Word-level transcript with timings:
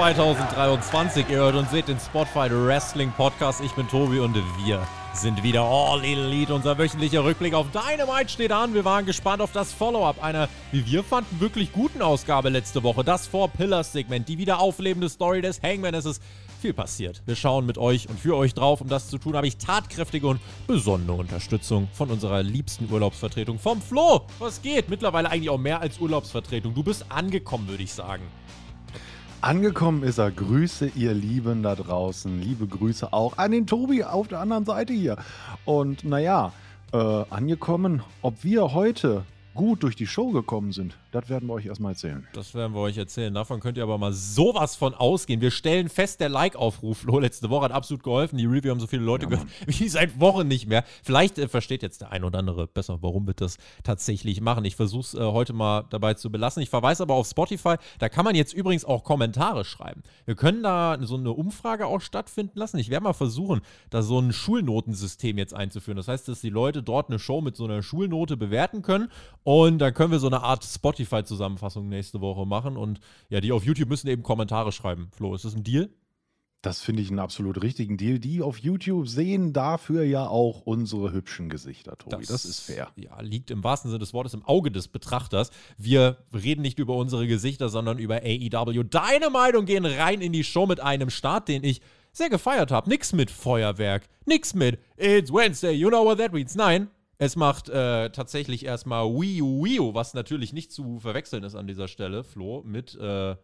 2023. 0.00 1.28
Ihr 1.28 1.36
hört 1.36 1.56
und 1.56 1.68
seht 1.68 1.88
den 1.88 2.00
Spotfight 2.00 2.52
Wrestling 2.54 3.12
Podcast. 3.12 3.60
Ich 3.60 3.72
bin 3.72 3.86
Tobi 3.86 4.18
und 4.20 4.34
wir 4.64 4.80
sind 5.12 5.42
wieder 5.42 5.60
All 5.60 6.02
Elite. 6.02 6.54
Unser 6.54 6.78
wöchentlicher 6.78 7.22
Rückblick 7.22 7.52
auf 7.52 7.66
Dynamite 7.70 8.30
steht 8.30 8.50
an. 8.50 8.72
Wir 8.72 8.86
waren 8.86 9.04
gespannt 9.04 9.42
auf 9.42 9.52
das 9.52 9.74
Follow-up 9.74 10.24
einer, 10.24 10.48
wie 10.72 10.86
wir 10.86 11.04
fanden, 11.04 11.38
wirklich 11.38 11.70
guten 11.74 12.00
Ausgabe 12.00 12.48
letzte 12.48 12.82
Woche. 12.82 13.04
Das 13.04 13.26
Four 13.26 13.48
Pillars 13.48 13.92
Segment, 13.92 14.26
die 14.26 14.38
wieder 14.38 14.58
auflebende 14.58 15.10
Story 15.10 15.42
des 15.42 15.60
Hangman. 15.60 15.92
Es 15.92 16.06
ist 16.06 16.22
viel 16.62 16.72
passiert. 16.72 17.20
Wir 17.26 17.36
schauen 17.36 17.66
mit 17.66 17.76
euch 17.76 18.08
und 18.08 18.18
für 18.18 18.38
euch 18.38 18.54
drauf. 18.54 18.80
Um 18.80 18.88
das 18.88 19.10
zu 19.10 19.18
tun, 19.18 19.36
habe 19.36 19.48
ich 19.48 19.58
tatkräftige 19.58 20.28
und 20.28 20.40
besondere 20.66 21.18
Unterstützung 21.18 21.88
von 21.92 22.08
unserer 22.08 22.42
liebsten 22.42 22.90
Urlaubsvertretung 22.90 23.58
vom 23.58 23.82
Flo. 23.82 24.22
Was 24.38 24.62
geht? 24.62 24.88
Mittlerweile 24.88 25.30
eigentlich 25.30 25.50
auch 25.50 25.58
mehr 25.58 25.82
als 25.82 25.98
Urlaubsvertretung. 25.98 26.72
Du 26.72 26.82
bist 26.82 27.04
angekommen, 27.10 27.68
würde 27.68 27.82
ich 27.82 27.92
sagen. 27.92 28.22
Angekommen 29.42 30.02
ist 30.02 30.18
er. 30.18 30.30
Grüße, 30.30 30.92
ihr 30.96 31.14
Lieben 31.14 31.62
da 31.62 31.74
draußen. 31.74 32.42
Liebe 32.42 32.66
Grüße 32.66 33.10
auch 33.14 33.38
an 33.38 33.52
den 33.52 33.66
Tobi 33.66 34.04
auf 34.04 34.28
der 34.28 34.38
anderen 34.38 34.66
Seite 34.66 34.92
hier. 34.92 35.16
Und 35.64 36.04
naja, 36.04 36.52
äh, 36.92 36.98
angekommen, 37.30 38.02
ob 38.20 38.44
wir 38.44 38.74
heute 38.74 39.24
gut 39.54 39.82
durch 39.82 39.96
die 39.96 40.06
Show 40.06 40.30
gekommen 40.30 40.72
sind, 40.72 40.96
das 41.12 41.28
werden 41.28 41.48
wir 41.48 41.54
euch 41.54 41.66
erstmal 41.66 41.92
erzählen. 41.92 42.26
Das 42.34 42.54
werden 42.54 42.72
wir 42.72 42.80
euch 42.80 42.96
erzählen. 42.96 43.34
Davon 43.34 43.60
könnt 43.60 43.76
ihr 43.76 43.82
aber 43.82 43.98
mal 43.98 44.12
sowas 44.12 44.76
von 44.76 44.94
ausgehen. 44.94 45.40
Wir 45.40 45.50
stellen 45.50 45.88
fest, 45.88 46.20
der 46.20 46.28
Like-Aufruf, 46.28 46.98
Flo, 46.98 47.18
letzte 47.18 47.50
Woche 47.50 47.64
hat 47.64 47.72
absolut 47.72 48.02
geholfen. 48.02 48.38
Die 48.38 48.46
Review 48.46 48.70
haben 48.70 48.80
so 48.80 48.86
viele 48.86 49.02
Leute 49.02 49.24
ja, 49.24 49.30
gehört 49.30 49.48
wie 49.66 49.88
seit 49.88 50.20
Wochen 50.20 50.46
nicht 50.46 50.68
mehr. 50.68 50.84
Vielleicht 51.02 51.38
äh, 51.38 51.48
versteht 51.48 51.82
jetzt 51.82 52.00
der 52.00 52.12
ein 52.12 52.22
oder 52.22 52.38
andere 52.38 52.68
besser, 52.68 52.98
warum 53.00 53.26
wir 53.26 53.34
das 53.34 53.56
tatsächlich 53.82 54.40
machen. 54.40 54.64
Ich 54.64 54.76
versuche 54.76 55.00
es 55.00 55.14
äh, 55.14 55.18
heute 55.18 55.52
mal 55.52 55.84
dabei 55.90 56.14
zu 56.14 56.30
belassen. 56.30 56.62
Ich 56.62 56.70
verweise 56.70 57.02
aber 57.02 57.14
auf 57.14 57.26
Spotify. 57.26 57.74
Da 57.98 58.08
kann 58.08 58.24
man 58.24 58.34
jetzt 58.34 58.52
übrigens 58.52 58.84
auch 58.84 59.02
Kommentare 59.02 59.64
schreiben. 59.64 60.02
Wir 60.26 60.36
können 60.36 60.62
da 60.62 60.96
so 61.00 61.16
eine 61.16 61.32
Umfrage 61.32 61.86
auch 61.86 62.00
stattfinden 62.00 62.58
lassen. 62.58 62.78
Ich 62.78 62.90
werde 62.90 63.04
mal 63.04 63.12
versuchen, 63.14 63.62
da 63.90 64.02
so 64.02 64.18
ein 64.20 64.32
Schulnotensystem 64.32 65.38
jetzt 65.38 65.54
einzuführen. 65.54 65.96
Das 65.96 66.08
heißt, 66.08 66.28
dass 66.28 66.40
die 66.40 66.50
Leute 66.50 66.82
dort 66.82 67.08
eine 67.08 67.18
Show 67.18 67.40
mit 67.40 67.56
so 67.56 67.64
einer 67.64 67.82
Schulnote 67.82 68.36
bewerten 68.36 68.82
können. 68.82 69.08
Und 69.42 69.78
dann 69.78 69.94
können 69.94 70.12
wir 70.12 70.18
so 70.18 70.26
eine 70.26 70.42
Art 70.42 70.64
Spotify 70.64 71.00
Spotify-Zusammenfassung 71.00 71.88
nächste 71.88 72.20
Woche 72.20 72.46
machen. 72.46 72.76
Und 72.76 73.00
ja, 73.28 73.40
die 73.40 73.52
auf 73.52 73.64
YouTube 73.64 73.88
müssen 73.88 74.08
eben 74.08 74.22
Kommentare 74.22 74.72
schreiben. 74.72 75.10
Flo, 75.16 75.34
ist 75.34 75.44
das 75.44 75.54
ein 75.54 75.64
Deal? 75.64 75.90
Das 76.62 76.82
finde 76.82 77.00
ich 77.00 77.08
einen 77.08 77.20
absolut 77.20 77.62
richtigen 77.62 77.96
Deal. 77.96 78.18
Die 78.18 78.42
auf 78.42 78.58
YouTube 78.58 79.08
sehen 79.08 79.54
dafür 79.54 80.02
ja 80.02 80.26
auch 80.26 80.60
unsere 80.60 81.10
hübschen 81.10 81.48
Gesichter, 81.48 81.96
Tobi. 81.96 82.18
Das, 82.18 82.28
das, 82.28 82.44
ist 82.44 82.60
fair. 82.60 82.88
Ja, 82.96 83.18
liegt 83.22 83.50
im 83.50 83.64
wahrsten 83.64 83.90
Sinne 83.90 84.00
des 84.00 84.12
Wortes 84.12 84.34
im 84.34 84.44
Auge 84.44 84.70
des 84.70 84.88
Betrachters. 84.88 85.50
Wir 85.78 86.18
reden 86.34 86.60
nicht 86.60 86.78
über 86.78 86.96
unsere 86.96 87.26
Gesichter, 87.26 87.70
sondern 87.70 87.98
über 87.98 88.16
AEW 88.16 88.84
Dynamite 88.84 89.58
und 89.58 89.64
gehen 89.64 89.86
rein 89.86 90.20
in 90.20 90.32
die 90.32 90.44
Show 90.44 90.66
mit 90.66 90.80
einem 90.80 91.08
Start, 91.08 91.48
den 91.48 91.64
ich 91.64 91.80
sehr 92.12 92.28
gefeiert 92.28 92.70
habe. 92.70 92.90
Nix 92.90 93.14
mit 93.14 93.30
Feuerwerk, 93.30 94.06
nix 94.26 94.52
mit 94.52 94.80
It's 94.98 95.32
Wednesday, 95.32 95.72
you 95.72 95.88
know 95.88 96.04
what 96.04 96.18
that 96.18 96.32
means. 96.32 96.54
Nein, 96.56 96.90
es 97.20 97.36
macht 97.36 97.68
äh, 97.68 98.08
tatsächlich 98.10 98.64
erstmal 98.64 99.04
Wii 99.04 99.42
U, 99.42 99.62
Wii 99.62 99.80
U, 99.80 99.94
was 99.94 100.14
natürlich 100.14 100.54
nicht 100.54 100.72
zu 100.72 100.98
verwechseln 101.00 101.44
ist 101.44 101.54
an 101.54 101.66
dieser 101.66 101.86
Stelle, 101.86 102.24
Flo, 102.24 102.62
mit. 102.64 102.94
Äh 102.94 103.32
oh 103.32 103.36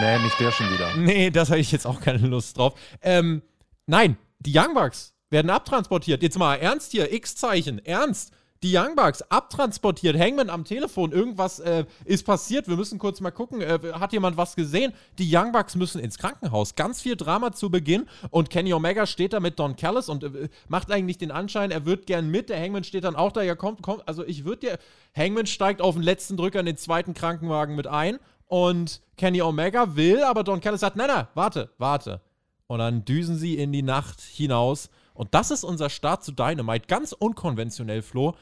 nee, 0.00 0.18
nicht 0.20 0.40
der 0.40 0.52
schon 0.52 0.72
wieder. 0.72 0.96
Nee, 0.96 1.30
das 1.30 1.50
habe 1.50 1.60
ich 1.60 1.70
jetzt 1.70 1.86
auch 1.86 2.00
keine 2.00 2.26
Lust 2.26 2.56
drauf. 2.56 2.80
Ähm, 3.02 3.42
nein, 3.84 4.16
die 4.38 4.56
Young 4.56 4.72
Bucks 4.72 5.14
werden 5.28 5.50
abtransportiert. 5.50 6.22
Jetzt 6.22 6.38
mal 6.38 6.54
ernst 6.54 6.92
hier, 6.92 7.12
X-Zeichen, 7.12 7.84
ernst 7.84 8.32
die 8.62 8.76
Young 8.76 8.96
Bucks 8.96 9.22
abtransportiert. 9.22 10.18
Hangman 10.18 10.50
am 10.50 10.64
Telefon, 10.64 11.12
irgendwas 11.12 11.58
äh, 11.58 11.84
ist 12.04 12.24
passiert. 12.24 12.68
Wir 12.68 12.76
müssen 12.76 12.98
kurz 12.98 13.20
mal 13.20 13.30
gucken. 13.30 13.60
Äh, 13.60 13.78
hat 13.92 14.12
jemand 14.12 14.36
was 14.36 14.56
gesehen? 14.56 14.92
Die 15.18 15.28
Young 15.30 15.52
Bucks 15.52 15.74
müssen 15.74 16.00
ins 16.00 16.18
Krankenhaus. 16.18 16.74
Ganz 16.74 17.00
viel 17.00 17.16
Drama 17.16 17.52
zu 17.52 17.70
Beginn. 17.70 18.06
Und 18.30 18.50
Kenny 18.50 18.72
Omega 18.72 19.06
steht 19.06 19.32
da 19.32 19.40
mit 19.40 19.58
Don 19.58 19.76
Callis 19.76 20.08
und 20.08 20.24
äh, 20.24 20.48
macht 20.68 20.90
eigentlich 20.90 21.18
den 21.18 21.30
Anschein, 21.30 21.70
er 21.70 21.84
wird 21.84 22.06
gern 22.06 22.28
mit. 22.30 22.48
Der 22.48 22.60
Hangman 22.60 22.84
steht 22.84 23.04
dann 23.04 23.16
auch 23.16 23.32
da. 23.32 23.42
Ja, 23.42 23.54
kommt, 23.54 23.82
kommt. 23.82 24.06
Also 24.08 24.24
ich 24.24 24.44
würde 24.44 24.60
dir. 24.60 24.78
Hangman 25.16 25.46
steigt 25.46 25.80
auf 25.80 25.94
den 25.94 26.02
letzten 26.02 26.36
Drücker 26.36 26.60
in 26.60 26.66
den 26.66 26.76
zweiten 26.76 27.14
Krankenwagen 27.14 27.74
mit 27.74 27.86
ein. 27.86 28.18
Und 28.46 29.00
Kenny 29.16 29.42
Omega 29.42 29.96
will, 29.96 30.22
aber 30.22 30.44
Don 30.44 30.60
Callis 30.60 30.80
sagt: 30.80 30.96
Nein, 30.96 31.08
nein, 31.08 31.26
warte, 31.34 31.70
warte. 31.78 32.20
Und 32.68 32.78
dann 32.78 33.04
düsen 33.04 33.36
sie 33.36 33.56
in 33.56 33.72
die 33.72 33.82
Nacht 33.82 34.20
hinaus. 34.20 34.90
Und 35.16 35.34
das 35.34 35.50
ist 35.50 35.64
unser 35.64 35.90
Start 35.90 36.22
zu 36.22 36.32
Dynamite. 36.32 36.86
Ganz 36.86 37.12
unkonventionell, 37.12 38.02
Flo. 38.02 38.34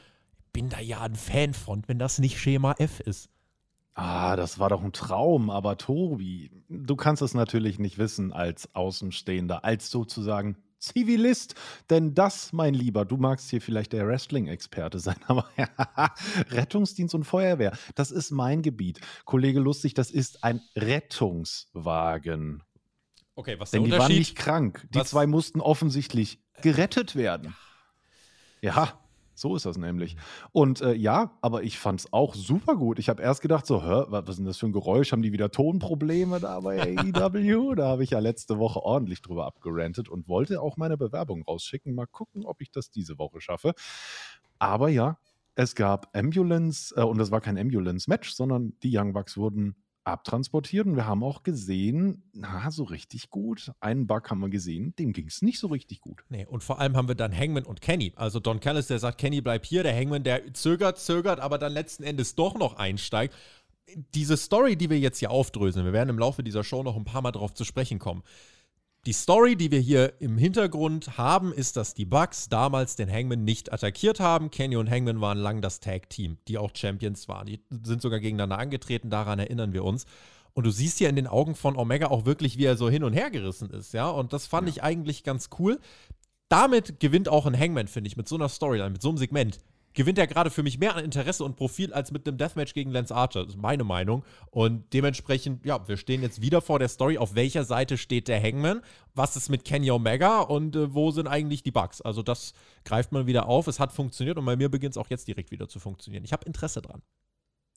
Bin 0.53 0.69
da 0.69 0.79
ja 0.79 1.01
ein 1.01 1.15
Fan 1.15 1.53
von, 1.53 1.83
wenn 1.87 1.99
das 1.99 2.19
nicht 2.19 2.39
Schema 2.39 2.73
F 2.77 2.99
ist. 2.99 3.29
Ah, 3.93 4.35
das 4.35 4.59
war 4.59 4.69
doch 4.69 4.83
ein 4.83 4.91
Traum, 4.91 5.49
aber 5.49 5.77
Tobi, 5.77 6.51
du 6.67 6.97
kannst 6.97 7.21
es 7.21 7.33
natürlich 7.33 7.79
nicht 7.79 7.97
wissen 7.97 8.33
als 8.33 8.75
Außenstehender, 8.75 9.63
als 9.63 9.89
sozusagen 9.89 10.57
Zivilist. 10.79 11.55
Denn 11.89 12.13
das, 12.13 12.51
mein 12.51 12.73
Lieber, 12.73 13.05
du 13.05 13.15
magst 13.15 13.49
hier 13.49 13.61
vielleicht 13.61 13.93
der 13.93 14.05
Wrestling-Experte 14.05 14.99
sein, 14.99 15.15
aber 15.27 15.49
Rettungsdienst 16.49 17.15
und 17.15 17.23
Feuerwehr, 17.23 17.71
das 17.95 18.11
ist 18.11 18.31
mein 18.31 18.61
Gebiet. 18.61 18.99
Kollege 19.23 19.61
Lustig, 19.61 19.93
das 19.93 20.11
ist 20.11 20.43
ein 20.43 20.61
Rettungswagen. 20.75 22.63
Okay, 23.35 23.59
was 23.59 23.71
Denn 23.71 23.85
die 23.85 23.91
waren 23.91 24.11
nicht 24.11 24.37
krank. 24.37 24.87
Die 24.93 24.99
was? 24.99 25.09
zwei 25.09 25.25
mussten 25.25 25.59
offensichtlich 25.61 26.39
gerettet 26.61 27.15
werden. 27.15 27.55
Ja, 28.61 28.99
so 29.35 29.55
ist 29.55 29.65
das 29.65 29.77
nämlich. 29.77 30.15
Und 30.53 30.81
äh, 30.81 30.93
ja, 30.93 31.37
aber 31.41 31.63
ich 31.63 31.77
fand 31.77 31.99
es 31.99 32.13
auch 32.13 32.33
super 32.33 32.77
gut. 32.77 32.99
Ich 32.99 33.09
habe 33.09 33.21
erst 33.21 33.41
gedacht, 33.41 33.65
so, 33.65 33.83
hä, 33.83 34.05
was 34.07 34.29
ist 34.29 34.37
denn 34.37 34.45
das 34.45 34.57
für 34.57 34.65
ein 34.65 34.71
Geräusch? 34.71 35.11
Haben 35.11 35.21
die 35.21 35.33
wieder 35.33 35.51
Tonprobleme 35.51 36.39
da 36.39 36.61
bei 36.61 36.97
AEW? 36.97 37.75
da 37.75 37.89
habe 37.89 38.03
ich 38.03 38.11
ja 38.11 38.19
letzte 38.19 38.57
Woche 38.57 38.81
ordentlich 38.81 39.21
drüber 39.21 39.45
abgerantet 39.45 40.07
und 40.07 40.29
wollte 40.29 40.61
auch 40.61 40.77
meine 40.77 40.97
Bewerbung 40.97 41.43
rausschicken. 41.43 41.93
Mal 41.93 42.07
gucken, 42.07 42.45
ob 42.45 42.61
ich 42.61 42.71
das 42.71 42.91
diese 42.91 43.19
Woche 43.19 43.41
schaffe. 43.41 43.73
Aber 44.57 44.87
ja, 44.87 45.17
es 45.55 45.75
gab 45.75 46.15
Ambulance, 46.15 46.95
äh, 46.95 47.03
und 47.03 47.17
das 47.17 47.29
war 47.29 47.41
kein 47.41 47.57
Ambulance-Match, 47.57 48.33
sondern 48.33 48.73
die 48.83 48.97
Young 48.97 49.11
Bucks 49.11 49.35
wurden 49.35 49.75
abtransportiert 50.05 50.85
und 50.85 50.95
wir 50.95 51.05
haben 51.05 51.23
auch 51.23 51.43
gesehen, 51.43 52.23
na, 52.33 52.69
so 52.71 52.83
richtig 52.83 53.29
gut. 53.29 53.71
Einen 53.79 54.07
Bug 54.07 54.29
haben 54.29 54.39
wir 54.39 54.49
gesehen, 54.49 54.95
dem 54.97 55.13
ging 55.13 55.27
es 55.27 55.41
nicht 55.41 55.59
so 55.59 55.67
richtig 55.67 56.01
gut. 56.01 56.23
Nee, 56.29 56.45
und 56.45 56.63
vor 56.63 56.79
allem 56.79 56.95
haben 56.95 57.07
wir 57.07 57.15
dann 57.15 57.35
Hangman 57.35 57.65
und 57.65 57.81
Kenny. 57.81 58.13
Also 58.15 58.39
Don 58.39 58.59
Callis, 58.59 58.87
der 58.87 58.99
sagt, 58.99 59.17
Kenny 59.17 59.41
bleib 59.41 59.65
hier, 59.65 59.83
der 59.83 59.95
Hangman, 59.95 60.23
der 60.23 60.53
zögert, 60.53 60.99
zögert, 60.99 61.39
aber 61.39 61.57
dann 61.57 61.73
letzten 61.73 62.03
Endes 62.03 62.35
doch 62.35 62.55
noch 62.57 62.75
einsteigt. 62.75 63.33
Diese 64.13 64.37
Story, 64.37 64.75
die 64.75 64.89
wir 64.89 64.99
jetzt 64.99 65.19
hier 65.19 65.31
aufdröseln, 65.31 65.85
wir 65.85 65.93
werden 65.93 66.09
im 66.09 66.19
Laufe 66.19 66.43
dieser 66.43 66.63
Show 66.63 66.83
noch 66.83 66.95
ein 66.95 67.05
paar 67.05 67.21
Mal 67.21 67.31
drauf 67.31 67.53
zu 67.53 67.63
sprechen 67.63 67.99
kommen. 67.99 68.23
Die 69.05 69.13
Story, 69.13 69.55
die 69.55 69.69
wir 69.69 69.79
hier 69.79 70.13
im 70.19 70.35
Hintergrund 70.35 71.15
haben, 71.19 71.53
ist, 71.53 71.77
dass 71.77 71.93
die 71.93 72.05
Bucks 72.05 72.49
damals 72.49 72.95
den 72.95 73.11
Hangman 73.11 73.43
nicht 73.43 73.71
attackiert 73.71 74.19
haben. 74.19 74.49
Kenny 74.49 74.77
und 74.77 74.89
Hangman 74.89 75.21
waren 75.21 75.37
lang 75.37 75.61
das 75.61 75.79
Tag-Team, 75.79 76.39
die 76.47 76.57
auch 76.57 76.71
Champions 76.73 77.27
waren. 77.27 77.45
Die 77.45 77.59
sind 77.83 78.01
sogar 78.01 78.19
gegeneinander 78.19 78.57
angetreten, 78.57 79.11
daran 79.11 79.37
erinnern 79.37 79.73
wir 79.73 79.83
uns. 79.83 80.05
Und 80.53 80.65
du 80.65 80.71
siehst 80.71 80.99
ja 80.99 81.07
in 81.07 81.15
den 81.15 81.27
Augen 81.27 81.53
von 81.53 81.77
Omega 81.77 82.07
auch 82.07 82.25
wirklich, 82.25 82.57
wie 82.57 82.65
er 82.65 82.77
so 82.77 82.89
hin 82.89 83.03
und 83.03 83.13
her 83.13 83.29
gerissen 83.29 83.69
ist, 83.69 83.93
ja. 83.93 84.09
Und 84.09 84.33
das 84.33 84.47
fand 84.47 84.67
ja. 84.67 84.71
ich 84.71 84.83
eigentlich 84.83 85.23
ganz 85.23 85.49
cool. 85.59 85.79
Damit 86.49 86.99
gewinnt 86.99 87.29
auch 87.29 87.45
ein 87.45 87.57
Hangman, 87.57 87.87
finde 87.87 88.07
ich, 88.07 88.17
mit 88.17 88.27
so 88.27 88.35
einer 88.35 88.49
Storyline, 88.49 88.89
mit 88.89 89.03
so 89.03 89.09
einem 89.09 89.19
Segment 89.19 89.59
gewinnt 89.95 90.19
er 90.19 90.27
gerade 90.27 90.51
für 90.51 90.61
mich 90.61 90.77
mehr 90.77 90.95
an 90.95 91.03
Interesse 91.03 91.43
und 91.43 91.55
Profil 91.55 91.91
als 91.93 92.11
mit 92.11 92.27
einem 92.27 92.37
Deathmatch 92.37 92.73
gegen 92.73 92.91
Lance 92.91 93.15
Archer. 93.15 93.43
Das 93.45 93.55
ist 93.55 93.61
meine 93.61 93.83
Meinung. 93.83 94.23
Und 94.51 94.93
dementsprechend, 94.93 95.65
ja, 95.65 95.87
wir 95.87 95.97
stehen 95.97 96.21
jetzt 96.21 96.41
wieder 96.41 96.61
vor 96.61 96.77
der 96.79 96.89
Story. 96.89 97.17
Auf 97.17 97.33
welcher 97.33 97.63
Seite 97.63 97.97
steht 97.97 98.27
der 98.27 98.41
Hangman? 98.41 98.81
Was 99.15 99.35
ist 99.35 99.49
mit 99.49 99.65
Kenny 99.65 99.89
Omega? 99.89 100.41
Und 100.41 100.75
äh, 100.75 100.93
wo 100.93 101.09
sind 101.11 101.27
eigentlich 101.27 101.63
die 101.63 101.71
Bugs? 101.71 102.01
Also, 102.01 102.21
das 102.21 102.53
greift 102.83 103.11
man 103.11 103.25
wieder 103.25 103.47
auf. 103.47 103.67
Es 103.67 103.79
hat 103.79 103.91
funktioniert 103.91 104.37
und 104.37 104.45
bei 104.45 104.55
mir 104.55 104.69
beginnt 104.69 104.91
es 104.91 104.97
auch 104.97 105.09
jetzt 105.09 105.27
direkt 105.27 105.51
wieder 105.51 105.67
zu 105.67 105.79
funktionieren. 105.79 106.23
Ich 106.25 106.33
habe 106.33 106.45
Interesse 106.45 106.81
dran. 106.81 107.01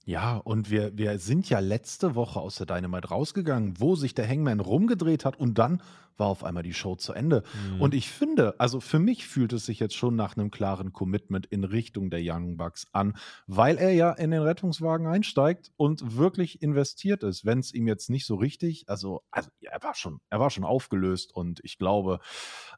Ja, 0.09 0.37
und 0.37 0.71
wir, 0.71 0.97
wir 0.97 1.19
sind 1.19 1.51
ja 1.51 1.59
letzte 1.59 2.15
Woche 2.15 2.39
aus 2.39 2.55
der 2.55 2.65
Dynamite 2.65 3.09
rausgegangen, 3.09 3.79
wo 3.79 3.95
sich 3.95 4.15
der 4.15 4.27
Hangman 4.27 4.59
rumgedreht 4.59 5.23
hat 5.23 5.39
und 5.39 5.59
dann 5.59 5.83
war 6.17 6.25
auf 6.25 6.43
einmal 6.43 6.63
die 6.63 6.73
Show 6.73 6.95
zu 6.95 7.13
Ende. 7.13 7.43
Mhm. 7.75 7.81
Und 7.81 7.93
ich 7.93 8.09
finde, 8.09 8.59
also 8.59 8.79
für 8.79 8.97
mich 8.97 9.27
fühlt 9.27 9.53
es 9.53 9.67
sich 9.67 9.79
jetzt 9.79 9.95
schon 9.95 10.15
nach 10.15 10.35
einem 10.35 10.49
klaren 10.49 10.93
Commitment 10.93 11.45
in 11.45 11.63
Richtung 11.63 12.09
der 12.09 12.21
Young 12.23 12.57
Bucks 12.57 12.87
an, 12.91 13.17
weil 13.45 13.77
er 13.77 13.93
ja 13.93 14.11
in 14.11 14.31
den 14.31 14.41
Rettungswagen 14.41 15.05
einsteigt 15.05 15.71
und 15.77 16.17
wirklich 16.17 16.63
investiert 16.63 17.21
ist. 17.21 17.45
Wenn 17.45 17.59
es 17.59 17.71
ihm 17.71 17.87
jetzt 17.87 18.09
nicht 18.09 18.25
so 18.25 18.33
richtig, 18.33 18.89
also, 18.89 19.21
also 19.29 19.51
er 19.61 19.83
war 19.83 19.93
schon, 19.93 20.21
er 20.31 20.39
war 20.39 20.49
schon 20.49 20.63
aufgelöst 20.63 21.35
und 21.35 21.59
ich 21.63 21.77
glaube, 21.77 22.19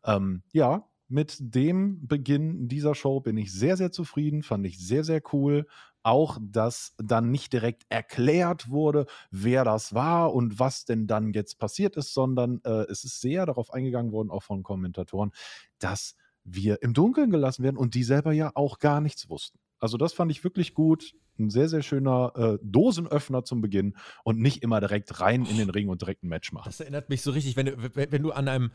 ähm, 0.03 0.43
ja, 0.51 0.85
mit 1.11 1.37
dem 1.39 2.07
Beginn 2.07 2.69
dieser 2.69 2.95
Show 2.95 3.19
bin 3.19 3.35
ich 3.37 3.51
sehr, 3.51 3.75
sehr 3.75 3.91
zufrieden, 3.91 4.43
fand 4.43 4.65
ich 4.65 4.79
sehr, 4.79 5.03
sehr 5.03 5.21
cool. 5.33 5.67
Auch, 6.03 6.37
dass 6.41 6.95
dann 6.97 7.31
nicht 7.31 7.53
direkt 7.53 7.83
erklärt 7.89 8.69
wurde, 8.69 9.05
wer 9.29 9.63
das 9.63 9.93
war 9.93 10.33
und 10.33 10.59
was 10.59 10.85
denn 10.85 11.07
dann 11.07 11.33
jetzt 11.33 11.59
passiert 11.59 11.95
ist, 11.97 12.13
sondern 12.13 12.59
äh, 12.63 12.85
es 12.89 13.03
ist 13.03 13.21
sehr 13.21 13.45
darauf 13.45 13.71
eingegangen 13.71 14.11
worden, 14.11 14.31
auch 14.31 14.43
von 14.43 14.63
Kommentatoren, 14.63 15.31
dass 15.79 16.15
wir 16.43 16.81
im 16.81 16.93
Dunkeln 16.93 17.29
gelassen 17.29 17.63
werden 17.63 17.77
und 17.77 17.93
die 17.93 18.03
selber 18.03 18.31
ja 18.31 18.51
auch 18.55 18.79
gar 18.79 19.01
nichts 19.01 19.29
wussten. 19.29 19.59
Also 19.79 19.97
das 19.97 20.13
fand 20.13 20.31
ich 20.31 20.43
wirklich 20.43 20.73
gut. 20.73 21.13
Ein 21.39 21.49
sehr, 21.49 21.67
sehr 21.67 21.81
schöner 21.81 22.33
äh, 22.35 22.57
Dosenöffner 22.61 23.43
zum 23.43 23.61
Beginn 23.61 23.95
und 24.23 24.39
nicht 24.39 24.61
immer 24.61 24.79
direkt 24.79 25.19
rein 25.21 25.45
in 25.45 25.57
den 25.57 25.71
Ring 25.71 25.89
und 25.89 26.01
direkt 26.01 26.23
ein 26.23 26.29
Match 26.29 26.51
machen. 26.51 26.65
Das 26.67 26.79
erinnert 26.79 27.09
mich 27.09 27.23
so 27.23 27.31
richtig, 27.31 27.55
wenn 27.55 27.65
du, 27.65 27.95
wenn, 27.95 28.21
du 28.23 28.31
an 28.31 28.47
einem 28.47 28.71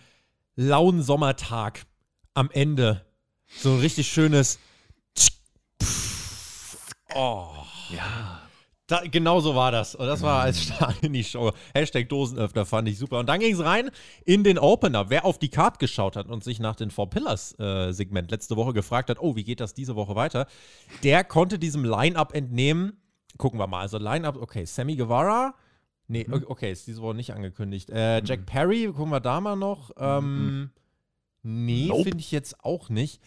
lauen 0.56 1.02
Sommertag 1.02 1.86
am 2.34 2.50
Ende 2.50 3.06
so 3.46 3.70
ein 3.70 3.80
richtig 3.80 4.08
schönes 4.08 4.58
Oh. 7.16 7.48
Ja. 7.94 8.42
Da, 8.88 9.00
genau 9.10 9.40
so 9.40 9.56
war 9.56 9.72
das. 9.72 9.96
Und 9.96 10.06
das 10.06 10.22
war 10.22 10.42
als 10.42 10.62
Start 10.62 11.02
in 11.02 11.12
die 11.12 11.24
Show. 11.24 11.50
Hashtag 11.74 12.08
Dosenöffner 12.08 12.64
fand 12.64 12.88
ich 12.88 12.98
super. 12.98 13.18
Und 13.18 13.28
dann 13.28 13.40
ging 13.40 13.52
es 13.52 13.64
rein 13.64 13.90
in 14.24 14.44
den 14.44 14.58
Opener. 14.60 15.10
Wer 15.10 15.24
auf 15.24 15.38
die 15.38 15.48
Card 15.48 15.80
geschaut 15.80 16.14
hat 16.14 16.28
und 16.28 16.44
sich 16.44 16.60
nach 16.60 16.76
den 16.76 16.90
Four 16.92 17.10
Pillars 17.10 17.58
äh, 17.58 17.90
Segment 17.92 18.30
letzte 18.30 18.54
Woche 18.54 18.72
gefragt 18.72 19.10
hat, 19.10 19.18
oh, 19.20 19.34
wie 19.34 19.42
geht 19.42 19.58
das 19.58 19.74
diese 19.74 19.96
Woche 19.96 20.14
weiter, 20.14 20.46
der 21.02 21.24
konnte 21.24 21.58
diesem 21.58 21.84
Line-Up 21.84 22.32
entnehmen. 22.32 22.92
Gucken 23.38 23.58
wir 23.58 23.66
mal. 23.66 23.80
Also 23.80 23.98
Line-Up, 23.98 24.36
okay, 24.40 24.64
Sammy 24.64 24.94
Guevara. 24.94 25.54
Nee, 26.06 26.24
Mhm. 26.28 26.44
okay, 26.46 26.70
ist 26.70 26.86
diese 26.86 27.02
Woche 27.02 27.16
nicht 27.16 27.32
angekündigt. 27.34 27.90
Äh, 27.90 28.22
Jack 28.24 28.46
Perry, 28.46 28.86
gucken 28.86 29.10
wir 29.10 29.18
da 29.20 29.40
mal 29.40 29.56
noch. 29.56 29.90
Ähm, 29.98 30.70
Nee, 31.42 31.86
Nope. 31.88 32.04
finde 32.04 32.18
ich 32.20 32.30
jetzt 32.30 32.64
auch 32.64 32.88
nicht. 32.88 33.20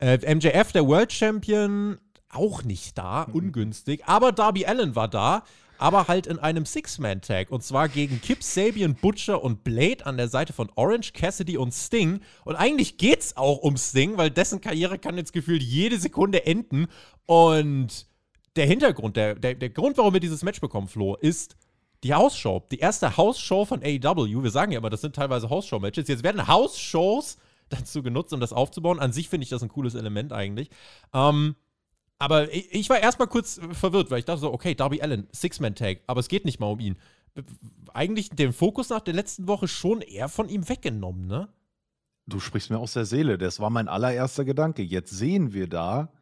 Äh, 0.00 0.18
MJF, 0.34 0.72
der 0.72 0.86
World 0.88 1.12
Champion, 1.12 1.98
auch 2.34 2.62
nicht 2.62 2.98
da, 2.98 3.22
ungünstig. 3.22 4.06
Aber 4.06 4.32
Darby 4.32 4.66
Allen 4.66 4.96
war 4.96 5.08
da, 5.08 5.44
aber 5.78 6.08
halt 6.08 6.26
in 6.26 6.38
einem 6.38 6.66
Six-Man-Tag. 6.66 7.50
Und 7.50 7.62
zwar 7.62 7.88
gegen 7.88 8.20
Kip 8.20 8.42
Sabian, 8.42 8.94
Butcher 8.94 9.42
und 9.42 9.64
Blade 9.64 10.06
an 10.06 10.16
der 10.16 10.28
Seite 10.28 10.52
von 10.52 10.70
Orange, 10.76 11.12
Cassidy 11.12 11.56
und 11.56 11.72
Sting. 11.72 12.20
Und 12.44 12.56
eigentlich 12.56 12.96
geht's 12.96 13.36
auch 13.36 13.58
um 13.58 13.76
Sting, 13.76 14.16
weil 14.16 14.30
dessen 14.30 14.60
Karriere 14.60 14.98
kann 14.98 15.16
jetzt 15.16 15.32
gefühlt 15.32 15.62
jede 15.62 15.98
Sekunde 15.98 16.46
enden. 16.46 16.86
Und 17.26 18.06
der 18.56 18.66
Hintergrund, 18.66 19.16
der, 19.16 19.34
der, 19.34 19.54
der 19.54 19.70
Grund, 19.70 19.98
warum 19.98 20.12
wir 20.12 20.20
dieses 20.20 20.42
Match 20.42 20.60
bekommen, 20.60 20.88
Flo, 20.88 21.16
ist 21.16 21.56
die 22.04 22.14
Hausshow. 22.14 22.62
Die 22.70 22.78
erste 22.78 23.16
Hausshow 23.16 23.64
von 23.64 23.82
AEW. 23.82 24.42
Wir 24.42 24.50
sagen 24.50 24.72
ja 24.72 24.78
immer, 24.78 24.90
das 24.90 25.00
sind 25.00 25.16
teilweise 25.16 25.50
Hausshow-Matches. 25.50 26.06
Jetzt 26.06 26.22
werden 26.22 26.46
Hausshows 26.46 27.38
dazu 27.70 28.02
genutzt, 28.02 28.32
um 28.32 28.40
das 28.40 28.52
aufzubauen. 28.52 29.00
An 29.00 29.12
sich 29.12 29.28
finde 29.28 29.44
ich 29.44 29.50
das 29.50 29.62
ein 29.62 29.70
cooles 29.70 29.94
Element 29.94 30.32
eigentlich. 30.32 30.68
Ähm, 31.12 31.56
aber 32.18 32.52
ich, 32.52 32.88
war 32.88 33.00
erstmal 33.00 33.28
kurz 33.28 33.60
verwirrt, 33.72 34.10
weil 34.10 34.20
ich 34.20 34.24
dachte 34.24 34.40
so, 34.40 34.52
okay, 34.52 34.74
Darby 34.74 35.02
Allen, 35.02 35.26
Six-Man-Tag, 35.32 36.00
aber 36.06 36.20
es 36.20 36.28
geht 36.28 36.44
nicht 36.44 36.60
mal 36.60 36.66
um 36.66 36.80
ihn. 36.80 36.96
Eigentlich 37.92 38.30
den 38.30 38.52
Fokus 38.52 38.90
nach 38.90 39.00
der 39.00 39.14
letzten 39.14 39.48
Woche 39.48 39.68
schon 39.68 40.00
eher 40.00 40.28
von 40.28 40.48
ihm 40.48 40.68
weggenommen, 40.68 41.26
ne? 41.26 41.48
Du 42.26 42.40
sprichst 42.40 42.70
mir 42.70 42.78
aus 42.78 42.94
der 42.94 43.04
Seele. 43.04 43.36
Das 43.36 43.60
war 43.60 43.68
mein 43.68 43.88
allererster 43.88 44.44
Gedanke. 44.44 44.82
Jetzt 44.82 45.10
sehen 45.10 45.52
wir 45.52 45.68
da 45.68 46.12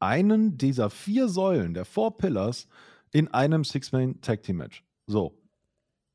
einen 0.00 0.58
dieser 0.58 0.90
vier 0.90 1.28
Säulen, 1.28 1.74
der 1.74 1.84
Four 1.84 2.16
Pillars, 2.16 2.66
in 3.12 3.28
einem 3.28 3.64
Six-Man-Tag-Team-Match. 3.64 4.84
So. 5.06 5.38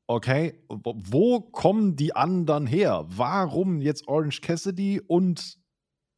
Okay, 0.07 0.59
wo 0.67 1.39
kommen 1.39 1.95
die 1.95 2.15
anderen 2.15 2.65
her? 2.65 3.05
Warum 3.09 3.79
jetzt 3.79 4.07
Orange 4.07 4.41
Cassidy 4.41 4.99
und 4.99 5.58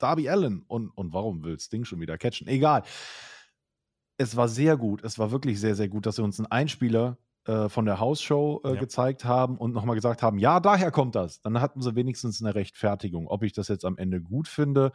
Darby 0.01 0.29
Allen? 0.29 0.63
Und, 0.67 0.89
und 0.89 1.13
warum 1.13 1.43
will 1.43 1.59
Sting 1.59 1.85
schon 1.85 1.99
wieder 1.99 2.17
catchen? 2.17 2.47
Egal. 2.47 2.83
Es 4.17 4.35
war 4.35 4.47
sehr 4.47 4.77
gut. 4.77 5.03
Es 5.03 5.17
war 5.19 5.31
wirklich 5.31 5.59
sehr, 5.59 5.75
sehr 5.75 5.89
gut, 5.89 6.05
dass 6.05 6.17
sie 6.17 6.23
uns 6.23 6.39
einen 6.39 6.51
Einspieler 6.51 7.17
äh, 7.45 7.69
von 7.69 7.85
der 7.85 7.99
Hausshow 7.99 8.61
äh, 8.63 8.73
Ja. 8.73 8.79
gezeigt 8.79 9.25
haben 9.25 9.57
und 9.57 9.73
nochmal 9.73 9.95
gesagt 9.95 10.21
haben, 10.21 10.37
ja, 10.37 10.59
daher 10.59 10.91
kommt 10.91 11.15
das. 11.15 11.41
Dann 11.41 11.59
hatten 11.59 11.81
sie 11.81 11.95
wenigstens 11.95 12.41
eine 12.41 12.53
Rechtfertigung. 12.53 13.27
Ob 13.27 13.43
ich 13.43 13.53
das 13.53 13.67
jetzt 13.67 13.83
am 13.85 13.97
Ende 13.97 14.21
gut 14.21 14.47
finde, 14.47 14.91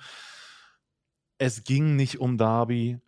es 1.39 1.65
ging 1.65 1.97
nicht 1.97 2.19
um 2.21 2.39
Darby 2.39 2.99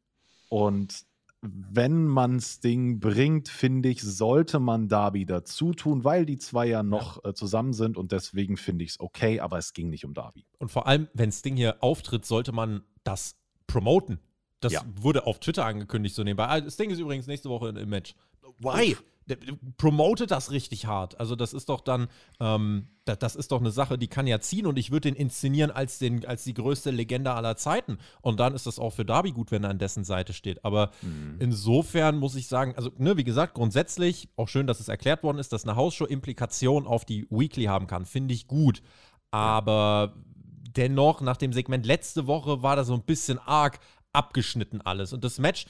und 0.49 1.05
wenn 1.41 2.05
man 2.07 2.41
Sting 2.41 2.99
bringt, 3.01 3.49
finde 3.49 3.89
ich, 3.89 4.03
sollte 4.03 4.59
man 4.59 4.89
Darby 4.89 5.25
dazu 5.25 5.73
tun, 5.73 6.03
weil 6.05 6.27
die 6.27 6.37
zwei 6.39 6.67
ja 6.67 6.83
noch 6.83 7.25
äh, 7.25 7.33
zusammen 7.33 7.73
sind 7.73 7.97
und 7.97 8.11
deswegen 8.13 8.57
finde 8.57 8.85
ich 8.85 8.93
es 8.93 9.01
okay, 9.01 9.39
aber 9.41 9.59
es 9.59 9.73
ging 9.73 9.89
nicht 9.89 10.05
um 10.05 10.15
Darby. 10.15 10.45
Und 10.59 10.71
vor 10.71 10.87
allem, 10.87 11.09
wenn 11.15 11.31
Sting 11.31 11.57
hier 11.57 11.77
auftritt, 11.83 12.25
sollte 12.25 12.53
man 12.53 12.83
das 13.05 13.37
promoten. 13.67 14.19
Das 14.61 14.73
Ja. 14.73 14.83
wurde 15.01 15.27
auf 15.27 15.39
Twitter 15.39 15.65
angekündigt, 15.65 16.15
so 16.17 16.25
nebenbei. 16.25 16.49
Ah, 16.49 16.69
Sting 16.71 16.91
ist 16.91 16.99
übrigens 16.99 17.29
nächste 17.29 17.49
Woche 17.49 17.69
im 17.69 17.89
Match. 17.89 18.15
Why? 18.59 18.89
Der 18.91 18.97
Promotet 19.77 20.31
das 20.31 20.51
richtig 20.51 20.87
hart. 20.87 21.19
Also, 21.21 21.37
das 21.37 21.53
ist 21.53 21.69
doch 21.69 21.81
dann, 21.81 22.09
ähm, 22.41 22.89
da- 23.05 23.17
das 23.17 23.37
ist 23.37 23.53
doch 23.53 23.61
eine 23.61 23.71
Sache, 23.71 23.99
die 23.99 24.09
kann 24.09 24.27
ja 24.27 24.41
ziehen 24.41 24.67
und 24.67 24.79
ich 24.79 24.91
würde 24.91 25.11
den 25.11 25.15
inszenieren 25.15 25.71
als, 25.71 25.99
den, 25.99 26.25
als 26.27 26.45
die 26.45 26.55
größte 26.55 26.91
Legende 26.91 27.33
aller 27.33 27.57
Zeiten. 27.57 27.99
Und 28.21 28.41
dann 28.41 28.55
ist 28.55 28.67
das 28.67 28.79
auch 28.79 28.91
für 28.95 29.05
Darby 29.05 29.33
gut, 29.33 29.51
wenn 29.51 29.65
er 29.65 29.71
an 29.71 29.79
dessen 29.79 30.05
Seite 30.05 30.33
steht. 30.33 30.65
Aber 30.65 30.91
insofern 31.39 32.19
muss 32.19 32.35
ich 32.35 32.49
sagen, 32.49 32.75
also, 32.77 32.91
ne, 32.99 33.17
wie 33.17 33.25
gesagt, 33.25 33.55
grundsätzlich 33.55 34.29
auch 34.37 34.49
schön, 34.49 34.67
dass 34.67 34.81
es 34.81 34.89
erklärt 34.89 35.23
worden 35.23 35.39
ist, 35.39 35.53
dass 35.53 35.65
eine 35.65 35.77
Hausshow 35.77 36.05
Implikation 36.07 36.87
auf 36.87 37.05
die 37.05 37.27
Weekly 37.31 37.65
haben 37.65 37.87
kann. 37.87 38.05
Finde 38.07 38.35
ich 38.35 38.47
gut. 38.47 38.83
Aber 39.31 40.15
dennoch, 40.77 41.21
nach 41.21 41.37
dem 41.37 41.53
Segment 41.53 41.87
letzte 41.87 42.27
Woche 42.27 42.63
war 42.63 42.77
da 42.77 42.85
so 42.85 42.95
ein 42.95 43.03
bisschen 43.03 43.39
arg 43.39 43.79
abgeschnitten 44.13 44.81
alles. 44.81 45.13
Und 45.13 45.23
das 45.23 45.39
Match 45.39 45.67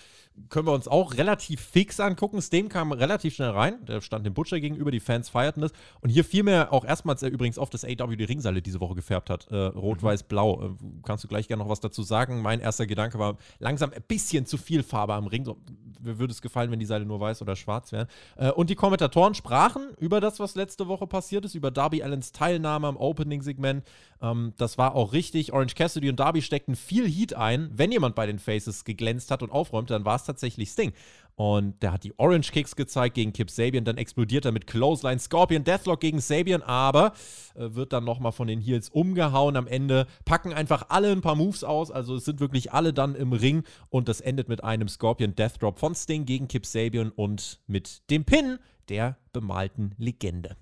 können 0.48 0.66
wir 0.66 0.72
uns 0.72 0.88
auch 0.88 1.14
relativ 1.14 1.60
fix 1.60 2.00
angucken. 2.00 2.40
Sting 2.40 2.68
kam 2.68 2.92
relativ 2.92 3.34
schnell 3.34 3.50
rein. 3.50 3.84
Der 3.86 4.00
stand 4.00 4.26
dem 4.26 4.34
Butcher 4.34 4.60
gegenüber, 4.60 4.90
die 4.90 5.00
Fans 5.00 5.28
feierten 5.28 5.62
das. 5.62 5.72
Und 6.00 6.10
hier 6.10 6.24
fiel 6.24 6.42
mir 6.42 6.72
auch 6.72 6.84
erstmals 6.84 7.22
äh, 7.22 7.28
übrigens 7.28 7.58
auf, 7.58 7.70
dass 7.70 7.84
AW 7.84 8.16
die 8.16 8.24
Ringseile 8.24 8.62
diese 8.62 8.80
Woche 8.80 8.94
gefärbt 8.94 9.30
hat. 9.30 9.48
Äh, 9.50 9.56
Rot, 9.56 10.02
Weiß, 10.02 10.22
Blau. 10.24 10.62
Äh, 10.62 10.70
kannst 11.04 11.24
du 11.24 11.28
gleich 11.28 11.48
gerne 11.48 11.62
noch 11.62 11.70
was 11.70 11.80
dazu 11.80 12.02
sagen? 12.02 12.42
Mein 12.42 12.60
erster 12.60 12.86
Gedanke 12.86 13.18
war 13.18 13.36
langsam 13.58 13.92
ein 13.92 14.02
bisschen 14.06 14.46
zu 14.46 14.56
viel 14.56 14.82
Farbe 14.82 15.14
am 15.14 15.26
Ring. 15.26 15.44
So, 15.44 15.56
mir 16.00 16.18
würde 16.18 16.32
es 16.32 16.42
gefallen, 16.42 16.70
wenn 16.70 16.78
die 16.78 16.86
Seile 16.86 17.04
nur 17.04 17.20
weiß 17.20 17.42
oder 17.42 17.56
schwarz 17.56 17.92
wären. 17.92 18.06
Äh, 18.36 18.50
und 18.50 18.70
die 18.70 18.74
Kommentatoren 18.74 19.34
sprachen 19.34 19.88
über 19.98 20.20
das, 20.20 20.40
was 20.40 20.54
letzte 20.54 20.88
Woche 20.88 21.06
passiert 21.06 21.44
ist, 21.44 21.54
über 21.54 21.70
Darby 21.70 22.02
Allens 22.02 22.32
Teilnahme 22.32 22.86
am 22.86 22.96
Opening-Segment. 22.96 23.84
Ähm, 24.20 24.52
das 24.56 24.78
war 24.78 24.94
auch 24.94 25.12
richtig. 25.12 25.52
Orange 25.52 25.74
Cassidy 25.74 26.08
und 26.10 26.20
Darby 26.20 26.42
steckten 26.42 26.76
viel 26.76 27.08
Heat 27.08 27.34
ein. 27.34 27.70
Wenn 27.72 27.92
jemand 27.92 28.14
bei 28.14 28.26
den 28.26 28.38
Faces 28.38 28.84
geglänzt 28.84 29.30
hat 29.30 29.42
und 29.42 29.50
aufräumte, 29.50 29.94
dann 29.94 30.04
war 30.04 30.16
es 30.16 30.24
tatsächlich 30.28 30.70
Sting. 30.70 30.92
Und 31.34 31.82
der 31.82 31.92
hat 31.92 32.02
die 32.02 32.18
Orange 32.18 32.50
Kicks 32.50 32.74
gezeigt 32.74 33.14
gegen 33.14 33.32
Kip 33.32 33.48
Sabian. 33.48 33.84
Dann 33.84 33.96
explodiert 33.96 34.44
er 34.44 34.50
mit 34.50 34.66
Clothesline 34.66 35.20
Scorpion 35.20 35.62
Deathlock 35.62 36.00
gegen 36.00 36.20
Sabian, 36.20 36.62
aber 36.62 37.12
äh, 37.54 37.74
wird 37.74 37.92
dann 37.92 38.04
nochmal 38.04 38.32
von 38.32 38.48
den 38.48 38.60
Heels 38.60 38.88
umgehauen 38.88 39.56
am 39.56 39.68
Ende. 39.68 40.08
Packen 40.24 40.52
einfach 40.52 40.86
alle 40.88 41.12
ein 41.12 41.20
paar 41.20 41.36
Moves 41.36 41.62
aus. 41.62 41.92
Also 41.92 42.16
es 42.16 42.24
sind 42.24 42.40
wirklich 42.40 42.72
alle 42.72 42.92
dann 42.92 43.14
im 43.14 43.32
Ring. 43.32 43.62
Und 43.88 44.08
das 44.08 44.20
endet 44.20 44.48
mit 44.48 44.64
einem 44.64 44.88
Scorpion 44.88 45.36
Death 45.36 45.62
Drop 45.62 45.78
von 45.78 45.94
Sting 45.94 46.24
gegen 46.24 46.48
Kip 46.48 46.66
Sabian 46.66 47.10
und 47.10 47.60
mit 47.68 48.10
dem 48.10 48.24
Pin 48.24 48.58
der 48.88 49.16
bemalten 49.32 49.94
Legende. 49.96 50.56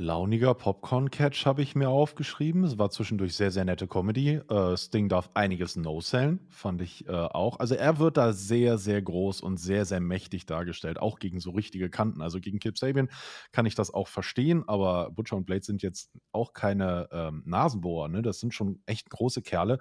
Launiger 0.00 0.54
Popcorn-Catch 0.54 1.44
habe 1.44 1.60
ich 1.60 1.74
mir 1.74 1.88
aufgeschrieben. 1.88 2.62
Es 2.62 2.78
war 2.78 2.88
zwischendurch 2.88 3.34
sehr, 3.34 3.50
sehr 3.50 3.64
nette 3.64 3.88
Comedy. 3.88 4.36
Äh, 4.48 4.76
Sting 4.76 5.08
darf 5.08 5.28
einiges 5.34 5.74
no-sellen, 5.74 6.46
fand 6.50 6.80
ich 6.82 7.08
äh, 7.08 7.12
auch. 7.12 7.58
Also 7.58 7.74
er 7.74 7.98
wird 7.98 8.16
da 8.16 8.32
sehr, 8.32 8.78
sehr 8.78 9.02
groß 9.02 9.40
und 9.40 9.56
sehr, 9.56 9.84
sehr 9.84 9.98
mächtig 9.98 10.46
dargestellt, 10.46 11.00
auch 11.00 11.18
gegen 11.18 11.40
so 11.40 11.50
richtige 11.50 11.90
Kanten. 11.90 12.22
Also 12.22 12.38
gegen 12.38 12.60
Kip 12.60 12.78
Sabian 12.78 13.10
kann 13.50 13.66
ich 13.66 13.74
das 13.74 13.92
auch 13.92 14.06
verstehen, 14.06 14.62
aber 14.68 15.10
Butcher 15.10 15.34
und 15.34 15.46
Blade 15.46 15.64
sind 15.64 15.82
jetzt 15.82 16.12
auch 16.30 16.52
keine 16.52 17.08
ähm, 17.10 17.42
Nasenbohrer. 17.44 18.06
Ne? 18.06 18.22
Das 18.22 18.38
sind 18.38 18.54
schon 18.54 18.80
echt 18.86 19.10
große 19.10 19.42
Kerle. 19.42 19.80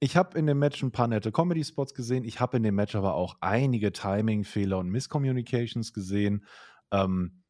Ich 0.00 0.16
habe 0.16 0.36
in 0.36 0.46
dem 0.46 0.58
Match 0.58 0.82
ein 0.82 0.90
paar 0.90 1.06
nette 1.06 1.30
Comedy-Spots 1.30 1.94
gesehen. 1.94 2.24
Ich 2.24 2.40
habe 2.40 2.56
in 2.56 2.64
dem 2.64 2.74
Match 2.74 2.96
aber 2.96 3.14
auch 3.14 3.36
einige 3.40 3.92
Timing-Fehler 3.92 4.78
und 4.78 4.90
Miscommunications 4.90 5.92
gesehen. 5.92 6.44
Ähm, 6.90 7.44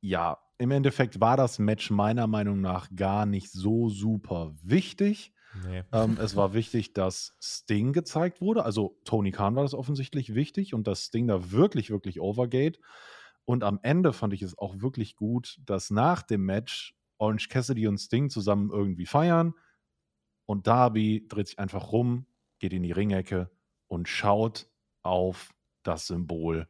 ja, 0.00 0.38
im 0.58 0.72
Endeffekt 0.72 1.20
war 1.20 1.36
das 1.36 1.58
Match 1.58 1.90
meiner 1.90 2.26
Meinung 2.26 2.60
nach 2.60 2.88
gar 2.94 3.26
nicht 3.26 3.50
so 3.50 3.88
super 3.88 4.54
wichtig. 4.62 5.32
Nee. 5.64 5.84
Ähm, 5.92 6.18
es 6.20 6.36
war 6.36 6.52
wichtig, 6.52 6.92
dass 6.92 7.36
Sting 7.40 7.92
gezeigt 7.92 8.40
wurde. 8.40 8.64
Also 8.64 8.98
Tony 9.04 9.30
Khan 9.30 9.54
war 9.54 9.62
das 9.62 9.74
offensichtlich 9.74 10.34
wichtig 10.34 10.74
und 10.74 10.86
dass 10.86 11.04
Sting 11.04 11.28
da 11.28 11.52
wirklich, 11.52 11.90
wirklich 11.90 12.20
overgeht. 12.20 12.80
Und 13.44 13.64
am 13.64 13.78
Ende 13.82 14.12
fand 14.12 14.34
ich 14.34 14.42
es 14.42 14.58
auch 14.58 14.80
wirklich 14.80 15.16
gut, 15.16 15.58
dass 15.64 15.90
nach 15.90 16.22
dem 16.22 16.44
Match 16.44 16.94
Orange 17.18 17.48
Cassidy 17.48 17.86
und 17.86 17.98
Sting 17.98 18.28
zusammen 18.28 18.70
irgendwie 18.70 19.06
feiern. 19.06 19.54
Und 20.44 20.66
Darby 20.66 21.26
dreht 21.28 21.48
sich 21.48 21.58
einfach 21.58 21.92
rum, 21.92 22.26
geht 22.58 22.72
in 22.72 22.82
die 22.82 22.92
Ringecke 22.92 23.50
und 23.86 24.08
schaut 24.08 24.68
auf 25.02 25.54
das 25.82 26.08
Symbol, 26.08 26.68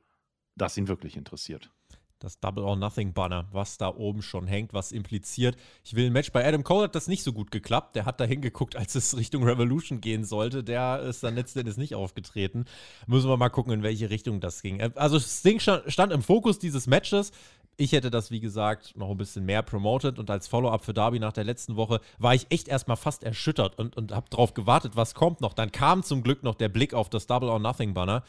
das 0.56 0.76
ihn 0.76 0.88
wirklich 0.88 1.16
interessiert 1.16 1.72
das 2.18 2.40
Double 2.40 2.64
or 2.64 2.76
Nothing 2.76 3.12
Banner, 3.12 3.46
was 3.52 3.78
da 3.78 3.88
oben 3.88 4.22
schon 4.22 4.46
hängt, 4.46 4.72
was 4.72 4.92
impliziert, 4.92 5.56
ich 5.84 5.94
will 5.94 6.06
ein 6.06 6.12
Match. 6.12 6.32
Bei 6.32 6.46
Adam 6.46 6.64
Cole 6.64 6.84
hat 6.84 6.94
das 6.94 7.08
nicht 7.08 7.22
so 7.22 7.32
gut 7.32 7.50
geklappt. 7.50 7.96
Der 7.96 8.04
hat 8.04 8.20
da 8.20 8.24
hingeguckt, 8.24 8.76
als 8.76 8.94
es 8.94 9.16
Richtung 9.16 9.44
Revolution 9.44 10.00
gehen 10.00 10.24
sollte. 10.24 10.64
Der 10.64 11.00
ist 11.00 11.22
dann 11.22 11.34
letzten 11.34 11.60
Endes 11.60 11.76
nicht 11.76 11.94
aufgetreten. 11.94 12.64
Müssen 13.06 13.28
wir 13.28 13.36
mal 13.36 13.48
gucken, 13.48 13.72
in 13.72 13.82
welche 13.82 14.10
Richtung 14.10 14.40
das 14.40 14.62
ging. 14.62 14.80
Also 14.96 15.18
Sting 15.18 15.60
stand 15.60 16.12
im 16.12 16.22
Fokus 16.22 16.58
dieses 16.58 16.86
Matches. 16.86 17.32
Ich 17.80 17.92
hätte 17.92 18.10
das, 18.10 18.32
wie 18.32 18.40
gesagt, 18.40 18.96
noch 18.96 19.08
ein 19.08 19.16
bisschen 19.16 19.44
mehr 19.44 19.62
promoted 19.62 20.18
und 20.18 20.28
als 20.30 20.48
Follow-up 20.48 20.84
für 20.84 20.92
Darby 20.92 21.20
nach 21.20 21.32
der 21.32 21.44
letzten 21.44 21.76
Woche 21.76 22.00
war 22.18 22.34
ich 22.34 22.46
echt 22.50 22.66
erstmal 22.66 22.96
fast 22.96 23.22
erschüttert 23.22 23.78
und, 23.78 23.96
und 23.96 24.12
habe 24.12 24.28
drauf 24.30 24.52
gewartet, 24.52 24.96
was 24.96 25.14
kommt 25.14 25.40
noch. 25.40 25.54
Dann 25.54 25.70
kam 25.70 26.02
zum 26.02 26.24
Glück 26.24 26.42
noch 26.42 26.56
der 26.56 26.68
Blick 26.68 26.92
auf 26.92 27.08
das 27.08 27.28
Double 27.28 27.48
or 27.48 27.60
Nothing 27.60 27.94
Banner. 27.94 28.24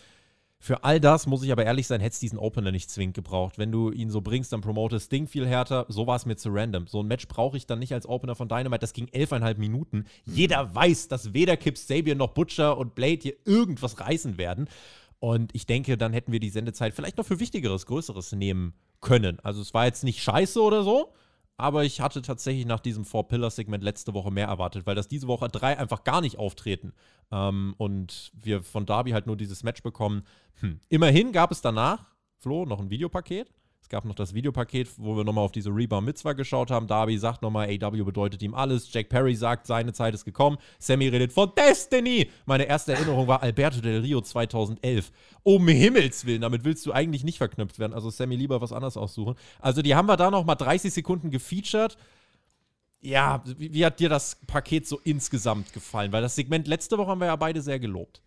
Für 0.61 0.83
all 0.83 0.99
das, 0.99 1.25
muss 1.25 1.41
ich 1.43 1.53
aber 1.53 1.63
ehrlich 1.63 1.87
sein, 1.87 2.01
hätte 2.01 2.13
es 2.13 2.19
diesen 2.19 2.37
Opener 2.37 2.71
nicht 2.71 2.91
zwingend 2.91 3.15
gebraucht. 3.15 3.57
Wenn 3.57 3.71
du 3.71 3.91
ihn 3.91 4.09
so 4.09 4.19
bringst, 4.19 4.51
dann 4.51 4.59
promotest 4.59 5.09
Ding 5.09 5.25
viel 5.25 5.47
härter. 5.47 5.85
So 5.87 6.05
war 6.05 6.17
es 6.17 6.25
mir 6.25 6.35
zu 6.35 6.49
random. 6.51 6.85
So 6.87 7.01
ein 7.01 7.07
Match 7.07 7.29
brauche 7.29 7.55
ich 7.55 7.65
dann 7.65 7.79
nicht 7.79 7.93
als 7.93 8.07
Opener 8.07 8.35
von 8.35 8.49
Dynamite. 8.49 8.79
Das 8.79 8.91
ging 8.91 9.07
elfeinhalb 9.07 9.57
Minuten. 9.57 10.05
Jeder 10.25 10.75
weiß, 10.75 11.07
dass 11.07 11.33
weder 11.33 11.55
Kip 11.55 11.77
Sabian 11.77 12.17
noch 12.17 12.33
Butcher 12.33 12.77
und 12.77 12.93
Blade 12.93 13.19
hier 13.21 13.35
irgendwas 13.45 14.01
reißen 14.01 14.37
werden. 14.37 14.67
Und 15.19 15.55
ich 15.55 15.65
denke, 15.65 15.97
dann 15.97 16.11
hätten 16.11 16.33
wir 16.33 16.41
die 16.41 16.49
Sendezeit 16.49 16.93
vielleicht 16.93 17.17
noch 17.17 17.25
für 17.25 17.39
Wichtigeres, 17.39 17.85
Größeres 17.85 18.33
nehmen 18.33 18.73
können. 18.99 19.39
Also 19.41 19.61
es 19.61 19.73
war 19.73 19.85
jetzt 19.85 20.03
nicht 20.03 20.21
scheiße 20.21 20.61
oder 20.61 20.83
so, 20.83 21.13
aber 21.59 21.83
ich 21.83 22.01
hatte 22.01 22.21
tatsächlich 22.21 22.65
nach 22.65 22.79
diesem 22.79 23.05
Four-Pillar-Segment 23.05 23.83
letzte 23.83 24.13
Woche 24.13 24.31
mehr 24.31 24.47
erwartet, 24.47 24.85
weil 24.85 24.95
das 24.95 25.07
diese 25.07 25.27
Woche 25.27 25.49
drei 25.49 25.77
einfach 25.77 26.03
gar 26.03 26.21
nicht 26.21 26.39
auftreten 26.39 26.93
ähm, 27.31 27.75
und 27.77 28.31
wir 28.33 28.63
von 28.63 28.85
Darby 28.85 29.11
halt 29.11 29.27
nur 29.27 29.37
dieses 29.37 29.63
Match 29.63 29.83
bekommen. 29.83 30.23
Hm. 30.61 30.79
Immerhin 30.89 31.31
gab 31.31 31.51
es 31.51 31.61
danach, 31.61 32.05
Flo, 32.37 32.65
noch 32.65 32.79
ein 32.79 32.89
Videopaket 32.89 33.51
gab 33.89 34.05
noch 34.05 34.15
das 34.15 34.33
Videopaket, 34.33 34.89
wo 34.97 35.17
wir 35.17 35.23
nochmal 35.23 35.43
auf 35.43 35.51
diese 35.51 35.69
Rebound 35.69 36.05
Mitzvah 36.05 36.33
geschaut 36.33 36.71
haben. 36.71 36.87
Darby 36.87 37.17
sagt 37.17 37.41
nochmal, 37.41 37.69
AW 37.69 38.03
bedeutet 38.03 38.41
ihm 38.41 38.53
alles. 38.53 38.91
Jack 38.93 39.09
Perry 39.09 39.35
sagt, 39.35 39.67
seine 39.67 39.93
Zeit 39.93 40.13
ist 40.13 40.25
gekommen. 40.25 40.57
Sammy 40.77 41.07
redet 41.07 41.33
von 41.33 41.51
Destiny. 41.55 42.29
Meine 42.45 42.65
erste 42.65 42.93
Erinnerung 42.93 43.27
war 43.27 43.41
Alberto 43.41 43.81
del 43.81 44.01
Rio 44.01 44.21
2011. 44.21 45.11
Um 45.43 45.67
Himmels 45.67 46.25
Willen, 46.25 46.41
damit 46.41 46.63
willst 46.63 46.85
du 46.85 46.91
eigentlich 46.91 47.23
nicht 47.23 47.37
verknüpft 47.37 47.79
werden. 47.79 47.93
Also 47.93 48.09
Sammy 48.09 48.35
lieber 48.35 48.61
was 48.61 48.71
anderes 48.71 48.97
aussuchen. 48.97 49.35
Also 49.59 49.81
die 49.81 49.95
haben 49.95 50.07
wir 50.07 50.17
da 50.17 50.31
nochmal 50.31 50.55
30 50.55 50.93
Sekunden 50.93 51.31
gefeatured. 51.31 51.97
Ja, 53.01 53.43
wie 53.57 53.85
hat 53.85 53.99
dir 53.99 54.09
das 54.09 54.37
Paket 54.45 54.87
so 54.87 54.99
insgesamt 55.03 55.71
gefallen? 55.73 56.11
Weil 56.11 56.21
das 56.21 56.35
Segment 56.35 56.67
letzte 56.67 56.97
Woche 56.97 57.07
haben 57.07 57.21
wir 57.21 57.27
ja 57.27 57.35
beide 57.35 57.61
sehr 57.61 57.79
gelobt. 57.79 58.21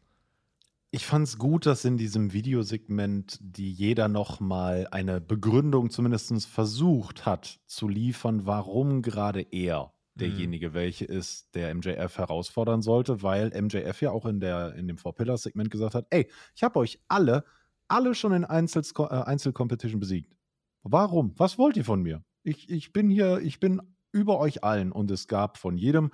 Ich 0.94 1.06
fand 1.06 1.26
es 1.26 1.38
gut, 1.38 1.64
dass 1.64 1.86
in 1.86 1.96
diesem 1.96 2.34
Videosegment 2.34 3.38
die 3.40 3.72
jeder 3.72 4.08
noch 4.08 4.40
mal 4.40 4.86
eine 4.90 5.22
Begründung 5.22 5.88
zumindest 5.88 6.46
versucht 6.46 7.24
hat 7.24 7.60
zu 7.64 7.88
liefern, 7.88 8.44
warum 8.44 9.00
gerade 9.00 9.40
er 9.40 9.94
mhm. 10.14 10.20
derjenige 10.20 10.68
mhm. 10.68 10.74
welche 10.74 11.06
ist, 11.06 11.54
der 11.54 11.74
MJF 11.74 12.18
herausfordern 12.18 12.82
sollte, 12.82 13.22
weil 13.22 13.58
MJF 13.58 14.02
ja 14.02 14.10
auch 14.10 14.26
in, 14.26 14.38
der, 14.38 14.74
in 14.74 14.86
dem 14.86 14.98
Four-Pillars-Segment 14.98 15.70
gesagt 15.70 15.94
hat, 15.94 16.06
ey, 16.10 16.30
ich 16.54 16.62
habe 16.62 16.78
euch 16.78 17.00
alle, 17.08 17.46
alle 17.88 18.14
schon 18.14 18.34
in 18.34 18.42
äh, 18.42 18.46
Einzelcompetition 18.46 19.98
besiegt. 19.98 20.36
Warum? 20.82 21.32
Was 21.38 21.56
wollt 21.56 21.78
ihr 21.78 21.86
von 21.86 22.02
mir? 22.02 22.22
Ich, 22.42 22.68
ich 22.68 22.92
bin 22.92 23.08
hier, 23.08 23.38
ich 23.38 23.60
bin 23.60 23.80
über 24.12 24.38
euch 24.38 24.62
allen 24.62 24.92
und 24.92 25.10
es 25.10 25.26
gab 25.26 25.56
von 25.56 25.78
jedem 25.78 26.10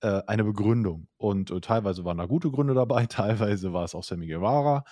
äh, 0.00 0.22
eine 0.26 0.44
Begründung. 0.44 1.08
Und 1.16 1.50
äh, 1.50 1.60
teilweise 1.60 2.04
waren 2.04 2.18
da 2.18 2.26
gute 2.26 2.50
Gründe 2.50 2.74
dabei, 2.74 3.06
teilweise 3.08 3.72
war 3.72 3.84
es 3.84 3.94
auch 3.94 4.04
Sammy 4.04 4.26
Guevara. 4.26 4.84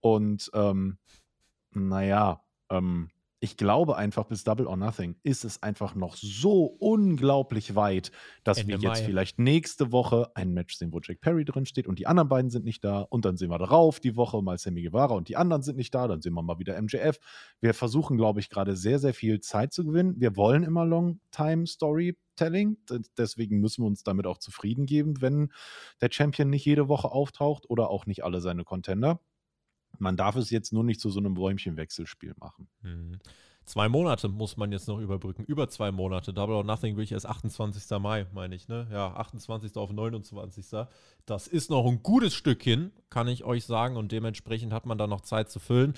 Und 0.00 0.50
ähm, 0.54 0.98
naja, 1.70 2.42
ähm, 2.70 3.10
ich 3.42 3.56
glaube 3.56 3.96
einfach, 3.96 4.26
bis 4.26 4.44
Double 4.44 4.68
or 4.68 4.76
Nothing 4.76 5.16
ist 5.24 5.44
es 5.44 5.64
einfach 5.64 5.96
noch 5.96 6.14
so 6.14 6.62
unglaublich 6.78 7.74
weit, 7.74 8.12
dass 8.44 8.58
Ende 8.58 8.74
wir 8.74 8.88
jetzt 8.88 9.00
Mai. 9.00 9.04
vielleicht 9.04 9.40
nächste 9.40 9.90
Woche 9.90 10.30
ein 10.36 10.52
Match 10.52 10.76
sehen, 10.76 10.92
wo 10.92 11.00
Jack 11.02 11.20
Perry 11.20 11.44
drin 11.44 11.66
steht 11.66 11.88
und 11.88 11.98
die 11.98 12.06
anderen 12.06 12.28
beiden 12.28 12.52
sind 12.52 12.64
nicht 12.64 12.84
da. 12.84 13.00
Und 13.00 13.24
dann 13.24 13.36
sehen 13.36 13.50
wir 13.50 13.58
darauf 13.58 13.98
die 13.98 14.14
Woche 14.14 14.40
mal 14.42 14.58
Sammy 14.58 14.84
Guevara 14.84 15.14
und 15.14 15.28
die 15.28 15.36
anderen 15.36 15.62
sind 15.62 15.76
nicht 15.76 15.92
da. 15.92 16.06
Dann 16.06 16.22
sehen 16.22 16.34
wir 16.34 16.42
mal 16.42 16.60
wieder 16.60 16.80
MJF. 16.80 17.18
Wir 17.60 17.74
versuchen, 17.74 18.16
glaube 18.16 18.38
ich, 18.38 18.48
gerade 18.48 18.76
sehr, 18.76 19.00
sehr 19.00 19.12
viel 19.12 19.40
Zeit 19.40 19.72
zu 19.72 19.84
gewinnen. 19.84 20.14
Wir 20.20 20.36
wollen 20.36 20.62
immer 20.62 20.86
Long-Time-Storytelling. 20.86 22.76
Deswegen 23.18 23.58
müssen 23.58 23.82
wir 23.82 23.88
uns 23.88 24.04
damit 24.04 24.28
auch 24.28 24.38
zufrieden 24.38 24.86
geben, 24.86 25.20
wenn 25.20 25.50
der 26.00 26.12
Champion 26.12 26.48
nicht 26.48 26.64
jede 26.64 26.86
Woche 26.86 27.10
auftaucht 27.10 27.68
oder 27.68 27.90
auch 27.90 28.06
nicht 28.06 28.22
alle 28.22 28.40
seine 28.40 28.62
Contender. 28.62 29.18
Man 29.98 30.16
darf 30.16 30.36
es 30.36 30.50
jetzt 30.50 30.72
nur 30.72 30.84
nicht 30.84 31.00
zu 31.00 31.10
so 31.10 31.20
einem 31.20 31.34
Bäumchen-Wechselspiel 31.34 32.34
machen. 32.38 32.68
Mhm. 32.82 33.18
Zwei 33.64 33.88
Monate 33.88 34.28
muss 34.28 34.56
man 34.56 34.72
jetzt 34.72 34.88
noch 34.88 34.98
überbrücken. 34.98 35.44
Über 35.44 35.68
zwei 35.68 35.92
Monate. 35.92 36.34
Double 36.34 36.56
or 36.56 36.64
Nothing 36.64 36.96
will 36.96 37.04
ich 37.04 37.12
erst 37.12 37.26
28. 37.26 37.98
Mai, 38.00 38.26
meine 38.34 38.56
ich, 38.56 38.66
ne? 38.66 38.88
Ja, 38.90 39.14
28. 39.14 39.76
auf 39.76 39.92
29. 39.92 40.66
Das 41.26 41.46
ist 41.46 41.70
noch 41.70 41.86
ein 41.86 42.02
gutes 42.02 42.34
Stück 42.34 42.62
hin, 42.62 42.90
kann 43.08 43.28
ich 43.28 43.44
euch 43.44 43.64
sagen. 43.64 43.96
Und 43.96 44.10
dementsprechend 44.10 44.72
hat 44.72 44.84
man 44.84 44.98
da 44.98 45.06
noch 45.06 45.20
Zeit 45.20 45.50
zu 45.50 45.60
füllen 45.60 45.94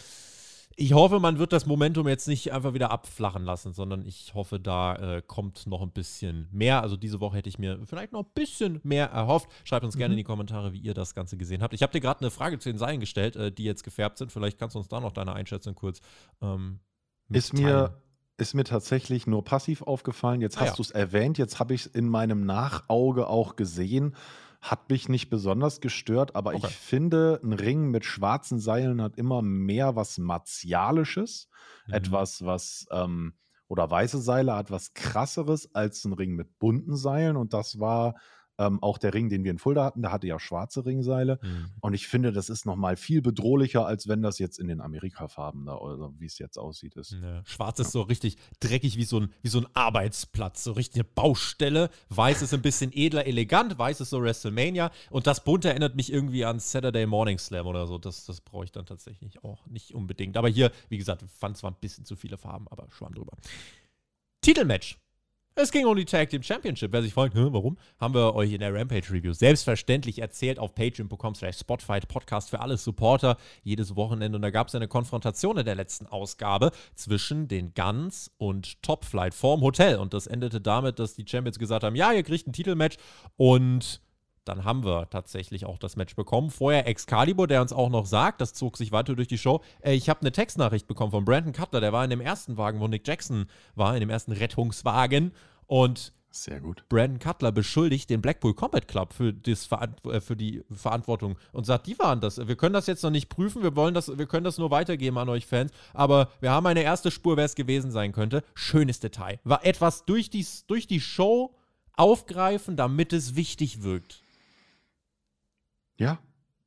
ich 0.77 0.93
hoffe, 0.93 1.21
man 1.21 1.39
wird 1.39 1.53
das 1.53 1.67
Momentum 1.67 2.09
jetzt 2.09 2.27
nicht 2.27 2.53
einfach 2.53 2.75
wieder 2.75 2.91
abflachen 2.91 3.45
lassen, 3.45 3.73
sondern 3.73 4.05
ich 4.05 4.35
hoffe, 4.35 4.59
da 4.59 4.97
äh, 4.97 5.23
kommt 5.23 5.67
noch 5.67 5.83
ein 5.83 5.91
bisschen 5.91 6.49
mehr. 6.51 6.83
Also 6.83 6.97
diese 6.97 7.21
Woche 7.21 7.37
hätte 7.37 7.49
ich 7.49 7.59
mir 7.59 7.79
vielleicht 7.85 8.13
noch 8.13 8.25
ein 8.25 8.31
bisschen 8.35 8.81
mehr 8.83 9.07
erhofft. 9.07 9.49
Schreibt 9.65 9.85
uns 9.85 9.95
mhm. 9.95 9.99
gerne 10.01 10.15
in 10.15 10.19
die 10.19 10.25
Kommentare, 10.25 10.73
wie 10.73 10.79
ihr 10.79 10.95
das 10.95 11.15
Ganze 11.15 11.37
gesehen 11.37 11.63
habt. 11.63 11.75
Ich 11.75 11.83
habe 11.83 11.93
dir 11.93 12.01
gerade 12.01 12.21
eine 12.21 12.31
Frage 12.31 12.59
zu 12.59 12.69
den 12.69 12.79
Seilen 12.79 13.01
gestellt, 13.01 13.37
äh, 13.37 13.53
die 13.53 13.65
jetzt 13.65 13.85
gefärbt 13.85 14.19
sind. 14.19 14.33
Vielleicht 14.33 14.59
kannst 14.59 14.75
du 14.75 14.81
uns 14.81 14.89
da 14.89 15.01
noch 15.01 15.13
deine 15.13 15.33
Einschätzung 15.33 15.75
kurz 15.75 16.01
ähm, 16.43 16.81
Ist 17.31 17.53
mir 17.53 18.01
ist 18.37 18.55
mir 18.55 18.65
tatsächlich 18.65 19.29
nur 19.29 19.45
passiv 19.45 19.83
aufgefallen. 19.83 20.41
Jetzt 20.41 20.57
ah, 20.59 20.63
hast 20.63 20.71
ja. 20.71 20.75
du 20.77 20.83
es 20.83 20.91
erwähnt, 20.91 21.39
jetzt 21.39 21.61
habe 21.61 21.73
ich 21.73 21.83
es 21.83 21.87
in 21.87 22.09
meinem 22.09 22.45
Nachauge 22.45 23.29
auch 23.29 23.55
gesehen. 23.55 24.17
Hat 24.65 24.89
mich 24.89 25.11
nicht 25.11 25.29
besonders 25.29 25.83
gestört, 25.83 26.35
aber 26.35 26.55
okay. 26.55 26.69
ich 26.69 26.75
finde, 26.75 27.39
ein 27.45 27.53
Ring 27.53 27.91
mit 27.91 28.07
schwarzen 28.07 28.59
Seilen 28.59 29.03
hat 29.03 29.19
immer 29.19 29.43
mehr 29.43 29.95
was 29.95 30.17
Martialisches. 30.17 31.51
Mhm. 31.87 31.93
Etwas, 31.93 32.47
was, 32.47 32.87
ähm, 32.91 33.35
oder 33.69 33.91
weiße 33.91 34.23
Seile 34.23 34.57
hat 34.57 34.71
was 34.71 34.95
krasseres 34.95 35.75
als 35.75 36.07
ein 36.07 36.15
Ring 36.15 36.35
mit 36.35 36.59
bunten 36.59 36.97
Seilen. 36.97 37.37
Und 37.37 37.53
das 37.53 37.79
war 37.79 38.15
ähm, 38.59 38.83
auch 38.83 38.99
der 38.99 39.15
Ring, 39.15 39.29
den 39.29 39.45
wir 39.45 39.51
in 39.51 39.59
Fulda 39.59 39.85
hatten, 39.85 40.03
der 40.03 40.13
hatte 40.13 40.27
ja 40.27 40.39
schwarze 40.39 40.85
Ringseile. 40.87 41.39
Mhm. 41.43 41.67
Und 41.81 41.95
ich 41.95 42.07
finde, 42.07 42.33
das 42.33 42.49
ist 42.49 42.67
nochmal 42.67 42.97
viel 42.97 43.23
bedrohlicher, 43.23 43.87
als 43.87 44.09
wenn 44.09 44.23
das 44.23 44.39
jetzt 44.39 44.59
in 44.59 44.69
den 44.69 44.81
Amerika-Farben 44.81 45.67
da, 45.67 45.77
oder 45.77 46.13
wie 46.19 46.27
es 46.27 46.39
jetzt 46.39 46.59
aussieht, 46.59 46.95
ist. 46.97 47.13
Ja. 47.13 47.43
Schwarz 47.45 47.79
ist 47.81 47.93
so 47.93 48.03
richtig 48.03 48.37
dreckig 48.61 48.97
wie 48.97 49.05
so, 49.05 49.21
ein, 49.21 49.33
wie 49.43 49.49
so 49.49 49.59
ein 49.59 49.67
Arbeitsplatz, 49.75 50.65
so 50.65 50.73
richtig 50.73 50.97
eine 50.97 51.05
Baustelle. 51.05 51.91
Weiß 52.09 52.43
ist 52.43 52.55
ein 52.55 52.63
bisschen 52.63 52.93
edler, 52.93 53.27
elegant. 53.27 53.79
Weiß 53.79 54.01
ist 54.01 54.11
so 54.11 54.23
WrestleMania. 54.23 54.91
Und 55.11 55.27
das 55.27 55.43
Bunte 55.43 55.69
erinnert 55.69 55.97
mich 55.97 56.13
irgendwie 56.13 56.45
an 56.45 56.61
Saturday 56.61 57.07
Morning 57.07 57.39
Slam 57.39 57.67
oder 57.67 57.87
so. 57.87 57.99
Das, 57.99 58.25
das 58.25 58.41
brauche 58.41 58.65
ich 58.65 58.73
dann 58.73 58.87
tatsächlich 58.87 59.43
auch 59.43 59.67
nicht 59.67 59.95
unbedingt. 59.95 60.37
Aber 60.37 60.49
hier, 60.49 60.71
wie 60.89 60.99
gesagt, 60.99 61.25
fand 61.39 61.57
zwar 61.57 61.73
ein 61.73 61.77
bisschen 61.81 62.05
zu 62.05 62.17
viele 62.17 62.37
Farben, 62.37 62.69
aber 62.69 62.87
schwamm 62.91 63.15
drüber. 63.15 63.37
Titelmatch. 64.43 64.99
Es 65.57 65.71
ging 65.71 65.87
um 65.87 65.95
die 65.95 66.05
Tag 66.05 66.31
Team 66.31 66.43
Championship. 66.43 66.93
Wer 66.93 67.03
sich 67.03 67.15
fragt, 67.15 67.37
warum, 67.37 67.79
haben 68.01 68.13
wir 68.13 68.35
euch 68.35 68.53
in 68.53 68.59
der 68.59 68.75
Rampage 68.75 69.13
Review 69.13 69.33
selbstverständlich 69.33 70.19
erzählt 70.19 70.59
auf 70.59 70.75
patreon.com 70.75 71.37
slash 71.37 71.59
spotfight 71.59 72.09
Podcast 72.09 72.51
für 72.51 72.59
alle 72.59 72.77
Supporter 72.77 73.37
jedes 73.63 73.95
Wochenende. 73.95 74.35
Und 74.35 74.43
da 74.43 74.51
gab 74.51 74.67
es 74.67 74.75
eine 74.75 74.89
Konfrontation 74.89 75.57
in 75.57 75.65
der 75.65 75.77
letzten 75.77 76.07
Ausgabe 76.07 76.73
zwischen 76.97 77.47
den 77.47 77.73
Guns 77.73 78.33
und 78.37 78.83
Top 78.83 79.05
Flight 79.05 79.33
vorm 79.33 79.61
Hotel. 79.61 79.99
Und 79.99 80.13
das 80.13 80.27
endete 80.27 80.61
damit, 80.61 80.99
dass 80.99 81.15
die 81.15 81.25
Champions 81.25 81.61
gesagt 81.61 81.85
haben, 81.85 81.95
ja, 81.95 82.11
ihr 82.11 82.25
kriegt 82.25 82.49
ein 82.49 82.53
Titelmatch 82.53 82.97
und 83.37 84.01
dann 84.45 84.65
haben 84.65 84.85
wir 84.85 85.09
tatsächlich 85.11 85.67
auch 85.67 85.79
das 85.79 85.97
Match 85.97 86.17
bekommen. 86.17 86.51
Vorher 86.51 86.87
Excalibur, 86.87 87.47
der 87.47 87.63
uns 87.63 87.73
auch 87.73 87.91
noch 87.91 88.07
sagt, 88.07 88.41
das 88.41 88.55
zog 88.55 88.77
sich 88.77 88.93
weiter 88.93 89.15
durch 89.15 89.29
die 89.29 89.39
Show. 89.39 89.61
Äh, 89.81 89.95
ich 89.95 90.09
habe 90.09 90.21
eine 90.21 90.33
Textnachricht 90.33 90.87
bekommen 90.87 91.11
von 91.11 91.25
Brandon 91.25 91.53
Cutler, 91.53 91.81
der 91.81 91.93
war 91.93 92.05
in 92.05 92.11
dem 92.11 92.21
ersten 92.21 92.57
Wagen, 92.57 92.81
wo 92.81 92.89
Nick 92.89 93.07
Jackson 93.07 93.47
war, 93.75 93.95
in 93.95 94.01
dem 94.01 94.11
ersten 94.11 94.33
Rettungswagen. 94.33 95.33
Und 95.67 96.13
sehr 96.35 96.61
gut. 96.61 96.85
Brandon 96.89 97.21
Cutler 97.21 97.53
beschuldigt 97.53 98.11
den 98.11 98.21
Blackpool 98.21 98.55
Combat 98.55 98.89
Club 98.89 99.13
für, 99.13 99.33
das, 99.33 99.69
äh, 99.71 100.21
für 100.21 100.35
die 100.35 100.65
Verantwortung 100.73 101.39
und 101.53 101.65
sagt, 101.65 101.87
die 101.87 101.97
waren 101.99 102.21
das. 102.21 102.39
Wir 102.49 102.57
können 102.57 102.73
das 102.75 102.89
jetzt 102.89 103.05
noch 103.05 103.11
nicht 103.11 103.29
prüfen, 103.29 103.63
wir 103.63 103.77
wollen 103.77 103.95
das, 103.95 104.19
wir 104.19 104.27
können 104.27 104.45
das 104.45 104.59
nur 104.59 104.73
weitergeben 104.73 105.17
an 105.17 105.29
euch 105.29 105.47
Fans, 105.47 105.71
aber 105.93 106.31
wir 106.41 106.51
haben 106.51 106.67
eine 106.67 106.83
erste 106.83 107.13
Spur, 107.13 107.37
wer 107.37 107.45
es 107.45 107.55
gewesen 107.55 107.93
sein 107.93 108.11
könnte. 108.11 108.43
Schönes 108.55 108.99
Detail. 108.99 109.39
War 109.45 109.65
etwas 109.65 110.07
durch 110.07 110.29
die, 110.29 110.45
durch 110.67 110.89
die 110.89 111.01
Show 111.01 111.55
aufgreifen, 111.93 112.77
damit 112.77 113.13
es 113.13 113.37
wichtig 113.37 113.85
wirkt. 113.85 114.24
Ja, 115.97 116.19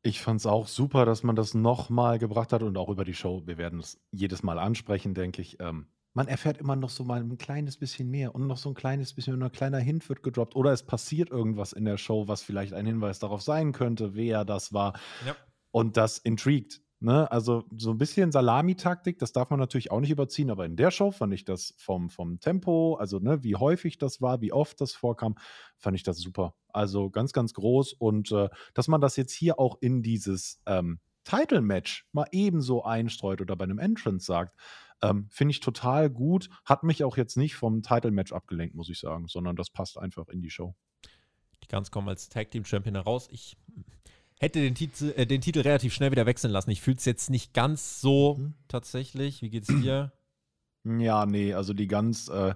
ich 0.04 0.22
fand 0.22 0.40
es 0.40 0.46
auch 0.46 0.68
super, 0.68 1.06
dass 1.06 1.24
man 1.24 1.36
das 1.36 1.54
nochmal 1.54 2.20
gebracht 2.20 2.54
hat 2.54 2.64
und 2.64 2.78
auch 2.78 2.90
über 2.90 3.04
die 3.04 3.14
Show. 3.14 3.44
Wir 3.46 3.58
werden 3.58 3.80
es 3.80 4.00
jedes 4.12 4.44
Mal 4.44 4.58
ansprechen, 4.60 5.14
denke 5.14 5.42
ich. 5.42 5.60
Ähm, 5.60 5.88
man 6.14 6.28
erfährt 6.28 6.58
immer 6.58 6.76
noch 6.76 6.90
so 6.90 7.04
mal 7.04 7.22
ein 7.22 7.38
kleines 7.38 7.78
bisschen 7.78 8.10
mehr 8.10 8.34
und 8.34 8.48
noch 8.48 8.58
so 8.58 8.70
ein 8.70 8.76
kleines 8.76 9.14
bisschen, 9.14 9.42
ein 9.42 9.52
kleiner 9.52 9.80
Hint 9.80 10.08
wird 10.10 10.24
gedroppt 10.24 10.56
oder 10.56 10.72
es 10.72 10.84
passiert 10.84 11.30
irgendwas 11.30 11.74
in 11.74 11.86
der 11.86 11.98
Show, 11.98 12.28
was 12.28 12.42
vielleicht 12.42 12.74
ein 12.74 12.86
Hinweis 12.86 13.20
darauf 13.20 13.42
sein 13.42 13.72
könnte, 13.72 14.16
wer 14.16 14.46
das 14.46 14.74
war. 14.74 15.00
Ja. 15.26 15.36
Und 15.72 15.98
das 15.98 16.18
intrigt. 16.18 16.82
Ne? 17.00 17.32
Also 17.32 17.64
so 17.78 17.92
ein 17.92 18.00
bisschen 18.00 18.32
Salamitaktik, 18.32 19.20
das 19.20 19.32
darf 19.32 19.52
man 19.52 19.60
natürlich 19.60 19.92
auch 19.92 20.00
nicht 20.00 20.10
überziehen, 20.10 20.50
aber 20.50 20.66
in 20.66 20.76
der 20.76 20.90
Show 20.90 21.12
fand 21.12 21.32
ich 21.34 21.46
das 21.46 21.76
vom, 21.78 22.10
vom 22.10 22.40
Tempo, 22.40 22.96
also 22.96 23.20
ne, 23.20 23.44
wie 23.44 23.56
häufig 23.56 24.00
das 24.00 24.20
war, 24.20 24.42
wie 24.42 24.52
oft 24.52 24.82
das 24.82 24.94
vorkam, 24.94 25.36
fand 25.78 25.96
ich 25.96 26.02
das 26.02 26.18
super. 26.18 26.56
Also 26.70 27.12
ganz, 27.12 27.34
ganz 27.34 27.54
groß 27.54 27.94
und 27.94 28.32
äh, 28.32 28.50
dass 28.74 28.88
man 28.88 29.00
das 29.00 29.16
jetzt 29.16 29.34
hier 29.34 29.60
auch 29.60 29.78
in 29.80 30.02
dieses 30.02 30.60
ähm, 30.66 31.00
Title-Match 31.24 32.08
mal 32.14 32.28
ebenso 32.32 32.84
einstreut 32.84 33.42
oder 33.42 33.56
bei 33.56 33.66
einem 33.66 33.80
Entrance 33.80 34.26
sagt, 34.26 34.58
ähm, 35.04 35.28
finde 35.30 35.52
ich 35.52 35.60
total 35.60 36.10
gut. 36.10 36.50
Hat 36.66 36.82
mich 36.82 37.04
auch 37.04 37.18
jetzt 37.18 37.38
nicht 37.38 37.56
vom 37.56 37.84
Title-Match 37.84 38.34
abgelenkt, 38.34 38.74
muss 38.74 38.90
ich 38.90 39.00
sagen, 39.00 39.28
sondern 39.28 39.56
das 39.56 39.70
passt 39.70 40.00
einfach 40.00 40.30
in 40.30 40.42
die 40.42 40.50
Show. 40.50 40.74
Die 41.64 41.68
Guns 41.68 41.92
kommen 41.92 42.10
als 42.10 42.30
Tag 42.30 42.50
Team 42.50 42.66
Champion 42.66 42.96
heraus. 42.96 43.28
Ich 43.32 43.56
hätte 44.40 44.60
den 44.60 44.76
Titel, 44.76 45.14
äh, 45.16 45.26
den 45.26 45.42
Titel 45.42 45.62
relativ 45.62 45.94
schnell 45.94 46.12
wieder 46.12 46.26
wechseln 46.26 46.52
lassen. 46.52 46.70
Ich 46.70 46.82
fühle 46.82 46.98
es 46.98 47.06
jetzt 47.06 47.30
nicht 47.30 47.54
ganz 47.54 48.02
so 48.02 48.36
mhm. 48.36 48.54
tatsächlich. 48.68 49.42
Wie 49.42 49.50
geht's 49.50 49.68
dir? 49.68 50.12
Ja, 50.84 51.26
nee, 51.26 51.54
also 51.54 51.74
die 51.74 51.88
ganz. 51.88 52.30
Äh, 52.30 52.56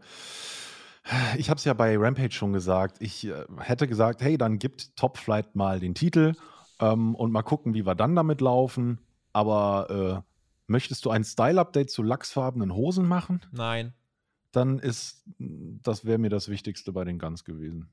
ich 1.37 1.49
habe 1.49 1.57
es 1.57 1.65
ja 1.65 1.73
bei 1.73 1.97
Rampage 1.97 2.31
schon 2.31 2.53
gesagt. 2.53 2.97
Ich 3.01 3.27
äh, 3.27 3.45
hätte 3.57 3.87
gesagt, 3.87 4.21
hey, 4.21 4.37
dann 4.37 4.59
gibt 4.59 4.95
Top 4.95 5.17
Flight 5.17 5.55
mal 5.55 5.79
den 5.79 5.95
Titel 5.95 6.33
ähm, 6.79 7.15
und 7.15 7.31
mal 7.31 7.41
gucken, 7.41 7.73
wie 7.73 7.85
wir 7.85 7.95
dann 7.95 8.15
damit 8.15 8.39
laufen. 8.39 8.99
Aber 9.33 10.23
äh, 10.23 10.31
möchtest 10.67 11.05
du 11.05 11.09
ein 11.09 11.23
Style-Update 11.23 11.89
zu 11.89 12.03
lachsfarbenen 12.03 12.73
Hosen 12.73 13.07
machen? 13.07 13.41
Nein. 13.51 13.93
Dann 14.51 14.79
ist, 14.79 15.23
das 15.39 16.05
wäre 16.05 16.17
mir 16.17 16.29
das 16.29 16.49
Wichtigste 16.49 16.91
bei 16.91 17.03
den 17.03 17.19
Guns 17.19 17.45
gewesen. 17.45 17.89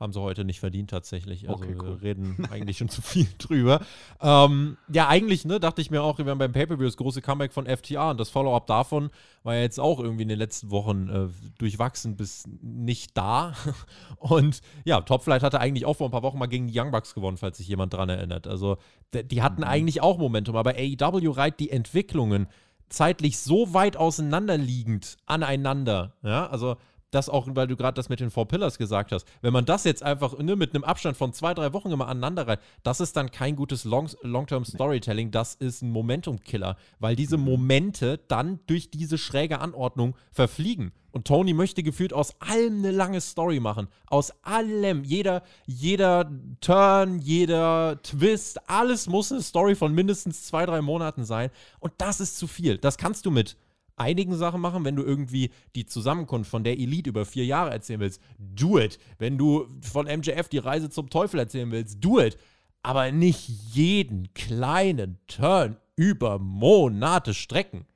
Haben 0.00 0.12
sie 0.12 0.20
heute 0.20 0.44
nicht 0.44 0.60
verdient 0.60 0.90
tatsächlich. 0.90 1.48
Also 1.48 1.62
okay, 1.62 1.76
cool. 1.78 2.00
wir 2.00 2.02
reden 2.02 2.46
eigentlich 2.50 2.78
schon 2.78 2.88
zu 2.88 3.02
viel 3.02 3.26
drüber. 3.38 3.80
Ähm, 4.20 4.76
ja, 4.92 5.08
eigentlich, 5.08 5.44
ne, 5.44 5.60
dachte 5.60 5.80
ich 5.80 5.90
mir 5.90 6.02
auch, 6.02 6.18
wir 6.18 6.26
haben 6.26 6.38
beim 6.38 6.52
Pay-Per-View 6.52 6.84
das 6.84 6.96
große 6.96 7.22
Comeback 7.22 7.52
von 7.52 7.66
FTA 7.66 8.10
und 8.12 8.20
das 8.20 8.30
Follow-up 8.30 8.66
davon 8.66 9.10
war 9.42 9.54
ja 9.54 9.62
jetzt 9.62 9.80
auch 9.80 9.98
irgendwie 9.98 10.22
in 10.22 10.28
den 10.28 10.38
letzten 10.38 10.70
Wochen 10.70 11.08
äh, 11.08 11.28
durchwachsen 11.58 12.16
bis 12.16 12.44
nicht 12.60 13.16
da. 13.16 13.54
Und 14.18 14.60
ja, 14.84 15.00
Topflight 15.00 15.42
hatte 15.42 15.60
eigentlich 15.60 15.86
auch 15.86 15.94
vor 15.94 16.08
ein 16.08 16.10
paar 16.10 16.22
Wochen 16.22 16.38
mal 16.38 16.46
gegen 16.48 16.66
die 16.66 16.78
Young 16.78 16.90
Bucks 16.90 17.14
gewonnen, 17.14 17.38
falls 17.38 17.56
sich 17.56 17.68
jemand 17.68 17.94
dran 17.94 18.08
erinnert. 18.08 18.46
Also 18.46 18.76
die 19.14 19.42
hatten 19.42 19.62
mhm. 19.62 19.68
eigentlich 19.68 20.00
auch 20.02 20.18
Momentum, 20.18 20.56
aber 20.56 20.74
AEW 20.76 21.30
reiht 21.30 21.60
die 21.60 21.70
Entwicklungen 21.70 22.48
zeitlich 22.88 23.38
so 23.38 23.74
weit 23.74 23.96
auseinanderliegend 23.96 25.16
aneinander. 25.26 26.14
Ja, 26.22 26.46
also 26.48 26.76
das 27.10 27.28
auch, 27.28 27.46
weil 27.50 27.66
du 27.66 27.76
gerade 27.76 27.94
das 27.94 28.08
mit 28.08 28.20
den 28.20 28.30
Four 28.30 28.48
Pillars 28.48 28.78
gesagt 28.78 29.12
hast, 29.12 29.26
wenn 29.40 29.52
man 29.52 29.64
das 29.64 29.84
jetzt 29.84 30.02
einfach 30.02 30.38
ne, 30.38 30.56
mit 30.56 30.74
einem 30.74 30.84
Abstand 30.84 31.16
von 31.16 31.32
zwei, 31.32 31.54
drei 31.54 31.72
Wochen 31.72 31.90
immer 31.90 32.08
aneinander 32.08 32.46
reiht, 32.46 32.60
das 32.82 33.00
ist 33.00 33.16
dann 33.16 33.30
kein 33.30 33.56
gutes 33.56 33.84
Long-Term-Storytelling, 33.84 35.30
das 35.30 35.54
ist 35.54 35.82
ein 35.82 35.90
Momentum-Killer, 35.90 36.76
weil 36.98 37.16
diese 37.16 37.38
mhm. 37.38 37.44
Momente 37.44 38.18
dann 38.28 38.60
durch 38.66 38.90
diese 38.90 39.18
schräge 39.18 39.60
Anordnung 39.60 40.16
verfliegen. 40.32 40.92
Und 41.10 41.26
Tony 41.26 41.54
möchte 41.54 41.82
gefühlt 41.82 42.12
aus 42.12 42.38
allem 42.40 42.78
eine 42.78 42.90
lange 42.90 43.20
Story 43.20 43.60
machen. 43.60 43.88
Aus 44.06 44.32
allem. 44.42 45.04
Jeder, 45.04 45.42
jeder 45.66 46.30
Turn, 46.60 47.18
jeder 47.18 48.00
Twist, 48.02 48.68
alles 48.68 49.08
muss 49.08 49.32
eine 49.32 49.40
Story 49.40 49.74
von 49.74 49.94
mindestens 49.94 50.44
zwei, 50.44 50.66
drei 50.66 50.82
Monaten 50.82 51.24
sein. 51.24 51.50
Und 51.80 51.94
das 51.98 52.20
ist 52.20 52.36
zu 52.36 52.46
viel. 52.46 52.76
Das 52.76 52.98
kannst 52.98 53.24
du 53.24 53.30
mit 53.30 53.56
einigen 54.00 54.34
Sachen 54.36 54.60
machen, 54.60 54.84
wenn 54.84 54.96
du 54.96 55.02
irgendwie 55.02 55.50
die 55.74 55.86
Zusammenkunft 55.86 56.50
von 56.50 56.64
der 56.64 56.78
Elite 56.78 57.10
über 57.10 57.24
vier 57.24 57.44
Jahre 57.44 57.70
erzählen 57.70 58.00
willst, 58.00 58.22
do 58.38 58.78
it. 58.78 58.98
Wenn 59.18 59.38
du 59.38 59.68
von 59.82 60.06
MJF 60.06 60.48
die 60.48 60.58
Reise 60.58 60.90
zum 60.90 61.10
Teufel 61.10 61.40
erzählen 61.40 61.70
willst, 61.70 62.02
do 62.04 62.20
it. 62.20 62.36
Aber 62.82 63.10
nicht 63.12 63.48
jeden 63.48 64.32
kleinen 64.34 65.18
Turn 65.26 65.76
über 65.96 66.38
Monate 66.38 67.34
strecken. 67.34 67.86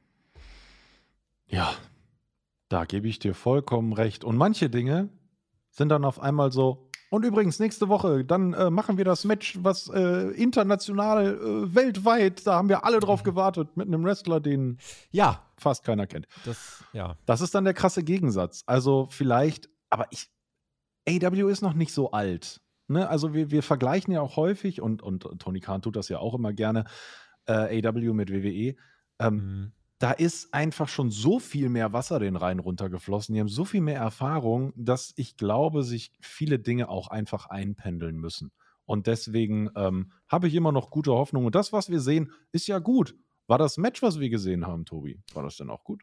Ja, 1.46 1.72
da 2.68 2.84
gebe 2.84 3.06
ich 3.08 3.18
dir 3.18 3.34
vollkommen 3.34 3.92
recht. 3.92 4.24
Und 4.24 4.36
manche 4.36 4.70
Dinge 4.70 5.10
sind 5.70 5.90
dann 5.90 6.04
auf 6.04 6.20
einmal 6.20 6.50
so, 6.50 6.88
und 7.12 7.26
übrigens, 7.26 7.58
nächste 7.58 7.90
Woche, 7.90 8.24
dann 8.24 8.54
äh, 8.54 8.70
machen 8.70 8.96
wir 8.96 9.04
das 9.04 9.26
Match, 9.26 9.58
was 9.60 9.86
äh, 9.90 10.28
international, 10.30 11.34
äh, 11.34 11.74
weltweit, 11.74 12.46
da 12.46 12.54
haben 12.54 12.70
wir 12.70 12.86
alle 12.86 13.00
drauf 13.00 13.22
gewartet, 13.22 13.76
mit 13.76 13.86
einem 13.86 14.02
Wrestler, 14.02 14.40
den 14.40 14.78
ja. 15.10 15.42
fast 15.58 15.84
keiner 15.84 16.06
kennt. 16.06 16.26
Das, 16.46 16.82
ja. 16.94 17.18
das 17.26 17.42
ist 17.42 17.54
dann 17.54 17.64
der 17.64 17.74
krasse 17.74 18.02
Gegensatz. 18.02 18.62
Also 18.64 19.08
vielleicht, 19.10 19.68
aber 19.90 20.06
ich, 20.08 20.30
AW 21.06 21.50
ist 21.50 21.60
noch 21.60 21.74
nicht 21.74 21.92
so 21.92 22.12
alt. 22.12 22.62
Ne? 22.88 23.06
Also 23.06 23.34
wir, 23.34 23.50
wir 23.50 23.62
vergleichen 23.62 24.14
ja 24.14 24.22
auch 24.22 24.36
häufig, 24.36 24.80
und, 24.80 25.02
und 25.02 25.28
Tony 25.38 25.60
Khan 25.60 25.82
tut 25.82 25.96
das 25.96 26.08
ja 26.08 26.18
auch 26.18 26.32
immer 26.32 26.54
gerne, 26.54 26.86
äh, 27.44 27.86
AW 27.86 28.14
mit 28.14 28.32
WWE. 28.32 28.74
Ähm, 29.18 29.34
mhm 29.34 29.72
da 30.02 30.10
ist 30.10 30.52
einfach 30.52 30.88
schon 30.88 31.12
so 31.12 31.38
viel 31.38 31.68
mehr 31.68 31.92
Wasser 31.92 32.18
den 32.18 32.34
Rhein 32.34 32.58
runtergeflossen. 32.58 33.34
Die 33.34 33.40
haben 33.40 33.46
so 33.46 33.64
viel 33.64 33.80
mehr 33.80 34.00
Erfahrung, 34.00 34.72
dass 34.74 35.12
ich 35.14 35.36
glaube, 35.36 35.84
sich 35.84 36.10
viele 36.20 36.58
Dinge 36.58 36.88
auch 36.88 37.06
einfach 37.06 37.46
einpendeln 37.46 38.16
müssen. 38.16 38.50
Und 38.84 39.06
deswegen 39.06 39.70
ähm, 39.76 40.10
habe 40.28 40.48
ich 40.48 40.56
immer 40.56 40.72
noch 40.72 40.90
gute 40.90 41.12
Hoffnung. 41.12 41.46
Und 41.46 41.54
das, 41.54 41.72
was 41.72 41.88
wir 41.88 42.00
sehen, 42.00 42.32
ist 42.50 42.66
ja 42.66 42.80
gut. 42.80 43.14
War 43.46 43.58
das 43.58 43.78
Match, 43.78 44.02
was 44.02 44.18
wir 44.18 44.28
gesehen 44.28 44.66
haben, 44.66 44.86
Tobi? 44.86 45.20
War 45.34 45.44
das 45.44 45.56
denn 45.56 45.70
auch 45.70 45.84
gut? 45.84 46.02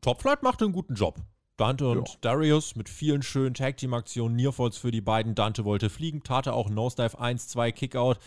Topflight 0.00 0.44
machte 0.44 0.66
einen 0.66 0.72
guten 0.72 0.94
Job. 0.94 1.18
Dante 1.56 1.88
und 1.88 2.08
ja. 2.08 2.14
Darius 2.20 2.76
mit 2.76 2.88
vielen 2.88 3.22
schönen 3.22 3.54
Tag-Team-Aktionen, 3.54 4.36
Nearfalls 4.36 4.76
für 4.76 4.92
die 4.92 5.00
beiden. 5.00 5.34
Dante 5.34 5.64
wollte 5.64 5.90
fliegen, 5.90 6.22
tat 6.22 6.46
er 6.46 6.54
auch 6.54 6.70
Nosedive 6.70 7.18
1, 7.18 7.48
2, 7.48 7.72
Kickout. 7.72 8.18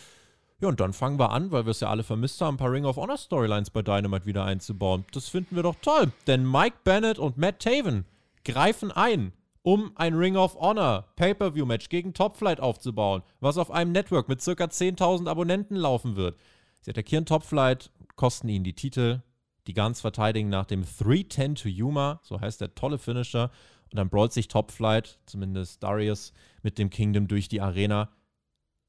Ja, 0.62 0.67
und 0.67 0.80
dann 0.80 0.93
fangen 0.93 1.17
wir 1.17 1.32
an, 1.32 1.52
weil 1.52 1.65
wir 1.65 1.71
es 1.71 1.80
ja 1.80 1.89
alle 1.89 2.04
vermisst 2.04 2.39
haben, 2.39 2.54
ein 2.54 2.58
paar 2.58 2.71
Ring 2.71 2.86
of 2.86 2.97
Honor 2.97 3.17
Storylines 3.17 3.71
bei 3.71 3.82
Dynamite 3.82 4.28
wieder 4.28 4.45
einzubauen. 4.45 5.06
Das 5.12 5.28
finden 5.28 5.56
wir 5.56 5.63
doch 5.63 5.76
toll, 5.82 6.12
denn 6.28 6.50
Mike 6.50 6.78
Bennett 6.84 7.17
und 7.17 7.36
Matt 7.36 7.60
Taven 7.60 8.06
greifen 8.45 8.91
ein, 8.91 9.34
um 9.63 9.91
ein 9.95 10.13
Ring 10.13 10.38
of 10.38 10.56
Honor 10.56 11.08
Pay-Per-View-Match 11.15 11.89
gegen 11.89 12.13
Top 12.13 12.38
Flight 12.38 12.60
aufzubauen, 12.60 13.24
was 13.39 13.58
auf 13.58 13.71
einem 13.71 13.91
Network 13.91 14.30
mit 14.30 14.45
ca. 14.45 14.52
10.000 14.52 15.28
Abonnenten 15.28 15.76
laufen 15.76 16.15
wird. 16.15 16.38
Sie 16.82 16.91
attackieren 16.91 17.26
Top 17.26 17.43
Flight, 17.43 17.89
kosten 18.15 18.47
ihnen 18.47 18.63
die 18.63 18.76
Titel. 18.76 19.24
Die 19.65 19.74
Guns 19.74 20.02
verteidigen 20.02 20.50
nach 20.50 20.65
dem 20.65 20.84
310 20.84 21.56
to 21.56 21.69
Yuma, 21.69 22.19
so 22.21 22.39
heißt 22.39 22.62
der 22.62 22.76
tolle 22.76 23.00
Finisher. 23.00 23.50
Und 23.91 23.97
dann 23.97 24.10
brawlt 24.10 24.32
sich 24.32 24.47
Top 24.47 24.71
Flight, 24.71 25.19
zumindest 25.26 25.82
Darius, 25.82 26.34
mit 26.62 26.78
dem 26.78 26.91
Kingdom 26.91 27.28
durch 27.28 27.50
die 27.50 27.62
Arena. 27.62 28.10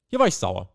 Hier 0.09 0.19
war 0.19 0.27
ich 0.27 0.35
sauer. 0.35 0.72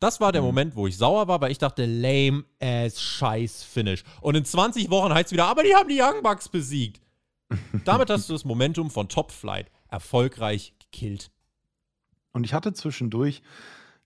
Das 0.00 0.18
war 0.18 0.32
der 0.32 0.40
mhm. 0.40 0.48
Moment, 0.48 0.76
wo 0.76 0.86
ich 0.86 0.96
sauer 0.96 1.28
war, 1.28 1.40
weil 1.42 1.52
ich 1.52 1.58
dachte, 1.58 1.84
lame 1.84 2.44
as 2.58 3.00
scheiß 3.00 3.62
Finish. 3.62 4.02
Und 4.22 4.34
in 4.34 4.44
20 4.44 4.90
Wochen 4.90 5.12
heißt 5.12 5.26
es 5.26 5.32
wieder, 5.32 5.46
aber 5.46 5.62
die 5.62 5.74
haben 5.74 5.88
die 5.88 6.00
Young 6.00 6.22
Bucks 6.22 6.48
besiegt. 6.48 7.02
Damit 7.84 8.08
hast 8.08 8.28
du 8.28 8.32
das 8.32 8.44
Momentum 8.44 8.90
von 8.90 9.08
Top 9.08 9.30
Flight 9.30 9.70
erfolgreich 9.88 10.72
gekillt. 10.78 11.30
Und 12.32 12.44
ich 12.44 12.54
hatte 12.54 12.72
zwischendurch 12.72 13.42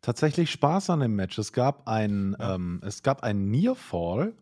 tatsächlich 0.01 0.51
Spaß 0.51 0.91
an 0.91 1.01
dem 1.01 1.15
Match. 1.15 1.39
Es 1.39 1.53
gab 1.53 1.87
ein, 1.87 2.37
ja. 2.39 2.57
ähm, 2.57 2.81
es 2.85 3.03
gab 3.03 3.23
ein 3.23 3.51
Nearfall, 3.51 4.35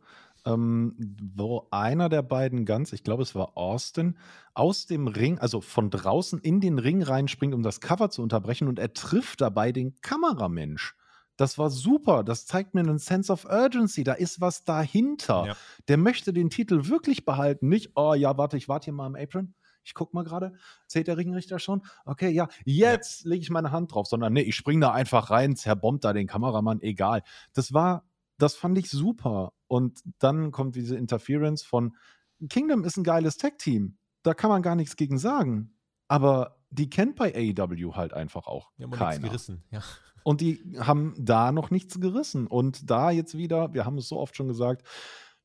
ähm, 0.47 0.95
wo 1.35 1.69
einer 1.71 2.09
der 2.09 2.23
beiden 2.23 2.65
ganz, 2.65 2.93
ich 2.93 3.05
glaube, 3.05 3.23
es 3.25 3.35
war 3.35 3.59
Austin, 3.59 4.17
aus 4.55 4.87
dem 4.87 5.07
Ring, 5.07 5.39
also 5.39 5.61
von 5.61 5.91
draußen 5.91 6.39
in 6.41 6.61
den 6.61 6.79
Ring 6.79 7.03
reinspringt, 7.03 7.55
um 7.55 7.63
das 7.63 7.81
Cover 7.81 8.09
zu 8.09 8.23
unterbrechen 8.23 8.69
und 8.69 8.79
er 8.79 8.95
trifft 8.95 9.41
dabei 9.41 9.73
den 9.73 10.01
Kameramensch. 10.01 10.95
Das 11.37 11.59
war 11.59 11.71
super. 11.71 12.25
Das 12.25 12.47
zeigt 12.47 12.75
mir 12.75 12.81
einen 12.81 12.99
Sense 12.99 13.33
of 13.33 13.45
Urgency. 13.45 14.05
Da 14.05 14.13
ist 14.13 14.41
was 14.41 14.65
dahinter. 14.65 15.47
Ja. 15.47 15.57
Der 15.89 15.97
möchte 15.97 16.33
den 16.33 16.51
Titel 16.51 16.89
wirklich 16.89 17.25
behalten. 17.25 17.69
Nicht, 17.69 17.93
oh 17.95 18.15
ja, 18.15 18.37
warte, 18.37 18.57
ich 18.57 18.69
warte 18.69 18.87
hier 18.87 18.95
mal 18.95 19.07
im 19.07 19.17
Apron. 19.17 19.55
Ich 19.85 19.95
guck 19.95 20.15
mal 20.15 20.23
gerade. 20.23 20.53
Zählt 20.87 21.09
der 21.09 21.17
Ringrichter 21.17 21.59
schon? 21.59 21.83
Okay, 22.05 22.31
ja, 22.31 22.49
jetzt 22.65 23.25
ja. 23.25 23.31
lege 23.31 23.43
ich 23.43 23.51
meine 23.51 23.73
Hand 23.73 23.93
drauf. 23.95 24.07
Sondern 24.07 24.33
nee, 24.33 24.43
ich 24.43 24.55
spring 24.55 24.81
da 24.81 24.93
einfach 24.93 25.31
rein, 25.31 25.57
zerbombt 25.57 26.05
da 26.05 26.13
den 26.13 26.27
Kameramann, 26.27 26.81
egal. 26.81 27.23
Das 27.53 27.73
war, 27.73 28.05
das 28.39 28.55
fand 28.55 28.79
ich 28.79 28.91
super. 28.91 29.53
Und 29.67 30.01
dann 30.19 30.53
kommt 30.53 30.77
diese 30.77 30.97
Interference 30.97 31.63
von 31.63 31.97
Kingdom 32.49 32.85
ist 32.85 32.97
ein 32.97 33.05
geiles 33.05 33.37
Tech-Team. 33.37 33.97
Da 34.23 34.35
kann 34.35 34.51
man 34.51 34.63
gar 34.63 34.77
nichts 34.77 34.97
gegen 34.97 35.19
sagen. 35.19 35.75
Aber 36.09 36.59
die 36.71 36.91
kennt 36.91 37.17
bei 37.17 37.35
AEW 37.35 37.95
halt 37.95 38.13
einfach 38.13 38.47
auch 38.47 38.71
ja, 38.77 38.89
keiner. 38.89 39.29
Gerissen, 39.29 39.65
ja. 39.71 39.83
Und 40.25 40.41
die 40.41 40.63
haben 40.79 41.15
da 41.19 41.53
noch 41.53 41.71
nichts 41.71 42.01
gerissen. 42.01 42.47
Und 42.47 42.91
da 42.91 43.11
jetzt 43.11 43.37
wieder, 43.37 43.75
wir 43.75 43.85
haben 43.85 43.99
es 43.99 44.09
so 44.09 44.19
oft 44.19 44.37
schon 44.37 44.49
gesagt, 44.49 44.87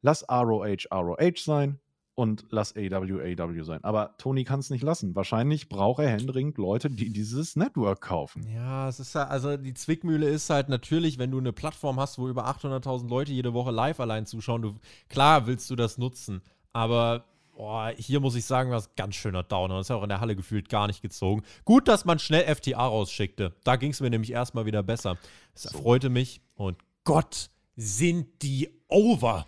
lass 0.02 0.24
ROH 0.30 0.88
ROH 0.92 1.38
sein 1.38 1.80
und 2.18 2.46
lass 2.50 2.76
AW 2.76 3.22
AW 3.40 3.64
sein. 3.64 3.84
Aber 3.84 4.16
Tony 4.18 4.44
kann 4.44 4.60
es 4.60 4.72
nicht 4.72 4.84
lassen. 4.84 5.16
Wahrscheinlich 5.16 5.70
braucht 5.70 6.02
er 6.02 6.10
händeringend 6.10 6.58
Leute, 6.58 6.90
die 6.90 7.12
dieses 7.12 7.56
Network 7.56 8.02
kaufen. 8.02 8.48
Ja, 8.52 8.90
es 8.90 9.00
ist 9.00 9.14
ja, 9.14 9.28
also 9.28 9.56
die 9.56 9.76
Zwickmühle 9.76 10.28
ist 10.28 10.50
halt 10.50 10.68
natürlich, 10.68 11.20
wenn 11.20 11.30
du 11.30 11.38
eine 11.38 11.54
Plattform 11.54 12.00
hast, 12.00 12.18
wo 12.18 12.28
über 12.28 12.48
800.000 12.48 13.08
Leute 13.08 13.34
jede 13.34 13.54
Woche 13.54 13.70
live 13.70 14.00
allein 14.00 14.26
zuschauen, 14.26 14.64
du, 14.64 14.74
klar 15.10 15.46
willst 15.46 15.70
du 15.70 15.76
das 15.76 16.00
nutzen, 16.00 16.42
aber 16.74 17.24
boah, 17.58 17.92
hier 17.98 18.20
muss 18.20 18.36
ich 18.36 18.46
sagen, 18.46 18.70
war 18.70 18.78
es 18.78 18.96
ganz 18.96 19.16
schöner 19.16 19.44
Downer. 19.44 19.78
Das 19.78 19.88
ist 19.88 19.90
ja 19.90 19.96
auch 19.96 20.04
in 20.04 20.10
der 20.10 20.22
Halle 20.22 20.36
gefühlt 20.36 20.70
gar 20.70 20.88
nicht 20.88 21.02
gezogen. 21.02 21.44
Gut, 21.66 21.88
dass 21.88 22.06
man 22.06 22.20
schnell 22.20 22.44
FTA 22.56 22.86
rausschickte. 22.86 23.54
Da 23.64 23.76
ging 23.76 23.92
es 23.92 24.00
mir 24.00 24.12
nämlich 24.12 24.32
erstmal 24.32 24.66
wieder 24.66 24.84
besser. 24.84 25.18
Es 25.56 25.64
so. 25.64 25.78
freute 25.78 26.10
mich 26.10 26.42
und 26.56 26.78
Gott, 27.04 27.50
sind 27.76 28.42
die 28.44 28.70
over. 28.88 29.46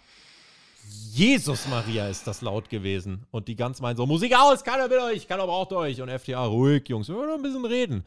Jesus 1.11 1.67
Maria 1.67 2.07
ist 2.07 2.25
das 2.25 2.41
laut 2.41 2.69
gewesen. 2.69 3.25
Und 3.31 3.47
die 3.47 3.55
ganz 3.55 3.79
meinen 3.79 3.95
so, 3.95 4.05
Musik 4.05 4.35
aus, 4.35 4.63
keiner 4.63 4.87
mit 4.87 4.99
euch, 4.99 5.27
keiner 5.27 5.45
braucht 5.45 5.71
euch. 5.73 6.01
Und 6.01 6.09
FTA, 6.09 6.45
ruhig, 6.45 6.89
Jungs, 6.89 7.09
wir 7.09 7.15
wollen 7.15 7.31
ein 7.31 7.41
bisschen 7.41 7.65
reden. 7.65 8.05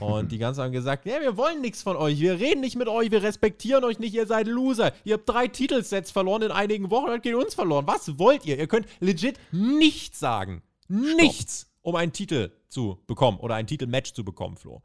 Und 0.00 0.32
die 0.32 0.38
ganzen 0.38 0.62
haben 0.62 0.72
gesagt, 0.72 1.06
ja, 1.06 1.20
wir 1.20 1.36
wollen 1.36 1.60
nichts 1.60 1.82
von 1.82 1.96
euch, 1.96 2.18
wir 2.18 2.40
reden 2.40 2.60
nicht 2.60 2.76
mit 2.76 2.88
euch, 2.88 3.10
wir 3.12 3.22
respektieren 3.22 3.84
euch 3.84 4.00
nicht, 4.00 4.14
ihr 4.14 4.26
seid 4.26 4.48
Loser. 4.48 4.92
Ihr 5.04 5.14
habt 5.14 5.28
drei 5.28 5.46
Titelsets 5.46 6.10
verloren 6.10 6.42
in 6.42 6.50
einigen 6.50 6.90
Wochen, 6.90 7.06
dann 7.06 7.22
geht 7.22 7.34
uns 7.34 7.54
verloren. 7.54 7.86
Was 7.86 8.18
wollt 8.18 8.44
ihr? 8.44 8.58
Ihr 8.58 8.66
könnt 8.66 8.86
legit 9.00 9.38
nichts 9.52 10.18
sagen. 10.18 10.62
Nichts, 10.88 11.60
Stopp. 11.60 11.70
um 11.82 11.96
einen 11.96 12.12
Titel 12.12 12.50
zu 12.68 12.98
bekommen 13.06 13.38
oder 13.38 13.54
ein 13.54 13.66
Titelmatch 13.66 14.12
zu 14.12 14.24
bekommen, 14.24 14.56
Flo. 14.56 14.82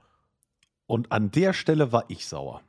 Und 0.85 1.11
an 1.11 1.31
der 1.31 1.53
Stelle 1.53 1.91
war 1.91 2.05
ich 2.07 2.27
sauer. 2.27 2.61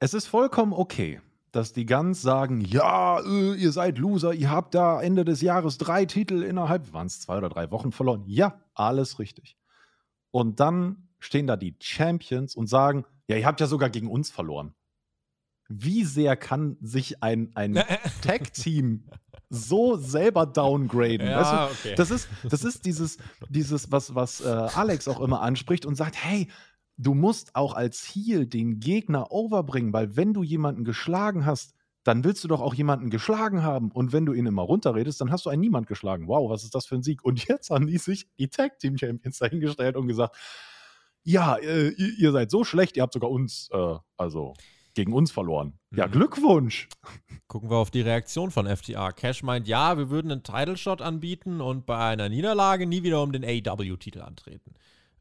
Es 0.00 0.14
ist 0.14 0.26
vollkommen 0.26 0.72
okay, 0.72 1.20
dass 1.52 1.72
die 1.72 1.86
ganz 1.86 2.20
sagen, 2.22 2.60
ja, 2.62 3.20
äh, 3.20 3.54
ihr 3.54 3.70
seid 3.70 3.98
Loser, 3.98 4.34
ihr 4.34 4.50
habt 4.50 4.74
da 4.74 5.00
Ende 5.00 5.24
des 5.24 5.40
Jahres 5.40 5.78
drei 5.78 6.04
Titel 6.04 6.42
innerhalb, 6.42 6.92
waren 6.92 7.06
es 7.06 7.20
zwei 7.20 7.38
oder 7.38 7.48
drei 7.48 7.70
Wochen 7.70 7.92
verloren. 7.92 8.24
Ja, 8.26 8.60
alles 8.74 9.18
richtig. 9.18 9.56
Und 10.32 10.60
dann 10.60 11.08
stehen 11.22 11.46
da 11.46 11.56
die 11.56 11.76
Champions 11.80 12.54
und 12.54 12.66
sagen, 12.66 13.04
ja, 13.28 13.36
ihr 13.36 13.46
habt 13.46 13.60
ja 13.60 13.66
sogar 13.66 13.90
gegen 13.90 14.08
uns 14.08 14.30
verloren. 14.30 14.74
Wie 15.68 16.04
sehr 16.04 16.36
kann 16.36 16.76
sich 16.80 17.22
ein, 17.22 17.52
ein 17.54 17.74
Tag-Team 18.22 19.08
so 19.48 19.96
selber 19.96 20.46
downgraden? 20.46 21.26
Ja, 21.26 21.40
weißt 21.40 21.52
du? 21.52 21.88
okay. 21.88 21.94
das, 21.96 22.10
ist, 22.10 22.28
das 22.44 22.64
ist 22.64 22.84
dieses, 22.84 23.18
dieses 23.48 23.90
was, 23.92 24.14
was 24.14 24.40
äh, 24.40 24.48
Alex 24.48 25.08
auch 25.08 25.20
immer 25.20 25.40
anspricht 25.40 25.86
und 25.86 25.94
sagt, 25.94 26.16
hey, 26.16 26.48
du 26.98 27.14
musst 27.14 27.54
auch 27.54 27.74
als 27.74 28.02
Heal 28.02 28.46
den 28.46 28.80
Gegner 28.80 29.30
overbringen, 29.30 29.92
weil 29.92 30.16
wenn 30.16 30.34
du 30.34 30.42
jemanden 30.42 30.84
geschlagen 30.84 31.46
hast, 31.46 31.74
dann 32.04 32.24
willst 32.24 32.42
du 32.42 32.48
doch 32.48 32.60
auch 32.60 32.74
jemanden 32.74 33.10
geschlagen 33.10 33.62
haben. 33.62 33.92
Und 33.92 34.12
wenn 34.12 34.26
du 34.26 34.32
ihn 34.32 34.46
immer 34.46 34.62
runterredest, 34.62 35.20
dann 35.20 35.30
hast 35.30 35.46
du 35.46 35.50
einen 35.50 35.60
niemand 35.60 35.86
geschlagen. 35.86 36.26
Wow, 36.26 36.50
was 36.50 36.64
ist 36.64 36.74
das 36.74 36.86
für 36.86 36.96
ein 36.96 37.04
Sieg? 37.04 37.24
Und 37.24 37.46
jetzt 37.46 37.70
haben 37.70 37.86
die 37.86 37.98
sich 37.98 38.28
die 38.38 38.48
Tag 38.48 38.80
Team 38.80 38.98
Champions 38.98 39.38
dahingestellt 39.38 39.96
und 39.96 40.08
gesagt, 40.08 40.36
ja, 41.24 41.56
äh, 41.56 41.88
ihr, 41.90 42.32
seid 42.32 42.50
so 42.50 42.64
schlecht, 42.64 42.96
ihr 42.96 43.02
habt 43.02 43.12
sogar 43.12 43.30
uns, 43.30 43.68
äh, 43.72 43.96
also 44.16 44.54
gegen 44.94 45.12
uns 45.12 45.30
verloren. 45.30 45.78
Ja, 45.94 46.06
mhm. 46.06 46.12
Glückwunsch. 46.12 46.88
Gucken 47.48 47.70
wir 47.70 47.76
auf 47.76 47.90
die 47.90 48.02
Reaktion 48.02 48.50
von 48.50 48.66
FTA. 48.66 49.12
Cash 49.12 49.42
meint, 49.42 49.68
ja, 49.68 49.96
wir 49.96 50.10
würden 50.10 50.30
einen 50.30 50.42
Title 50.42 50.76
Shot 50.76 51.00
anbieten 51.00 51.60
und 51.60 51.86
bei 51.86 51.98
einer 51.98 52.28
Niederlage 52.28 52.86
nie 52.86 53.02
wieder 53.02 53.22
um 53.22 53.32
den 53.32 53.44
AW-Titel 53.44 54.20
antreten 54.20 54.74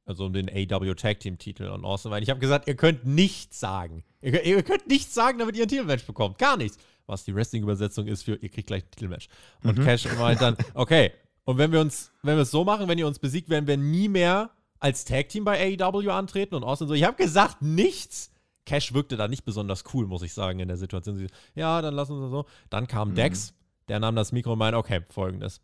also 0.06 0.26
um 0.26 0.34
den 0.34 0.50
AW 0.50 0.94
Tag 0.96 1.20
Team 1.20 1.38
Titel 1.38 1.68
und 1.68 1.86
Austin, 1.86 2.12
weil 2.12 2.24
ich 2.24 2.30
habe 2.30 2.40
gesagt, 2.40 2.68
ihr 2.68 2.76
könnt 2.76 3.06
nichts 3.06 3.60
sagen. 3.60 4.04
Ihr, 4.22 4.44
ihr, 4.44 4.64
könnt 4.64 4.88
nichts 4.88 5.14
sagen, 5.14 5.40
damit 5.40 5.56
ihr 5.56 5.64
ein 5.64 5.68
Titelmatch 5.68 6.06
bekommt. 6.06 6.38
Gar 6.38 6.58
nichts. 6.58 6.78
Was 7.08 7.24
die 7.24 7.36
Wrestling-Übersetzung 7.36 8.08
ist 8.08 8.24
für, 8.24 8.36
ihr 8.36 8.50
kriegt 8.50 8.68
gleich 8.68 8.84
ein 8.84 8.92
Titelmatch. 8.92 9.28
Und 9.64 9.78
mhm. 9.78 9.84
Cash 9.84 10.06
meint 10.18 10.42
dann, 10.42 10.56
okay, 10.74 11.12
und 11.44 11.58
wenn 11.58 11.72
wir 11.72 11.82
uns, 11.82 12.12
wenn 12.22 12.36
wir 12.36 12.44
es 12.44 12.52
so 12.52 12.64
machen, 12.64 12.88
wenn 12.88 12.98
ihr 12.98 13.08
uns 13.08 13.20
besiegt, 13.20 13.50
werden 13.50 13.68
wir 13.68 13.78
nie 13.78 14.08
mehr 14.08 14.52
als 14.82 15.06
Tag 15.06 15.30
Team 15.30 15.46
bei 15.46 15.78
AEW 15.80 16.10
antreten 16.10 16.56
und 16.56 16.64
Austin 16.64 16.88
so, 16.90 16.94
ich 16.94 17.06
habe 17.06 17.16
gesagt, 17.16 17.62
nichts. 17.62 18.32
Cash 18.66 18.94
wirkte 18.94 19.16
da 19.16 19.28
nicht 19.28 19.46
besonders 19.46 19.84
cool, 19.94 20.08
muss 20.08 20.22
ich 20.22 20.34
sagen, 20.34 20.60
in 20.60 20.68
der 20.68 20.78
Situation. 20.78 21.16
Sie, 21.16 21.28
ja, 21.56 21.82
dann 21.82 21.94
lassen 21.94 22.20
wir 22.20 22.30
so. 22.30 22.46
Dann 22.70 22.88
kam 22.88 23.12
mhm. 23.12 23.16
Dex, 23.16 23.54
der 23.88 24.00
nahm 24.00 24.16
das 24.16 24.32
Mikro 24.32 24.54
und 24.54 24.60
meinte, 24.60 24.78
okay, 24.78 25.02
folgendes. 25.10 25.62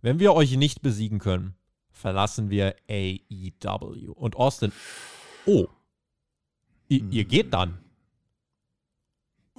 Wenn 0.00 0.18
wir 0.18 0.34
euch 0.34 0.56
nicht 0.56 0.82
besiegen 0.82 1.18
können, 1.18 1.54
verlassen 1.90 2.50
wir 2.50 2.76
AEW. 2.88 4.12
Und 4.12 4.36
Austin, 4.36 4.72
oh, 5.46 5.66
ihr, 6.88 7.02
ihr 7.10 7.22
hm. 7.22 7.28
geht 7.28 7.52
dann. 7.52 7.78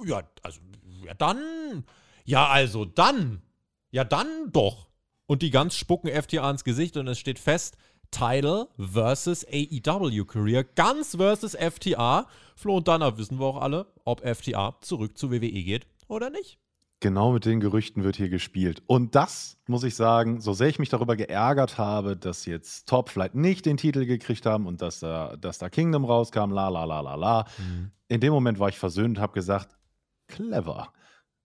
Ja, 0.04 0.22
also, 0.42 0.60
ja 1.04 1.14
dann. 1.14 1.84
Ja, 2.24 2.48
also 2.48 2.84
dann. 2.84 3.42
Ja, 3.90 4.04
dann 4.04 4.50
doch. 4.52 4.88
Und 5.26 5.42
die 5.42 5.50
ganz 5.50 5.74
spucken 5.76 6.10
FTA 6.10 6.50
ins 6.50 6.64
Gesicht 6.64 6.96
und 6.96 7.06
es 7.06 7.18
steht 7.18 7.38
fest, 7.38 7.76
Title 8.10 8.68
versus 8.78 9.46
AEW 9.46 10.24
Career, 10.24 10.64
ganz 10.64 11.16
versus 11.16 11.56
FTA. 11.56 12.26
Flo 12.56 12.76
und 12.76 12.88
Dana 12.88 13.16
wissen 13.16 13.38
wir 13.38 13.46
auch 13.46 13.60
alle, 13.60 13.86
ob 14.04 14.20
FTA 14.20 14.76
zurück 14.80 15.16
zu 15.16 15.30
WWE 15.30 15.50
geht 15.50 15.86
oder 16.08 16.30
nicht. 16.30 16.58
Genau 17.02 17.32
mit 17.32 17.46
den 17.46 17.60
Gerüchten 17.60 18.04
wird 18.04 18.16
hier 18.16 18.28
gespielt. 18.28 18.82
Und 18.86 19.14
das 19.14 19.56
muss 19.66 19.84
ich 19.84 19.94
sagen, 19.94 20.42
so 20.42 20.52
sehr 20.52 20.68
ich 20.68 20.78
mich 20.78 20.90
darüber 20.90 21.16
geärgert 21.16 21.78
habe, 21.78 22.14
dass 22.14 22.44
jetzt 22.44 22.86
Top 22.86 23.08
vielleicht 23.08 23.34
nicht 23.34 23.64
den 23.64 23.78
Titel 23.78 24.04
gekriegt 24.04 24.44
haben 24.44 24.66
und 24.66 24.82
dass 24.82 25.00
da, 25.00 25.34
dass 25.36 25.56
da 25.56 25.70
Kingdom 25.70 26.04
rauskam, 26.04 26.50
la 26.50 26.68
la 26.68 26.84
la 26.84 27.00
la 27.00 27.14
la. 27.14 27.46
Mhm. 27.56 27.90
In 28.08 28.20
dem 28.20 28.34
Moment 28.34 28.58
war 28.58 28.68
ich 28.68 28.78
versöhnt 28.78 29.16
und 29.16 29.22
habe 29.22 29.32
gesagt, 29.32 29.78
clever. 30.28 30.92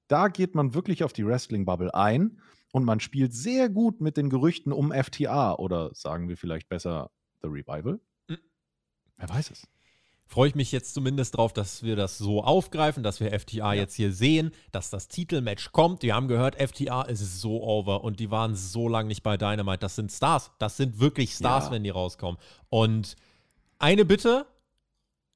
Da 0.10 0.28
geht 0.28 0.56
man 0.56 0.74
wirklich 0.74 1.06
auf 1.06 1.14
die 1.14 1.26
Wrestling-Bubble 1.26 1.94
ein 1.94 2.42
und 2.76 2.84
man 2.84 3.00
spielt 3.00 3.34
sehr 3.34 3.70
gut 3.70 4.02
mit 4.02 4.18
den 4.18 4.30
Gerüchten 4.30 4.74
um 4.74 4.92
FTA 4.92 5.54
oder 5.54 5.92
sagen 5.94 6.28
wir 6.28 6.36
vielleicht 6.36 6.68
besser 6.68 7.10
The 7.42 7.48
Revival. 7.48 8.02
Mhm. 8.28 8.38
Wer 9.16 9.30
weiß 9.30 9.52
es 9.52 9.66
freue 10.28 10.50
ich 10.50 10.56
mich 10.56 10.72
jetzt 10.72 10.94
zumindest 10.94 11.38
drauf, 11.38 11.54
dass 11.54 11.84
wir 11.84 11.96
das 11.96 12.18
so 12.18 12.44
aufgreifen, 12.44 13.04
dass 13.04 13.20
wir 13.20 13.40
FTA 13.40 13.74
ja. 13.74 13.82
jetzt 13.82 13.94
hier 13.94 14.12
sehen, 14.12 14.52
dass 14.72 14.90
das 14.90 15.08
Titelmatch 15.08 15.72
kommt. 15.72 16.02
Wir 16.02 16.16
haben 16.16 16.28
gehört, 16.28 16.56
FTA 16.56 17.04
ist 17.04 17.42
so 17.42 17.62
over 17.62 18.04
und 18.04 18.20
die 18.20 18.32
waren 18.32 18.56
so 18.56 18.90
lange 18.90 19.08
nicht 19.08 19.22
bei 19.22 19.38
Dynamite. 19.38 19.78
Das 19.78 19.96
sind 19.96 20.12
Stars. 20.12 20.52
Das 20.58 20.78
sind 20.78 21.00
wirklich 21.00 21.34
Stars, 21.34 21.66
ja. 21.66 21.72
wenn 21.72 21.84
die 21.84 21.92
rauskommen. 21.92 22.40
Und 22.70 23.16
eine 23.78 24.04
Bitte, 24.04 24.48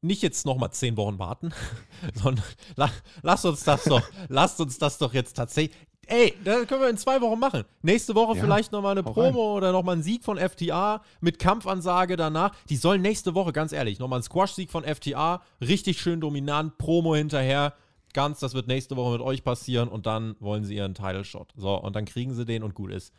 nicht 0.01 0.21
jetzt 0.21 0.45
nochmal 0.45 0.71
zehn 0.71 0.97
Wochen 0.97 1.19
warten, 1.19 1.53
sondern 2.13 2.45
la, 2.75 2.89
lass 3.21 3.45
uns 3.45 3.63
das 3.63 3.83
doch, 3.83 4.03
lasst 4.29 4.59
uns 4.61 4.77
das 4.77 4.97
doch 4.97 5.13
jetzt 5.13 5.33
tatsächlich. 5.33 5.75
Ey, 6.07 6.33
das 6.43 6.65
können 6.65 6.81
wir 6.81 6.89
in 6.89 6.97
zwei 6.97 7.21
Wochen 7.21 7.39
machen. 7.39 7.65
Nächste 7.83 8.15
Woche 8.15 8.35
ja, 8.35 8.41
vielleicht 8.41 8.71
nochmal 8.71 8.93
eine 8.93 9.03
Promo 9.03 9.49
rein. 9.49 9.57
oder 9.57 9.71
nochmal 9.71 9.97
ein 9.97 10.01
Sieg 10.01 10.23
von 10.23 10.39
FTA 10.39 11.03
mit 11.21 11.37
Kampfansage 11.37 12.15
danach. 12.15 12.55
Die 12.67 12.77
sollen 12.77 13.03
nächste 13.03 13.35
Woche, 13.35 13.53
ganz 13.53 13.73
ehrlich, 13.73 13.99
nochmal 13.99 14.19
ein 14.19 14.23
Squash-Sieg 14.23 14.71
von 14.71 14.83
FTA. 14.83 15.43
Richtig 15.61 16.01
schön 16.01 16.19
dominant, 16.19 16.79
Promo 16.79 17.13
hinterher. 17.13 17.75
Ganz, 18.13 18.39
das 18.39 18.55
wird 18.55 18.67
nächste 18.67 18.95
Woche 18.95 19.11
mit 19.11 19.21
euch 19.21 19.43
passieren 19.43 19.87
und 19.87 20.07
dann 20.07 20.35
wollen 20.39 20.63
sie 20.63 20.75
ihren 20.75 20.95
Title-Shot. 20.95 21.53
So, 21.55 21.75
und 21.75 21.95
dann 21.95 22.05
kriegen 22.05 22.33
sie 22.33 22.43
den 22.43 22.63
und 22.63 22.73
gut 22.73 22.91
ist. 22.91 23.13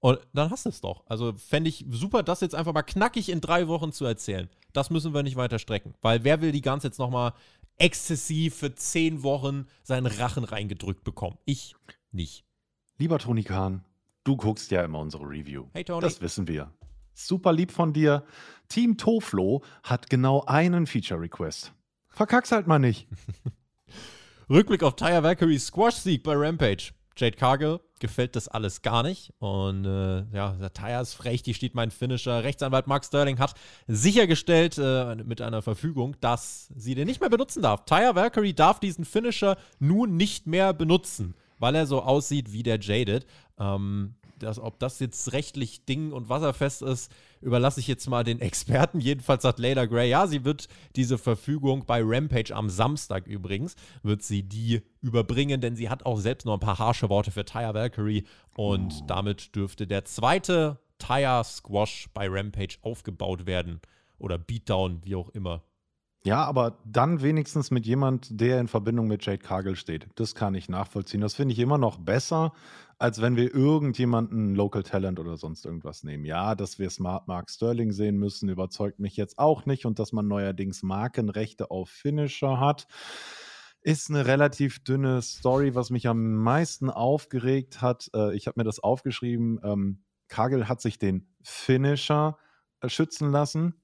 Und 0.00 0.18
dann 0.34 0.50
hast 0.50 0.66
du 0.66 0.68
es 0.68 0.82
doch. 0.82 1.02
Also 1.06 1.32
fände 1.32 1.70
ich 1.70 1.86
super, 1.88 2.22
das 2.22 2.42
jetzt 2.42 2.54
einfach 2.54 2.74
mal 2.74 2.82
knackig 2.82 3.30
in 3.30 3.40
drei 3.40 3.68
Wochen 3.68 3.90
zu 3.90 4.04
erzählen. 4.04 4.50
Das 4.74 4.90
müssen 4.90 5.14
wir 5.14 5.22
nicht 5.22 5.36
weiter 5.36 5.58
strecken. 5.58 5.94
Weil 6.02 6.24
wer 6.24 6.42
will 6.42 6.52
die 6.52 6.60
ganze 6.60 6.88
jetzt 6.88 6.98
nochmal 6.98 7.32
exzessiv 7.78 8.56
für 8.56 8.74
zehn 8.74 9.22
Wochen 9.22 9.66
seinen 9.82 10.06
Rachen 10.06 10.44
reingedrückt 10.44 11.04
bekommen? 11.04 11.38
Ich 11.46 11.74
nicht. 12.12 12.44
Lieber 12.98 13.18
Toni 13.18 13.44
Kahn, 13.44 13.84
du 14.24 14.36
guckst 14.36 14.70
ja 14.70 14.82
immer 14.82 14.98
unsere 14.98 15.24
Review. 15.24 15.66
Hey 15.72 15.84
Toni. 15.84 16.00
Das 16.02 16.20
wissen 16.20 16.46
wir. 16.48 16.70
Super 17.14 17.52
lieb 17.52 17.70
von 17.70 17.92
dir. 17.92 18.24
Team 18.68 18.96
Toflo 18.96 19.62
hat 19.84 20.10
genau 20.10 20.44
einen 20.46 20.86
Feature-Request. 20.86 21.72
Verkack's 22.08 22.50
halt 22.50 22.66
mal 22.66 22.80
nicht. 22.80 23.06
Rückblick 24.50 24.82
auf 24.82 24.96
Tyre 24.96 25.22
Valkyries 25.22 25.66
Squash-Sieg 25.66 26.24
bei 26.24 26.34
Rampage. 26.34 26.92
Jade 27.16 27.36
Cargill 27.36 27.80
gefällt 28.00 28.36
das 28.36 28.48
alles 28.48 28.82
gar 28.82 29.02
nicht. 29.02 29.32
Und 29.38 29.84
äh, 29.84 30.24
ja, 30.34 30.52
der 30.52 30.72
Tyre 30.72 31.00
ist 31.00 31.14
frech, 31.14 31.42
die 31.42 31.54
steht 31.54 31.74
mein 31.74 31.90
Finisher. 31.90 32.44
Rechtsanwalt 32.44 32.86
Mark 32.86 33.04
Sterling 33.04 33.38
hat 33.38 33.54
sichergestellt 33.86 34.78
äh, 34.78 35.16
mit 35.16 35.40
einer 35.40 35.62
Verfügung, 35.62 36.16
dass 36.20 36.68
sie 36.76 36.94
den 36.94 37.06
nicht 37.06 37.20
mehr 37.20 37.30
benutzen 37.30 37.62
darf. 37.62 37.84
Tyre 37.84 38.14
Valkyrie 38.14 38.54
darf 38.54 38.80
diesen 38.80 39.04
Finisher 39.04 39.56
nun 39.78 40.16
nicht 40.16 40.46
mehr 40.46 40.72
benutzen 40.72 41.34
weil 41.58 41.74
er 41.76 41.86
so 41.86 42.02
aussieht 42.02 42.52
wie 42.52 42.62
der 42.62 42.78
Jaded. 42.78 43.26
Ähm, 43.58 44.16
das, 44.38 44.58
ob 44.58 44.78
das 44.78 45.00
jetzt 45.00 45.32
rechtlich 45.32 45.84
ding- 45.84 46.12
und 46.12 46.28
wasserfest 46.28 46.82
ist, 46.82 47.12
überlasse 47.40 47.80
ich 47.80 47.86
jetzt 47.86 48.08
mal 48.08 48.24
den 48.24 48.40
Experten. 48.40 49.00
Jedenfalls 49.00 49.42
sagt 49.42 49.58
Layla 49.58 49.86
Gray, 49.86 50.08
ja, 50.10 50.26
sie 50.26 50.44
wird 50.44 50.68
diese 50.96 51.18
Verfügung 51.18 51.84
bei 51.86 52.00
Rampage 52.02 52.54
am 52.54 52.70
Samstag 52.70 53.26
übrigens, 53.26 53.76
wird 54.02 54.22
sie 54.22 54.42
die 54.42 54.82
überbringen, 55.00 55.60
denn 55.60 55.76
sie 55.76 55.90
hat 55.90 56.06
auch 56.06 56.18
selbst 56.18 56.44
noch 56.46 56.54
ein 56.54 56.60
paar 56.60 56.78
harsche 56.78 57.08
Worte 57.08 57.30
für 57.30 57.44
Tyre 57.44 57.74
Valkyrie 57.74 58.24
und 58.56 58.92
oh. 59.00 59.04
damit 59.06 59.54
dürfte 59.54 59.86
der 59.86 60.04
zweite 60.04 60.78
Tyre 60.98 61.44
Squash 61.44 62.08
bei 62.14 62.28
Rampage 62.28 62.78
aufgebaut 62.82 63.46
werden 63.46 63.80
oder 64.18 64.38
Beatdown, 64.38 65.00
wie 65.04 65.16
auch 65.16 65.28
immer. 65.30 65.62
Ja, 66.26 66.42
aber 66.42 66.78
dann 66.86 67.20
wenigstens 67.20 67.70
mit 67.70 67.84
jemand, 67.84 68.40
der 68.40 68.58
in 68.58 68.66
Verbindung 68.66 69.08
mit 69.08 69.26
Jade 69.26 69.42
Cargill 69.42 69.76
steht. 69.76 70.06
Das 70.14 70.34
kann 70.34 70.54
ich 70.54 70.70
nachvollziehen. 70.70 71.20
Das 71.20 71.34
finde 71.34 71.52
ich 71.52 71.58
immer 71.58 71.76
noch 71.76 71.98
besser, 71.98 72.54
als 72.98 73.20
wenn 73.20 73.36
wir 73.36 73.54
irgendjemanden 73.54 74.54
Local 74.54 74.82
Talent 74.82 75.18
oder 75.18 75.36
sonst 75.36 75.64
irgendwas 75.64 76.04
nehmen. 76.04 76.24
Ja, 76.24 76.54
dass 76.54 76.78
wir 76.78 76.90
Smart 76.90 77.28
Mark 77.28 77.50
Sterling 77.50 77.92
sehen 77.92 78.16
müssen, 78.16 78.48
überzeugt 78.48 78.98
mich 78.98 79.16
jetzt 79.16 79.38
auch 79.38 79.66
nicht. 79.66 79.86
Und 79.86 79.98
dass 79.98 80.12
man 80.12 80.28
neuerdings 80.28 80.82
Markenrechte 80.82 81.70
auf 81.70 81.90
Finisher 81.90 82.60
hat, 82.60 82.86
ist 83.82 84.08
eine 84.10 84.26
relativ 84.26 84.82
dünne 84.82 85.20
Story, 85.20 85.74
was 85.74 85.90
mich 85.90 86.08
am 86.08 86.36
meisten 86.36 86.88
aufgeregt 86.88 87.82
hat. 87.82 88.10
Äh, 88.14 88.34
ich 88.34 88.46
habe 88.46 88.60
mir 88.60 88.64
das 88.64 88.80
aufgeschrieben. 88.80 89.60
Ähm, 89.62 90.04
Kagel 90.28 90.68
hat 90.68 90.80
sich 90.80 90.98
den 90.98 91.28
Finisher 91.42 92.38
äh, 92.80 92.88
schützen 92.88 93.30
lassen. 93.30 93.74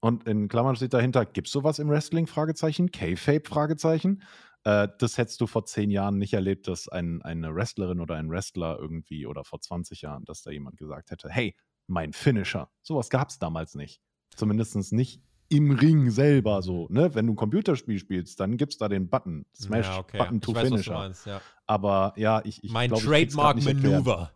Und 0.00 0.26
in 0.28 0.48
Klammern 0.48 0.76
steht 0.76 0.94
dahinter, 0.94 1.24
gibt 1.24 1.46
es 1.46 1.52
sowas 1.52 1.78
im 1.78 1.88
Wrestling? 1.88 2.26
Fragezeichen. 2.26 2.90
K-Fape? 2.90 3.48
Fragezeichen. 3.48 4.22
Äh, 4.66 4.88
das 4.98 5.16
hättest 5.16 5.40
du 5.40 5.46
vor 5.46 5.64
zehn 5.64 5.92
Jahren 5.92 6.18
nicht 6.18 6.32
erlebt, 6.32 6.66
dass 6.66 6.88
ein, 6.88 7.22
eine 7.22 7.54
Wrestlerin 7.54 8.00
oder 8.00 8.16
ein 8.16 8.28
Wrestler 8.28 8.76
irgendwie 8.80 9.24
oder 9.24 9.44
vor 9.44 9.60
20 9.60 10.02
Jahren, 10.02 10.24
dass 10.24 10.42
da 10.42 10.50
jemand 10.50 10.76
gesagt 10.76 11.12
hätte, 11.12 11.30
hey, 11.30 11.54
mein 11.86 12.12
Finisher. 12.12 12.68
Sowas 12.82 13.08
gab 13.08 13.28
es 13.28 13.38
damals 13.38 13.76
nicht. 13.76 14.02
Zumindest 14.34 14.92
nicht 14.92 15.22
im 15.48 15.70
Ring 15.70 16.10
selber 16.10 16.62
so. 16.62 16.88
Ne? 16.90 17.14
Wenn 17.14 17.28
du 17.28 17.34
ein 17.34 17.36
Computerspiel 17.36 18.00
spielst, 18.00 18.40
dann 18.40 18.56
gibt 18.56 18.72
es 18.72 18.78
da 18.78 18.88
den 18.88 19.08
Button, 19.08 19.46
Smash, 19.54 19.86
ja, 19.86 19.98
okay. 19.98 20.18
Button 20.18 20.40
to 20.40 20.52
weiß, 20.52 20.68
Finisher. 20.68 20.94
Meinst, 20.94 21.26
ja. 21.26 21.40
Aber 21.68 22.12
ja, 22.16 22.42
ich, 22.44 22.64
ich 22.64 22.72
Mein 22.72 22.90
Trademark-Manöver. 22.90 24.32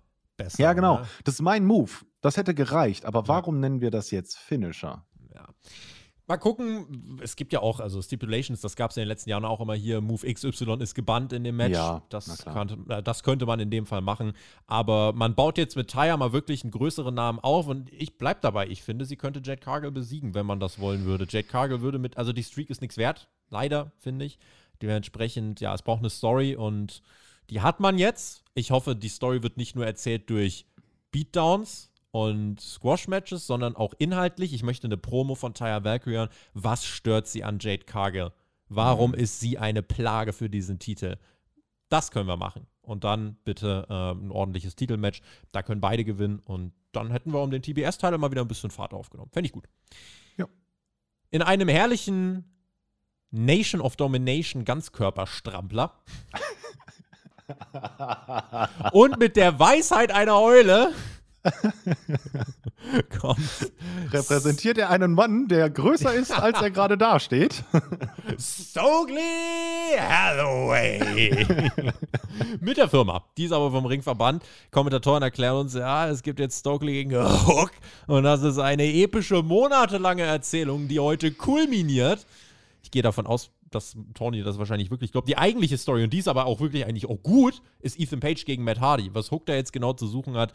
Ja, 0.58 0.74
genau. 0.74 1.00
Ne? 1.00 1.08
Das 1.24 1.34
ist 1.34 1.42
mein 1.42 1.66
Move. 1.66 1.90
Das 2.20 2.36
hätte 2.36 2.54
gereicht. 2.54 3.04
Aber 3.04 3.26
warum 3.26 3.56
ja. 3.56 3.62
nennen 3.62 3.80
wir 3.80 3.90
das 3.90 4.12
jetzt 4.12 4.38
Finisher? 4.38 5.04
Ja. 5.34 5.48
Mal 6.30 6.36
gucken, 6.36 7.18
es 7.24 7.34
gibt 7.34 7.52
ja 7.52 7.58
auch, 7.58 7.80
also 7.80 8.00
Stipulations, 8.00 8.60
das 8.60 8.76
gab 8.76 8.92
es 8.92 8.96
in 8.96 9.00
den 9.00 9.08
letzten 9.08 9.30
Jahren 9.30 9.44
auch 9.44 9.58
immer 9.58 9.74
hier, 9.74 10.00
Move 10.00 10.32
XY 10.32 10.76
ist 10.78 10.94
gebannt 10.94 11.32
in 11.32 11.42
dem 11.42 11.56
Match. 11.56 11.74
Ja, 11.74 12.02
das, 12.08 12.44
könnte, 12.44 12.78
äh, 12.88 13.02
das 13.02 13.24
könnte 13.24 13.46
man 13.46 13.58
in 13.58 13.68
dem 13.68 13.84
Fall 13.84 14.00
machen. 14.00 14.34
Aber 14.68 15.12
man 15.12 15.34
baut 15.34 15.58
jetzt 15.58 15.74
mit 15.74 15.90
Taya 15.90 16.16
mal 16.16 16.32
wirklich 16.32 16.62
einen 16.62 16.70
größeren 16.70 17.12
Namen 17.12 17.40
auf 17.40 17.66
und 17.66 17.92
ich 17.92 18.16
bleib 18.16 18.42
dabei. 18.42 18.68
Ich 18.68 18.84
finde, 18.84 19.06
sie 19.06 19.16
könnte 19.16 19.42
Jade 19.44 19.60
Cargill 19.60 19.90
besiegen, 19.90 20.32
wenn 20.32 20.46
man 20.46 20.60
das 20.60 20.78
wollen 20.78 21.04
würde. 21.04 21.26
Jade 21.28 21.48
Cargill 21.48 21.80
würde 21.80 21.98
mit, 21.98 22.16
also 22.16 22.32
die 22.32 22.44
Streak 22.44 22.70
ist 22.70 22.80
nichts 22.80 22.96
wert, 22.96 23.28
leider, 23.48 23.90
finde 23.98 24.24
ich. 24.24 24.38
Dementsprechend, 24.82 25.60
ja, 25.60 25.74
es 25.74 25.82
braucht 25.82 25.98
eine 25.98 26.10
Story 26.10 26.54
und 26.54 27.02
die 27.50 27.60
hat 27.60 27.80
man 27.80 27.98
jetzt. 27.98 28.44
Ich 28.54 28.70
hoffe, 28.70 28.94
die 28.94 29.08
Story 29.08 29.42
wird 29.42 29.56
nicht 29.56 29.74
nur 29.74 29.84
erzählt 29.84 30.30
durch 30.30 30.64
Beatdowns, 31.10 31.89
und 32.10 32.60
Squash-Matches, 32.60 33.46
sondern 33.46 33.76
auch 33.76 33.94
inhaltlich. 33.98 34.52
Ich 34.52 34.62
möchte 34.62 34.86
eine 34.86 34.96
Promo 34.96 35.34
von 35.34 35.54
Taya 35.54 35.84
Valkyrie 35.84 36.16
hören. 36.16 36.28
Was 36.54 36.84
stört 36.84 37.28
sie 37.28 37.44
an 37.44 37.58
Jade 37.60 37.84
Cargill? 37.84 38.32
Warum 38.68 39.12
mhm. 39.12 39.18
ist 39.18 39.40
sie 39.40 39.58
eine 39.58 39.82
Plage 39.82 40.32
für 40.32 40.48
diesen 40.48 40.78
Titel? 40.78 41.16
Das 41.88 42.10
können 42.10 42.28
wir 42.28 42.36
machen. 42.36 42.66
Und 42.82 43.04
dann 43.04 43.36
bitte 43.44 43.86
äh, 43.88 44.12
ein 44.12 44.30
ordentliches 44.30 44.76
Titelmatch. 44.76 45.22
Da 45.52 45.62
können 45.62 45.80
beide 45.80 46.04
gewinnen. 46.04 46.40
Und 46.40 46.72
dann 46.92 47.10
hätten 47.10 47.32
wir 47.32 47.42
um 47.42 47.50
den 47.50 47.62
TBS-Teil 47.62 48.16
mal 48.18 48.30
wieder 48.30 48.42
ein 48.42 48.48
bisschen 48.48 48.70
Fahrt 48.70 48.94
aufgenommen. 48.94 49.30
Fände 49.32 49.46
ich 49.46 49.52
gut. 49.52 49.68
Ja. 50.36 50.46
In 51.30 51.42
einem 51.42 51.68
herrlichen 51.68 52.44
Nation 53.30 53.80
of 53.80 53.96
Domination 53.96 54.64
Ganzkörperstrampler. 54.64 55.92
und 58.92 59.18
mit 59.18 59.36
der 59.36 59.58
Weisheit 59.58 60.12
einer 60.12 60.40
Eule 60.40 60.92
Kommt. 63.20 63.72
Repräsentiert 64.12 64.78
er 64.78 64.90
einen 64.90 65.14
Mann, 65.14 65.48
der 65.48 65.70
größer 65.70 66.12
ist, 66.14 66.32
als 66.32 66.60
er 66.60 66.70
gerade 66.70 66.98
dasteht? 66.98 67.64
Stokely 68.38 69.96
Hathaway. 69.98 71.46
Mit 72.60 72.76
der 72.76 72.88
Firma. 72.88 73.24
Die 73.36 73.44
ist 73.44 73.52
aber 73.52 73.70
vom 73.70 73.86
Ringverband. 73.86 74.42
Kommentatoren 74.70 75.22
erklären 75.22 75.56
uns, 75.56 75.74
ja, 75.74 76.08
es 76.08 76.22
gibt 76.22 76.40
jetzt 76.40 76.60
Stokely 76.60 76.92
gegen 76.92 77.16
Hook. 77.16 77.72
Und 78.06 78.24
das 78.24 78.42
ist 78.42 78.58
eine 78.58 78.84
epische, 78.84 79.42
monatelange 79.42 80.22
Erzählung, 80.22 80.88
die 80.88 81.00
heute 81.00 81.32
kulminiert. 81.32 82.26
Ich 82.82 82.90
gehe 82.90 83.02
davon 83.02 83.26
aus, 83.26 83.50
dass 83.70 83.96
Tony 84.14 84.42
das 84.42 84.58
wahrscheinlich 84.58 84.90
wirklich 84.90 85.12
glaubt. 85.12 85.28
Die 85.28 85.38
eigentliche 85.38 85.78
Story, 85.78 86.02
und 86.02 86.12
die 86.12 86.18
ist 86.18 86.28
aber 86.28 86.46
auch 86.46 86.60
wirklich 86.60 86.84
eigentlich 86.86 87.06
auch 87.06 87.22
gut, 87.22 87.62
ist 87.80 87.98
Ethan 87.98 88.20
Page 88.20 88.44
gegen 88.44 88.64
Matt 88.64 88.80
Hardy. 88.80 89.10
Was 89.12 89.30
Hook 89.30 89.46
da 89.46 89.54
jetzt 89.54 89.72
genau 89.72 89.92
zu 89.92 90.06
suchen 90.06 90.34
hat, 90.34 90.52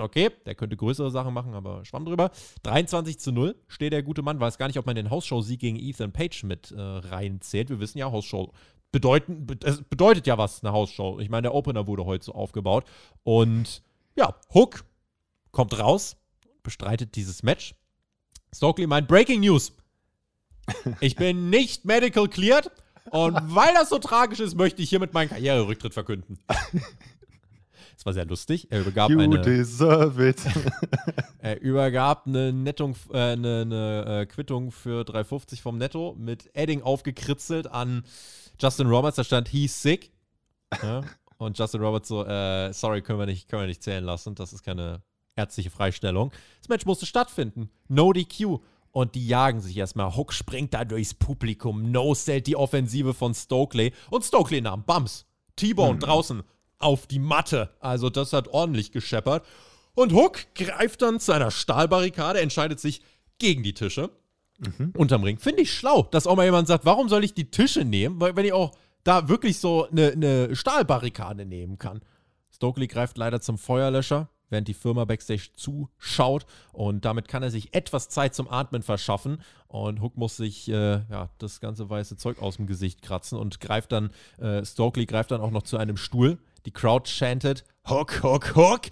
okay, 0.00 0.30
der 0.46 0.54
könnte 0.54 0.76
größere 0.76 1.10
Sachen 1.10 1.34
machen, 1.34 1.54
aber 1.54 1.84
schwamm 1.84 2.04
drüber. 2.04 2.30
23 2.62 3.18
zu 3.18 3.32
0 3.32 3.56
steht 3.68 3.92
der 3.92 4.02
gute 4.02 4.22
Mann. 4.22 4.40
Weiß 4.40 4.58
gar 4.58 4.66
nicht, 4.66 4.78
ob 4.78 4.86
man 4.86 4.96
den 4.96 5.10
Hausshow-Sieg 5.10 5.60
gegen 5.60 5.78
Ethan 5.78 6.12
Page 6.12 6.44
mit 6.44 6.70
äh, 6.70 6.80
reinzählt. 6.80 7.68
Wir 7.68 7.80
wissen 7.80 7.98
ja, 7.98 8.10
Hausshow 8.10 8.52
bedeuten, 8.92 9.46
be 9.46 9.56
es 9.62 9.82
bedeutet 9.82 10.26
ja 10.26 10.38
was, 10.38 10.62
eine 10.62 10.72
Hausshow. 10.72 11.20
Ich 11.20 11.28
meine, 11.28 11.42
der 11.42 11.54
Opener 11.54 11.86
wurde 11.86 12.04
heute 12.04 12.24
so 12.24 12.32
aufgebaut. 12.32 12.84
Und 13.22 13.82
ja, 14.16 14.34
Hook 14.52 14.84
kommt 15.52 15.78
raus, 15.78 16.16
bestreitet 16.62 17.14
dieses 17.16 17.42
Match. 17.42 17.74
Stokely 18.54 18.86
meint 18.86 19.08
Breaking 19.08 19.40
News. 19.40 19.72
Ich 21.00 21.16
bin 21.16 21.50
nicht 21.50 21.84
medical 21.84 22.28
cleared 22.28 22.70
und 23.10 23.36
weil 23.54 23.74
das 23.74 23.88
so 23.88 23.98
tragisch 23.98 24.38
ist, 24.38 24.56
möchte 24.56 24.82
ich 24.82 24.90
hiermit 24.90 25.12
meinen 25.12 25.28
Karriererücktritt 25.28 25.94
verkünden. 25.94 26.38
Das 28.00 28.06
war 28.06 28.12
sehr 28.14 28.24
lustig. 28.24 28.66
Er 28.70 28.80
übergab 28.80 29.10
you 29.10 29.20
eine. 29.20 29.42
deserve 29.42 30.26
it. 30.26 30.40
er 31.38 31.60
übergab 31.60 32.26
eine, 32.26 32.50
Nettung, 32.50 32.96
äh, 33.12 33.18
eine, 33.18 33.60
eine 33.60 34.20
äh, 34.22 34.26
Quittung 34.26 34.72
für 34.72 35.02
3,50 35.02 35.60
vom 35.60 35.76
Netto 35.76 36.16
mit 36.18 36.48
Edding 36.56 36.80
aufgekritzelt 36.80 37.66
an 37.66 38.04
Justin 38.58 38.86
Roberts. 38.86 39.16
Da 39.16 39.24
stand 39.24 39.48
he's 39.48 39.82
sick. 39.82 40.12
Ja? 40.82 41.02
Und 41.36 41.58
Justin 41.58 41.82
Roberts 41.82 42.08
so, 42.08 42.24
äh, 42.24 42.72
sorry, 42.72 43.02
können 43.02 43.18
wir, 43.18 43.26
nicht, 43.26 43.50
können 43.50 43.64
wir 43.64 43.66
nicht 43.66 43.82
zählen 43.82 44.02
lassen. 44.02 44.34
Das 44.34 44.54
ist 44.54 44.62
keine 44.62 45.02
ärztliche 45.36 45.68
Freistellung. 45.68 46.32
Das 46.60 46.70
Match 46.70 46.86
musste 46.86 47.04
stattfinden. 47.04 47.68
No 47.88 48.14
DQ. 48.14 48.60
Und 48.92 49.14
die 49.14 49.28
jagen 49.28 49.60
sich 49.60 49.76
erstmal. 49.76 50.16
Hook 50.16 50.32
springt 50.32 50.72
da 50.72 50.86
durchs 50.86 51.12
Publikum. 51.12 51.90
No 51.90 52.14
stellt 52.14 52.46
die 52.46 52.56
Offensive 52.56 53.12
von 53.12 53.34
Stokely. 53.34 53.92
Und 54.08 54.24
Stokely 54.24 54.62
nahm 54.62 54.84
Bums. 54.84 55.26
T-Bone 55.56 55.92
hm. 55.92 56.00
draußen 56.00 56.42
auf 56.80 57.06
die 57.06 57.20
Matte. 57.20 57.70
Also 57.78 58.10
das 58.10 58.32
hat 58.32 58.48
ordentlich 58.48 58.90
gescheppert. 58.90 59.46
Und 59.94 60.12
Hook 60.12 60.46
greift 60.54 61.02
dann 61.02 61.20
zu 61.20 61.32
einer 61.32 61.50
Stahlbarrikade, 61.50 62.40
entscheidet 62.40 62.80
sich 62.80 63.02
gegen 63.38 63.62
die 63.62 63.74
Tische. 63.74 64.10
Mhm. 64.58 64.92
Unterm 64.96 65.22
Ring. 65.22 65.38
Finde 65.38 65.62
ich 65.62 65.72
schlau, 65.72 66.02
dass 66.10 66.26
auch 66.26 66.36
mal 66.36 66.44
jemand 66.44 66.68
sagt, 66.68 66.84
warum 66.84 67.08
soll 67.08 67.24
ich 67.24 67.34
die 67.34 67.50
Tische 67.50 67.84
nehmen? 67.84 68.20
Weil 68.20 68.36
wenn 68.36 68.44
ich 68.44 68.52
auch 68.52 68.72
da 69.04 69.28
wirklich 69.28 69.58
so 69.58 69.88
eine, 69.88 70.12
eine 70.12 70.54
Stahlbarrikade 70.54 71.46
nehmen 71.46 71.78
kann. 71.78 72.00
Stokely 72.54 72.86
greift 72.86 73.16
leider 73.16 73.40
zum 73.40 73.56
Feuerlöscher, 73.56 74.28
während 74.50 74.68
die 74.68 74.74
Firma 74.74 75.04
Backstage 75.06 75.50
zuschaut. 75.54 76.44
Und 76.72 77.04
damit 77.04 77.28
kann 77.28 77.42
er 77.42 77.50
sich 77.50 77.74
etwas 77.74 78.08
Zeit 78.10 78.34
zum 78.34 78.48
Atmen 78.50 78.82
verschaffen. 78.82 79.40
Und 79.68 80.02
Hook 80.02 80.16
muss 80.16 80.36
sich 80.36 80.68
äh, 80.68 81.00
ja, 81.10 81.30
das 81.38 81.60
ganze 81.60 81.88
weiße 81.88 82.16
Zeug 82.16 82.42
aus 82.42 82.56
dem 82.56 82.66
Gesicht 82.66 83.00
kratzen 83.00 83.38
und 83.38 83.60
greift 83.60 83.92
dann, 83.92 84.10
äh, 84.38 84.64
Stokely 84.64 85.06
greift 85.06 85.30
dann 85.30 85.40
auch 85.40 85.50
noch 85.50 85.62
zu 85.62 85.78
einem 85.78 85.96
Stuhl, 85.96 86.38
die 86.66 86.72
Crowd 86.72 87.08
chantet 87.08 87.64
Hook, 87.88 88.22
Hook, 88.22 88.54
Hook. 88.54 88.82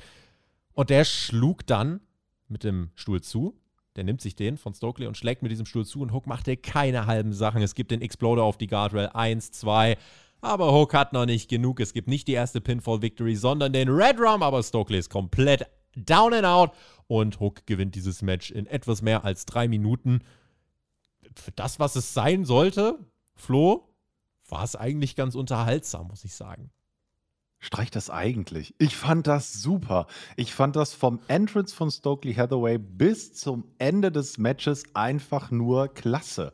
Und 0.72 0.90
der 0.90 1.04
schlug 1.04 1.66
dann 1.66 2.00
mit 2.48 2.64
dem 2.64 2.90
Stuhl 2.94 3.20
zu. 3.20 3.60
Der 3.96 4.04
nimmt 4.04 4.20
sich 4.20 4.36
den 4.36 4.56
von 4.56 4.74
Stokely 4.74 5.06
und 5.06 5.16
schlägt 5.16 5.42
mit 5.42 5.50
diesem 5.50 5.66
Stuhl 5.66 5.84
zu. 5.84 6.00
Und 6.00 6.12
Hook 6.12 6.26
machte 6.26 6.56
keine 6.56 7.06
halben 7.06 7.32
Sachen. 7.32 7.62
Es 7.62 7.74
gibt 7.74 7.90
den 7.90 8.00
Exploder 8.00 8.44
auf 8.44 8.56
die 8.56 8.68
Guardrail. 8.68 9.10
Eins, 9.12 9.50
zwei. 9.50 9.96
Aber 10.40 10.72
Hook 10.72 10.94
hat 10.94 11.12
noch 11.12 11.26
nicht 11.26 11.50
genug. 11.50 11.80
Es 11.80 11.92
gibt 11.92 12.08
nicht 12.08 12.28
die 12.28 12.32
erste 12.32 12.60
Pinfall-Victory, 12.60 13.34
sondern 13.34 13.72
den 13.72 13.88
Red 13.88 14.20
Rum. 14.20 14.42
Aber 14.42 14.62
Stokely 14.62 14.98
ist 14.98 15.10
komplett 15.10 15.66
down 15.96 16.32
and 16.32 16.46
out. 16.46 16.72
Und 17.08 17.40
Hook 17.40 17.66
gewinnt 17.66 17.94
dieses 17.94 18.22
Match 18.22 18.50
in 18.50 18.66
etwas 18.66 19.02
mehr 19.02 19.24
als 19.24 19.46
drei 19.46 19.66
Minuten. 19.66 20.20
Für 21.34 21.52
das, 21.52 21.80
was 21.80 21.96
es 21.96 22.14
sein 22.14 22.44
sollte, 22.44 22.98
Flo, 23.34 23.88
war 24.48 24.64
es 24.64 24.76
eigentlich 24.76 25.16
ganz 25.16 25.34
unterhaltsam, 25.34 26.08
muss 26.08 26.24
ich 26.24 26.34
sagen. 26.34 26.70
Streich 27.60 27.90
das 27.90 28.08
eigentlich. 28.08 28.74
Ich 28.78 28.96
fand 28.96 29.26
das 29.26 29.52
super. 29.52 30.06
Ich 30.36 30.54
fand 30.54 30.76
das 30.76 30.94
vom 30.94 31.20
Entrance 31.26 31.74
von 31.74 31.90
Stokely 31.90 32.34
Hathaway 32.34 32.78
bis 32.78 33.34
zum 33.34 33.64
Ende 33.78 34.12
des 34.12 34.38
Matches 34.38 34.84
einfach 34.94 35.50
nur 35.50 35.88
klasse. 35.88 36.52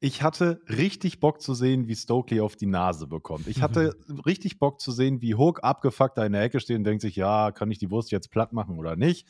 Ich 0.00 0.22
hatte 0.22 0.60
richtig 0.68 1.18
Bock 1.18 1.42
zu 1.42 1.54
sehen, 1.54 1.88
wie 1.88 1.96
Stokely 1.96 2.40
auf 2.40 2.54
die 2.54 2.66
Nase 2.66 3.08
bekommt. 3.08 3.48
Ich 3.48 3.62
hatte 3.62 3.96
richtig 4.26 4.58
Bock 4.58 4.80
zu 4.80 4.92
sehen, 4.92 5.20
wie 5.20 5.34
Hook 5.34 5.64
abgefuckt 5.64 6.16
da 6.16 6.24
in 6.24 6.32
der 6.32 6.42
Ecke 6.42 6.60
steht 6.60 6.78
und 6.78 6.84
denkt 6.84 7.02
sich, 7.02 7.16
ja, 7.16 7.50
kann 7.50 7.70
ich 7.70 7.78
die 7.78 7.90
Wurst 7.90 8.12
jetzt 8.12 8.30
platt 8.30 8.52
machen 8.52 8.78
oder 8.78 8.94
nicht? 8.94 9.26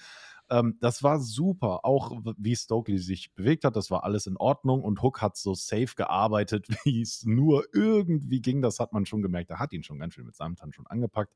Ähm, 0.50 0.76
das 0.80 1.02
war 1.02 1.20
super. 1.20 1.84
Auch 1.84 2.12
wie 2.36 2.56
Stokely 2.56 2.98
sich 2.98 3.34
bewegt 3.34 3.64
hat, 3.64 3.76
das 3.76 3.90
war 3.90 4.04
alles 4.04 4.26
in 4.26 4.36
Ordnung. 4.36 4.82
Und 4.82 5.02
Hook 5.02 5.20
hat 5.20 5.36
so 5.36 5.54
safe 5.54 5.94
gearbeitet, 5.96 6.66
wie 6.84 7.02
es 7.02 7.24
nur 7.24 7.64
irgendwie 7.72 8.40
ging. 8.40 8.62
Das 8.62 8.80
hat 8.80 8.92
man 8.92 9.06
schon 9.06 9.22
gemerkt. 9.22 9.50
Er 9.50 9.58
hat 9.58 9.72
ihn 9.72 9.82
schon 9.82 9.98
ganz 9.98 10.14
schön 10.14 10.26
mit 10.26 10.36
seinem 10.36 10.56
Tanz 10.56 10.74
schon 10.74 10.86
angepackt. 10.86 11.32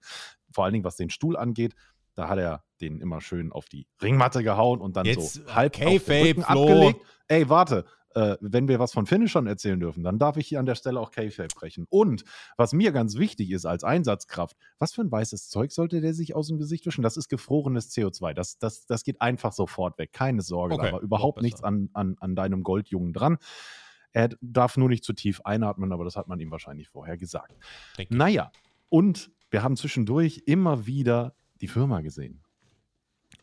Vor 0.51 0.65
allen 0.65 0.73
Dingen, 0.73 0.85
was 0.85 0.97
den 0.97 1.11
Stuhl 1.11 1.37
angeht. 1.37 1.75
Da 2.15 2.29
hat 2.29 2.39
er 2.39 2.63
den 2.81 3.01
immer 3.01 3.23
schön 3.23 3.53
auf 3.53 3.69
die 3.69 3.87
Ringmatte 4.03 4.43
gehauen 4.43 4.81
und 4.81 4.97
dann 4.97 5.07
Jetzt, 5.07 5.35
so 5.35 5.55
halb 5.55 5.75
okay, 5.75 5.97
auf 5.97 6.05
den 6.05 6.27
Rücken 6.27 6.45
abgelegt. 6.45 7.01
Ey, 7.29 7.49
warte. 7.49 7.87
Äh, 8.15 8.37
wenn 8.41 8.69
wir 8.69 8.79
was 8.79 8.93
von 8.93 9.07
Finishern 9.07 9.47
erzählen 9.47 9.79
dürfen, 9.79 10.03
dann 10.03 10.19
darf 10.19 10.37
ich 10.37 10.47
hier 10.47 10.61
an 10.61 10.67
der 10.67 10.75
Stelle 10.75 11.01
auch 11.01 11.11
K-Fape 11.11 11.55
brechen. 11.55 11.87
Und 11.89 12.25
was 12.57 12.73
mir 12.73 12.93
ganz 12.93 13.17
wichtig 13.17 13.51
ist 13.51 13.67
als 13.67 13.85
Einsatzkraft, 13.85 14.57
was 14.79 14.93
für 14.93 15.03
ein 15.03 15.11
weißes 15.11 15.49
Zeug 15.49 15.73
sollte 15.73 16.01
der 16.01 16.15
sich 16.15 16.35
aus 16.35 16.49
dem 16.49 16.59
Gesicht 16.59 16.87
wischen? 16.87 17.03
Das 17.03 17.17
ist 17.17 17.29
gefrorenes 17.29 17.91
CO2. 17.93 18.35
Das, 18.35 18.59
das, 18.59 18.87
das 18.87 19.05
geht 19.05 19.21
einfach 19.21 19.53
sofort 19.53 19.99
weg. 19.99 20.13
Keine 20.13 20.43
Sorge, 20.43 20.75
Okay, 20.75 20.87
da 20.87 20.93
war 20.93 21.01
überhaupt 21.01 21.43
nichts 21.43 21.63
an, 21.63 21.91
an, 21.93 22.17
an 22.21 22.35
deinem 22.35 22.63
Goldjungen 22.63 23.13
dran. 23.13 23.39
Er 24.13 24.31
darf 24.41 24.77
nur 24.77 24.89
nicht 24.89 25.05
zu 25.05 25.13
tief 25.15 25.41
einatmen, 25.43 25.93
aber 25.93 26.05
das 26.05 26.17
hat 26.17 26.29
man 26.29 26.39
ihm 26.41 26.51
wahrscheinlich 26.51 26.89
vorher 26.89 27.17
gesagt. 27.17 27.55
Denke. 27.97 28.17
Naja, 28.17 28.53
und 28.89 29.31
wir 29.51 29.63
haben 29.63 29.77
zwischendurch 29.77 30.43
immer 30.47 30.87
wieder 30.87 31.35
die 31.61 31.69
Firma 31.69 32.01
gesehen. 32.01 32.43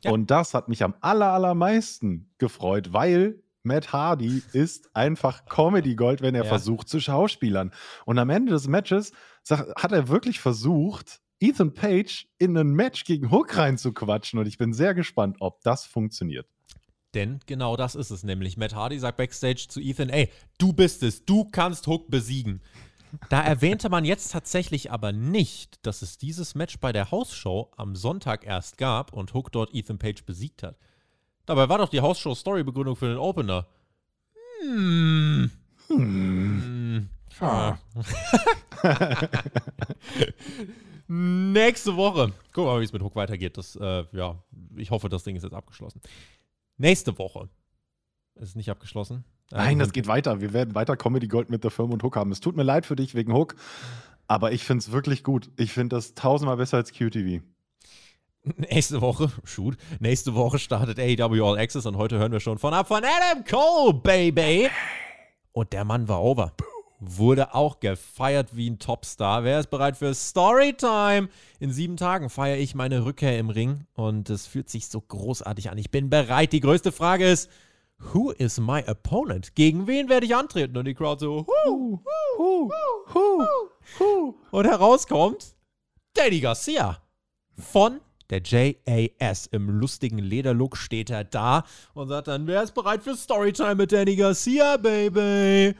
Ja. 0.03 0.11
Und 0.11 0.31
das 0.31 0.53
hat 0.53 0.69
mich 0.69 0.83
am 0.83 0.95
aller, 1.01 1.31
allermeisten 1.31 2.29
gefreut, 2.37 2.93
weil 2.93 3.41
Matt 3.63 3.91
Hardy 3.93 4.41
ist 4.53 4.95
einfach 4.95 5.45
Comedy 5.45 5.95
Gold, 5.95 6.21
wenn 6.21 6.35
er 6.35 6.43
Ja. 6.43 6.49
versucht 6.49 6.87
zu 6.89 6.99
schauspielern. 6.99 7.71
Und 8.05 8.17
am 8.17 8.29
Ende 8.29 8.51
des 8.51 8.67
Matches 8.67 9.11
sag- 9.43 9.73
hat 9.81 9.91
er 9.91 10.07
wirklich 10.07 10.39
versucht, 10.39 11.19
Ethan 11.41 11.73
Page 11.73 12.27
in 12.37 12.57
ein 12.57 12.71
Match 12.71 13.03
gegen 13.05 13.31
Hook 13.31 13.57
reinzuquatschen. 13.57 14.39
Und 14.39 14.45
ich 14.47 14.57
bin 14.57 14.73
sehr 14.73 14.93
gespannt, 14.93 15.37
ob 15.39 15.61
das 15.61 15.85
funktioniert. 15.85 16.47
Denn 17.13 17.39
genau 17.47 17.75
das 17.75 17.95
ist 17.95 18.11
es 18.11 18.23
nämlich. 18.23 18.55
Matt 18.57 18.75
Hardy 18.75 18.99
sagt 18.99 19.17
backstage 19.17 19.65
zu 19.67 19.79
Ethan, 19.79 20.09
ey, 20.09 20.29
du 20.57 20.73
bist 20.73 21.01
es, 21.01 21.25
du 21.25 21.45
kannst 21.45 21.87
Hook 21.87 22.09
besiegen. 22.11 22.61
Da 23.29 23.41
erwähnte 23.41 23.89
man 23.89 24.05
jetzt 24.05 24.31
tatsächlich 24.31 24.91
aber 24.91 25.11
nicht, 25.11 25.83
dass 25.85 26.03
es 26.03 26.19
dieses 26.19 26.53
Match 26.53 26.77
bei 26.79 26.91
der 26.91 27.09
Hausshow 27.09 27.71
am 27.75 27.95
Sonntag 27.95 28.45
erst 28.45 28.77
gab 28.77 29.13
und 29.13 29.33
Hook 29.33 29.51
dort 29.51 29.73
Ethan 29.73 29.97
Page 29.97 30.23
besiegt 30.25 30.61
hat. 30.61 30.77
Dabei 31.49 31.67
war 31.67 31.79
doch 31.79 31.89
die 31.89 31.99
Hausshow-Story-Begründung 31.99 32.95
für 32.95 33.07
den 33.07 33.17
Opener. 33.17 33.65
Hm. 34.61 35.49
Hm. 35.87 37.09
Ah. 37.39 37.75
Nächste 41.07 41.95
Woche. 41.95 42.33
Gucken 42.53 42.69
wir 42.69 42.73
mal, 42.73 42.81
wie 42.81 42.85
es 42.85 42.93
mit 42.93 43.01
Hook 43.01 43.15
weitergeht. 43.15 43.57
Das, 43.57 43.75
äh, 43.77 44.03
ja, 44.11 44.43
ich 44.75 44.91
hoffe, 44.91 45.09
das 45.09 45.23
Ding 45.23 45.35
ist 45.35 45.41
jetzt 45.41 45.55
abgeschlossen. 45.55 46.01
Nächste 46.77 47.17
Woche. 47.17 47.49
Ist 48.35 48.55
nicht 48.55 48.69
abgeschlossen? 48.69 49.23
Nein, 49.49 49.77
Äh, 49.79 49.83
das 49.83 49.91
geht 49.91 50.05
weiter. 50.05 50.41
Wir 50.41 50.53
werden 50.53 50.75
weiter 50.75 50.95
Comedy 50.97 51.27
Gold 51.27 51.49
mit 51.49 51.63
der 51.63 51.71
Firma 51.71 51.93
und 51.93 52.03
Hook 52.03 52.15
haben. 52.15 52.31
Es 52.31 52.41
tut 52.41 52.55
mir 52.55 52.61
leid 52.61 52.85
für 52.85 52.95
dich 52.95 53.15
wegen 53.15 53.33
Hook, 53.33 53.55
aber 54.27 54.51
ich 54.51 54.63
finde 54.65 54.83
es 54.83 54.91
wirklich 54.91 55.23
gut. 55.23 55.49
Ich 55.57 55.73
finde 55.73 55.95
das 55.95 56.13
tausendmal 56.13 56.57
besser 56.57 56.77
als 56.77 56.91
QTV. 56.93 57.41
Nächste 58.57 59.01
Woche, 59.01 59.31
shoot, 59.43 59.77
nächste 59.99 60.33
Woche 60.33 60.59
startet 60.59 60.97
AEW 60.99 61.43
All 61.45 61.57
Access 61.59 61.85
und 61.85 61.97
heute 61.97 62.17
hören 62.17 62.31
wir 62.31 62.39
schon 62.39 62.57
von 62.57 62.73
ab 62.73 62.87
von 62.87 63.03
Adam 63.03 63.43
Cole, 63.43 63.93
Baby. 63.95 64.69
Und 65.51 65.73
der 65.73 65.83
Mann 65.83 66.07
war 66.07 66.21
over. 66.23 66.53
Wurde 67.01 67.53
auch 67.53 67.79
gefeiert 67.79 68.55
wie 68.55 68.69
ein 68.69 68.79
Topstar. 68.79 69.43
Wer 69.43 69.59
ist 69.59 69.69
bereit 69.69 69.97
für 69.97 70.13
Storytime? 70.13 71.29
In 71.59 71.71
sieben 71.71 71.97
Tagen 71.97 72.29
feiere 72.29 72.57
ich 72.57 72.75
meine 72.75 73.05
Rückkehr 73.05 73.39
im 73.39 73.49
Ring 73.49 73.85
und 73.93 74.29
es 74.29 74.47
fühlt 74.47 74.69
sich 74.69 74.87
so 74.87 74.99
großartig 75.01 75.69
an. 75.69 75.77
Ich 75.77 75.91
bin 75.91 76.09
bereit. 76.09 76.51
Die 76.51 76.59
größte 76.59 76.91
Frage 76.91 77.29
ist, 77.29 77.49
who 78.13 78.31
is 78.31 78.59
my 78.59 78.83
opponent? 78.87 79.55
Gegen 79.55 79.87
wen 79.87 80.09
werde 80.09 80.25
ich 80.25 80.35
antreten? 80.35 80.77
Und 80.77 80.85
die 80.85 80.93
Crowd 80.93 81.19
so, 81.19 81.45
hu, 81.65 81.99
Hu, 82.37 82.69
hu, 83.13 83.43
hu. 83.99 84.35
und 84.51 84.65
herauskommt 84.65 85.55
Danny 86.13 86.39
Garcia 86.39 87.01
von 87.57 87.99
der 88.29 88.41
JAS. 88.43 89.47
Im 89.47 89.69
lustigen 89.69 90.19
Lederlook 90.19 90.77
steht 90.77 91.09
er 91.09 91.23
da 91.23 91.63
und 91.93 92.07
sagt 92.07 92.27
dann, 92.27 92.47
wer 92.47 92.63
ist 92.63 92.73
bereit 92.73 93.03
für 93.03 93.15
Storytime 93.15 93.75
mit 93.75 93.91
Danny 93.91 94.15
Garcia, 94.15 94.77
Baby? 94.77 95.75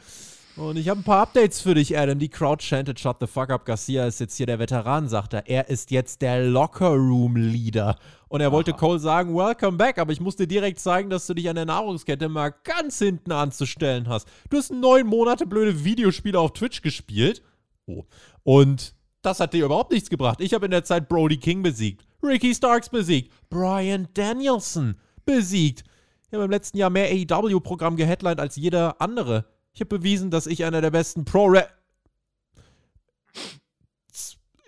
Und 0.60 0.76
ich 0.76 0.90
habe 0.90 1.00
ein 1.00 1.04
paar 1.04 1.22
Updates 1.22 1.62
für 1.62 1.74
dich, 1.74 1.98
Adam. 1.98 2.20
Die 2.20 2.28
Crowd 2.28 2.62
chanted, 2.62 3.00
shut 3.00 3.18
the 3.22 3.28
fuck 3.28 3.50
up. 3.50 3.64
Garcia 3.64 4.06
ist 4.06 4.20
jetzt 4.20 4.36
hier 4.36 4.46
der 4.46 4.60
Veteran, 4.60 5.08
sagt 5.08 5.34
er. 5.34 5.48
Er 5.48 5.70
ist 5.70 5.90
jetzt 5.90 6.22
der 6.22 6.44
Locker 6.44 6.90
Room 6.90 7.38
Leader. 7.38 7.96
Und 8.28 8.42
er 8.42 8.52
wollte 8.52 8.74
Cole 8.74 9.00
sagen, 9.00 9.34
welcome 9.34 9.78
back, 9.78 9.98
aber 9.98 10.12
ich 10.12 10.20
musste 10.20 10.48
direkt 10.48 10.80
zeigen, 10.80 11.10
dass 11.10 11.28
du 11.28 11.34
dich 11.34 11.50
an 11.50 11.56
der 11.56 11.66
Nahrungskette 11.66 12.28
mal 12.28 12.54
ganz 12.66 13.00
hinten 13.00 13.32
anzustellen 13.32 14.10
hast. 14.10 14.28
Du 14.50 14.58
hast 14.58 14.72
neun 14.72 15.08
Monate 15.08 15.46
blöde 15.46 15.86
Videospiele 15.86 16.38
auf 16.38 16.52
Twitch 16.52 16.82
gespielt. 16.82 17.42
Oh. 17.86 18.04
Und 18.44 18.94
das 19.22 19.40
hat 19.40 19.54
dir 19.54 19.64
überhaupt 19.64 19.92
nichts 19.92 20.10
gebracht. 20.10 20.42
Ich 20.42 20.54
habe 20.54 20.66
in 20.66 20.72
der 20.72 20.84
Zeit 20.84 21.08
Brody 21.08 21.38
King 21.38 21.64
besiegt, 21.64 22.06
Ricky 22.24 22.54
Starks 22.54 22.90
besiegt, 22.90 23.34
Brian 23.50 24.08
Danielson 24.14 24.96
besiegt. 25.26 25.84
Ich 26.28 26.34
habe 26.34 26.44
im 26.46 26.52
letzten 26.52 26.78
Jahr 26.78 26.90
mehr 26.90 27.10
AEW-Programm 27.10 27.96
geheadlined 27.96 28.40
als 28.40 28.56
jeder 28.56 29.02
andere. 29.02 29.46
Ich 29.74 29.82
habe 29.82 29.98
bewiesen, 29.98 30.30
dass 30.32 30.48
ich 30.48 30.64
einer 30.66 30.82
der 30.82 30.92
besten 30.92 31.26
pro 31.26 31.56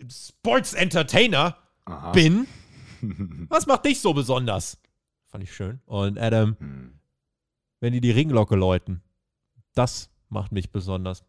Sports 0.09 0.73
Entertainer 0.73 1.57
Aha. 1.85 2.11
bin. 2.11 2.47
Was 3.49 3.67
macht 3.67 3.85
dich 3.85 3.99
so 3.99 4.13
besonders? 4.13 4.77
Fand 5.27 5.43
ich 5.43 5.53
schön. 5.53 5.79
Und 5.85 6.17
Adam, 6.19 6.55
Hm. 6.59 6.99
wenn 7.79 7.93
die 7.93 8.01
die 8.01 8.11
Ringglocke 8.11 8.55
läuten, 8.55 9.01
das 9.73 10.09
macht 10.29 10.51
mich 10.51 10.71
besonders. 10.71 11.23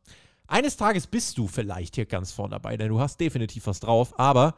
Eines 0.47 0.77
Tages 0.77 1.07
bist 1.07 1.39
du 1.39 1.47
vielleicht 1.49 1.95
hier 1.95 2.07
ganz 2.07 2.33
vorne 2.33 2.53
dabei, 2.53 2.77
denn 2.77 2.89
du 2.89 3.01
hast 3.01 3.21
definitiv 3.21 3.67
was 3.67 3.81
drauf, 3.81 4.19
aber 4.19 4.57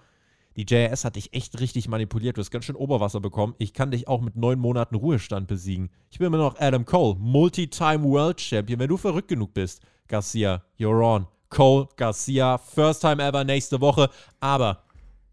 die 0.56 0.66
JS 0.68 1.04
hat 1.04 1.16
dich 1.16 1.34
echt 1.34 1.58
richtig 1.60 1.88
manipuliert. 1.88 2.36
Du 2.36 2.40
hast 2.40 2.50
ganz 2.50 2.64
schön 2.64 2.76
Oberwasser 2.76 3.20
bekommen. 3.20 3.54
Ich 3.58 3.72
kann 3.74 3.90
dich 3.90 4.06
auch 4.06 4.20
mit 4.20 4.36
neun 4.36 4.58
Monaten 4.58 4.94
Ruhestand 4.94 5.48
besiegen. 5.48 5.90
Ich 6.10 6.18
bin 6.18 6.28
immer 6.28 6.38
noch 6.38 6.58
Adam 6.60 6.84
Cole, 6.84 7.16
Multi-Time 7.18 8.04
World 8.04 8.40
Champion. 8.40 8.78
Wenn 8.78 8.88
du 8.88 8.96
verrückt 8.96 9.28
genug 9.28 9.52
bist, 9.52 9.82
Garcia, 10.06 10.64
you're 10.78 11.04
on. 11.04 11.26
Cole, 11.48 11.88
Garcia, 11.96 12.58
first 12.58 13.00
time 13.00 13.22
ever 13.22 13.44
nächste 13.44 13.80
Woche. 13.80 14.10
Aber 14.40 14.84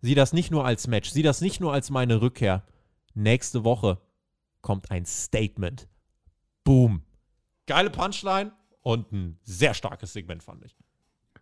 sieh 0.02 0.16
das 0.16 0.34
nicht 0.34 0.52
nur 0.52 0.66
als 0.66 0.88
Match, 0.88 1.10
sieh 1.10 1.24
das 1.24 1.42
nicht 1.42 1.60
nur 1.60 1.74
als 1.74 1.90
meine 1.90 2.22
Rückkehr. 2.22 2.64
Nächste 3.14 3.64
Woche 3.64 4.00
kommt 4.62 4.90
ein 4.90 5.06
Statement. 5.06 5.88
Boom. 6.64 7.04
Geile 7.68 7.90
Punchline 7.90 8.54
und 8.82 9.12
ein 9.12 9.40
sehr 9.44 9.74
starkes 9.74 10.14
Segment, 10.14 10.44
fand 10.44 10.66
ich. 10.66 10.76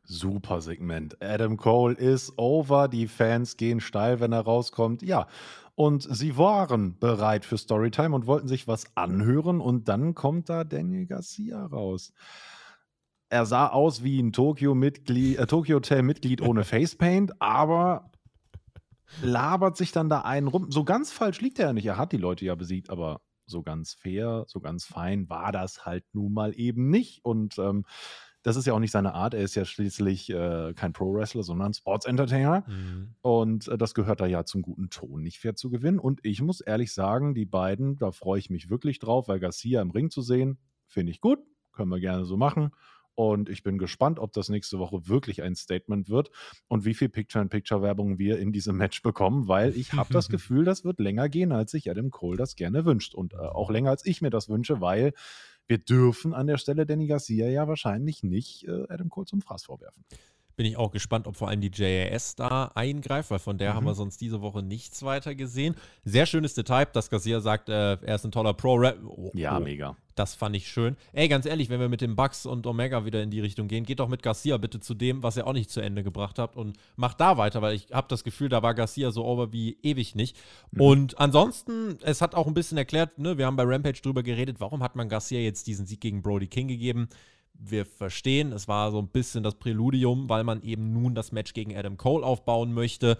Super 0.09 0.59
Segment. 0.59 1.21
Adam 1.21 1.55
Cole 1.55 1.93
ist 1.93 2.33
over. 2.37 2.87
Die 2.87 3.07
Fans 3.07 3.57
gehen 3.57 3.79
steil, 3.79 4.19
wenn 4.19 4.31
er 4.31 4.41
rauskommt. 4.41 5.03
Ja. 5.03 5.27
Und 5.75 6.03
sie 6.09 6.35
waren 6.35 6.97
bereit 6.99 7.45
für 7.45 7.57
Storytime 7.57 8.15
und 8.15 8.25
wollten 8.25 8.47
sich 8.47 8.67
was 8.67 8.97
anhören. 8.97 9.61
Und 9.61 9.87
dann 9.87 10.15
kommt 10.15 10.49
da 10.49 10.63
Daniel 10.63 11.05
Garcia 11.05 11.63
raus. 11.63 12.11
Er 13.29 13.45
sah 13.45 13.67
aus 13.67 14.03
wie 14.03 14.19
ein 14.19 14.33
Tokyo-Mitglied, 14.33 15.37
äh, 15.37 15.45
Tokyo 15.45 15.75
Hotel-Mitglied 15.75 16.41
ohne 16.41 16.63
Facepaint, 16.65 17.39
aber 17.39 18.09
labert 19.21 19.77
sich 19.77 19.91
dann 19.91 20.09
da 20.09 20.21
einen 20.21 20.47
rum. 20.47 20.71
So 20.71 20.83
ganz 20.83 21.11
falsch 21.11 21.39
liegt 21.39 21.59
er 21.59 21.67
ja 21.67 21.73
nicht. 21.73 21.85
Er 21.85 21.97
hat 21.97 22.11
die 22.11 22.17
Leute 22.17 22.45
ja 22.45 22.55
besiegt, 22.55 22.89
aber 22.89 23.21
so 23.45 23.61
ganz 23.61 23.93
fair, 23.93 24.45
so 24.47 24.59
ganz 24.59 24.85
fein 24.85 25.29
war 25.29 25.51
das 25.51 25.85
halt 25.85 26.03
nun 26.13 26.33
mal 26.33 26.53
eben 26.59 26.89
nicht. 26.89 27.23
Und 27.23 27.59
ähm, 27.59 27.85
das 28.49 28.55
ist 28.55 28.65
ja 28.65 28.73
auch 28.73 28.79
nicht 28.79 28.89
seine 28.89 29.13
Art. 29.13 29.35
Er 29.35 29.43
ist 29.43 29.53
ja 29.53 29.63
schließlich 29.63 30.31
äh, 30.31 30.73
kein 30.73 30.91
Pro-Wrestler, 30.91 31.43
sondern 31.43 31.71
Sports-Entertainer. 31.71 32.63
Und 33.21 33.67
äh, 33.67 33.77
das 33.77 33.93
gehört 33.93 34.21
da 34.21 34.25
ja 34.25 34.43
zum 34.43 34.63
guten 34.63 34.89
Ton, 34.89 35.21
nicht 35.21 35.37
fair 35.37 35.55
zu 35.55 35.69
gewinnen. 35.69 35.99
Und 35.99 36.19
ich 36.23 36.41
muss 36.41 36.59
ehrlich 36.59 36.91
sagen, 36.91 37.35
die 37.35 37.45
beiden, 37.45 37.99
da 37.99 38.11
freue 38.11 38.39
ich 38.39 38.49
mich 38.49 38.71
wirklich 38.71 38.97
drauf, 38.97 39.27
weil 39.27 39.39
Garcia 39.39 39.83
im 39.83 39.91
Ring 39.91 40.09
zu 40.09 40.23
sehen, 40.23 40.57
finde 40.87 41.11
ich 41.11 41.21
gut. 41.21 41.37
Können 41.73 41.89
wir 41.91 41.99
gerne 41.99 42.25
so 42.25 42.37
machen. 42.37 42.71
Und 43.13 43.49
ich 43.49 43.61
bin 43.61 43.77
gespannt, 43.77 44.17
ob 44.17 44.33
das 44.33 44.49
nächste 44.49 44.79
Woche 44.79 45.07
wirklich 45.07 45.43
ein 45.43 45.53
Statement 45.53 46.09
wird 46.09 46.31
und 46.69 46.85
wie 46.85 46.95
viel 46.95 47.09
Picture-in-Picture-Werbung 47.09 48.17
wir 48.17 48.39
in 48.39 48.51
diesem 48.51 48.77
Match 48.77 49.03
bekommen, 49.03 49.47
weil 49.47 49.75
ich 49.75 49.93
habe 49.93 50.11
das 50.11 50.29
Gefühl, 50.29 50.65
das 50.65 50.85
wird 50.85 50.99
länger 50.99 51.29
gehen, 51.29 51.51
als 51.51 51.69
sich 51.69 51.91
Adam 51.91 52.09
Cole 52.09 52.37
das 52.37 52.55
gerne 52.55 52.83
wünscht. 52.85 53.13
Und 53.13 53.33
äh, 53.33 53.37
auch 53.37 53.69
länger, 53.69 53.91
als 53.91 54.07
ich 54.07 54.23
mir 54.23 54.31
das 54.31 54.49
wünsche, 54.49 54.81
weil 54.81 55.13
wir 55.69 55.77
dürfen 55.77 56.33
an 56.33 56.47
der 56.47 56.57
Stelle 56.57 56.85
Danny 56.85 57.07
Garcia 57.07 57.47
ja 57.47 57.67
wahrscheinlich 57.67 58.23
nicht 58.23 58.67
äh, 58.67 58.85
Adam 58.89 59.09
Cole 59.09 59.27
zum 59.27 59.41
Fraß 59.41 59.65
vorwerfen. 59.65 60.03
Bin 60.59 60.65
ich 60.65 60.75
auch 60.75 60.91
gespannt, 60.91 61.25
ob 61.25 61.37
vor 61.37 61.47
allem 61.47 61.61
die 61.61 61.71
JAS 61.73 62.35
da 62.35 62.69
eingreift, 62.75 63.31
weil 63.31 63.39
von 63.39 63.57
der 63.57 63.71
Mhm. 63.71 63.75
haben 63.77 63.85
wir 63.85 63.95
sonst 63.95 64.19
diese 64.19 64.41
Woche 64.41 64.61
nichts 64.61 65.03
weiter 65.03 65.33
gesehen. 65.33 65.73
Sehr 66.03 66.25
schönes 66.25 66.53
Detail, 66.53 66.85
dass 66.91 67.09
Garcia 67.09 67.39
sagt, 67.39 67.69
äh, 67.69 67.93
er 67.93 68.15
ist 68.15 68.25
ein 68.25 68.33
toller 68.33 68.53
Pro-Rap. 68.53 68.99
Oh, 69.05 69.31
oh. 69.33 69.59
mega. 69.61 69.95
Das 70.15 70.35
fand 70.35 70.53
ich 70.57 70.67
schön. 70.67 70.97
Ey, 71.13 71.29
ganz 71.29 71.45
ehrlich, 71.45 71.69
wenn 71.69 71.79
wir 71.79 71.87
mit 71.87 72.01
den 72.01 72.17
Bucks 72.17 72.45
und 72.45 72.67
Omega 72.67 73.05
wieder 73.05 73.23
in 73.23 73.31
die 73.31 73.39
Richtung 73.39 73.69
gehen, 73.69 73.85
geht 73.85 74.01
doch 74.01 74.09
mit 74.09 74.21
Garcia 74.21 74.57
bitte 74.57 74.81
zu 74.81 74.95
dem, 74.95 75.23
was 75.23 75.37
er 75.37 75.47
auch 75.47 75.53
nicht 75.53 75.69
zu 75.69 75.79
Ende 75.79 76.03
gebracht 76.03 76.37
hat 76.39 76.57
und 76.57 76.75
macht 76.97 77.21
da 77.21 77.37
weiter, 77.37 77.61
weil 77.61 77.73
ich 77.73 77.87
habe 77.93 78.07
das 78.09 78.25
Gefühl, 78.25 78.49
da 78.49 78.61
war 78.61 78.73
Garcia 78.73 79.11
so 79.11 79.23
over 79.23 79.53
wie 79.53 79.77
ewig 79.81 80.13
nicht. 80.15 80.35
Mhm. 80.71 80.81
Und 80.81 81.19
ansonsten, 81.19 81.97
es 82.01 82.21
hat 82.21 82.35
auch 82.35 82.47
ein 82.47 82.53
bisschen 82.53 82.77
erklärt, 82.77 83.17
ne, 83.17 83.37
wir 83.37 83.45
haben 83.45 83.55
bei 83.55 83.63
Rampage 83.63 84.01
drüber 84.01 84.23
geredet, 84.23 84.57
warum 84.59 84.83
hat 84.83 84.97
man 84.97 85.07
Garcia 85.07 85.39
jetzt 85.39 85.67
diesen 85.67 85.85
Sieg 85.85 86.01
gegen 86.01 86.21
Brody 86.21 86.47
King 86.47 86.67
gegeben? 86.67 87.07
Wir 87.61 87.85
verstehen, 87.85 88.53
es 88.53 88.69
war 88.69 88.89
so 88.89 88.99
ein 88.99 89.09
bisschen 89.09 89.43
das 89.43 89.55
Präludium, 89.55 90.29
weil 90.29 90.45
man 90.45 90.61
eben 90.61 90.93
nun 90.93 91.13
das 91.13 91.33
Match 91.33 91.53
gegen 91.53 91.75
Adam 91.75 91.97
Cole 91.97 92.25
aufbauen 92.25 92.73
möchte. 92.73 93.17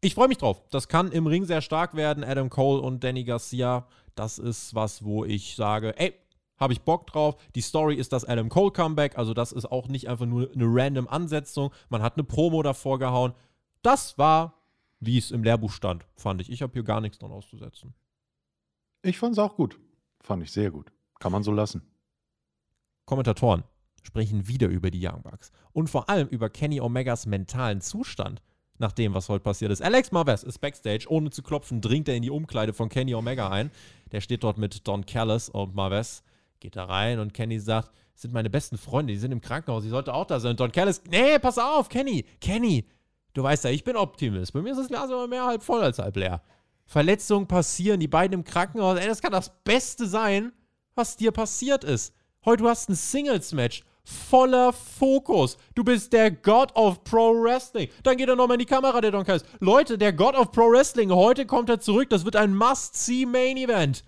Ich 0.00 0.14
freue 0.14 0.28
mich 0.28 0.38
drauf. 0.38 0.62
Das 0.70 0.88
kann 0.88 1.12
im 1.12 1.26
Ring 1.26 1.44
sehr 1.44 1.60
stark 1.60 1.94
werden. 1.94 2.24
Adam 2.24 2.48
Cole 2.48 2.80
und 2.80 3.04
Danny 3.04 3.22
Garcia, 3.24 3.86
das 4.14 4.38
ist 4.38 4.74
was, 4.74 5.04
wo 5.04 5.26
ich 5.26 5.56
sage, 5.56 5.94
ey, 5.98 6.14
habe 6.58 6.72
ich 6.72 6.80
Bock 6.80 7.06
drauf. 7.06 7.36
Die 7.54 7.60
Story 7.60 7.96
ist 7.96 8.14
das 8.14 8.24
Adam 8.24 8.48
Cole 8.48 8.70
Comeback, 8.70 9.18
also 9.18 9.34
das 9.34 9.52
ist 9.52 9.70
auch 9.70 9.88
nicht 9.88 10.08
einfach 10.08 10.26
nur 10.26 10.50
eine 10.50 10.64
random 10.66 11.06
Ansetzung. 11.06 11.70
Man 11.90 12.02
hat 12.02 12.16
eine 12.16 12.24
Promo 12.24 12.62
davor 12.62 12.98
gehauen. 12.98 13.34
Das 13.82 14.16
war, 14.16 14.54
wie 15.00 15.18
es 15.18 15.30
im 15.30 15.44
Lehrbuch 15.44 15.70
stand, 15.70 16.06
fand 16.16 16.40
ich. 16.40 16.50
Ich 16.50 16.62
habe 16.62 16.72
hier 16.72 16.82
gar 16.82 17.02
nichts 17.02 17.18
dran 17.18 17.30
auszusetzen. 17.30 17.92
Ich 19.02 19.18
fand 19.18 19.32
es 19.32 19.38
auch 19.38 19.54
gut. 19.54 19.78
Fand 20.20 20.42
ich 20.42 20.50
sehr 20.50 20.70
gut. 20.70 20.92
Kann 21.18 21.32
man 21.32 21.42
so 21.42 21.52
lassen. 21.52 21.82
Kommentatoren 23.04 23.64
sprechen 24.02 24.48
wieder 24.48 24.68
über 24.68 24.90
die 24.90 25.06
Young 25.06 25.22
Bucks 25.22 25.52
und 25.72 25.88
vor 25.88 26.08
allem 26.08 26.28
über 26.28 26.50
Kenny 26.50 26.80
Omegas 26.80 27.26
mentalen 27.26 27.80
Zustand 27.80 28.42
nach 28.78 28.92
dem, 28.92 29.14
was 29.14 29.28
heute 29.28 29.42
passiert 29.42 29.70
ist. 29.70 29.82
Alex 29.82 30.12
Marvez 30.12 30.42
ist 30.42 30.58
backstage, 30.60 31.06
ohne 31.08 31.30
zu 31.30 31.42
klopfen, 31.42 31.80
dringt 31.80 32.08
er 32.08 32.16
in 32.16 32.22
die 32.22 32.30
Umkleide 32.30 32.72
von 32.72 32.88
Kenny 32.88 33.14
Omega 33.14 33.48
ein. 33.48 33.70
Der 34.10 34.20
steht 34.20 34.42
dort 34.42 34.58
mit 34.58 34.86
Don 34.86 35.06
Callis 35.06 35.48
und 35.48 35.74
Marvez 35.74 36.22
geht 36.60 36.76
da 36.76 36.84
rein 36.84 37.18
und 37.18 37.34
Kenny 37.34 37.58
sagt, 37.58 37.90
das 38.12 38.22
sind 38.22 38.34
meine 38.34 38.50
besten 38.50 38.78
Freunde, 38.78 39.12
die 39.12 39.18
sind 39.18 39.32
im 39.32 39.40
Krankenhaus, 39.40 39.84
ich 39.84 39.90
sollte 39.90 40.14
auch 40.14 40.26
da 40.26 40.38
sein. 40.38 40.52
Und 40.52 40.60
Don 40.60 40.72
Callis, 40.72 41.02
nee, 41.10 41.38
pass 41.38 41.58
auf, 41.58 41.88
Kenny, 41.88 42.24
Kenny, 42.40 42.86
du 43.34 43.42
weißt 43.42 43.64
ja, 43.64 43.70
ich 43.70 43.84
bin 43.84 43.96
Optimist. 43.96 44.52
Bei 44.52 44.62
mir 44.62 44.72
ist 44.72 44.78
das 44.78 44.88
Glas 44.88 45.10
aber 45.10 45.28
mehr 45.28 45.44
halb 45.44 45.62
voll 45.62 45.82
als 45.82 45.98
halb 45.98 46.16
leer. 46.16 46.42
Verletzungen 46.86 47.46
passieren, 47.46 48.00
die 48.00 48.08
beiden 48.08 48.34
im 48.34 48.44
Krankenhaus, 48.44 48.98
ey, 48.98 49.06
das 49.06 49.22
kann 49.22 49.32
das 49.32 49.50
Beste 49.64 50.06
sein, 50.06 50.52
was 50.94 51.16
dir 51.16 51.32
passiert 51.32 51.84
ist. 51.84 52.14
Heute 52.44 52.64
du 52.64 52.68
hast 52.68 52.88
ein 52.88 52.94
Singles-Match 52.94 53.82
voller 54.04 54.72
Fokus. 54.72 55.56
Du 55.74 55.84
bist 55.84 56.12
der 56.12 56.30
God 56.30 56.74
of 56.74 57.04
Pro 57.04 57.32
Wrestling. 57.42 57.88
Dann 58.02 58.16
geht 58.16 58.28
er 58.28 58.36
nochmal 58.36 58.56
in 58.56 58.60
die 58.60 58.66
Kamera, 58.66 59.00
der 59.00 59.10
Don 59.10 59.24
Callis. 59.24 59.44
Leute, 59.60 59.98
der 59.98 60.12
God 60.12 60.34
of 60.34 60.52
Pro 60.52 60.70
Wrestling, 60.70 61.10
heute 61.12 61.46
kommt 61.46 61.68
er 61.68 61.80
zurück. 61.80 62.10
Das 62.10 62.24
wird 62.24 62.36
ein 62.36 62.54
Must-See-Main-Event. 62.54 64.04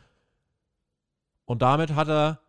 Und 1.44 1.62
damit 1.62 1.94
hat 1.94 2.08
er 2.08 2.40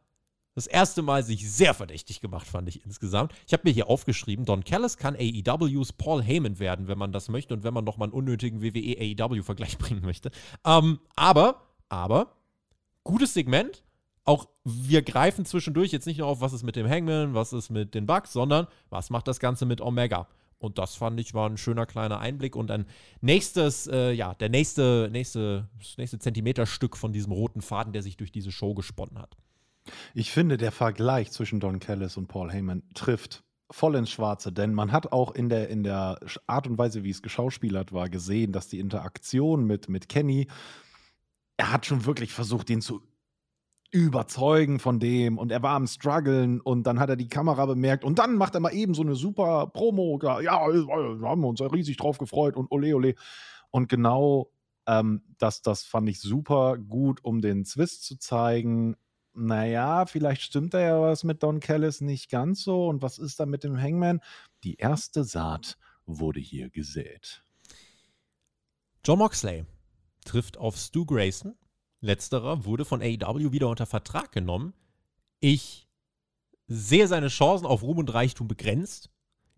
das 0.56 0.68
erste 0.68 1.02
Mal 1.02 1.24
sich 1.24 1.52
sehr 1.52 1.74
verdächtig 1.74 2.22
gemacht, 2.22 2.48
fand 2.48 2.70
ich 2.70 2.86
insgesamt. 2.86 3.34
Ich 3.46 3.52
habe 3.52 3.64
mir 3.66 3.74
hier 3.74 3.90
aufgeschrieben, 3.90 4.46
Don 4.46 4.64
Callis 4.64 4.98
kann 4.98 5.16
AEWs 5.16 5.92
Paul 5.92 6.24
Heyman 6.24 6.60
werden, 6.60 6.88
wenn 6.88 6.98
man 6.98 7.12
das 7.12 7.28
möchte 7.28 7.54
und 7.54 7.64
wenn 7.64 7.74
man 7.74 7.84
nochmal 7.84 8.08
einen 8.08 8.14
unnötigen 8.14 8.62
WWE-AEW-Vergleich 8.62 9.78
bringen 9.80 10.04
möchte. 10.04 10.32
Ähm, 10.66 11.00
aber, 11.16 11.62
aber, 11.90 12.38
gutes 13.04 13.34
Segment, 13.34 13.84
auch 14.26 14.48
wir 14.64 15.04
greifen 15.04 15.46
zwischendurch 15.46 15.92
jetzt 15.92 16.08
nicht 16.08 16.18
nur 16.18 16.28
auf, 16.28 16.42
was 16.42 16.54
ist 16.54 16.64
mit 16.64 16.76
dem 16.76 16.90
Hangman, 16.90 17.34
was 17.34 17.54
ist 17.54 17.70
mit 17.70 17.94
den 17.94 18.08
Bugs, 18.08 18.34
sondern 18.34 18.68
was 18.90 19.10
macht 19.10 19.28
das 19.28 19.40
Ganze 19.40 19.66
mit 19.66 19.82
Omega. 19.82 20.28
Und 20.58 20.80
das 20.80 20.96
fand 20.96 21.20
ich 21.20 21.34
war 21.34 21.50
ein 21.50 21.58
schöner 21.58 21.86
kleiner 21.86 22.20
Einblick 22.20 22.56
und 22.56 22.72
ein 22.72 22.86
nächstes, 23.22 23.88
äh, 23.88 24.12
ja, 24.14 24.34
der 24.34 24.50
nächste, 24.50 25.10
nächste, 25.12 25.70
das 25.78 25.98
nächste 25.98 26.18
Zentimeterstück 26.18 26.98
von 26.98 27.14
diesem 27.14 27.34
roten 27.34 27.62
Faden, 27.62 27.94
der 27.94 28.02
sich 28.02 28.18
durch 28.18 28.32
diese 28.32 28.52
Show 28.52 28.74
gesponnen 28.74 29.20
hat. 29.20 29.38
Ich 30.16 30.32
finde, 30.32 30.58
der 30.58 30.72
Vergleich 30.72 31.32
zwischen 31.32 31.60
Don 31.60 31.80
Callis 31.80 32.18
und 32.18 32.28
Paul 32.28 32.52
Heyman 32.52 32.82
trifft 32.96 33.44
voll 33.70 33.96
ins 33.96 34.10
Schwarze, 34.10 34.52
denn 34.52 34.74
man 34.74 34.92
hat 34.92 35.12
auch 35.12 35.32
in 35.32 35.50
der, 35.50 35.70
in 35.70 35.84
der 35.84 36.20
Art 36.48 36.68
und 36.68 36.78
Weise, 36.78 37.04
wie 37.04 37.10
es 37.10 37.22
geschauspielert 37.22 37.92
war, 37.94 38.10
gesehen, 38.10 38.52
dass 38.52 38.68
die 38.68 38.80
Interaktion 38.80 39.66
mit, 39.66 39.90
mit 39.90 40.10
Kenny, 40.10 40.48
er 41.58 41.72
hat 41.72 41.86
schon 41.86 42.06
wirklich 42.06 42.32
versucht, 42.32 42.70
ihn 42.70 42.82
zu 42.82 43.02
überzeugen 43.96 44.80
von 44.80 45.00
dem 45.00 45.38
und 45.38 45.52
er 45.54 45.64
war 45.64 45.76
am 45.76 45.88
struggeln 45.88 46.60
und 46.60 46.84
dann 46.84 47.00
hat 47.00 47.10
er 47.10 47.16
die 47.16 47.30
Kamera 47.30 47.66
bemerkt 47.66 48.04
und 48.04 48.20
dann 48.20 48.36
macht 48.36 48.54
er 48.54 48.60
mal 48.60 48.74
eben 48.74 48.94
so 48.94 49.02
eine 49.02 49.16
super 49.16 49.68
Promo, 49.68 50.20
ja, 50.22 50.40
wir 50.42 51.28
haben 51.28 51.46
uns 51.46 51.62
riesig 51.62 51.96
drauf 51.96 52.18
gefreut 52.18 52.58
und 52.58 52.70
ole 52.72 52.94
ole 52.94 53.16
und 53.72 53.88
genau 53.88 54.52
ähm, 54.86 55.22
das, 55.38 55.62
das 55.62 55.84
fand 55.84 56.10
ich 56.10 56.20
super 56.20 56.78
gut, 56.78 57.24
um 57.24 57.42
den 57.42 57.66
Zwist 57.66 58.04
zu 58.04 58.18
zeigen. 58.18 58.96
Naja, 59.34 60.06
vielleicht 60.06 60.42
stimmt 60.42 60.74
da 60.74 60.80
ja 60.80 61.02
was 61.02 61.24
mit 61.24 61.44
Don 61.44 61.60
Callis 61.60 62.02
nicht 62.02 62.30
ganz 62.30 62.64
so. 62.64 62.88
Und 62.88 63.02
was 63.02 63.18
ist 63.18 63.40
da 63.40 63.46
mit 63.46 63.64
dem 63.64 63.82
Hangman? 63.82 64.22
Die 64.64 64.76
erste 64.76 65.24
Saat 65.24 65.78
wurde 66.06 66.40
hier 66.40 66.70
gesät. 66.70 67.44
John 69.04 69.20
Moxley 69.20 69.66
trifft 70.24 70.58
auf 70.58 70.78
Stu 70.78 71.06
Grayson 71.06 71.56
Letzterer 72.06 72.66
wurde 72.66 72.86
von 72.86 73.02
AEW 73.02 73.52
wieder 73.52 73.68
unter 73.68 73.86
Vertrag 73.86 74.32
genommen. 74.32 74.74
Ich 75.40 75.88
sehe 76.68 77.08
seine 77.08 77.28
Chancen 77.28 77.66
auf 77.66 77.84
Ruhm 77.84 77.98
und 77.98 78.14
Reichtum 78.14 78.48
begrenzt. 78.48 79.10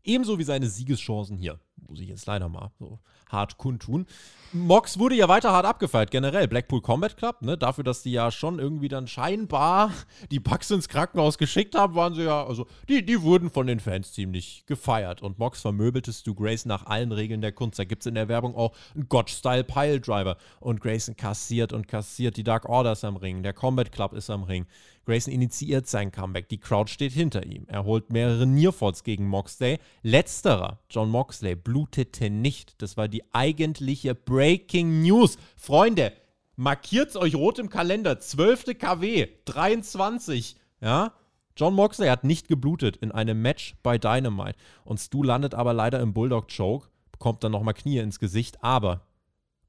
Ebenso 0.04 0.40
wie 0.40 0.44
seine 0.44 0.70
Siegeschancen 0.70 1.38
hier. 1.38 1.60
Muss 1.76 2.00
ich 2.00 2.10
jetzt 2.10 2.26
leider 2.26 2.50
mal 2.50 2.72
so 2.80 3.00
hart 3.30 3.58
kundtun. 3.58 4.06
Mox 4.54 4.98
wurde 4.98 5.16
ja 5.16 5.28
weiter 5.28 5.52
hart 5.52 5.66
abgefeiert, 5.66 6.10
generell. 6.10 6.48
Blackpool 6.48 6.82
Combat 6.82 7.18
Club, 7.18 7.42
ne? 7.42 7.58
Dafür, 7.58 7.84
dass 7.84 8.02
die 8.02 8.14
ja 8.14 8.32
schon 8.32 8.60
irgendwie 8.60 8.88
dann 8.88 9.08
scheinbar 9.08 9.92
die 10.32 10.40
Bugs 10.40 10.72
ins 10.72 10.88
Krankenhaus 10.88 11.38
geschickt 11.38 11.76
haben, 11.76 11.96
waren 11.96 12.14
sie 12.14 12.24
ja, 12.24 12.46
also, 12.46 12.66
die, 12.88 13.06
die 13.06 13.22
wurden 13.22 13.50
von 13.50 13.68
den 13.68 13.82
Fans 13.82 14.14
ziemlich 14.14 14.64
gefeiert. 14.66 15.22
Und 15.22 15.38
Mox 15.38 15.62
vermöbelte 15.62 16.14
Stu 16.14 16.34
Grayson 16.34 16.70
nach 16.70 16.86
allen 16.86 17.12
Regeln 17.12 17.42
der 17.42 17.52
Kunst. 17.52 17.78
Da 17.78 17.84
gibt 17.84 18.04
es 18.04 18.08
in 18.08 18.16
der 18.16 18.30
Werbung 18.30 18.56
auch 18.56 18.74
einen 18.96 19.10
God-Style 19.10 19.66
Pile 19.66 20.00
Driver. 20.00 20.38
Und 20.62 20.80
Grayson 20.80 21.18
kassiert 21.18 21.74
und 21.74 21.88
kassiert. 21.88 22.38
Die 22.38 22.44
Dark 22.44 22.70
Order 22.70 22.94
ist 22.94 23.04
am 23.04 23.18
Ring. 23.18 23.44
Der 23.44 23.54
Combat 23.54 23.92
Club 23.92 24.14
ist 24.14 24.30
am 24.30 24.44
Ring. 24.44 24.66
Grayson 25.08 25.34
initiiert 25.34 25.88
sein 25.88 26.12
Comeback. 26.12 26.50
Die 26.50 26.58
Crowd 26.58 26.92
steht 26.92 27.14
hinter 27.14 27.46
ihm. 27.46 27.66
Er 27.68 27.86
holt 27.86 28.12
mehrere 28.12 28.46
Nearfalls 28.46 29.06
gegen 29.06 29.26
Moxley. 29.26 29.80
Letzterer, 30.04 30.80
John 30.90 31.10
Moxley, 31.10 31.56
blutete 31.56 32.30
nicht. 32.30 32.82
Das 32.82 32.98
war 32.98 33.08
die 33.08 33.17
eigentliche 33.32 34.16
Breaking 34.16 35.02
News. 35.02 35.38
Freunde, 35.56 36.14
markiert 36.56 37.16
euch 37.16 37.36
rot 37.36 37.60
im 37.60 37.70
Kalender. 37.70 38.20
12. 38.20 38.78
KW, 38.78 39.28
23. 39.46 40.56
Ja, 40.82 41.14
John 41.56 41.74
Moxley 41.74 42.08
hat 42.08 42.24
nicht 42.24 42.48
geblutet 42.48 42.98
in 42.98 43.12
einem 43.12 43.42
Match 43.42 43.76
bei 43.82 43.98
Dynamite. 43.98 44.58
Und 44.84 45.00
Stu 45.00 45.24
landet 45.24 45.56
aber 45.56 45.74
leider 45.74 46.00
im 46.00 46.14
Bulldog-Choke, 46.14 46.90
bekommt 47.12 47.44
dann 47.44 47.52
nochmal 47.52 47.74
Knie 47.74 47.98
ins 47.98 48.20
Gesicht. 48.20 48.64
Aber, 48.64 49.08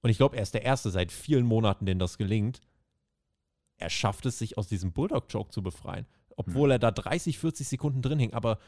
und 0.03 0.11
ich 0.11 0.18
glaube, 0.18 0.36
er 0.36 0.42
ist 0.42 0.55
der 0.55 0.64
Erste 0.64 0.90
seit 0.90 1.11
vielen 1.11 1.46
Monaten, 1.46 1.86
dem 1.86 1.99
das 1.99 2.18
gelingt, 2.18 2.61
er 3.78 3.90
schafft 3.90 4.26
es, 4.26 4.38
sich 4.38 4.59
aus 4.59 4.66
diesem 4.66 4.92
Bulldog-Choke 4.92 5.51
zu 5.51 5.62
befreien. 5.62 6.07
Obwohl 6.36 6.68
hm. 6.68 6.72
er 6.72 6.78
da 6.78 6.90
30, 6.90 7.38
40 7.38 7.68
Sekunden 7.68 8.03
drin 8.03 8.18
hing. 8.18 8.34
Aber 8.34 8.59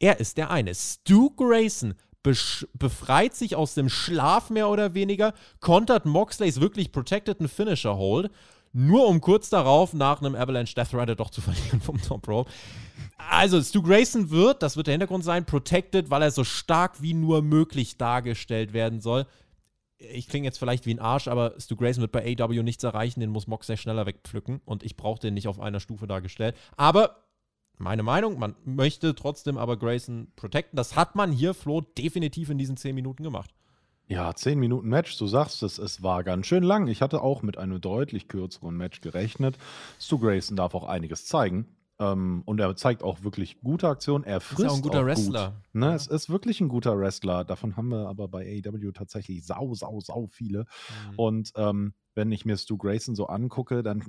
er 0.00 0.18
ist 0.18 0.36
der 0.38 0.50
eine. 0.50 0.74
Stu 0.74 1.30
Grayson 1.30 1.94
befreit 2.22 3.34
sich 3.34 3.56
aus 3.56 3.74
dem 3.74 3.88
Schlaf 3.88 4.50
mehr 4.50 4.68
oder 4.68 4.94
weniger, 4.94 5.32
kontert 5.60 6.06
Moxleys 6.06 6.60
wirklich 6.60 6.92
protecteden 6.92 7.48
Finisher 7.48 7.96
Hold, 7.96 8.30
nur 8.72 9.08
um 9.08 9.20
kurz 9.20 9.48
darauf 9.50 9.94
nach 9.94 10.20
einem 10.20 10.34
Avalanche 10.34 10.74
Death 10.74 10.94
Rider 10.94 11.16
doch 11.16 11.30
zu 11.30 11.40
verlieren 11.40 11.80
vom 11.80 12.00
Top 12.00 12.28
Rope. 12.28 12.50
Also 13.16 13.60
Stu 13.62 13.82
Grayson 13.82 14.30
wird, 14.30 14.62
das 14.62 14.76
wird 14.76 14.86
der 14.86 14.92
Hintergrund 14.92 15.24
sein, 15.24 15.44
protected, 15.44 16.10
weil 16.10 16.22
er 16.22 16.30
so 16.30 16.44
stark 16.44 17.02
wie 17.02 17.14
nur 17.14 17.42
möglich 17.42 17.96
dargestellt 17.96 18.72
werden 18.72 19.00
soll. 19.00 19.26
Ich 19.98 20.28
klinge 20.28 20.46
jetzt 20.46 20.58
vielleicht 20.58 20.86
wie 20.86 20.94
ein 20.94 20.98
Arsch, 20.98 21.28
aber 21.28 21.54
Stu 21.58 21.76
Grayson 21.76 22.00
wird 22.00 22.12
bei 22.12 22.36
AW 22.38 22.62
nichts 22.62 22.84
erreichen, 22.84 23.20
den 23.20 23.30
muss 23.30 23.46
Moxley 23.46 23.76
schneller 23.76 24.06
wegpflücken 24.06 24.60
und 24.64 24.82
ich 24.82 24.96
brauche 24.96 25.20
den 25.20 25.34
nicht 25.34 25.48
auf 25.48 25.60
einer 25.60 25.80
Stufe 25.80 26.06
dargestellt. 26.06 26.56
Aber 26.76 27.24
meine 27.80 28.02
Meinung. 28.02 28.38
Man 28.38 28.54
möchte 28.64 29.14
trotzdem 29.14 29.58
aber 29.58 29.76
Grayson 29.76 30.28
protecten. 30.36 30.76
Das 30.76 30.96
hat 30.96 31.16
man 31.16 31.32
hier, 31.32 31.54
Flo, 31.54 31.80
definitiv 31.80 32.50
in 32.50 32.58
diesen 32.58 32.76
zehn 32.76 32.94
Minuten 32.94 33.22
gemacht. 33.22 33.50
Ja, 34.06 34.34
zehn 34.34 34.58
Minuten 34.58 34.88
Match, 34.88 35.16
du 35.18 35.26
sagst 35.26 35.62
es, 35.62 35.78
es 35.78 36.02
war 36.02 36.24
ganz 36.24 36.46
schön 36.46 36.64
lang. 36.64 36.88
Ich 36.88 37.00
hatte 37.00 37.22
auch 37.22 37.42
mit 37.42 37.58
einem 37.58 37.80
deutlich 37.80 38.26
kürzeren 38.26 38.76
Match 38.76 39.00
gerechnet. 39.00 39.56
Stu 40.00 40.18
Grayson 40.18 40.56
darf 40.56 40.74
auch 40.74 40.84
einiges 40.84 41.26
zeigen. 41.26 41.68
Ähm, 42.00 42.42
und 42.44 42.58
er 42.58 42.74
zeigt 42.76 43.02
auch 43.02 43.22
wirklich 43.22 43.60
gute 43.60 43.88
Aktionen. 43.88 44.24
Er 44.24 44.40
frisst 44.40 44.60
ist 44.60 44.64
ja 44.64 44.70
auch 44.70 44.76
ein 44.76 44.82
guter 44.82 45.00
auch 45.00 45.04
Wrestler. 45.04 45.50
Gut. 45.50 45.74
Ne, 45.74 45.86
ja. 45.86 45.94
Es 45.94 46.06
ist 46.06 46.28
wirklich 46.28 46.60
ein 46.60 46.68
guter 46.68 46.98
Wrestler. 46.98 47.44
Davon 47.44 47.76
haben 47.76 47.88
wir 47.88 48.08
aber 48.08 48.26
bei 48.26 48.62
AEW 48.64 48.90
tatsächlich 48.92 49.44
sau, 49.44 49.74
sau, 49.74 50.00
sau 50.00 50.26
viele. 50.26 50.60
Mhm. 50.60 51.18
Und 51.18 51.52
ähm, 51.56 51.94
wenn 52.14 52.32
ich 52.32 52.44
mir 52.44 52.56
Stu 52.56 52.76
Grayson 52.78 53.14
so 53.14 53.26
angucke, 53.26 53.82
dann 53.82 54.04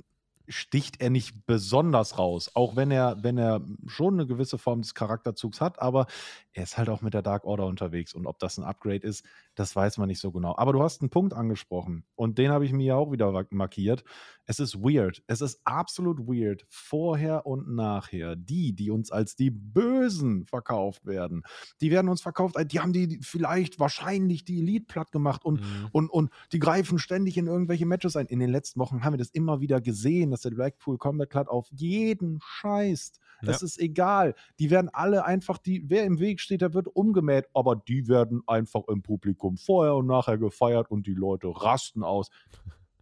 sticht 0.48 1.00
er 1.00 1.10
nicht 1.10 1.46
besonders 1.46 2.18
raus, 2.18 2.50
auch 2.54 2.76
wenn 2.76 2.90
er, 2.90 3.22
wenn 3.22 3.38
er 3.38 3.60
schon 3.86 4.14
eine 4.14 4.26
gewisse 4.26 4.58
Form 4.58 4.82
des 4.82 4.94
Charakterzugs 4.94 5.60
hat, 5.60 5.80
aber 5.80 6.06
er 6.54 6.64
ist 6.64 6.76
halt 6.76 6.88
auch 6.88 7.00
mit 7.00 7.14
der 7.14 7.22
Dark 7.22 7.44
Order 7.44 7.66
unterwegs 7.66 8.14
und 8.14 8.26
ob 8.26 8.38
das 8.38 8.58
ein 8.58 8.64
Upgrade 8.64 9.06
ist, 9.06 9.24
das 9.54 9.74
weiß 9.74 9.98
man 9.98 10.08
nicht 10.08 10.20
so 10.20 10.32
genau. 10.32 10.54
Aber 10.56 10.72
du 10.72 10.82
hast 10.82 11.00
einen 11.00 11.10
Punkt 11.10 11.32
angesprochen 11.32 12.04
und 12.14 12.38
den 12.38 12.50
habe 12.50 12.64
ich 12.64 12.72
mir 12.72 12.84
ja 12.84 12.96
auch 12.96 13.10
wieder 13.10 13.46
markiert. 13.50 14.04
Es 14.44 14.58
ist 14.58 14.82
weird. 14.82 15.22
Es 15.26 15.40
ist 15.40 15.60
absolut 15.64 16.20
weird. 16.26 16.66
Vorher 16.68 17.46
und 17.46 17.74
nachher. 17.74 18.36
Die, 18.36 18.74
die 18.74 18.90
uns 18.90 19.10
als 19.10 19.36
die 19.36 19.50
Bösen 19.50 20.44
verkauft 20.44 21.06
werden, 21.06 21.42
die 21.80 21.90
werden 21.90 22.08
uns 22.08 22.20
verkauft, 22.20 22.56
die 22.70 22.80
haben 22.80 22.92
die 22.92 23.20
vielleicht 23.22 23.78
wahrscheinlich 23.78 24.44
die 24.44 24.58
Elite 24.58 24.86
platt 24.86 25.12
gemacht 25.12 25.44
und, 25.44 25.60
mhm. 25.60 25.88
und, 25.92 26.10
und 26.10 26.30
die 26.52 26.58
greifen 26.58 26.98
ständig 26.98 27.36
in 27.36 27.46
irgendwelche 27.46 27.86
Matches 27.86 28.16
ein. 28.16 28.26
In 28.26 28.40
den 28.40 28.50
letzten 28.50 28.80
Wochen 28.80 29.04
haben 29.04 29.14
wir 29.14 29.18
das 29.18 29.30
immer 29.30 29.60
wieder 29.60 29.80
gesehen, 29.80 30.30
dass 30.30 30.42
der 30.42 30.50
Blackpool 30.50 30.98
Combat 30.98 31.30
Club 31.30 31.48
auf 31.48 31.68
jeden 31.70 32.40
scheißt. 32.42 33.20
Das 33.42 33.60
ja. 33.60 33.66
ist 33.66 33.80
egal. 33.80 34.34
Die 34.58 34.70
werden 34.70 34.88
alle 34.92 35.24
einfach, 35.24 35.58
die, 35.58 35.88
wer 35.88 36.04
im 36.04 36.20
Weg 36.20 36.40
steht, 36.42 36.60
der 36.60 36.74
wird 36.74 36.88
umgemäht, 36.88 37.46
aber 37.54 37.76
die 37.76 38.08
werden 38.08 38.42
einfach 38.46 38.82
im 38.88 39.02
Publikum 39.02 39.56
vorher 39.56 39.94
und 39.94 40.06
nachher 40.06 40.38
gefeiert 40.38 40.90
und 40.90 41.06
die 41.06 41.14
Leute 41.14 41.48
rasten 41.48 42.02
aus. 42.02 42.30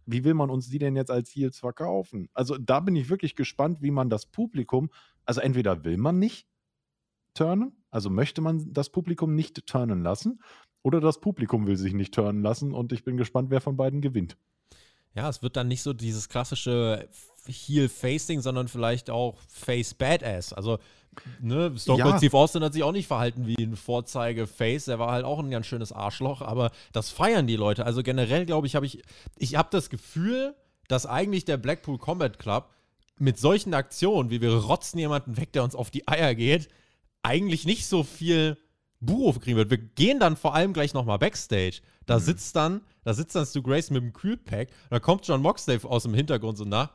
wie 0.05 0.23
will 0.23 0.33
man 0.33 0.49
uns 0.49 0.69
die 0.69 0.79
denn 0.79 0.95
jetzt 0.95 1.11
als 1.11 1.29
Heels 1.35 1.59
verkaufen? 1.59 2.29
Also 2.33 2.57
da 2.57 2.79
bin 2.79 2.95
ich 2.95 3.09
wirklich 3.09 3.35
gespannt, 3.35 3.81
wie 3.81 3.91
man 3.91 4.09
das 4.09 4.25
Publikum, 4.25 4.89
also 5.25 5.41
entweder 5.41 5.83
will 5.83 5.97
man 5.97 6.19
nicht 6.19 6.47
turnen, 7.33 7.83
also 7.89 8.09
möchte 8.09 8.41
man 8.41 8.73
das 8.73 8.89
Publikum 8.89 9.35
nicht 9.35 9.65
turnen 9.67 10.03
lassen, 10.03 10.41
oder 10.83 10.99
das 10.99 11.19
Publikum 11.21 11.67
will 11.67 11.77
sich 11.77 11.93
nicht 11.93 12.13
turnen 12.13 12.41
lassen 12.41 12.73
und 12.73 12.91
ich 12.91 13.03
bin 13.03 13.17
gespannt, 13.17 13.51
wer 13.51 13.61
von 13.61 13.77
beiden 13.77 14.01
gewinnt. 14.01 14.37
Ja, 15.15 15.29
es 15.29 15.43
wird 15.43 15.57
dann 15.57 15.67
nicht 15.67 15.83
so 15.83 15.93
dieses 15.93 16.29
klassische 16.29 17.07
Heel-Facing, 17.47 18.41
sondern 18.41 18.67
vielleicht 18.67 19.09
auch 19.09 19.37
Face-Badass. 19.49 20.53
Also, 20.53 20.79
ne, 21.39 21.73
Stone 21.77 22.01
Cold 22.01 22.13
ja. 22.13 22.17
Steve 22.17 22.37
Austin 22.37 22.63
hat 22.63 22.73
sich 22.73 22.83
auch 22.83 22.91
nicht 22.91 23.07
verhalten 23.07 23.45
wie 23.47 23.61
ein 23.61 23.75
Vorzeige-Face. 23.75 24.87
Er 24.87 24.99
war 24.99 25.11
halt 25.11 25.25
auch 25.25 25.39
ein 25.39 25.51
ganz 25.51 25.65
schönes 25.65 25.91
Arschloch, 25.91 26.41
aber 26.41 26.71
das 26.93 27.09
feiern 27.09 27.47
die 27.47 27.55
Leute. 27.55 27.85
Also 27.85 28.03
generell, 28.03 28.45
glaube 28.45 28.67
ich, 28.67 28.75
habe 28.75 28.85
ich, 28.85 29.01
ich 29.37 29.55
habe 29.55 29.69
das 29.71 29.89
Gefühl, 29.89 30.55
dass 30.87 31.05
eigentlich 31.05 31.45
der 31.45 31.57
Blackpool 31.57 31.97
Combat 31.97 32.37
Club 32.39 32.69
mit 33.17 33.37
solchen 33.37 33.73
Aktionen, 33.73 34.29
wie 34.29 34.41
wir 34.41 34.53
rotzen 34.53 34.97
jemanden 34.97 35.37
weg, 35.37 35.53
der 35.53 35.63
uns 35.63 35.75
auf 35.75 35.91
die 35.91 36.07
Eier 36.07 36.35
geht, 36.35 36.69
eigentlich 37.23 37.65
nicht 37.65 37.85
so 37.85 38.03
viel 38.03 38.57
Buchrufe 39.01 39.39
kriegen 39.39 39.57
wird. 39.57 39.69
Wir 39.69 39.77
gehen 39.77 40.19
dann 40.19 40.37
vor 40.37 40.53
allem 40.53 40.73
gleich 40.73 40.93
nochmal 40.93 41.19
Backstage. 41.19 41.81
Da 42.05 42.17
mhm. 42.17 42.21
sitzt 42.21 42.55
dann, 42.55 42.81
da 43.03 43.13
sitzt 43.13 43.35
dann 43.35 43.45
Stu 43.45 43.61
Grace 43.61 43.89
mit 43.89 44.01
dem 44.01 44.13
Kühlpack 44.13 44.69
und 44.69 44.91
da 44.91 44.99
kommt 44.99 45.27
John 45.27 45.41
Moxley 45.41 45.79
aus 45.83 46.03
dem 46.03 46.13
Hintergrund 46.13 46.57
so 46.57 46.65
nach. 46.65 46.91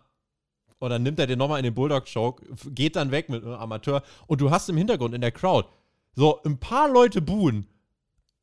Und 0.78 0.90
dann 0.90 1.02
nimmt 1.02 1.18
er 1.18 1.26
den 1.26 1.38
nochmal 1.38 1.58
in 1.58 1.64
den 1.64 1.74
Bulldog-Choke, 1.74 2.44
geht 2.70 2.96
dann 2.96 3.10
weg 3.10 3.28
mit 3.28 3.42
einem 3.42 3.54
Amateur. 3.54 4.02
Und 4.26 4.40
du 4.40 4.50
hast 4.50 4.68
im 4.68 4.76
Hintergrund 4.76 5.14
in 5.14 5.20
der 5.20 5.32
Crowd 5.32 5.68
so 6.14 6.42
ein 6.44 6.58
paar 6.58 6.88
Leute 6.88 7.22
buhen. 7.22 7.66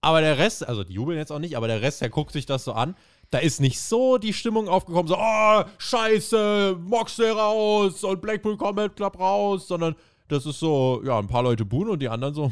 Aber 0.02 0.20
der 0.20 0.38
Rest, 0.38 0.68
also 0.68 0.84
die 0.84 0.94
jubeln 0.94 1.18
jetzt 1.18 1.32
auch 1.32 1.40
nicht, 1.40 1.56
aber 1.56 1.68
der 1.68 1.82
Rest, 1.82 2.02
der 2.02 2.10
guckt 2.10 2.34
sich 2.34 2.46
das 2.46 2.66
so 2.66 2.74
an. 2.74 2.96
Da 3.30 3.38
ist 3.38 3.62
nicht 3.62 3.80
so 3.80 4.18
die 4.18 4.34
Stimmung 4.34 4.68
aufgekommen, 4.68 5.08
so, 5.08 5.18
oh, 5.18 5.64
scheiße, 5.78 6.78
Moxley 6.80 7.30
raus 7.30 8.04
und 8.04 8.22
Blackpool 8.22 8.58
Combat 8.58 8.96
Club 8.96 9.18
raus, 9.18 9.68
sondern 9.68 9.96
das 10.28 10.46
ist 10.46 10.60
so, 10.60 11.02
ja, 11.04 11.20
ein 11.20 11.28
paar 11.28 11.44
Leute 11.44 11.66
buhen 11.66 11.90
und 11.90 12.02
die 12.02 12.10
anderen 12.10 12.34
so. 12.34 12.52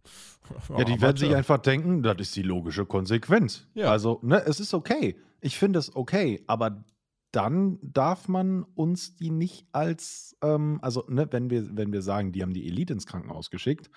ja, 0.76 0.84
die 0.84 1.00
werden 1.00 1.16
sich 1.16 1.34
einfach 1.34 1.58
denken, 1.58 2.02
das 2.02 2.16
ist 2.18 2.36
die 2.36 2.42
logische 2.42 2.86
Konsequenz. 2.86 3.66
Ja. 3.74 3.90
Also, 3.90 4.20
ne, 4.22 4.42
es 4.46 4.60
ist 4.60 4.74
okay. 4.74 5.16
Ich 5.40 5.58
finde 5.58 5.78
es 5.78 5.94
okay, 5.94 6.42
aber 6.46 6.84
dann 7.32 7.78
darf 7.82 8.28
man 8.28 8.62
uns 8.62 9.16
die 9.16 9.30
nicht 9.30 9.66
als, 9.72 10.36
ähm, 10.42 10.78
also, 10.82 11.04
ne, 11.08 11.28
wenn 11.30 11.50
wir, 11.50 11.76
wenn 11.76 11.92
wir 11.92 12.02
sagen, 12.02 12.32
die 12.32 12.42
haben 12.42 12.54
die 12.54 12.66
Elite 12.66 12.94
ins 12.94 13.06
Krankenhaus 13.06 13.50
geschickt, 13.50 13.90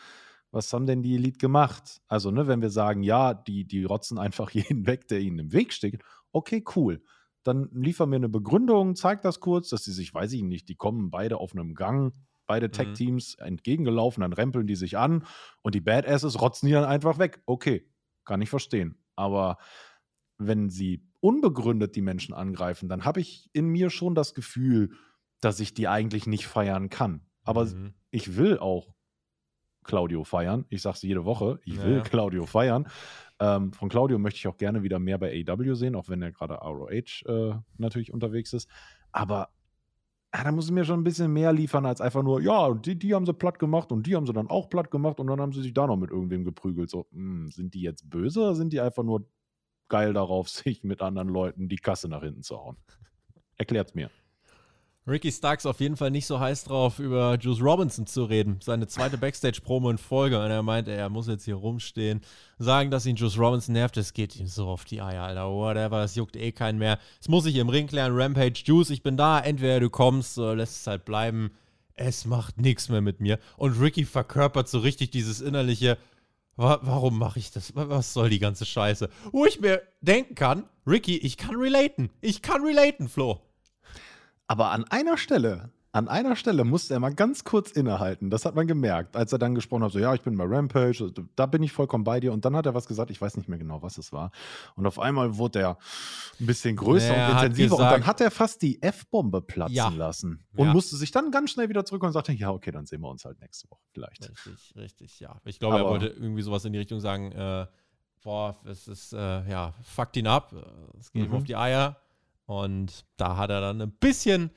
was 0.52 0.74
haben 0.74 0.88
denn 0.88 1.04
die 1.04 1.16
Elite 1.16 1.38
gemacht? 1.38 2.02
Also, 2.08 2.32
ne, 2.32 2.48
wenn 2.48 2.62
wir 2.62 2.72
sagen, 2.72 3.04
ja, 3.04 3.34
die, 3.34 3.66
die 3.66 3.84
rotzen 3.84 4.18
einfach 4.18 4.50
jeden 4.52 4.88
weg, 4.88 5.08
der 5.08 5.20
ihnen 5.20 5.40
im 5.40 5.54
Weg 5.54 5.74
steht, 5.74 6.04
okay, 6.32 6.64
cool. 6.76 7.02
Dann 7.44 7.70
liefern 7.72 8.12
wir 8.12 8.18
eine 8.18 8.30
Begründung, 8.30 8.96
zeigt 8.96 9.24
das 9.24 9.40
kurz, 9.40 9.70
dass 9.70 9.84
sie 9.84 9.94
sich, 9.94 10.14
weiß 10.14 10.34
ich 10.34 10.44
nicht, 10.44 10.68
die 10.68 10.76
kommen 10.76 11.10
beide 11.10 11.38
auf 11.38 11.54
einem 11.54 11.74
Gang, 11.74 12.14
beide 12.50 12.68
mhm. 12.68 12.72
Tech-Teams 12.72 13.38
mhm. 13.40 13.46
entgegengelaufen, 13.46 14.22
dann 14.22 14.34
rempeln 14.34 14.68
die 14.68 14.76
sich 14.76 14.98
an 14.98 15.24
und 15.62 15.76
die 15.76 15.82
Badasses 15.82 16.42
rotzen 16.42 16.66
die 16.68 16.74
dann 16.74 16.84
einfach 16.84 17.20
weg. 17.20 17.42
Okay, 17.46 17.88
kann 18.26 18.42
ich 18.42 18.50
verstehen. 18.50 18.98
Aber 19.16 19.58
wenn 20.40 20.70
sie 20.70 21.08
unbegründet 21.20 21.96
die 21.96 22.02
Menschen 22.02 22.34
angreifen, 22.34 22.90
dann 22.90 23.06
habe 23.06 23.22
ich 23.22 23.50
in 23.54 23.68
mir 23.68 23.90
schon 23.90 24.16
das 24.16 24.34
Gefühl, 24.34 24.92
dass 25.42 25.60
ich 25.60 25.74
die 25.74 25.88
eigentlich 25.88 26.26
nicht 26.26 26.48
feiern 26.48 26.90
kann. 26.90 27.22
Aber 27.44 27.66
mhm. 27.66 27.94
ich 28.10 28.36
will 28.36 28.58
auch 28.58 28.96
Claudio 29.84 30.24
feiern. 30.24 30.66
Ich 30.70 30.82
sage 30.82 30.96
es 30.96 31.02
jede 31.04 31.26
Woche, 31.26 31.60
ich 31.66 31.82
will 31.82 31.98
ja. 31.98 32.02
Claudio 32.02 32.46
feiern. 32.46 32.88
Ähm, 33.40 33.74
von 33.74 33.90
Claudio 33.90 34.18
möchte 34.18 34.38
ich 34.38 34.48
auch 34.48 34.58
gerne 34.58 34.82
wieder 34.82 34.98
mehr 34.98 35.18
bei 35.18 35.46
AW 35.48 35.76
sehen, 35.76 35.96
auch 35.96 36.10
wenn 36.10 36.22
er 36.22 36.32
gerade 36.32 36.56
ROH 36.56 37.26
äh, 37.26 37.54
natürlich 37.78 38.12
unterwegs 38.12 38.54
ist. 38.54 38.70
Aber 39.12 39.50
ja, 40.34 40.44
da 40.44 40.52
muss 40.52 40.66
ich 40.66 40.72
mir 40.72 40.86
schon 40.86 41.00
ein 41.00 41.04
bisschen 41.04 41.34
mehr 41.34 41.52
liefern 41.52 41.86
als 41.86 42.02
einfach 42.02 42.22
nur, 42.22 42.42
ja, 42.42 42.74
die, 42.74 42.98
die 42.98 43.16
haben 43.16 43.26
sie 43.26 43.34
platt 43.34 43.58
gemacht 43.58 43.92
und 43.92 44.06
die 44.06 44.16
haben 44.16 44.28
sie 44.28 44.34
dann 44.34 44.50
auch 44.50 44.70
platt 44.70 44.92
gemacht 44.92 45.20
und 45.20 45.28
dann 45.28 45.42
haben 45.42 45.54
sie 45.54 45.62
sich 45.62 45.74
da 45.74 45.88
noch 45.88 45.98
mit 45.98 46.12
irgendwem 46.12 46.44
geprügelt. 46.44 46.90
So, 46.90 47.08
mh, 47.12 47.18
hm, 47.18 47.52
sind 47.52 47.74
die 47.74 47.82
jetzt 47.82 48.10
böse 48.10 48.42
oder 48.42 48.56
sind 48.56 48.72
die 48.72 48.80
einfach 48.80 49.04
nur 49.04 49.28
geil 49.88 50.14
darauf, 50.14 50.50
sich 50.50 50.84
mit 50.84 51.02
anderen 51.02 51.30
Leuten 51.30 51.68
die 51.68 51.78
Kasse 51.78 52.08
nach 52.10 52.22
hinten 52.22 52.44
zu 52.44 52.58
hauen? 52.58 52.78
Erklärt's 53.58 53.96
mir. 53.96 54.12
Ricky 55.10 55.32
Starks 55.32 55.66
auf 55.66 55.80
jeden 55.80 55.98
Fall 55.98 56.12
nicht 56.12 56.28
so 56.28 56.40
heiß 56.40 56.66
drauf, 56.66 57.00
über 57.00 57.38
Juice 57.40 57.62
Robinson 57.62 58.06
zu 58.06 58.26
reden. 58.26 58.60
Seine 58.62 58.88
zweite 58.88 59.18
Backstage-Promo 59.18 59.90
in 59.90 59.98
Folge. 59.98 60.40
Und 60.40 60.52
er 60.52 60.62
meinte, 60.62 60.92
er 60.92 61.10
muss 61.10 61.28
jetzt 61.28 61.46
hier 61.46 61.56
rumstehen, 61.56 62.22
sagen, 62.60 62.92
dass 62.92 63.06
ihn 63.06 63.16
Juice 63.16 63.40
Robinson 63.40 63.74
nervt. 63.74 63.98
Es 63.98 64.14
geht 64.14 64.36
ihm 64.36 64.48
so 64.48 64.68
auf 64.68 64.86
die 64.86 65.02
Eier, 65.02 65.24
Alter. 65.24 65.50
Whatever, 65.50 66.00
das 66.02 66.16
juckt 66.16 66.36
eh 66.36 66.52
keinen 66.52 66.78
mehr. 66.78 67.00
Es 67.20 67.28
muss 67.28 67.44
sich 67.44 67.56
im 67.56 67.70
Ring 67.70 67.88
klären. 67.88 68.16
Rampage, 68.16 68.62
Juice, 68.64 68.92
ich 68.92 69.02
bin 69.02 69.18
da. 69.18 69.40
Entweder 69.40 69.80
du 69.80 69.90
kommst 69.90 70.38
oder 70.38 70.56
lässt 70.56 70.82
es 70.82 70.88
halt 70.88 71.06
bleiben. 71.06 71.52
Es 71.96 72.26
macht 72.26 72.62
nichts 72.62 72.88
mehr 72.88 73.02
mit 73.02 73.20
mir. 73.20 73.40
Und 73.58 73.82
Ricky 73.82 74.06
verkörpert 74.06 74.70
so 74.70 74.80
richtig 74.80 75.10
dieses 75.10 75.42
innerliche, 75.42 75.98
warum 76.56 77.18
mache 77.18 77.40
ich 77.40 77.52
das? 77.52 77.74
Was 77.76 78.14
soll 78.14 78.30
die 78.30 78.40
ganze 78.40 78.66
Scheiße? 78.66 79.10
Wo 79.32 79.46
ich 79.46 79.60
mir 79.60 79.82
denken 80.02 80.36
kann, 80.36 80.66
Ricky, 80.86 81.18
ich 81.18 81.38
kann 81.38 81.56
relaten. 81.56 82.10
Ich 82.22 82.42
kann 82.42 82.64
relaten, 82.64 83.10
Flo. 83.10 83.42
Aber 84.50 84.72
an 84.72 84.84
einer 84.86 85.16
Stelle, 85.16 85.72
an 85.92 86.08
einer 86.08 86.36
Stelle 86.36 86.64
musste 86.64 86.96
er 86.96 87.00
mal 87.00 87.14
ganz 87.14 87.44
kurz 87.44 87.70
innehalten. 87.70 88.32
Das 88.32 88.46
hat 88.46 88.56
man 88.56 88.66
gemerkt, 88.66 89.16
als 89.16 89.32
er 89.32 89.38
dann 89.38 89.54
gesprochen 89.54 89.84
hat, 89.84 89.92
so 89.92 90.00
ja, 90.00 90.12
ich 90.16 90.22
bin 90.22 90.36
bei 90.36 90.44
Rampage, 90.44 91.04
also, 91.04 91.10
da 91.36 91.46
bin 91.46 91.62
ich 91.62 91.72
vollkommen 91.72 92.04
bei 92.04 92.20
dir. 92.20 92.34
Und 92.34 92.46
dann 92.46 92.56
hat 92.56 92.66
er 92.66 92.74
was 92.74 92.88
gesagt, 92.88 93.12
ich 93.12 93.22
weiß 93.22 93.38
nicht 93.38 93.48
mehr 93.48 93.60
genau, 93.60 93.84
was 93.84 94.00
es 94.00 94.12
war. 94.12 94.32
Und 94.76 94.88
auf 94.88 94.98
einmal 94.98 95.38
wurde 95.38 95.60
er 95.60 95.78
ein 96.40 96.48
bisschen 96.48 96.76
größer 96.76 97.16
ja, 97.16 97.28
und 97.28 97.34
intensiver. 97.34 97.78
Gesagt, 97.78 97.94
und 97.94 98.00
dann 98.00 98.08
hat 98.08 98.22
er 98.22 98.32
fast 98.32 98.64
die 98.64 98.82
F-Bombe 98.82 99.44
platzen 99.44 99.76
ja. 99.76 99.90
lassen. 99.90 100.44
Und 100.56 100.66
ja. 100.66 100.74
musste 100.74 100.96
sich 100.96 101.12
dann 101.12 101.30
ganz 101.30 101.52
schnell 101.52 101.70
wieder 101.70 101.86
zurück 101.86 102.02
und 102.02 102.12
sagte, 102.12 102.34
ja, 102.34 102.50
okay, 102.50 102.72
dann 102.72 102.88
sehen 102.88 103.02
wir 103.02 103.10
uns 103.10 103.24
halt 103.24 103.40
nächste 103.40 103.70
Woche 103.70 103.84
vielleicht. 103.92 104.28
Richtig, 104.28 104.74
richtig, 104.76 105.20
ja. 105.20 105.40
Ich 105.46 105.60
glaube, 105.60 105.78
er 105.78 105.86
wollte 105.86 106.08
irgendwie 106.08 106.42
sowas 106.42 106.66
in 106.66 106.74
die 106.74 106.80
Richtung 106.80 107.00
sagen, 107.00 107.32
äh, 107.34 107.68
boah, 108.24 108.60
es 108.66 108.88
ist, 108.88 109.14
äh, 109.14 109.48
ja, 109.48 109.76
fuckt 109.84 110.18
ihn 110.18 110.26
ab, 110.26 110.56
es 111.00 111.12
geht 111.12 111.28
mhm. 111.28 111.36
ihm 111.36 111.38
auf 111.38 111.44
die 111.44 111.56
Eier 111.56 111.98
und 112.50 113.06
da 113.18 113.38
hat 113.38 113.52
er 113.52 113.62
dann 113.62 113.80
ein 113.80 113.92
bisschen 113.92 114.50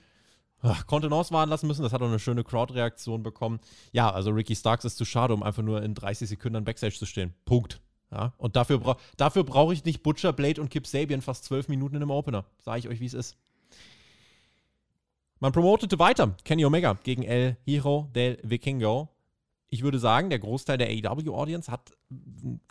Kontenance 0.86 1.30
wahren 1.30 1.50
lassen 1.50 1.66
müssen. 1.66 1.82
Das 1.82 1.92
hat 1.92 2.00
auch 2.00 2.06
eine 2.06 2.18
schöne 2.18 2.42
Crowd-Reaktion 2.42 3.22
bekommen. 3.22 3.60
Ja, 3.92 4.10
also 4.10 4.30
Ricky 4.30 4.56
Starks 4.56 4.86
ist 4.86 4.96
zu 4.96 5.04
schade, 5.04 5.34
um 5.34 5.42
einfach 5.42 5.62
nur 5.62 5.82
in 5.82 5.94
30 5.94 6.26
Sekunden 6.26 6.56
an 6.56 6.64
Backstage 6.64 6.94
zu 6.94 7.04
stehen. 7.04 7.34
Punkt. 7.44 7.82
Ja, 8.10 8.32
und 8.38 8.56
dafür, 8.56 8.78
bra 8.78 8.96
dafür 9.18 9.44
brauche 9.44 9.74
ich 9.74 9.84
nicht 9.84 10.02
Butcher, 10.02 10.32
Blade 10.32 10.58
und 10.62 10.70
Kip 10.70 10.86
Sabian 10.86 11.20
fast 11.20 11.44
zwölf 11.44 11.68
Minuten 11.68 11.96
in 11.96 12.02
einem 12.02 12.10
Opener. 12.10 12.46
Sage 12.60 12.78
ich 12.78 12.88
euch, 12.88 13.00
wie 13.00 13.06
es 13.06 13.14
ist. 13.14 13.36
Man 15.38 15.52
promotete 15.52 15.98
weiter 15.98 16.34
Kenny 16.44 16.64
Omega 16.64 16.96
gegen 17.04 17.24
El 17.24 17.58
Hero 17.66 18.08
del 18.14 18.38
Vikingo 18.42 19.10
ich 19.72 19.82
würde 19.82 19.98
sagen, 19.98 20.28
der 20.28 20.38
Großteil 20.38 20.76
der 20.76 20.88
AEW-Audience 20.88 21.72
hat 21.72 21.92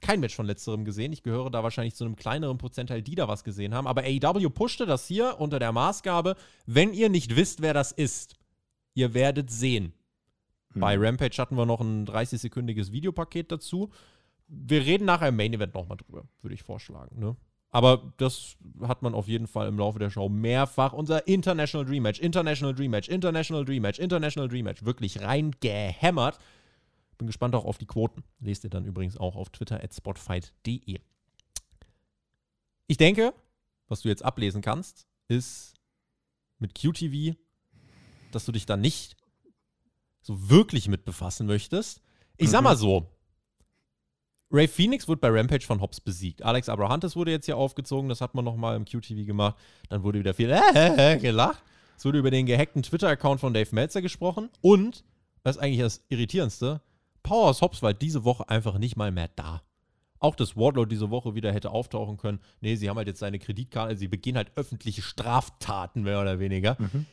kein 0.03 0.19
Match 0.19 0.35
von 0.35 0.45
letzterem 0.45 0.85
gesehen. 0.85 1.11
Ich 1.11 1.23
gehöre 1.23 1.49
da 1.49 1.63
wahrscheinlich 1.63 1.95
zu 1.95 2.05
einem 2.05 2.15
kleineren 2.15 2.59
Prozentteil, 2.59 3.01
die 3.01 3.15
da 3.15 3.27
was 3.27 3.43
gesehen 3.43 3.73
haben. 3.73 3.87
Aber 3.87 4.03
AEW 4.03 4.51
pushte 4.51 4.85
das 4.85 5.07
hier 5.07 5.39
unter 5.39 5.57
der 5.57 5.71
Maßgabe, 5.71 6.35
wenn 6.67 6.93
ihr 6.93 7.09
nicht 7.09 7.35
wisst, 7.35 7.63
wer 7.63 7.73
das 7.73 7.91
ist, 7.91 8.35
ihr 8.93 9.15
werdet 9.15 9.49
sehen. 9.49 9.93
Hm. 10.73 10.81
Bei 10.81 10.95
Rampage 10.95 11.37
hatten 11.39 11.55
wir 11.55 11.65
noch 11.65 11.81
ein 11.81 12.05
30-sekündiges 12.05 12.91
Videopaket 12.91 13.51
dazu. 13.51 13.89
Wir 14.47 14.85
reden 14.85 15.05
nachher 15.05 15.29
im 15.29 15.37
Main 15.37 15.55
Event 15.55 15.73
nochmal 15.73 15.97
drüber, 15.97 16.25
würde 16.43 16.53
ich 16.53 16.61
vorschlagen. 16.61 17.19
Ne? 17.19 17.35
Aber 17.71 18.13
das 18.17 18.57
hat 18.83 19.01
man 19.01 19.15
auf 19.15 19.27
jeden 19.27 19.47
Fall 19.47 19.67
im 19.67 19.79
Laufe 19.79 19.97
der 19.97 20.11
Show 20.11 20.29
mehrfach. 20.29 20.93
Unser 20.93 21.27
International 21.27 21.83
Dream 21.83 22.03
Match, 22.03 22.19
International 22.19 22.75
Dream 22.75 22.91
Match, 22.91 23.09
International 23.09 23.65
Dream 23.65 23.81
Match, 23.81 23.97
International 23.97 24.47
Dream 24.47 24.65
Match 24.65 24.85
wirklich 24.85 25.19
reingehämmert. 25.19 26.37
Bin 27.21 27.27
gespannt 27.27 27.53
auch 27.53 27.65
auf 27.65 27.77
die 27.77 27.85
Quoten. 27.85 28.23
Lest 28.39 28.63
ihr 28.63 28.71
dann 28.71 28.83
übrigens 28.83 29.15
auch 29.15 29.35
auf 29.35 29.51
Twitter 29.51 29.83
at 29.83 29.93
spotfight.de. 29.93 31.01
Ich 32.87 32.97
denke, 32.97 33.35
was 33.87 34.01
du 34.01 34.09
jetzt 34.09 34.25
ablesen 34.25 34.63
kannst, 34.63 35.05
ist 35.27 35.75
mit 36.57 36.73
QTV, 36.73 37.35
dass 38.31 38.45
du 38.45 38.51
dich 38.51 38.65
da 38.65 38.75
nicht 38.75 39.17
so 40.23 40.49
wirklich 40.49 40.87
mit 40.87 41.05
befassen 41.05 41.45
möchtest. 41.45 42.01
Ich 42.37 42.49
sag 42.49 42.63
mal 42.63 42.73
mhm. 42.73 42.79
so, 42.79 43.07
Ray 44.49 44.67
Phoenix 44.67 45.07
wurde 45.07 45.21
bei 45.21 45.29
Rampage 45.29 45.67
von 45.67 45.79
Hobbs 45.79 46.01
besiegt. 46.01 46.41
Alex 46.41 46.69
Abrahantes 46.69 47.15
wurde 47.15 47.29
jetzt 47.29 47.45
hier 47.45 47.57
aufgezogen, 47.57 48.09
das 48.09 48.19
hat 48.19 48.33
man 48.33 48.43
nochmal 48.43 48.75
im 48.75 48.85
QTV 48.85 49.27
gemacht. 49.27 49.57
Dann 49.89 50.01
wurde 50.01 50.17
wieder 50.17 50.33
viel 50.33 50.49
äh, 50.73 51.19
gelacht. 51.19 51.61
Es 51.95 52.03
wurde 52.03 52.17
über 52.17 52.31
den 52.31 52.47
gehackten 52.47 52.81
Twitter-Account 52.81 53.39
von 53.39 53.53
Dave 53.53 53.69
Meltzer 53.75 54.01
gesprochen. 54.01 54.49
Und, 54.61 55.03
das 55.43 55.57
ist 55.57 55.61
eigentlich 55.61 55.81
das 55.81 56.03
Irritierendste, 56.09 56.81
Powerhouse 57.23 57.61
Hobbs 57.61 57.81
war 57.81 57.93
diese 57.93 58.23
Woche 58.23 58.49
einfach 58.49 58.77
nicht 58.77 58.95
mal 58.95 59.11
mehr 59.11 59.29
da. 59.35 59.61
Auch 60.19 60.35
dass 60.35 60.55
Wardlow 60.55 60.85
diese 60.85 61.09
Woche 61.09 61.33
wieder 61.33 61.51
hätte 61.51 61.71
auftauchen 61.71 62.17
können. 62.17 62.39
Nee, 62.61 62.75
sie 62.75 62.89
haben 62.89 62.97
halt 62.97 63.07
jetzt 63.07 63.19
seine 63.19 63.39
Kreditkarte, 63.39 63.97
sie 63.97 64.07
begehen 64.07 64.37
halt 64.37 64.51
öffentliche 64.55 65.01
Straftaten, 65.01 66.03
mehr 66.03 66.21
oder 66.21 66.39
weniger. 66.39 66.77
Mhm. 66.79 67.07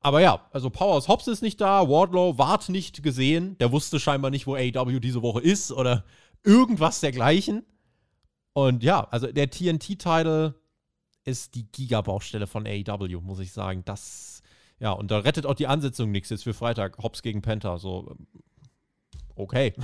Aber 0.00 0.20
ja, 0.20 0.44
also 0.50 0.68
Powerhouse 0.68 1.06
Hobbs 1.06 1.28
ist 1.28 1.42
nicht 1.42 1.60
da, 1.60 1.88
Wardlow 1.88 2.36
ward 2.36 2.68
nicht 2.68 3.04
gesehen, 3.04 3.56
der 3.58 3.70
wusste 3.70 4.00
scheinbar 4.00 4.32
nicht, 4.32 4.48
wo 4.48 4.56
AEW 4.56 4.98
diese 4.98 5.22
Woche 5.22 5.40
ist 5.40 5.70
oder 5.70 6.04
irgendwas 6.42 6.98
dergleichen. 6.98 7.64
Und 8.52 8.82
ja, 8.82 9.06
also 9.10 9.28
der 9.28 9.48
TNT-Title 9.48 10.56
ist 11.24 11.54
die 11.54 11.70
Gigabaustelle 11.70 12.48
von 12.48 12.66
AEW, 12.66 13.20
muss 13.20 13.38
ich 13.38 13.52
sagen. 13.52 13.84
Das, 13.84 14.42
ja, 14.80 14.90
und 14.90 15.12
da 15.12 15.18
rettet 15.18 15.46
auch 15.46 15.54
die 15.54 15.68
Ansetzung 15.68 16.10
nichts 16.10 16.30
jetzt 16.30 16.42
für 16.42 16.54
Freitag. 16.54 16.98
Hobbs 16.98 17.22
gegen 17.22 17.40
Penta, 17.40 17.78
so, 17.78 18.16
okay. 19.36 19.72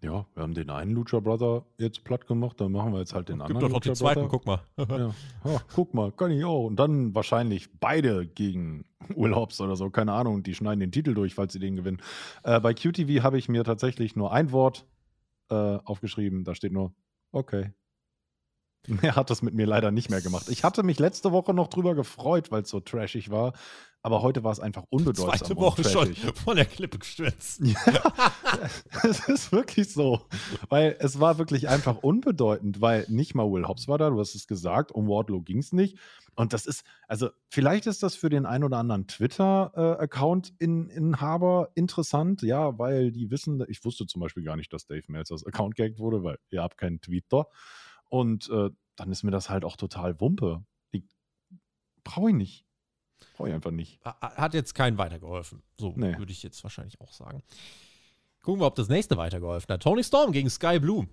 Ja, 0.00 0.26
wir 0.34 0.42
haben 0.44 0.54
den 0.54 0.70
einen 0.70 0.92
Lucha 0.92 1.18
Brother 1.18 1.64
jetzt 1.76 2.04
platt 2.04 2.28
gemacht, 2.28 2.60
dann 2.60 2.70
machen 2.70 2.92
wir 2.92 3.00
jetzt 3.00 3.14
halt 3.14 3.28
den 3.28 3.38
Gibt 3.38 3.50
anderen. 3.50 3.60
doch 3.62 3.68
noch 3.68 3.80
den 3.80 3.96
zweiten, 3.96 4.28
guck 4.28 4.46
mal. 4.46 4.60
Ja. 4.76 4.86
Ja, 5.44 5.60
guck 5.74 5.92
mal, 5.92 6.12
kann 6.12 6.30
ich 6.30 6.44
auch. 6.44 6.66
Und 6.66 6.76
dann 6.76 7.14
wahrscheinlich 7.16 7.68
beide 7.80 8.26
gegen 8.26 8.84
Hobbs 9.16 9.60
oder 9.60 9.74
so, 9.74 9.90
keine 9.90 10.12
Ahnung. 10.12 10.44
Die 10.44 10.54
schneiden 10.54 10.78
den 10.78 10.92
Titel 10.92 11.14
durch, 11.14 11.34
falls 11.34 11.52
sie 11.52 11.58
den 11.58 11.74
gewinnen. 11.74 12.00
Äh, 12.44 12.60
bei 12.60 12.74
QTV 12.74 13.24
habe 13.24 13.38
ich 13.38 13.48
mir 13.48 13.64
tatsächlich 13.64 14.14
nur 14.14 14.32
ein 14.32 14.52
Wort 14.52 14.86
äh, 15.50 15.54
aufgeschrieben. 15.54 16.44
Da 16.44 16.54
steht 16.54 16.72
nur, 16.72 16.94
okay. 17.32 17.72
Mehr 18.86 19.16
hat 19.16 19.30
das 19.30 19.42
mit 19.42 19.54
mir 19.54 19.66
leider 19.66 19.90
nicht 19.90 20.10
mehr 20.10 20.20
gemacht. 20.20 20.48
Ich 20.48 20.62
hatte 20.62 20.84
mich 20.84 20.98
letzte 21.00 21.32
Woche 21.32 21.52
noch 21.52 21.66
drüber 21.66 21.94
gefreut, 21.94 22.52
weil 22.52 22.62
es 22.62 22.70
so 22.70 22.78
trashig 22.78 23.30
war. 23.30 23.52
Aber 24.02 24.22
heute 24.22 24.44
war 24.44 24.52
es 24.52 24.60
einfach 24.60 24.84
unbedeutsam. 24.90 25.36
Zweite 25.36 25.56
Woche 25.56 25.82
schon 25.82 26.14
von 26.14 26.54
der 26.56 26.66
Klippe 26.66 26.98
gestürzt. 26.98 27.62
Ja, 27.86 28.12
es 29.04 29.28
ist 29.28 29.52
wirklich 29.52 29.92
so. 29.92 30.26
Weil 30.68 30.96
es 31.00 31.20
war 31.20 31.38
wirklich 31.38 31.68
einfach 31.68 31.98
unbedeutend, 31.98 32.80
weil 32.80 33.04
nicht 33.08 33.34
mal 33.34 33.50
Will 33.50 33.66
Hobbs 33.66 33.88
war 33.88 33.98
da, 33.98 34.10
du 34.10 34.18
hast 34.18 34.34
es 34.34 34.46
gesagt, 34.46 34.92
um 34.92 35.08
Wardlow 35.08 35.42
ging 35.42 35.58
es 35.58 35.72
nicht. 35.72 35.98
Und 36.34 36.52
das 36.52 36.66
ist, 36.66 36.84
also 37.08 37.30
vielleicht 37.48 37.86
ist 37.86 38.02
das 38.02 38.14
für 38.14 38.28
den 38.28 38.44
ein 38.46 38.62
oder 38.62 38.76
anderen 38.78 39.08
Twitter-Account-Inhaber 39.08 41.70
interessant, 41.74 42.42
ja, 42.42 42.78
weil 42.78 43.10
die 43.10 43.30
wissen, 43.30 43.64
ich 43.68 43.84
wusste 43.84 44.06
zum 44.06 44.20
Beispiel 44.20 44.44
gar 44.44 44.56
nicht, 44.56 44.72
dass 44.72 44.86
Dave 44.86 45.04
Meltzers 45.08 45.44
Account 45.44 45.74
gehackt 45.74 45.98
wurde, 45.98 46.22
weil 46.22 46.38
ihr 46.50 46.62
habt 46.62 46.78
keinen 46.78 47.00
Twitter. 47.00 47.48
Und 48.08 48.48
äh, 48.50 48.70
dann 48.96 49.10
ist 49.10 49.24
mir 49.24 49.32
das 49.32 49.50
halt 49.50 49.64
auch 49.64 49.76
total 49.76 50.20
Wumpe. 50.20 50.64
Brauche 52.04 52.30
ich 52.30 52.36
nicht. 52.36 52.67
Brauche 53.36 53.48
ich 53.48 53.54
einfach 53.54 53.70
nicht. 53.70 54.00
Hat 54.04 54.54
jetzt 54.54 54.74
keinen 54.74 54.98
weitergeholfen. 54.98 55.62
So 55.76 55.92
Nee. 55.96 56.16
würde 56.18 56.32
ich 56.32 56.42
jetzt 56.42 56.62
wahrscheinlich 56.62 57.00
auch 57.00 57.12
sagen. 57.12 57.42
Gucken 58.42 58.60
wir, 58.60 58.66
ob 58.66 58.74
das 58.76 58.88
nächste 58.88 59.16
weitergeholfen 59.16 59.72
hat. 59.72 59.82
Tony 59.82 60.02
Storm 60.04 60.32
gegen 60.32 60.48
Sky 60.50 60.78
Blue. 60.78 61.06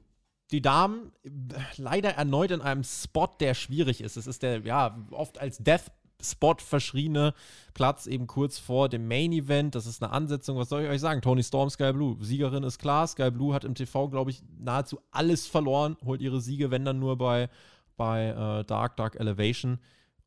Die 0.51 0.61
Damen 0.61 1.11
äh, 1.23 1.29
leider 1.77 2.11
erneut 2.11 2.51
in 2.51 2.61
einem 2.61 2.83
Spot, 2.83 3.27
der 3.39 3.53
schwierig 3.55 4.01
ist. 4.01 4.15
Es 4.15 4.27
ist 4.27 4.43
der, 4.43 4.59
ja, 4.61 4.97
oft 5.11 5.39
als 5.39 5.57
Death 5.57 5.91
Spot 6.23 6.55
verschriene 6.59 7.33
Platz 7.73 8.07
eben 8.07 8.25
kurz 8.25 8.57
vor 8.57 8.87
dem 8.87 9.07
Main 9.07 9.31
Event. 9.33 9.75
Das 9.75 9.85
ist 9.85 10.01
eine 10.01 10.11
Ansetzung. 10.13 10.57
Was 10.57 10.69
soll 10.69 10.83
ich 10.83 10.89
euch 10.89 11.01
sagen? 11.01 11.21
Tony 11.21 11.43
Storm, 11.43 11.69
Sky 11.69 11.91
Blue. 11.91 12.15
Siegerin 12.21 12.63
ist 12.63 12.79
klar. 12.79 13.05
Sky 13.07 13.31
Blue 13.31 13.53
hat 13.53 13.65
im 13.65 13.75
TV, 13.75 14.07
glaube 14.07 14.31
ich, 14.31 14.41
nahezu 14.57 14.99
alles 15.11 15.45
verloren. 15.45 15.97
Holt 16.05 16.21
ihre 16.21 16.39
Siege, 16.41 16.71
wenn 16.71 16.85
dann 16.85 16.99
nur 16.99 17.17
bei, 17.17 17.49
bei 17.97 18.27
äh, 18.29 18.63
Dark, 18.65 18.95
Dark 18.97 19.15
Elevation. 19.19 19.79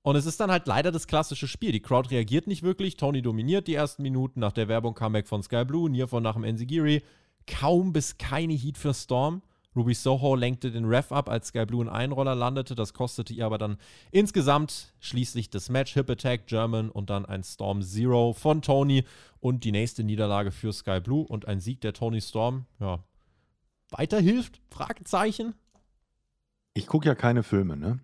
Und 0.02 0.16
es 0.16 0.26
ist 0.26 0.40
dann 0.40 0.50
halt 0.50 0.66
leider 0.66 0.90
das 0.90 1.06
klassische 1.06 1.48
Spiel. 1.48 1.72
Die 1.72 1.82
Crowd 1.82 2.10
reagiert 2.10 2.46
nicht 2.46 2.62
wirklich. 2.62 2.96
Tony 2.96 3.20
dominiert 3.20 3.66
die 3.66 3.74
ersten 3.74 4.02
Minuten. 4.02 4.40
Nach 4.40 4.52
der 4.52 4.68
Werbung 4.68 4.94
Comeback 4.94 5.26
von 5.26 5.42
Sky 5.42 5.64
Blue. 5.64 5.90
Nier 5.90 6.08
von 6.08 6.22
nach 6.22 6.34
dem 6.34 6.44
Enzigiri. 6.44 7.02
Kaum 7.46 7.92
bis 7.92 8.16
keine 8.18 8.54
Heat 8.54 8.78
für 8.78 8.94
Storm. 8.94 9.42
Ruby 9.76 9.94
Soho 9.94 10.34
lenkte 10.34 10.72
den 10.72 10.86
Ref 10.86 11.12
ab, 11.12 11.28
als 11.28 11.48
Sky 11.48 11.64
Blue 11.64 11.82
in 11.82 11.88
Einroller 11.88 12.34
landete. 12.34 12.74
Das 12.74 12.94
kostete 12.94 13.32
ihr 13.32 13.46
aber 13.46 13.58
dann 13.58 13.78
insgesamt 14.10 14.94
schließlich 14.98 15.50
das 15.50 15.68
Match. 15.68 15.94
Hip 15.94 16.10
Attack, 16.10 16.46
German 16.46 16.90
und 16.90 17.10
dann 17.10 17.26
ein 17.26 17.44
Storm 17.44 17.82
Zero 17.82 18.32
von 18.32 18.62
Tony. 18.62 19.04
Und 19.40 19.64
die 19.64 19.72
nächste 19.72 20.02
Niederlage 20.02 20.50
für 20.50 20.72
Sky 20.72 21.00
Blue 21.00 21.24
und 21.24 21.46
ein 21.46 21.60
Sieg 21.60 21.80
der 21.80 21.92
Tony 21.92 22.20
Storm. 22.20 22.66
Ja. 22.80 23.04
Weiterhilft? 23.90 24.60
Fragezeichen. 24.70 25.54
Ich 26.74 26.86
gucke 26.86 27.06
ja 27.06 27.14
keine 27.14 27.42
Filme, 27.42 27.76
ne? 27.76 28.00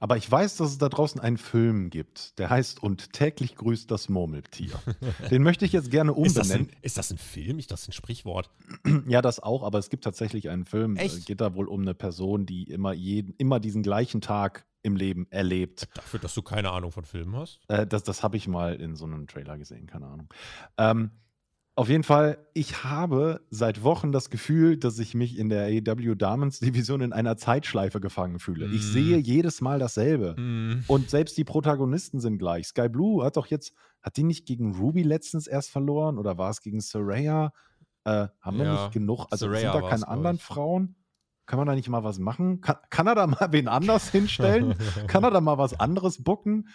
Aber 0.00 0.16
ich 0.16 0.30
weiß, 0.30 0.56
dass 0.56 0.70
es 0.70 0.78
da 0.78 0.88
draußen 0.88 1.20
einen 1.20 1.38
Film 1.38 1.90
gibt, 1.90 2.38
der 2.38 2.50
heißt 2.50 2.82
Und 2.82 3.12
täglich 3.12 3.56
grüßt 3.56 3.90
das 3.90 4.08
Murmeltier. 4.08 4.72
Den 5.30 5.42
möchte 5.42 5.64
ich 5.64 5.72
jetzt 5.72 5.90
gerne 5.90 6.12
Ist 6.12 6.36
das, 6.36 6.50
ein, 6.50 6.60
umbenennen. 6.60 6.82
ist 6.82 6.98
das 6.98 7.10
ein 7.10 7.18
Film? 7.18 7.58
Ist 7.58 7.70
das 7.70 7.88
ein 7.88 7.92
Sprichwort? 7.92 8.50
Ja, 9.08 9.22
das 9.22 9.40
auch, 9.40 9.62
aber 9.62 9.78
es 9.78 9.88
gibt 9.90 10.04
tatsächlich 10.04 10.48
einen 10.48 10.64
Film. 10.64 10.96
Echt? 10.96 11.14
Es 11.16 11.24
geht 11.26 11.40
da 11.40 11.54
wohl 11.54 11.68
um 11.68 11.82
eine 11.82 11.94
Person, 11.94 12.44
die 12.46 12.64
immer, 12.64 12.92
jeden, 12.92 13.34
immer 13.38 13.60
diesen 13.60 13.82
gleichen 13.82 14.20
Tag 14.20 14.66
im 14.82 14.96
Leben 14.96 15.26
erlebt. 15.30 15.88
Dafür, 15.94 16.20
dass 16.20 16.34
du 16.34 16.42
keine 16.42 16.70
Ahnung 16.70 16.92
von 16.92 17.04
Filmen 17.04 17.36
hast? 17.36 17.60
Äh, 17.68 17.86
das 17.86 18.04
das 18.04 18.22
habe 18.22 18.36
ich 18.36 18.48
mal 18.48 18.74
in 18.74 18.96
so 18.96 19.04
einem 19.04 19.26
Trailer 19.26 19.58
gesehen, 19.58 19.86
keine 19.86 20.06
Ahnung. 20.06 20.28
Ähm, 20.78 21.10
auf 21.78 21.88
jeden 21.90 22.02
Fall, 22.04 22.38
ich 22.54 22.84
habe 22.84 23.42
seit 23.50 23.82
Wochen 23.82 24.10
das 24.10 24.30
Gefühl, 24.30 24.78
dass 24.78 24.98
ich 24.98 25.14
mich 25.14 25.38
in 25.38 25.50
der 25.50 25.64
AEW 25.66 26.14
Damens 26.14 26.58
Division 26.60 27.02
in 27.02 27.12
einer 27.12 27.36
Zeitschleife 27.36 28.00
gefangen 28.00 28.38
fühle. 28.38 28.66
Ich 28.66 28.80
Mm. 28.82 28.92
sehe 28.92 29.16
jedes 29.18 29.60
Mal 29.60 29.78
dasselbe. 29.78 30.34
Hm. 30.36 30.84
Und 30.88 31.10
selbst 31.10 31.36
die 31.36 31.44
Protagonisten 31.44 32.18
sind 32.18 32.38
gleich. 32.38 32.66
Sky 32.68 32.88
Blue 32.88 33.22
hat 33.24 33.36
doch 33.36 33.46
jetzt, 33.48 33.74
hat 34.02 34.16
die 34.16 34.22
nicht 34.24 34.46
gegen 34.46 34.74
Ruby 34.74 35.02
letztens 35.02 35.46
erst 35.46 35.70
verloren 35.70 36.16
oder 36.18 36.38
war 36.38 36.48
es 36.50 36.62
gegen 36.62 36.80
Soraya? 36.80 37.52
Äh, 38.04 38.28
haben 38.40 38.56
wir 38.58 38.64
Ja, 38.64 38.72
nicht 38.84 38.92
genug? 38.92 39.26
Also 39.30 39.46
Saraya 39.46 39.72
sind 39.72 39.82
da 39.82 39.88
keine 39.88 40.08
anderen. 40.08 40.38
Frauen? 40.38 40.94
Kann 41.44 41.58
man 41.58 41.68
da 41.68 41.74
nicht 41.74 41.88
mal 41.88 42.02
was 42.04 42.18
machen? 42.18 42.60
Kann, 42.62 42.76
kann 42.88 43.06
er 43.06 43.14
da 43.14 43.26
mal 43.26 43.48
wen 43.52 43.68
anders 43.68 44.10
hinstellen? 44.10 44.74
kann 45.08 45.22
er 45.24 45.30
da 45.30 45.40
mal 45.42 45.58
was 45.58 45.78
anderes 45.78 46.22
bucken? 46.24 46.68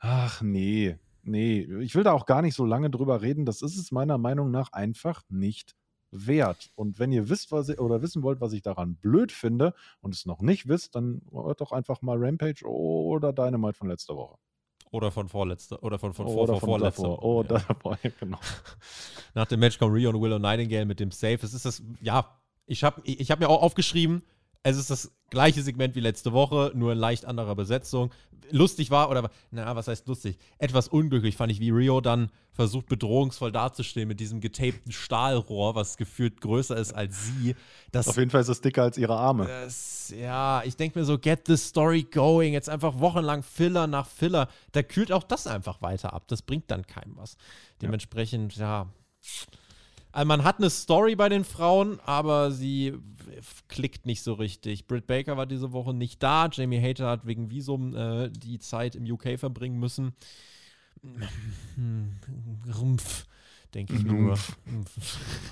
Ach 0.00 0.42
nee, 0.42 0.98
nee. 1.24 1.66
Ich 1.80 1.94
will 1.94 2.04
da 2.04 2.12
auch 2.12 2.26
gar 2.26 2.42
nicht 2.42 2.54
so 2.54 2.64
lange 2.64 2.90
drüber 2.90 3.22
reden. 3.22 3.44
Das 3.44 3.62
ist 3.62 3.76
es 3.76 3.92
meiner 3.92 4.18
Meinung 4.18 4.50
nach 4.50 4.72
einfach 4.72 5.22
nicht 5.28 5.74
wert. 6.10 6.70
Und 6.74 6.98
wenn 6.98 7.12
ihr 7.12 7.28
wisst, 7.28 7.52
was 7.52 7.68
ich, 7.68 7.78
oder 7.78 8.02
wissen 8.02 8.22
wollt, 8.22 8.40
was 8.40 8.52
ich 8.52 8.62
daran 8.62 8.96
blöd 8.96 9.32
finde 9.32 9.74
und 10.00 10.14
es 10.14 10.26
noch 10.26 10.40
nicht 10.40 10.68
wisst, 10.68 10.94
dann 10.94 11.22
hört 11.32 11.60
doch 11.60 11.72
einfach 11.72 12.02
mal 12.02 12.16
Rampage 12.18 12.64
oder 12.64 13.32
Dynamite 13.32 13.76
von 13.76 13.88
letzter 13.88 14.16
Woche. 14.16 14.36
Oder 14.90 15.10
von 15.10 15.28
vorletzter. 15.28 15.82
Oder 15.82 15.98
von, 15.98 16.14
von 16.14 16.26
vor, 16.26 16.36
oder 16.36 16.52
vor, 16.52 16.60
von 16.60 16.68
vorletzter. 16.68 17.02
davor. 17.02 17.24
Oh, 17.24 17.42
ja. 17.42 17.48
davor, 17.68 17.98
ja, 18.02 18.10
genau. 18.20 18.38
Nach 19.34 19.46
dem 19.46 19.58
Match 19.58 19.78
kommen 19.78 19.92
Rio 19.92 20.10
und 20.10 20.20
Willow 20.20 20.38
Nightingale 20.38 20.84
mit 20.84 21.00
dem 21.00 21.10
Save. 21.10 21.40
Es 21.42 21.52
ist 21.52 21.64
das, 21.64 21.82
ja, 22.00 22.38
ich 22.66 22.84
habe 22.84 23.02
ich 23.04 23.30
hab 23.30 23.40
mir 23.40 23.48
auch 23.48 23.60
aufgeschrieben, 23.60 24.22
es 24.64 24.78
ist 24.78 24.90
das 24.90 25.12
gleiche 25.30 25.62
Segment 25.62 25.94
wie 25.94 26.00
letzte 26.00 26.32
Woche, 26.32 26.72
nur 26.74 26.92
in 26.92 26.98
leicht 26.98 27.26
anderer 27.26 27.54
Besetzung. 27.54 28.10
Lustig 28.50 28.90
war, 28.90 29.10
oder, 29.10 29.30
na, 29.50 29.76
was 29.76 29.88
heißt 29.88 30.06
lustig? 30.08 30.38
Etwas 30.58 30.88
unglücklich 30.88 31.36
fand 31.36 31.52
ich, 31.52 31.60
wie 31.60 31.70
Rio 31.70 32.00
dann 32.00 32.30
versucht, 32.52 32.86
bedrohungsvoll 32.86 33.52
dazustehen 33.52 34.08
mit 34.08 34.20
diesem 34.20 34.40
getapten 34.40 34.90
Stahlrohr, 34.90 35.74
was 35.74 35.96
gefühlt 35.96 36.40
größer 36.40 36.76
ist 36.76 36.94
als 36.94 37.26
sie. 37.26 37.56
Das, 37.92 38.08
Auf 38.08 38.16
jeden 38.16 38.30
Fall 38.30 38.40
ist 38.40 38.48
es 38.48 38.60
dicker 38.60 38.82
als 38.82 38.96
ihre 38.96 39.16
Arme. 39.16 39.46
das, 39.46 40.12
ja, 40.16 40.62
ich 40.64 40.76
denke 40.76 40.98
mir 40.98 41.04
so, 41.04 41.18
get 41.18 41.46
the 41.46 41.56
story 41.56 42.02
going. 42.02 42.52
Jetzt 42.52 42.68
einfach 42.70 42.98
wochenlang 43.00 43.42
Filler 43.42 43.86
nach 43.86 44.06
Filler. 44.06 44.48
Da 44.72 44.82
kühlt 44.82 45.12
auch 45.12 45.24
das 45.24 45.46
einfach 45.46 45.82
weiter 45.82 46.14
ab. 46.14 46.24
Das 46.28 46.42
bringt 46.42 46.70
dann 46.70 46.86
keinem 46.86 47.16
was. 47.16 47.36
Dementsprechend, 47.82 48.56
ja. 48.56 48.88
Also 50.14 50.28
man 50.28 50.44
hat 50.44 50.58
eine 50.58 50.70
Story 50.70 51.16
bei 51.16 51.28
den 51.28 51.42
Frauen, 51.42 51.98
aber 52.06 52.52
sie 52.52 52.94
klickt 53.66 54.06
nicht 54.06 54.22
so 54.22 54.34
richtig. 54.34 54.86
Britt 54.86 55.08
Baker 55.08 55.36
war 55.36 55.44
diese 55.44 55.72
Woche 55.72 55.92
nicht 55.92 56.22
da. 56.22 56.48
Jamie 56.52 56.80
Hater 56.80 57.08
hat 57.08 57.26
wegen 57.26 57.50
Visum 57.50 57.96
äh, 57.96 58.30
die 58.30 58.60
Zeit 58.60 58.94
im 58.94 59.10
UK 59.10 59.40
verbringen 59.40 59.80
müssen. 59.80 60.14
Rumpf, 62.78 63.26
denke 63.74 63.96
ich 63.96 64.04
nur. 64.04 64.38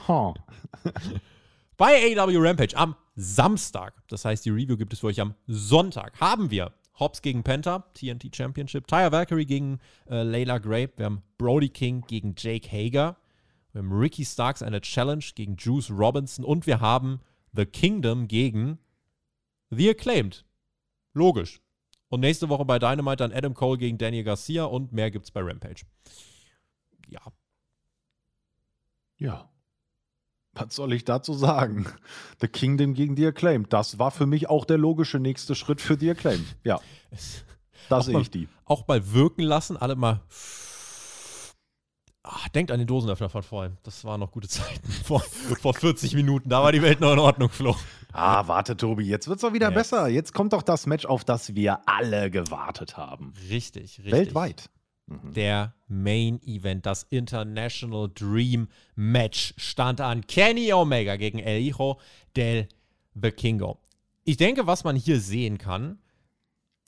Bei 1.77 2.17
AW 2.17 2.37
Rampage 2.37 2.77
am 2.77 2.95
Samstag, 3.17 3.95
das 4.07 4.25
heißt, 4.25 4.45
die 4.45 4.51
Review 4.51 4.77
gibt 4.77 4.93
es 4.93 5.01
für 5.01 5.09
euch 5.09 5.21
am 5.21 5.35
Sonntag, 5.49 6.21
haben 6.21 6.53
wir 6.53 6.73
Hobbs 7.01 7.21
gegen 7.21 7.43
Penta, 7.43 7.81
TNT 7.95 8.35
Championship, 8.35 8.87
Tyre 8.87 9.11
Valkyrie 9.11 9.47
gegen 9.47 9.81
äh, 10.09 10.23
Layla 10.23 10.59
Grape, 10.59 10.93
wir 10.99 11.07
haben 11.07 11.23
Brody 11.37 11.71
King 11.71 12.05
gegen 12.07 12.37
Jake 12.39 12.71
Hager, 12.71 13.17
wir 13.73 13.81
haben 13.81 13.93
Ricky 13.93 14.25
Starks 14.25 14.63
eine 14.63 14.81
Challenge 14.81 15.25
gegen 15.35 15.57
Juice 15.57 15.91
Robinson 15.91 16.45
und 16.45 16.67
wir 16.67 16.81
haben 16.81 17.21
The 17.53 17.67
Kingdom 17.67 18.29
gegen 18.29 18.79
The 19.71 19.91
Acclaimed. 19.91 20.45
Logisch. 21.15 21.61
Und 22.09 22.21
nächste 22.21 22.49
Woche 22.51 22.65
bei 22.67 22.79
Dynamite 22.79 23.17
dann 23.17 23.33
Adam 23.33 23.55
Cole 23.55 23.79
gegen 23.79 23.97
Daniel 23.99 24.25
Garcia 24.25 24.65
und 24.65 24.93
mehr 24.93 25.11
gibt's 25.11 25.31
bei 25.31 25.41
Rampage. 25.41 25.83
Ja, 27.09 27.21
Ja. 29.19 29.49
Was 30.55 30.75
soll 30.77 30.93
ich 30.93 31.07
dazu 31.07 31.33
sagen? 31.33 31.87
The 32.43 32.49
Kingdom 32.49 32.93
gegen 32.93 33.17
The 33.17 33.29
Acclaimed. 33.29 33.73
Das 33.73 33.99
war 33.99 34.11
für 34.11 34.27
mich 34.27 34.51
auch 34.51 34.67
der 34.67 34.77
logische 34.77 35.19
nächste 35.19 35.55
Schritt 35.55 35.81
für 35.81 35.99
The 35.99 36.11
Acclaimed. 36.11 36.45
Ja, 36.63 36.79
da 37.89 37.99
Auch 37.99 38.03
sehe 38.03 38.21
ich 38.21 38.31
die. 38.31 38.49
auch 38.67 38.87
mal 38.87 39.13
wirken 39.15 39.41
lassen, 39.43 39.79
alle 39.79 39.97
mal. 39.97 40.21
Ah, 42.25 42.49
denkt 42.55 42.71
an 42.71 42.79
den 42.79 42.87
Dosenöffner 42.87 43.29
von 43.29 43.43
vorhin. 43.43 43.77
Das 43.83 44.05
waren 44.05 44.21
noch 44.21 44.31
gute 44.31 44.47
Zeiten. 44.49 44.89
Vor, 45.05 45.21
vor 45.61 45.75
40 45.75 46.15
Minuten. 46.15 46.49
Da 46.49 46.63
war 46.63 46.71
die 46.71 46.81
Welt 46.81 47.01
noch 47.01 47.13
in 47.13 47.19
Ordnung, 47.19 47.49
Flo. 47.49 47.75
Ah, 48.13 48.47
warte, 48.47 48.77
Tobi, 48.77 49.05
jetzt 49.05 49.27
wird 49.27 49.39
es 49.39 49.43
doch 49.43 49.53
wieder 49.53 49.69
Yes. 49.71 49.75
besser. 49.75 50.07
Jetzt 50.09 50.33
kommt 50.33 50.53
doch 50.53 50.63
das 50.63 50.87
Match, 50.87 51.05
auf 51.05 51.25
das 51.25 51.57
wir 51.57 51.81
alle 51.89 52.31
gewartet 52.31 52.97
haben. 52.97 53.33
Richtig, 53.51 53.99
richtig. 53.99 54.13
Weltweit. 54.13 54.71
Mhm. 55.07 55.33
Der 55.35 55.75
Main 55.89 56.41
Event, 56.45 56.87
das 56.87 57.03
International 57.11 58.09
Dream 58.15 58.69
Match, 58.95 59.53
stand 59.57 60.01
an 60.01 60.25
Kenny 60.29 60.73
Omega 60.73 61.17
gegen 61.17 61.41
El 61.41 61.61
Hijo 61.61 61.99
del 62.37 62.69
The 63.21 63.33
Kingo. 63.33 63.79
Ich 64.23 64.37
denke, 64.37 64.69
was 64.69 64.85
man 64.85 64.95
hier 64.95 65.19
sehen 65.19 65.59
kann, 65.59 65.99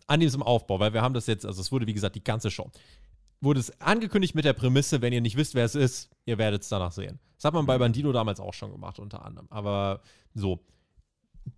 an 0.06 0.20
diesem 0.20 0.42
Aufbau, 0.44 0.78
weil 0.78 0.92
wir 0.92 1.02
haben 1.02 1.14
das 1.14 1.26
jetzt, 1.26 1.44
also 1.44 1.60
es 1.60 1.72
wurde 1.72 1.86
wie 1.88 1.94
gesagt 1.94 2.14
die 2.14 2.22
ganze 2.22 2.50
Show, 2.52 2.70
wurde 3.40 3.60
es 3.60 3.80
angekündigt 3.80 4.34
mit 4.34 4.44
der 4.44 4.52
Prämisse, 4.52 5.02
wenn 5.02 5.12
ihr 5.12 5.20
nicht 5.20 5.36
wisst, 5.36 5.54
wer 5.54 5.64
es 5.64 5.74
ist, 5.74 6.10
ihr 6.24 6.38
werdet 6.38 6.62
es 6.62 6.68
danach 6.68 6.92
sehen. 6.92 7.18
Das 7.36 7.44
hat 7.44 7.54
man 7.54 7.66
bei 7.66 7.76
mhm. 7.76 7.80
Bandito 7.80 8.12
damals 8.12 8.40
auch 8.40 8.54
schon 8.54 8.72
gemacht, 8.72 8.98
unter 8.98 9.24
anderem. 9.24 9.46
Aber 9.50 10.00
so. 10.34 10.64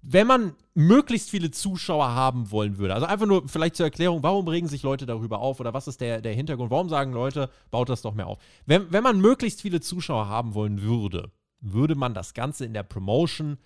Wenn 0.03 0.27
man 0.27 0.57
möglichst 0.75 1.31
viele 1.31 1.53
Zuschauer 1.53 2.09
haben 2.09 2.51
wollen 2.51 2.77
würde, 2.77 2.95
also 2.95 3.07
einfach 3.07 3.27
nur 3.27 3.49
vielleicht 3.49 3.77
zur 3.77 3.87
Erklärung, 3.87 4.25
warum 4.25 4.49
regen 4.49 4.67
sich 4.67 4.83
Leute 4.83 5.07
darüber 5.07 5.39
auf 5.39 5.61
oder 5.61 5.75
was 5.75 5.87
ist 5.87 6.01
der, 6.01 6.21
der 6.21 6.35
Hintergrund, 6.35 6.73
warum 6.73 6.89
sagen 6.89 7.13
Leute, 7.13 7.51
baut 7.71 7.89
das 7.89 8.03
doch 8.03 8.15
mehr 8.15 8.27
auf. 8.27 8.39
Wenn, 8.65 8.91
wenn 8.91 9.05
man 9.05 9.21
möglichst 9.21 9.63
viele 9.63 9.81
Zuschauer 9.81 10.27
haben 10.27 10.55
wollen 10.55 10.83
würde, 10.83 11.31
würde 11.61 11.95
man 11.95 12.15
das 12.15 12.35
Ganze 12.35 12.65
in 12.65 12.75
der 12.75 12.83
Promotion 12.83 13.59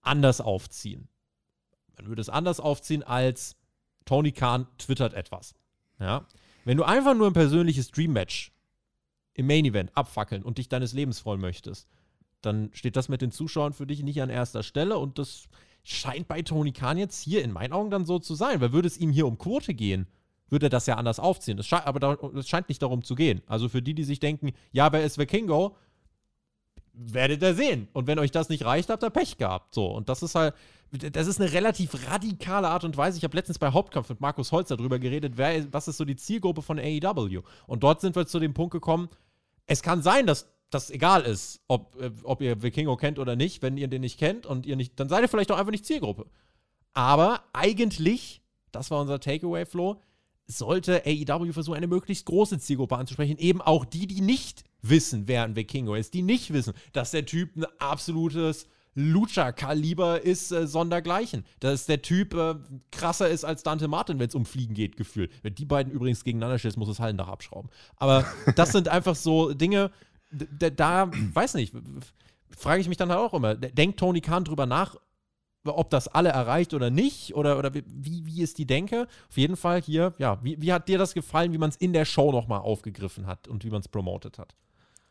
anders 0.00 0.40
aufziehen. 0.40 1.08
Man 1.96 2.06
würde 2.06 2.22
es 2.22 2.28
anders 2.28 2.60
aufziehen 2.60 3.02
als 3.02 3.56
Tony 4.04 4.32
Khan 4.32 4.66
twittert 4.78 5.14
etwas. 5.14 5.54
Ja. 5.98 6.26
Wenn 6.66 6.78
du 6.78 6.82
einfach 6.82 7.14
nur 7.14 7.28
ein 7.28 7.32
persönliches 7.32 7.92
Dream-Match 7.92 8.50
im 9.34 9.46
Main 9.46 9.64
Event 9.64 9.96
abfackeln 9.96 10.42
und 10.42 10.58
dich 10.58 10.68
deines 10.68 10.94
Lebens 10.94 11.20
freuen 11.20 11.40
möchtest, 11.40 11.86
dann 12.40 12.70
steht 12.72 12.96
das 12.96 13.08
mit 13.08 13.22
den 13.22 13.30
Zuschauern 13.30 13.72
für 13.72 13.86
dich 13.86 14.02
nicht 14.02 14.20
an 14.20 14.30
erster 14.30 14.64
Stelle 14.64 14.98
und 14.98 15.16
das 15.20 15.44
scheint 15.84 16.26
bei 16.26 16.42
Tony 16.42 16.72
Khan 16.72 16.98
jetzt 16.98 17.22
hier 17.22 17.44
in 17.44 17.52
meinen 17.52 17.72
Augen 17.72 17.92
dann 17.92 18.04
so 18.04 18.18
zu 18.18 18.34
sein, 18.34 18.60
weil 18.60 18.72
würde 18.72 18.88
es 18.88 18.98
ihm 18.98 19.10
hier 19.10 19.28
um 19.28 19.38
Quote 19.38 19.74
gehen, 19.74 20.08
würde 20.48 20.66
er 20.66 20.70
das 20.70 20.86
ja 20.86 20.96
anders 20.96 21.20
aufziehen. 21.20 21.56
Das 21.56 21.72
aber 21.72 22.18
es 22.34 22.48
scheint 22.48 22.68
nicht 22.68 22.82
darum 22.82 23.04
zu 23.04 23.14
gehen. 23.14 23.42
Also 23.46 23.68
für 23.68 23.80
die, 23.80 23.94
die 23.94 24.02
sich 24.02 24.18
denken, 24.18 24.50
ja, 24.72 24.90
wer 24.90 25.04
ist 25.04 25.18
Vikingo, 25.18 25.76
werdet 26.96 27.42
ihr 27.42 27.54
sehen. 27.54 27.88
Und 27.92 28.06
wenn 28.06 28.18
euch 28.18 28.30
das 28.30 28.48
nicht 28.48 28.64
reicht, 28.64 28.88
habt 28.88 29.04
ihr 29.04 29.10
Pech 29.10 29.36
gehabt. 29.36 29.74
So, 29.74 29.86
und 29.86 30.08
das 30.08 30.22
ist 30.22 30.34
halt, 30.34 30.54
das 30.90 31.26
ist 31.26 31.40
eine 31.40 31.52
relativ 31.52 32.08
radikale 32.08 32.68
Art 32.68 32.84
und 32.84 32.96
Weise. 32.96 33.18
Ich 33.18 33.24
habe 33.24 33.36
letztens 33.36 33.58
bei 33.58 33.70
Hauptkampf 33.70 34.08
mit 34.08 34.20
Markus 34.20 34.50
Holz 34.52 34.68
darüber 34.68 34.98
geredet, 34.98 35.34
wer, 35.36 35.72
was 35.72 35.88
ist 35.88 35.98
so 35.98 36.04
die 36.04 36.16
Zielgruppe 36.16 36.62
von 36.62 36.78
AEW. 36.78 37.42
Und 37.66 37.82
dort 37.82 38.00
sind 38.00 38.16
wir 38.16 38.26
zu 38.26 38.40
dem 38.40 38.54
Punkt 38.54 38.72
gekommen, 38.72 39.08
es 39.66 39.82
kann 39.82 40.02
sein, 40.02 40.26
dass 40.26 40.48
das 40.70 40.90
egal 40.90 41.22
ist, 41.22 41.60
ob, 41.68 41.96
ob 42.24 42.40
ihr 42.40 42.62
Vikingo 42.62 42.96
kennt 42.96 43.18
oder 43.18 43.36
nicht. 43.36 43.62
Wenn 43.62 43.76
ihr 43.76 43.88
den 43.88 44.00
nicht 44.00 44.18
kennt 44.18 44.46
und 44.46 44.66
ihr 44.66 44.76
nicht, 44.76 44.98
dann 44.98 45.08
seid 45.08 45.22
ihr 45.22 45.28
vielleicht 45.28 45.52
auch 45.52 45.58
einfach 45.58 45.72
nicht 45.72 45.86
Zielgruppe. 45.86 46.26
Aber 46.92 47.42
eigentlich, 47.52 48.42
das 48.72 48.90
war 48.90 49.00
unser 49.00 49.20
Takeaway, 49.20 49.66
Flo, 49.66 50.00
sollte 50.46 51.02
AEW 51.04 51.52
versuchen, 51.52 51.76
eine 51.76 51.86
möglichst 51.88 52.26
große 52.26 52.58
Zielgruppe 52.58 52.96
anzusprechen. 52.96 53.38
Eben 53.38 53.60
auch 53.60 53.84
die, 53.84 54.06
die 54.06 54.20
nicht 54.20 54.64
wissen, 54.82 55.26
wer 55.26 55.44
ein 55.44 55.56
Vikingo 55.56 55.94
ist, 55.94 56.14
die 56.14 56.22
nicht 56.22 56.52
wissen, 56.52 56.74
dass 56.92 57.10
der 57.10 57.26
Typ 57.26 57.56
ein 57.56 57.64
absolutes 57.78 58.66
Lucha-Kaliber 58.96 60.22
ist 60.22 60.50
äh, 60.50 60.66
sondergleichen. 60.66 61.44
Dass 61.60 61.86
der 61.86 62.02
Typ 62.02 62.34
äh, 62.34 62.54
krasser 62.90 63.28
ist 63.28 63.44
als 63.44 63.62
Dante 63.62 63.88
Martin, 63.88 64.18
wenn 64.18 64.28
es 64.28 64.34
um 64.34 64.46
Fliegen 64.46 64.74
geht, 64.74 64.96
gefühlt. 64.96 65.30
Wenn 65.42 65.54
die 65.54 65.66
beiden 65.66 65.92
übrigens 65.92 66.24
gegeneinander 66.24 66.58
stehen, 66.58 66.72
muss 66.76 66.88
das 66.88 66.98
Hallendach 66.98 67.28
abschrauben. 67.28 67.70
Aber 67.96 68.24
das 68.56 68.72
sind 68.72 68.88
einfach 68.88 69.14
so 69.14 69.52
Dinge, 69.52 69.90
da, 70.30 70.70
da 70.70 71.10
weiß 71.12 71.54
nicht, 71.54 71.74
frage 72.56 72.80
ich 72.80 72.88
mich 72.88 72.96
dann 72.96 73.10
halt 73.10 73.20
auch 73.20 73.34
immer, 73.34 73.54
denkt 73.54 74.00
Tony 74.00 74.22
Khan 74.22 74.44
drüber 74.44 74.64
nach, 74.64 74.96
ob 75.64 75.90
das 75.90 76.08
alle 76.08 76.30
erreicht 76.30 76.74
oder 76.74 76.90
nicht? 76.90 77.34
Oder, 77.34 77.58
oder 77.58 77.74
wie, 77.74 77.84
wie 78.24 78.40
ist 78.40 78.56
die 78.58 78.66
Denke? 78.66 79.08
Auf 79.28 79.36
jeden 79.36 79.56
Fall 79.56 79.82
hier, 79.82 80.14
ja, 80.18 80.42
wie, 80.42 80.60
wie 80.60 80.72
hat 80.72 80.88
dir 80.88 80.96
das 80.96 81.12
gefallen, 81.12 81.52
wie 81.52 81.58
man 81.58 81.70
es 81.70 81.76
in 81.76 81.92
der 81.92 82.04
Show 82.04 82.32
nochmal 82.32 82.60
aufgegriffen 82.60 83.26
hat 83.26 83.48
und 83.48 83.64
wie 83.64 83.70
man 83.70 83.80
es 83.80 83.88
promotet 83.88 84.38
hat? 84.38 84.54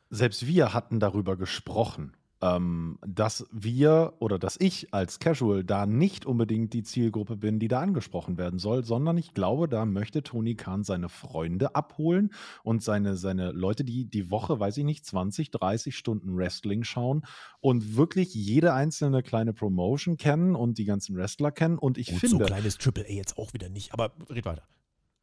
Selbst 0.10 0.48
wir 0.48 0.74
hatten 0.74 1.00
darüber 1.00 1.36
gesprochen 1.36 2.16
ähm, 2.46 3.00
dass 3.06 3.48
wir 3.52 4.14
oder 4.20 4.38
dass 4.38 4.58
ich 4.60 4.94
als 4.94 5.20
Casual 5.20 5.64
da 5.64 5.86
nicht 5.86 6.26
unbedingt 6.26 6.74
die 6.74 6.84
Zielgruppe 6.84 7.38
bin, 7.38 7.60
die 7.60 7.68
da 7.68 7.80
angesprochen 7.80 8.38
werden 8.38 8.60
soll, 8.60 8.84
sondern 8.84 9.18
ich 9.18 9.34
glaube, 9.34 9.68
da 9.68 9.86
möchte 9.86 10.22
Tony 10.22 10.56
Khan 10.56 10.84
seine 10.84 11.10
Freunde 11.10 11.76
abholen 11.76 12.32
und 12.64 12.84
seine, 12.84 13.16
seine 13.16 13.52
Leute, 13.52 13.84
die 13.84 14.06
die 14.06 14.30
Woche, 14.32 14.60
weiß 14.60 14.78
ich 14.78 14.84
nicht, 14.84 15.06
20, 15.06 15.52
30 15.52 15.96
Stunden 15.96 16.36
Wrestling 16.36 16.84
schauen 16.84 17.26
und 17.62 17.96
wirklich 17.96 18.34
jede 18.34 18.74
einzelne 18.74 19.24
kleine 19.24 19.54
Promotion 19.54 20.18
kennen 20.18 20.56
und 20.56 20.78
die 20.78 20.86
ganzen 20.86 21.16
Wrestler 21.16 21.52
kennen. 21.52 21.78
Und 21.78 21.98
ich 21.98 22.08
Gut, 22.08 22.20
finde. 22.20 22.38
So 22.38 22.46
kleines 22.46 22.78
Triple 22.78 23.06
A 23.06 23.12
jetzt 23.12 23.38
auch 23.38 23.54
wieder 23.54 23.70
nicht, 23.70 23.94
aber 23.94 24.12
red 24.30 24.46
weiter 24.46 24.64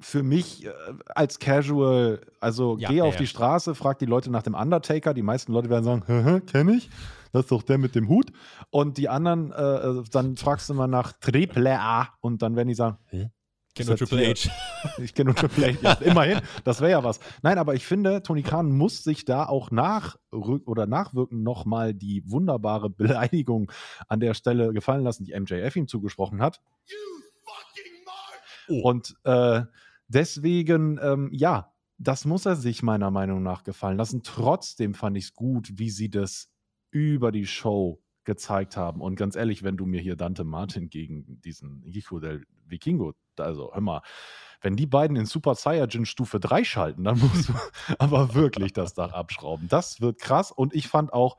für 0.03 0.23
mich 0.23 0.67
äh, 0.67 0.71
als 1.07 1.39
Casual, 1.39 2.21
also 2.41 2.77
ja, 2.79 2.89
geh 2.89 2.97
ja, 2.97 3.05
auf 3.05 3.15
ja. 3.15 3.21
die 3.21 3.27
Straße, 3.27 3.75
frag 3.75 3.99
die 3.99 4.07
Leute 4.07 4.31
nach 4.31 4.43
dem 4.43 4.55
Undertaker. 4.55 5.15
Die 5.15 5.23
meisten 5.23 5.53
Leute 5.53 5.71
werden 5.71 5.85
sagen, 5.85 6.47
kenne 6.47 6.77
ich. 6.77 6.91
Das 7.33 7.43
ist 7.45 7.53
doch 7.53 7.63
der 7.63 7.79
mit 7.79 7.95
dem 7.95 8.09
Hut. 8.09 8.31
Und 8.71 8.99
die 8.99 9.09
anderen, 9.09 9.53
äh, 9.53 9.63
äh 9.63 10.05
dann 10.11 10.37
fragst 10.37 10.69
du 10.69 10.75
mal 10.75 10.87
nach 10.87 11.13
Triple 11.13 11.81
A 11.81 12.09
und 12.21 12.43
dann 12.43 12.57
werden 12.57 12.69
die 12.69 12.75
sagen, 12.75 12.99
hä? 13.07 13.31
Ich 13.69 13.75
kenne 13.75 13.89
nur 13.89 13.97
Triple 13.97 14.27
H. 14.27 14.51
Ich 14.99 15.15
kenne 15.15 15.31
nur 15.31 15.35
Triple 15.35 15.73
H. 15.73 15.79
Ja, 15.81 15.93
immerhin, 15.95 16.41
das 16.65 16.83
wäre 16.83 16.91
ja 16.91 17.05
was. 17.05 17.21
Nein, 17.43 17.57
aber 17.57 17.75
ich 17.75 17.87
finde, 17.87 18.23
Tony 18.23 18.43
Khan 18.43 18.71
muss 18.71 19.03
sich 19.03 19.25
da 19.25 19.47
auch 19.47 19.71
nach 19.71 20.17
oder 20.31 20.87
nachwirken 20.87 21.43
nochmal 21.43 21.95
die 21.95 22.23
wunderbare 22.27 22.91
Beleidigung 22.91 23.73
an 24.09 24.21
der 24.21 24.35
Stelle 24.35 24.75
gefallen 24.75 25.05
lassen, 25.05 25.25
die 25.25 25.39
MJF 25.39 25.75
ihm 25.77 25.89
zugesprochen 25.89 26.43
hat. 26.43 26.61
Oh. 28.69 28.81
Und 28.83 29.15
äh, 29.25 29.63
Deswegen, 30.09 30.99
ähm, 31.03 31.31
ja, 31.33 31.73
das 31.99 32.25
muss 32.25 32.47
er 32.47 32.57
sich 32.57 32.83
meiner 32.83 33.11
Meinung 33.11 33.43
nach 33.43 33.65
gefallen 33.65 33.97
lassen. 33.97 34.23
Trotzdem 34.23 34.95
fand 34.95 35.17
ich 35.17 35.25
es 35.25 35.35
gut, 35.35 35.79
wie 35.79 35.91
sie 35.91 36.11
das 36.11 36.51
über 36.91 37.33
die 37.33 37.47
Show 37.47 38.03
gezeigt 38.25 38.77
haben. 38.77 39.01
Und 39.01 39.17
ganz 39.17 39.37
ehrlich, 39.37 39.63
wenn 39.63 39.77
du 39.77 39.87
mir 39.87 40.01
hier 40.01 40.17
Dante 40.17 40.45
Martin 40.45 40.91
gegen 40.91 41.41
diesen 41.41 41.83
Hijo 41.83 42.21
del 42.21 42.45
Vikingo, 42.67 43.15
also 43.39 43.73
hör 43.73 43.81
mal, 43.81 44.03
wenn 44.61 44.77
die 44.77 44.87
beiden 44.87 45.17
in 45.17 45.27
Super 45.27 45.55
Saiyajin 45.55 46.07
Stufe 46.07 46.39
3 46.39 46.65
schalten, 46.65 47.05
dann 47.05 47.19
musst 47.19 47.49
du 47.49 47.53
aber 47.99 48.35
wirklich 48.35 48.73
das 48.73 48.95
Dach 48.95 49.13
abschrauben. 49.13 49.69
Das 49.69 50.01
wird 50.01 50.21
krass. 50.21 50.53
Und 50.53 50.75
ich 50.75 50.87
fand 50.89 51.13
auch, 51.13 51.37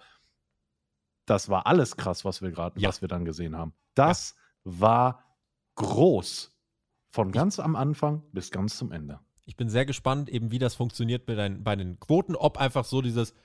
das 1.25 1.47
war 1.47 1.67
alles 1.67 1.95
krass, 1.95 2.25
was 2.25 2.41
wir 2.41 2.51
gerade, 2.51 2.79
ja. 2.79 2.89
was 2.89 3.01
wir 3.01 3.07
dann 3.07 3.23
gesehen 3.23 3.57
haben. 3.57 3.73
Das 3.95 4.35
ja. 4.65 4.81
war 4.81 5.23
groß. 5.75 6.52
Von 7.13 7.31
ganz 7.31 7.59
am 7.59 7.75
Anfang 7.75 8.23
bis 8.31 8.49
ganz 8.49 8.75
zum 8.75 8.91
Ende. 8.91 9.19
Ich 9.45 9.55
bin 9.55 9.69
sehr 9.69 9.85
gespannt, 9.85 10.29
eben 10.29 10.49
wie 10.49 10.57
das 10.57 10.73
funktioniert 10.73 11.27
bei 11.27 11.35
den, 11.35 11.63
bei 11.63 11.75
den 11.75 11.99
Quoten, 11.99 12.35
ob 12.35 12.57
einfach 12.57 12.85
so 12.85 13.03
dieses, 13.03 13.35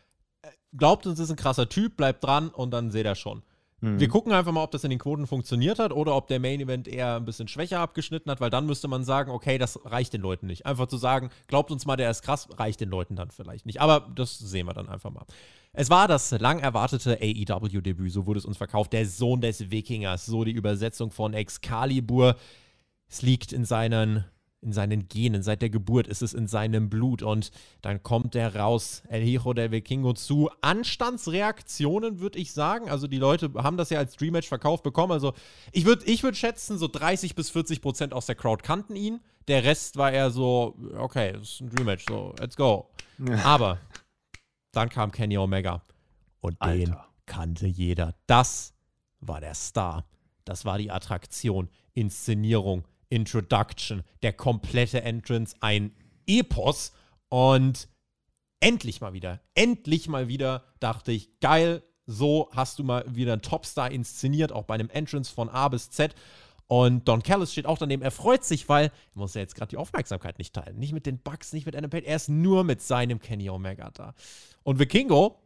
äh, 0.40 0.48
glaubt 0.74 1.06
uns, 1.06 1.18
ist 1.18 1.28
ein 1.28 1.36
krasser 1.36 1.68
Typ, 1.68 1.98
bleibt 1.98 2.24
dran 2.24 2.48
und 2.48 2.70
dann 2.70 2.90
seht 2.90 3.04
ihr 3.04 3.14
schon. 3.14 3.42
Mhm. 3.82 4.00
Wir 4.00 4.08
gucken 4.08 4.32
einfach 4.32 4.52
mal, 4.52 4.62
ob 4.62 4.70
das 4.70 4.84
in 4.84 4.90
den 4.90 4.98
Quoten 4.98 5.26
funktioniert 5.26 5.78
hat 5.78 5.92
oder 5.92 6.16
ob 6.16 6.28
der 6.28 6.40
Main 6.40 6.60
Event 6.60 6.88
eher 6.88 7.16
ein 7.16 7.26
bisschen 7.26 7.46
schwächer 7.46 7.80
abgeschnitten 7.80 8.30
hat, 8.30 8.40
weil 8.40 8.48
dann 8.48 8.64
müsste 8.64 8.88
man 8.88 9.04
sagen, 9.04 9.30
okay, 9.30 9.58
das 9.58 9.78
reicht 9.84 10.14
den 10.14 10.22
Leuten 10.22 10.46
nicht. 10.46 10.64
Einfach 10.64 10.86
zu 10.86 10.96
sagen, 10.96 11.28
glaubt 11.46 11.70
uns 11.70 11.84
mal, 11.84 11.96
der 11.96 12.10
ist 12.10 12.22
krass, 12.22 12.48
reicht 12.56 12.80
den 12.80 12.88
Leuten 12.88 13.16
dann 13.16 13.30
vielleicht 13.30 13.66
nicht. 13.66 13.82
Aber 13.82 14.08
das 14.14 14.38
sehen 14.38 14.64
wir 14.64 14.72
dann 14.72 14.88
einfach 14.88 15.10
mal. 15.10 15.26
Es 15.74 15.90
war 15.90 16.08
das 16.08 16.30
lang 16.30 16.60
erwartete 16.60 17.18
AEW-Debüt, 17.20 18.12
so 18.12 18.26
wurde 18.26 18.38
es 18.38 18.46
uns 18.46 18.56
verkauft. 18.56 18.94
Der 18.94 19.04
Sohn 19.04 19.42
des 19.42 19.70
Wikingers, 19.70 20.24
so 20.24 20.44
die 20.44 20.52
Übersetzung 20.52 21.10
von 21.10 21.34
Excalibur. 21.34 22.34
Es 23.08 23.22
liegt 23.22 23.52
in 23.52 23.64
seinen, 23.64 24.24
in 24.60 24.72
seinen 24.72 25.08
Genen. 25.08 25.42
Seit 25.42 25.62
der 25.62 25.70
Geburt 25.70 26.06
ist 26.06 26.22
es 26.22 26.34
in 26.34 26.46
seinem 26.46 26.90
Blut. 26.90 27.22
Und 27.22 27.50
dann 27.80 28.02
kommt 28.02 28.34
er 28.34 28.54
raus, 28.56 29.02
El 29.08 29.22
Hijo 29.22 29.54
del 29.54 29.70
Vikingo, 29.70 30.12
zu 30.12 30.50
Anstandsreaktionen, 30.60 32.20
würde 32.20 32.38
ich 32.38 32.52
sagen. 32.52 32.90
Also 32.90 33.06
die 33.06 33.18
Leute 33.18 33.50
haben 33.56 33.76
das 33.76 33.90
ja 33.90 33.98
als 33.98 34.16
Dreammatch 34.16 34.48
verkauft 34.48 34.82
bekommen. 34.82 35.12
Also 35.12 35.32
ich 35.72 35.84
würde 35.84 36.04
ich 36.04 36.22
würd 36.22 36.36
schätzen, 36.36 36.78
so 36.78 36.88
30 36.88 37.34
bis 37.34 37.50
40 37.50 37.80
Prozent 37.80 38.12
aus 38.12 38.26
der 38.26 38.34
Crowd 38.34 38.62
kannten 38.62 38.96
ihn. 38.96 39.20
Der 39.48 39.64
Rest 39.64 39.96
war 39.96 40.12
eher 40.12 40.30
so, 40.30 40.76
okay, 40.98 41.32
das 41.32 41.42
ist 41.42 41.60
ein 41.62 41.70
Dreammatch, 41.70 42.04
so, 42.06 42.34
let's 42.38 42.56
go. 42.56 42.90
Ja. 43.18 43.42
Aber 43.44 43.78
dann 44.72 44.90
kam 44.90 45.10
Kenny 45.10 45.38
Omega. 45.38 45.82
Und 46.40 46.60
Alter. 46.60 46.76
den 46.76 46.96
kannte 47.26 47.66
jeder. 47.66 48.14
Das 48.26 48.74
war 49.20 49.40
der 49.40 49.54
Star. 49.54 50.04
Das 50.44 50.64
war 50.64 50.78
die 50.78 50.90
Attraktion, 50.90 51.68
Inszenierung, 51.94 52.84
Introduction, 53.10 54.02
der 54.22 54.32
komplette 54.32 55.02
Entrance, 55.02 55.56
ein 55.60 55.92
Epos 56.26 56.92
und 57.28 57.88
endlich 58.60 59.00
mal 59.00 59.12
wieder, 59.12 59.40
endlich 59.54 60.08
mal 60.08 60.28
wieder 60.28 60.64
dachte 60.80 61.12
ich, 61.12 61.40
geil, 61.40 61.82
so 62.06 62.48
hast 62.52 62.78
du 62.78 62.84
mal 62.84 63.04
wieder 63.14 63.34
einen 63.34 63.42
Topstar 63.42 63.90
inszeniert, 63.90 64.52
auch 64.52 64.64
bei 64.64 64.74
einem 64.74 64.90
Entrance 64.90 65.32
von 65.32 65.48
A 65.48 65.68
bis 65.68 65.90
Z. 65.90 66.14
Und 66.66 67.08
Don 67.08 67.22
Callis 67.22 67.52
steht 67.52 67.66
auch 67.66 67.78
daneben. 67.78 68.02
Er 68.02 68.10
freut 68.10 68.44
sich, 68.44 68.68
weil 68.68 68.86
er 68.86 68.92
muss 69.14 69.34
ja 69.34 69.40
jetzt 69.40 69.54
gerade 69.54 69.70
die 69.70 69.78
Aufmerksamkeit 69.78 70.38
nicht 70.38 70.54
teilen. 70.54 70.78
Nicht 70.78 70.92
mit 70.92 71.06
den 71.06 71.18
Bugs, 71.18 71.52
nicht 71.52 71.64
mit 71.64 71.74
Adam 71.74 71.90
Page. 71.90 72.04
Er 72.04 72.16
ist 72.16 72.28
nur 72.28 72.62
mit 72.64 72.82
seinem 72.82 73.20
Kenny 73.20 73.48
Omega 73.48 73.90
da. 73.90 74.14
Und 74.64 74.78
Vikingo 74.78 75.38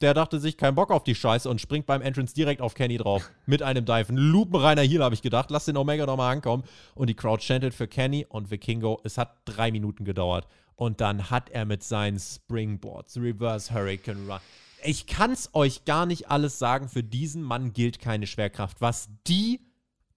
der 0.00 0.14
dachte 0.14 0.38
sich, 0.38 0.56
kein 0.56 0.74
Bock 0.74 0.90
auf 0.90 1.02
die 1.02 1.14
Scheiße 1.14 1.48
und 1.50 1.60
springt 1.60 1.86
beim 1.86 2.02
Entrance 2.02 2.34
direkt 2.34 2.60
auf 2.60 2.74
Kenny 2.74 2.98
drauf. 2.98 3.30
Mit 3.46 3.62
einem 3.62 3.84
Dive. 3.84 4.12
Ein 4.12 4.16
lupenreiner 4.16 4.82
Heal, 4.82 5.02
habe 5.02 5.14
ich 5.14 5.22
gedacht. 5.22 5.50
Lass 5.50 5.64
den 5.64 5.76
Omega 5.76 6.06
nochmal 6.06 6.32
ankommen. 6.32 6.62
Und 6.94 7.08
die 7.08 7.14
Crowd 7.14 7.42
chantet 7.42 7.74
für 7.74 7.88
Kenny 7.88 8.24
und 8.28 8.50
Vikingo. 8.50 9.00
Es 9.02 9.18
hat 9.18 9.40
drei 9.44 9.72
Minuten 9.72 10.04
gedauert. 10.04 10.46
Und 10.76 11.00
dann 11.00 11.30
hat 11.30 11.50
er 11.50 11.64
mit 11.64 11.82
seinen 11.82 12.20
Springboards, 12.20 13.16
Reverse 13.16 13.74
Hurricane 13.74 14.30
Run. 14.30 14.40
Ich 14.84 15.08
kann 15.08 15.32
es 15.32 15.52
euch 15.54 15.84
gar 15.84 16.06
nicht 16.06 16.30
alles 16.30 16.60
sagen. 16.60 16.88
Für 16.88 17.02
diesen 17.02 17.42
Mann 17.42 17.72
gilt 17.72 17.98
keine 17.98 18.28
Schwerkraft. 18.28 18.80
Was 18.80 19.08
die 19.26 19.60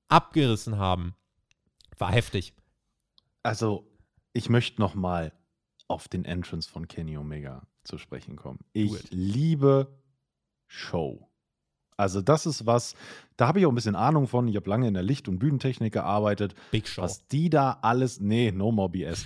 abgerissen 0.07 0.77
haben 0.77 1.15
War 1.97 2.11
heftig. 2.11 2.53
Also, 3.41 3.87
ich 4.33 4.49
möchte 4.49 4.79
noch 4.79 4.93
mal 4.93 5.33
auf 5.87 6.07
den 6.07 6.25
Entrance 6.25 6.69
von 6.69 6.87
Kenny 6.87 7.17
Omega 7.17 7.65
zu 7.83 7.97
sprechen 7.97 8.35
kommen. 8.35 8.59
Ich 8.73 9.11
liebe 9.11 9.99
Show. 10.67 11.27
Also 11.97 12.21
das 12.21 12.45
ist 12.45 12.65
was, 12.65 12.95
da 13.37 13.47
habe 13.47 13.59
ich 13.59 13.65
auch 13.65 13.71
ein 13.71 13.75
bisschen 13.75 13.95
Ahnung 13.95 14.27
von. 14.27 14.47
Ich 14.47 14.55
habe 14.55 14.69
lange 14.69 14.87
in 14.87 14.93
der 14.93 15.03
Licht- 15.03 15.27
und 15.27 15.39
Bühnentechnik 15.39 15.93
gearbeitet. 15.93 16.55
Big 16.71 16.87
Show. 16.87 17.01
Was 17.01 17.27
die 17.27 17.49
da 17.49 17.79
alles, 17.81 18.19
nee, 18.19 18.51
no 18.51 18.71
more 18.71 18.89
BS. 18.89 19.25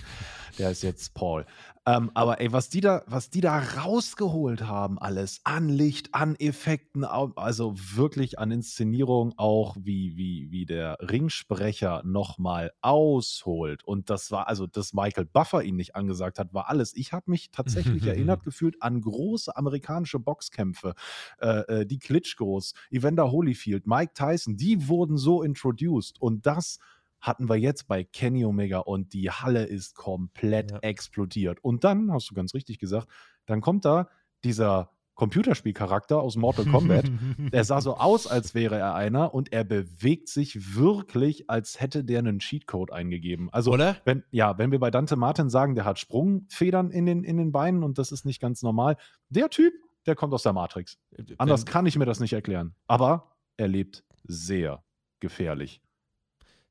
Der 0.58 0.70
ist 0.70 0.82
jetzt 0.82 1.14
Paul. 1.14 1.44
Ähm, 1.88 2.10
aber 2.14 2.40
ey, 2.40 2.52
was 2.52 2.68
die 2.68 2.80
da, 2.80 3.04
was 3.06 3.30
die 3.30 3.40
da 3.40 3.60
rausgeholt 3.60 4.66
haben, 4.66 4.98
alles 4.98 5.40
an 5.44 5.68
Licht, 5.68 6.14
an 6.16 6.34
Effekten, 6.34 7.04
also 7.04 7.74
wirklich 7.76 8.40
an 8.40 8.50
Inszenierung 8.50 9.34
auch, 9.36 9.76
wie, 9.78 10.16
wie, 10.16 10.50
wie 10.50 10.66
der 10.66 10.98
Ringsprecher 11.00 12.02
nochmal 12.04 12.72
ausholt. 12.80 13.84
Und 13.84 14.10
das 14.10 14.32
war, 14.32 14.48
also, 14.48 14.66
dass 14.66 14.94
Michael 14.94 15.26
Buffer 15.26 15.62
ihn 15.62 15.76
nicht 15.76 15.94
angesagt 15.94 16.40
hat, 16.40 16.52
war 16.52 16.68
alles. 16.68 16.92
Ich 16.96 17.12
habe 17.12 17.30
mich 17.30 17.52
tatsächlich 17.52 18.04
erinnert 18.06 18.42
gefühlt 18.42 18.82
an 18.82 19.00
große 19.00 19.56
amerikanische 19.56 20.18
Boxkämpfe. 20.18 20.94
Äh, 21.40 21.82
äh, 21.82 21.86
die 21.86 22.00
Klitschkos, 22.00 22.74
Evander 22.90 23.30
Holyfield, 23.30 23.86
Mike 23.96 24.12
Tyson, 24.14 24.56
die 24.56 24.88
wurden 24.88 25.16
so 25.16 25.42
introduced. 25.42 26.20
Und 26.20 26.44
das 26.44 26.78
hatten 27.20 27.48
wir 27.48 27.56
jetzt 27.56 27.88
bei 27.88 28.04
Kenny 28.04 28.44
Omega 28.44 28.80
und 28.80 29.14
die 29.14 29.30
Halle 29.30 29.64
ist 29.64 29.94
komplett 29.94 30.70
ja. 30.70 30.78
explodiert. 30.80 31.64
Und 31.64 31.82
dann, 31.82 32.12
hast 32.12 32.30
du 32.30 32.34
ganz 32.34 32.52
richtig 32.52 32.78
gesagt, 32.78 33.08
dann 33.46 33.62
kommt 33.62 33.86
da 33.86 34.08
dieser 34.44 34.90
Computerspielcharakter 35.14 36.20
aus 36.20 36.36
Mortal 36.36 36.66
Kombat. 36.66 37.10
der 37.38 37.64
sah 37.64 37.80
so 37.80 37.96
aus, 37.96 38.26
als 38.26 38.54
wäre 38.54 38.76
er 38.76 38.94
einer 38.94 39.32
und 39.32 39.50
er 39.50 39.64
bewegt 39.64 40.28
sich 40.28 40.76
wirklich, 40.76 41.48
als 41.48 41.80
hätte 41.80 42.04
der 42.04 42.18
einen 42.18 42.38
Cheatcode 42.38 42.92
eingegeben. 42.92 43.48
Also, 43.50 43.72
Oder? 43.72 43.96
wenn, 44.04 44.24
ja, 44.30 44.58
wenn 44.58 44.72
wir 44.72 44.78
bei 44.78 44.90
Dante 44.90 45.16
Martin 45.16 45.48
sagen, 45.48 45.74
der 45.74 45.86
hat 45.86 45.98
Sprungfedern 45.98 46.90
in 46.90 47.06
den, 47.06 47.24
in 47.24 47.38
den 47.38 47.50
Beinen 47.50 47.82
und 47.82 47.96
das 47.96 48.12
ist 48.12 48.26
nicht 48.26 48.42
ganz 48.42 48.62
normal, 48.62 48.98
der 49.30 49.48
Typ, 49.48 49.72
der 50.04 50.16
kommt 50.16 50.34
aus 50.34 50.42
der 50.42 50.52
Matrix. 50.52 50.98
Äh, 51.12 51.24
Anders 51.38 51.64
kann 51.64 51.86
ich 51.86 51.96
mir 51.96 52.04
das 52.04 52.20
nicht 52.20 52.34
erklären. 52.34 52.74
Aber 52.86 53.35
er 53.56 53.68
lebt 53.68 54.04
sehr 54.24 54.82
gefährlich. 55.20 55.80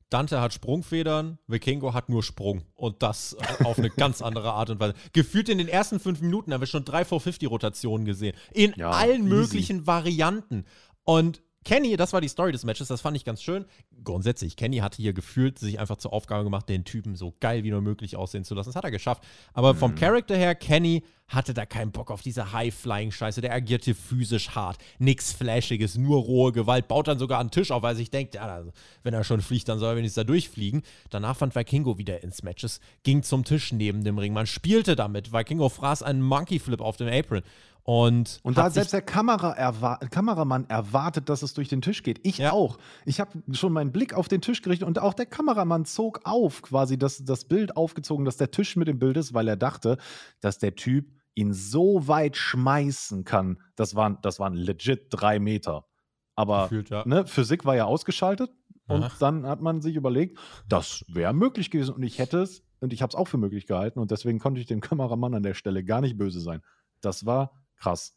Dante 0.08 0.40
hat 0.40 0.52
Sprungfedern, 0.52 1.38
Vikingo 1.48 1.92
hat 1.92 2.08
nur 2.08 2.22
Sprung. 2.22 2.62
Und 2.74 3.02
das 3.02 3.34
äh, 3.34 3.64
auf 3.64 3.78
eine 3.78 3.90
ganz 3.90 4.22
andere 4.22 4.52
Art 4.52 4.70
und 4.70 4.78
Weise. 4.78 4.94
Gefühlt 5.12 5.48
in 5.48 5.58
den 5.58 5.68
ersten 5.68 5.98
fünf 5.98 6.20
Minuten 6.20 6.52
haben 6.52 6.60
wir 6.60 6.66
schon 6.66 6.84
drei 6.84 7.02
450-Rotationen 7.02 8.04
gesehen. 8.04 8.36
In 8.52 8.72
ja, 8.76 8.90
allen 8.90 9.22
easy. 9.22 9.28
möglichen 9.28 9.86
Varianten. 9.86 10.64
Und 11.02 11.42
Kenny, 11.66 11.96
das 11.96 12.12
war 12.12 12.20
die 12.20 12.28
Story 12.28 12.52
des 12.52 12.62
Matches, 12.62 12.86
das 12.86 13.00
fand 13.00 13.16
ich 13.16 13.24
ganz 13.24 13.42
schön. 13.42 13.64
Grundsätzlich, 14.04 14.54
Kenny 14.54 14.76
hatte 14.76 15.02
hier 15.02 15.12
gefühlt 15.12 15.58
sich 15.58 15.80
einfach 15.80 15.96
zur 15.96 16.12
Aufgabe 16.12 16.44
gemacht, 16.44 16.68
den 16.68 16.84
Typen 16.84 17.16
so 17.16 17.34
geil 17.40 17.64
wie 17.64 17.72
nur 17.72 17.80
möglich 17.80 18.14
aussehen 18.14 18.44
zu 18.44 18.54
lassen. 18.54 18.68
Das 18.68 18.76
hat 18.76 18.84
er 18.84 18.92
geschafft. 18.92 19.24
Aber 19.52 19.74
mhm. 19.74 19.78
vom 19.78 19.94
Charakter 19.96 20.36
her, 20.36 20.54
Kenny 20.54 21.02
hatte 21.26 21.54
da 21.54 21.66
keinen 21.66 21.90
Bock 21.90 22.12
auf 22.12 22.22
diese 22.22 22.52
High-Flying-Scheiße. 22.52 23.40
Der 23.40 23.52
agierte 23.52 23.96
physisch 23.96 24.50
hart. 24.50 24.78
Nix 25.00 25.32
Flashiges, 25.32 25.96
nur 25.96 26.20
rohe 26.22 26.52
Gewalt. 26.52 26.86
Baut 26.86 27.08
dann 27.08 27.18
sogar 27.18 27.40
einen 27.40 27.50
Tisch 27.50 27.72
auf, 27.72 27.82
weil 27.82 27.94
er 27.94 27.96
sich 27.96 28.10
denkt, 28.10 28.36
ja, 28.36 28.42
also, 28.42 28.70
wenn 29.02 29.12
er 29.12 29.24
schon 29.24 29.40
fliegt, 29.40 29.68
dann 29.68 29.80
soll 29.80 29.94
er 29.94 29.96
wenigstens 29.96 30.22
da 30.22 30.24
durchfliegen. 30.24 30.82
Danach 31.10 31.36
fand 31.36 31.56
Vikingo 31.56 31.98
wieder 31.98 32.22
ins 32.22 32.44
Matches, 32.44 32.78
ging 33.02 33.24
zum 33.24 33.44
Tisch 33.44 33.72
neben 33.72 34.04
dem 34.04 34.18
Ring. 34.18 34.32
Man 34.32 34.46
spielte 34.46 34.94
damit. 34.94 35.32
Vikingo 35.32 35.68
fraß 35.68 36.04
einen 36.04 36.22
Monkey 36.22 36.60
Flip 36.60 36.80
auf 36.80 36.96
dem 36.96 37.08
Apron. 37.08 37.42
Und, 37.88 38.40
und 38.42 38.58
da 38.58 38.68
selbst 38.68 38.92
der 38.92 39.00
Kamera 39.00 39.52
erwa 39.52 39.94
Kameramann 40.10 40.68
erwartet, 40.68 41.28
dass 41.28 41.42
es 41.42 41.54
durch 41.54 41.68
den 41.68 41.82
Tisch 41.82 42.02
geht. 42.02 42.18
Ich 42.24 42.38
ja. 42.38 42.50
auch. 42.50 42.78
Ich 43.04 43.20
habe 43.20 43.30
schon 43.52 43.72
meinen 43.72 43.92
Blick 43.92 44.12
auf 44.12 44.26
den 44.26 44.40
Tisch 44.40 44.60
gerichtet 44.60 44.88
und 44.88 44.98
auch 44.98 45.14
der 45.14 45.26
Kameramann 45.26 45.84
zog 45.84 46.22
auf, 46.24 46.62
quasi 46.62 46.98
das, 46.98 47.24
das 47.24 47.44
Bild 47.44 47.76
aufgezogen, 47.76 48.24
dass 48.24 48.38
der 48.38 48.50
Tisch 48.50 48.74
mit 48.74 48.88
dem 48.88 48.98
Bild 48.98 49.16
ist, 49.16 49.34
weil 49.34 49.46
er 49.46 49.56
dachte, 49.56 49.98
dass 50.40 50.58
der 50.58 50.74
Typ 50.74 51.12
ihn 51.36 51.52
so 51.52 52.08
weit 52.08 52.36
schmeißen 52.36 53.22
kann. 53.22 53.60
Das 53.76 53.94
waren, 53.94 54.18
das 54.20 54.40
waren 54.40 54.54
legit 54.54 55.06
drei 55.10 55.38
Meter. 55.38 55.86
Aber 56.34 56.64
Gefühlt, 56.64 56.90
ja. 56.90 57.06
ne, 57.06 57.24
Physik 57.24 57.64
war 57.66 57.76
ja 57.76 57.84
ausgeschaltet 57.84 58.50
und 58.88 59.04
Ach. 59.04 59.18
dann 59.20 59.46
hat 59.46 59.60
man 59.60 59.80
sich 59.80 59.94
überlegt, 59.94 60.40
das 60.68 61.04
wäre 61.06 61.32
möglich 61.32 61.70
gewesen 61.70 61.94
und 61.94 62.02
ich 62.02 62.18
hätte 62.18 62.40
es 62.40 62.64
und 62.80 62.92
ich 62.92 63.00
habe 63.00 63.10
es 63.10 63.14
auch 63.14 63.28
für 63.28 63.38
möglich 63.38 63.68
gehalten 63.68 64.00
und 64.00 64.10
deswegen 64.10 64.40
konnte 64.40 64.60
ich 64.60 64.66
dem 64.66 64.80
Kameramann 64.80 65.34
an 65.34 65.44
der 65.44 65.54
Stelle 65.54 65.84
gar 65.84 66.00
nicht 66.00 66.18
böse 66.18 66.40
sein. 66.40 66.62
Das 67.00 67.26
war 67.26 67.52
Krass. 67.76 68.14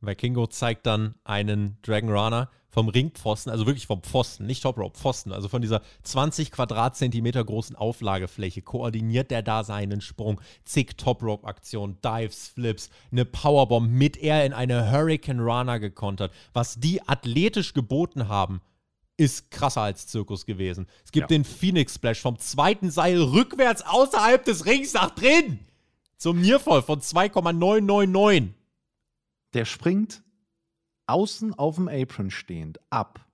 Vikingo 0.00 0.46
zeigt 0.46 0.86
dann 0.86 1.14
einen 1.24 1.78
Dragon 1.82 2.10
Runner 2.10 2.50
vom 2.70 2.88
Ringpfosten, 2.88 3.50
also 3.50 3.66
wirklich 3.66 3.86
vom 3.86 4.02
Pfosten, 4.02 4.46
nicht 4.46 4.62
Top 4.62 4.78
Rope, 4.78 4.96
Pfosten, 4.96 5.32
also 5.32 5.48
von 5.48 5.60
dieser 5.60 5.82
20 6.04 6.52
Quadratzentimeter 6.52 7.44
großen 7.44 7.74
Auflagefläche, 7.74 8.62
koordiniert 8.62 9.30
der 9.30 9.42
da 9.42 9.64
seinen 9.64 10.00
Sprung, 10.00 10.40
zig 10.64 10.96
Top 10.96 11.22
Rope 11.22 11.46
Aktionen, 11.46 11.98
Dives, 12.00 12.48
Flips, 12.48 12.90
eine 13.10 13.24
Powerbomb 13.24 13.90
mit 13.90 14.16
er 14.16 14.46
in 14.46 14.52
eine 14.52 14.90
Hurricane 14.90 15.40
Runner 15.40 15.80
gekontert. 15.80 16.32
Was 16.52 16.76
die 16.76 17.06
athletisch 17.06 17.74
geboten 17.74 18.28
haben, 18.28 18.60
ist 19.16 19.50
krasser 19.50 19.82
als 19.82 20.06
Zirkus 20.06 20.46
gewesen. 20.46 20.86
Es 21.04 21.12
gibt 21.12 21.30
ja. 21.30 21.36
den 21.36 21.44
Phoenix 21.44 21.96
Splash 21.96 22.20
vom 22.20 22.38
zweiten 22.38 22.90
Seil 22.90 23.20
rückwärts 23.20 23.82
außerhalb 23.82 24.44
des 24.44 24.64
Rings 24.64 24.94
nach 24.94 25.10
drin 25.10 25.58
zum 26.20 26.38
Nierfall 26.38 26.82
von 26.82 27.00
2,999. 27.00 28.54
Der 29.54 29.64
springt 29.64 30.22
außen 31.06 31.54
auf 31.54 31.76
dem 31.76 31.88
Apron 31.88 32.30
stehend 32.30 32.78
ab. 32.90 33.26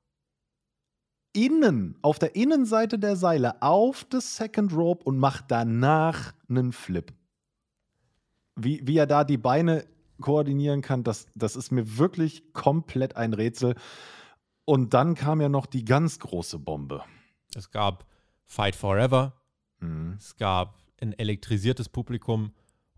Innen, 1.35 1.99
auf 2.01 2.19
der 2.19 2.37
Innenseite 2.37 2.99
der 2.99 3.17
Seile, 3.17 3.61
auf 3.61 4.05
das 4.05 4.37
Second 4.37 4.73
Rope 4.73 5.05
und 5.05 5.19
macht 5.19 5.47
danach 5.49 6.33
einen 6.49 6.73
Flip. 6.73 7.13
Wie, 8.55 8.81
wie 8.87 8.97
er 8.97 9.07
da 9.07 9.25
die 9.25 9.37
Beine 9.37 9.85
koordinieren 10.21 10.81
kann, 10.81 11.05
das, 11.05 11.27
das 11.35 11.57
ist 11.57 11.73
mir 11.73 11.99
wirklich 11.99 12.55
komplett 12.55 13.17
ein 13.17 13.35
Rätsel. 13.35 13.75
Und 14.65 14.95
dann 14.95 15.15
kam 15.15 15.43
ja 15.43 15.51
noch 15.51 15.67
die 15.67 15.85
ganz 15.85 16.21
große 16.21 16.61
Bombe. 16.61 17.05
Es 17.55 17.71
gab 17.71 18.07
Fight 18.45 18.77
Forever. 18.77 19.35
Mhm. 19.81 20.15
Es 20.19 20.37
gab 20.37 20.79
ein 21.01 21.13
elektrisiertes 21.13 21.89
Publikum. 21.91 22.53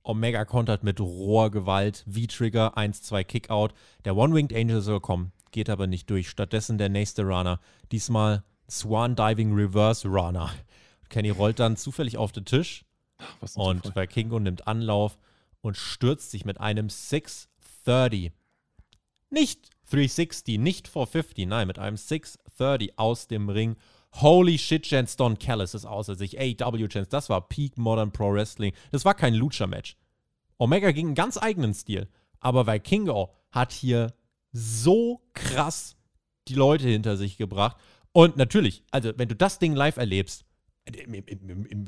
Omega 0.08 0.46
kontert 0.46 0.84
mit 0.84 1.00
roher 1.00 1.50
Gewalt, 1.50 2.02
V-Trigger, 2.10 2.78
1-2 2.78 3.24
Kickout. 3.24 3.74
Der 4.06 4.16
One-Winged 4.16 4.56
Angel 4.56 4.80
soll 4.80 5.00
kommen, 5.00 5.32
geht 5.50 5.68
aber 5.68 5.86
nicht 5.86 6.08
durch. 6.08 6.30
Stattdessen 6.30 6.78
der 6.78 6.88
nächste 6.88 7.24
Runner. 7.24 7.60
Diesmal 7.92 8.42
Swan 8.70 9.16
Diving 9.16 9.54
Reverse 9.54 10.08
Runner. 10.08 10.50
Kenny 11.10 11.28
rollt 11.28 11.58
dann 11.60 11.76
zufällig 11.76 12.16
auf 12.16 12.32
den 12.32 12.46
Tisch 12.46 12.86
und 13.54 13.94
Vikingo 13.94 14.40
nimmt 14.40 14.66
Anlauf 14.66 15.18
und 15.60 15.76
stürzt 15.76 16.30
sich 16.30 16.46
mit 16.46 16.58
einem 16.58 16.88
630. 16.88 18.32
Nicht 19.28 19.68
360, 19.90 20.58
nicht 20.58 20.88
450, 20.88 21.46
nein, 21.46 21.66
mit 21.66 21.78
einem 21.78 21.98
630 21.98 22.98
aus 22.98 23.26
dem 23.26 23.50
Ring 23.50 23.76
Holy 24.14 24.58
shit, 24.58 24.84
Chance 24.84 25.16
Don 25.16 25.38
Callis 25.38 25.74
ist 25.74 25.84
außer 25.84 26.14
sich. 26.14 26.38
AEW 26.38 26.88
Chance, 26.88 27.10
das 27.10 27.28
war 27.28 27.48
Peak 27.48 27.78
Modern 27.78 28.10
Pro 28.10 28.32
Wrestling. 28.32 28.72
Das 28.90 29.04
war 29.04 29.14
kein 29.14 29.34
Lucha-Match. 29.34 29.96
Omega 30.58 30.90
ging 30.90 31.06
einen 31.06 31.14
ganz 31.14 31.38
eigenen 31.38 31.74
Stil. 31.74 32.08
Aber 32.40 32.66
Vikingo 32.66 33.32
hat 33.50 33.72
hier 33.72 34.14
so 34.52 35.22
krass 35.34 35.96
die 36.48 36.54
Leute 36.54 36.88
hinter 36.88 37.16
sich 37.16 37.36
gebracht. 37.36 37.76
Und 38.12 38.36
natürlich, 38.36 38.82
also 38.90 39.12
wenn 39.16 39.28
du 39.28 39.36
das 39.36 39.58
Ding 39.58 39.74
live 39.74 39.96
erlebst, 39.96 40.44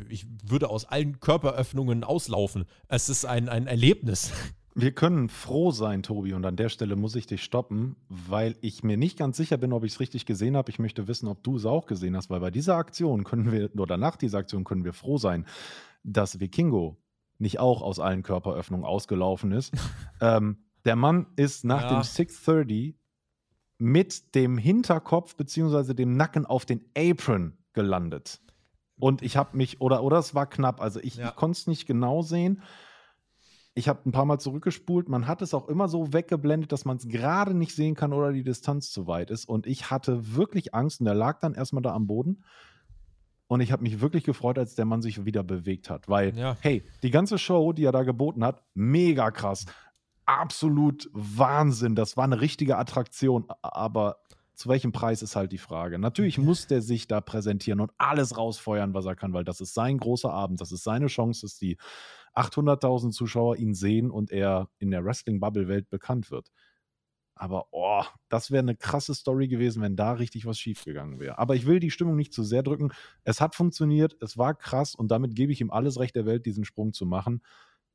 ich 0.09 0.27
würde 0.45 0.69
aus 0.69 0.85
allen 0.85 1.21
Körperöffnungen 1.21 2.05
auslaufen. 2.05 2.67
Es 2.89 3.09
ist 3.09 3.25
ein, 3.25 3.49
ein 3.49 3.67
Erlebnis. 3.67 4.31
Wir 4.75 4.93
können 4.93 5.29
froh 5.29 5.73
sein, 5.73 6.03
Tobi, 6.03 6.33
und 6.33 6.47
an 6.47 6.57
der 6.57 6.69
Stelle 6.69 6.95
muss 6.95 7.17
ich 7.17 7.27
dich 7.27 7.43
stoppen, 7.43 7.97
weil 8.09 8.57
ich 8.61 8.85
mir 8.85 8.97
nicht 8.97 9.19
ganz 9.19 9.37
sicher 9.37 9.57
bin, 9.57 9.73
ob 9.73 9.85
ich 9.85 9.93
es 9.93 10.01
richtig 10.01 10.27
gesehen 10.27 10.57
habe. 10.57 10.71
Ich 10.71 10.79
möchte 10.79 11.09
wissen, 11.09 11.27
ob 11.27 11.43
du 11.43 11.57
es 11.57 11.67
auch 11.67 11.87
gesehen 11.87 12.17
hast, 12.17 12.31
weil 12.31 12.41
bei 12.41 12.53
dieser 12.53 12.77
Aktion 12.77 13.25
können 13.25 13.51
wir, 13.51 13.71
oder 13.77 13.97
nach 13.97 14.17
dieser 14.17 14.39
Aktion 14.39 14.65
können 14.65 14.85
wir 14.85 14.93
froh 14.93 15.19
sein, 15.19 15.45
dass 16.05 16.39
Vikingo 16.39 16.97
nicht 17.39 17.59
auch 17.59 17.83
aus 17.83 17.99
allen 17.99 18.23
Körperöffnungen 18.23 18.87
ausgelaufen 18.87 19.51
ist. 19.51 19.75
ähm, 20.21 20.59
der 20.85 20.97
Mann 20.97 21.27
ist 21.37 21.65
nach 21.65 21.83
ja. 21.83 22.01
dem 22.01 22.03
630 22.05 22.95
mit 23.79 24.35
dem 24.35 24.57
Hinterkopf 24.57 25.35
bzw. 25.37 25.95
dem 25.95 26.17
Nacken 26.17 26.47
auf 26.47 26.65
den 26.65 26.85
Apron 26.97 27.59
gelandet. 27.73 28.41
Und 28.99 29.23
ich 29.23 29.37
habe 29.37 29.57
mich, 29.57 29.81
oder, 29.81 30.05
oder 30.05 30.19
es 30.19 30.35
war 30.35 30.47
knapp, 30.47 30.81
also 30.81 31.01
ich, 31.01 31.17
ja. 31.17 31.31
ich 31.31 31.37
konnte 31.37 31.59
es 31.59 31.67
nicht 31.67 31.87
genau 31.87 32.23
sehen 32.23 32.63
ich 33.81 33.89
habe 33.89 34.09
ein 34.09 34.13
paar 34.13 34.27
Mal 34.27 34.39
zurückgespult. 34.39 35.09
Man 35.09 35.27
hat 35.27 35.41
es 35.41 35.55
auch 35.55 35.67
immer 35.67 35.89
so 35.89 36.13
weggeblendet, 36.13 36.71
dass 36.71 36.85
man 36.85 36.99
es 36.99 37.09
gerade 37.09 37.55
nicht 37.55 37.75
sehen 37.75 37.95
kann 37.95 38.13
oder 38.13 38.31
die 38.31 38.45
Distanz 38.45 38.93
zu 38.93 39.07
weit 39.07 39.31
ist. 39.31 39.49
Und 39.49 39.67
ich 39.67 39.91
hatte 39.91 40.37
wirklich 40.37 40.75
Angst 40.75 41.01
und 41.01 41.07
er 41.07 41.15
lag 41.15 41.41
dann 41.41 41.55
erstmal 41.55 41.83
da 41.83 41.95
am 41.95 42.07
Boden. 42.07 42.45
Und 43.49 43.63
ich 43.63 43.73
habe 43.73 43.83
mich 43.83 44.03
wirklich 44.03 44.25
gefreut, 44.25 44.59
als 44.59 44.75
der 44.75 44.85
Mann 44.85 45.01
sich 45.01 45.25
wieder 45.25 45.43
bewegt 45.43 45.89
hat. 45.89 46.09
Weil, 46.09 46.37
ja. 46.37 46.59
hey, 46.61 46.85
die 47.03 47.11
ganze 47.11 47.39
Show, 47.39 47.73
die 47.73 47.85
er 47.85 47.93
da 47.93 48.03
geboten 48.03 48.45
hat, 48.45 48.63
mega 48.75 49.31
krass. 49.31 49.65
Absolut 50.27 51.09
Wahnsinn. 51.15 51.97
Das 51.97 52.19
war 52.19 52.25
eine 52.25 52.43
richtige 52.43 52.77
Attraktion. 52.77 53.47
Aber 53.63 54.19
zu 54.55 54.69
welchem 54.69 54.93
Preis 54.93 55.23
ist 55.23 55.37
halt 55.37 55.53
die 55.53 55.59
Frage. 55.59 55.99
Natürlich 55.99 56.37
muss 56.37 56.67
der 56.67 56.83
sich 56.83 57.09
da 57.09 57.23
präsentieren 57.23 57.81
und 57.81 57.93
alles 57.97 58.37
rausfeuern, 58.37 58.93
was 58.93 59.07
er 59.07 59.17
kann, 59.17 59.33
weil 59.33 59.45
das 59.45 59.63
ist 59.63 59.73
sein 59.73 59.97
großer 59.97 60.31
Abend, 60.31 60.61
das 60.61 60.71
ist 60.71 60.85
seine 60.85 61.07
Chance, 61.07 61.41
dass 61.41 61.57
die 61.57 61.79
800.000 62.35 63.11
Zuschauer 63.11 63.57
ihn 63.57 63.75
sehen 63.75 64.11
und 64.11 64.31
er 64.31 64.69
in 64.79 64.91
der 64.91 65.05
Wrestling-Bubble-Welt 65.05 65.91
bekannt 65.91 66.31
wird. 66.31 66.51
Aber 67.35 67.69
oh, 67.71 68.05
das 68.29 68.51
wäre 68.51 68.61
eine 68.61 68.77
krasse 68.77 69.15
Story 69.15 69.49
gewesen, 69.49 69.81
wenn 69.81 69.97
da 69.97 70.13
richtig 70.13 70.45
was 70.45 70.59
schiefgegangen 70.59 71.19
wäre. 71.19 71.39
Aber 71.39 71.55
ich 71.55 71.65
will 71.65 71.81
die 71.81 71.91
Stimmung 71.91 72.15
nicht 72.15 72.35
zu 72.35 72.43
sehr 72.43 72.63
drücken. 72.63 72.93
Es 73.25 73.41
hat 73.41 73.55
funktioniert, 73.55 74.15
es 74.21 74.37
war 74.37 74.55
krass 74.55 74.95
und 74.95 75.11
damit 75.11 75.35
gebe 75.35 75.51
ich 75.51 75.63
ihm 75.63 75.71
alles 75.71 75.99
Recht 75.99 76.15
der 76.17 76.27
Welt, 76.27 76.45
diesen 76.45 76.67
Sprung 76.67 76.93
zu 76.93 77.07
machen. 77.07 77.43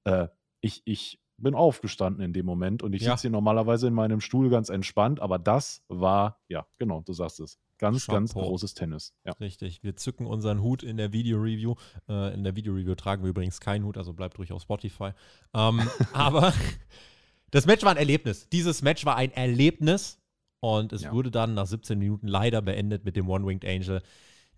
Äh, 0.04 0.30
ich, 0.62 0.82
ich 0.86 1.20
bin 1.38 1.54
aufgestanden 1.54 2.24
in 2.24 2.34
dem 2.34 2.48
Moment 2.48 2.82
und 2.82 2.94
ich 2.94 3.04
ja. 3.04 3.12
sitze 3.12 3.24
hier 3.24 3.32
normalerweise 3.32 3.88
in 3.88 3.94
meinem 3.94 4.20
Stuhl 4.20 4.50
ganz 4.50 4.70
entspannt, 4.70 5.20
aber 5.20 5.38
das 5.38 5.84
war, 5.90 6.40
ja, 6.48 6.66
genau, 6.80 7.02
du 7.02 7.14
sagst 7.14 7.40
es. 7.40 7.60
Ganz, 7.78 8.04
Shampoo. 8.04 8.14
ganz 8.14 8.34
großes 8.34 8.74
Tennis. 8.74 9.14
Ja. 9.26 9.34
Richtig. 9.34 9.84
Wir 9.84 9.96
zücken 9.96 10.26
unseren 10.26 10.62
Hut 10.62 10.84
in 10.84 10.98
der 10.98 11.12
Video-Review. 11.12 11.76
Äh, 12.08 12.34
in 12.34 12.44
der 12.44 12.56
Video-Review 12.56 12.96
tragen 12.96 13.24
wir 13.24 13.30
übrigens 13.30 13.60
keinen 13.60 13.86
Hut, 13.86 13.98
also 13.98 14.14
bleibt 14.14 14.40
ruhig 14.40 14.52
auf 14.52 14.62
Spotify. 14.62 15.12
Ähm, 15.54 15.82
aber 16.14 16.54
das 17.52 17.66
Match 17.66 17.84
war 17.84 17.92
ein 17.92 17.98
Erlebnis. 17.98 18.48
Dieses 18.50 18.82
Match 18.82 19.06
war 19.06 19.16
ein 19.18 19.32
Erlebnis 19.32 20.20
und 20.62 20.94
es 20.94 21.04
ja. 21.04 21.12
wurde 21.12 21.32
dann 21.32 21.54
nach 21.54 21.68
17 21.68 22.00
Minuten 22.00 22.28
leider 22.28 22.62
beendet 22.62 23.04
mit 23.06 23.16
dem 23.16 23.30
One-Winged 23.30 23.66
Angel, 23.66 24.02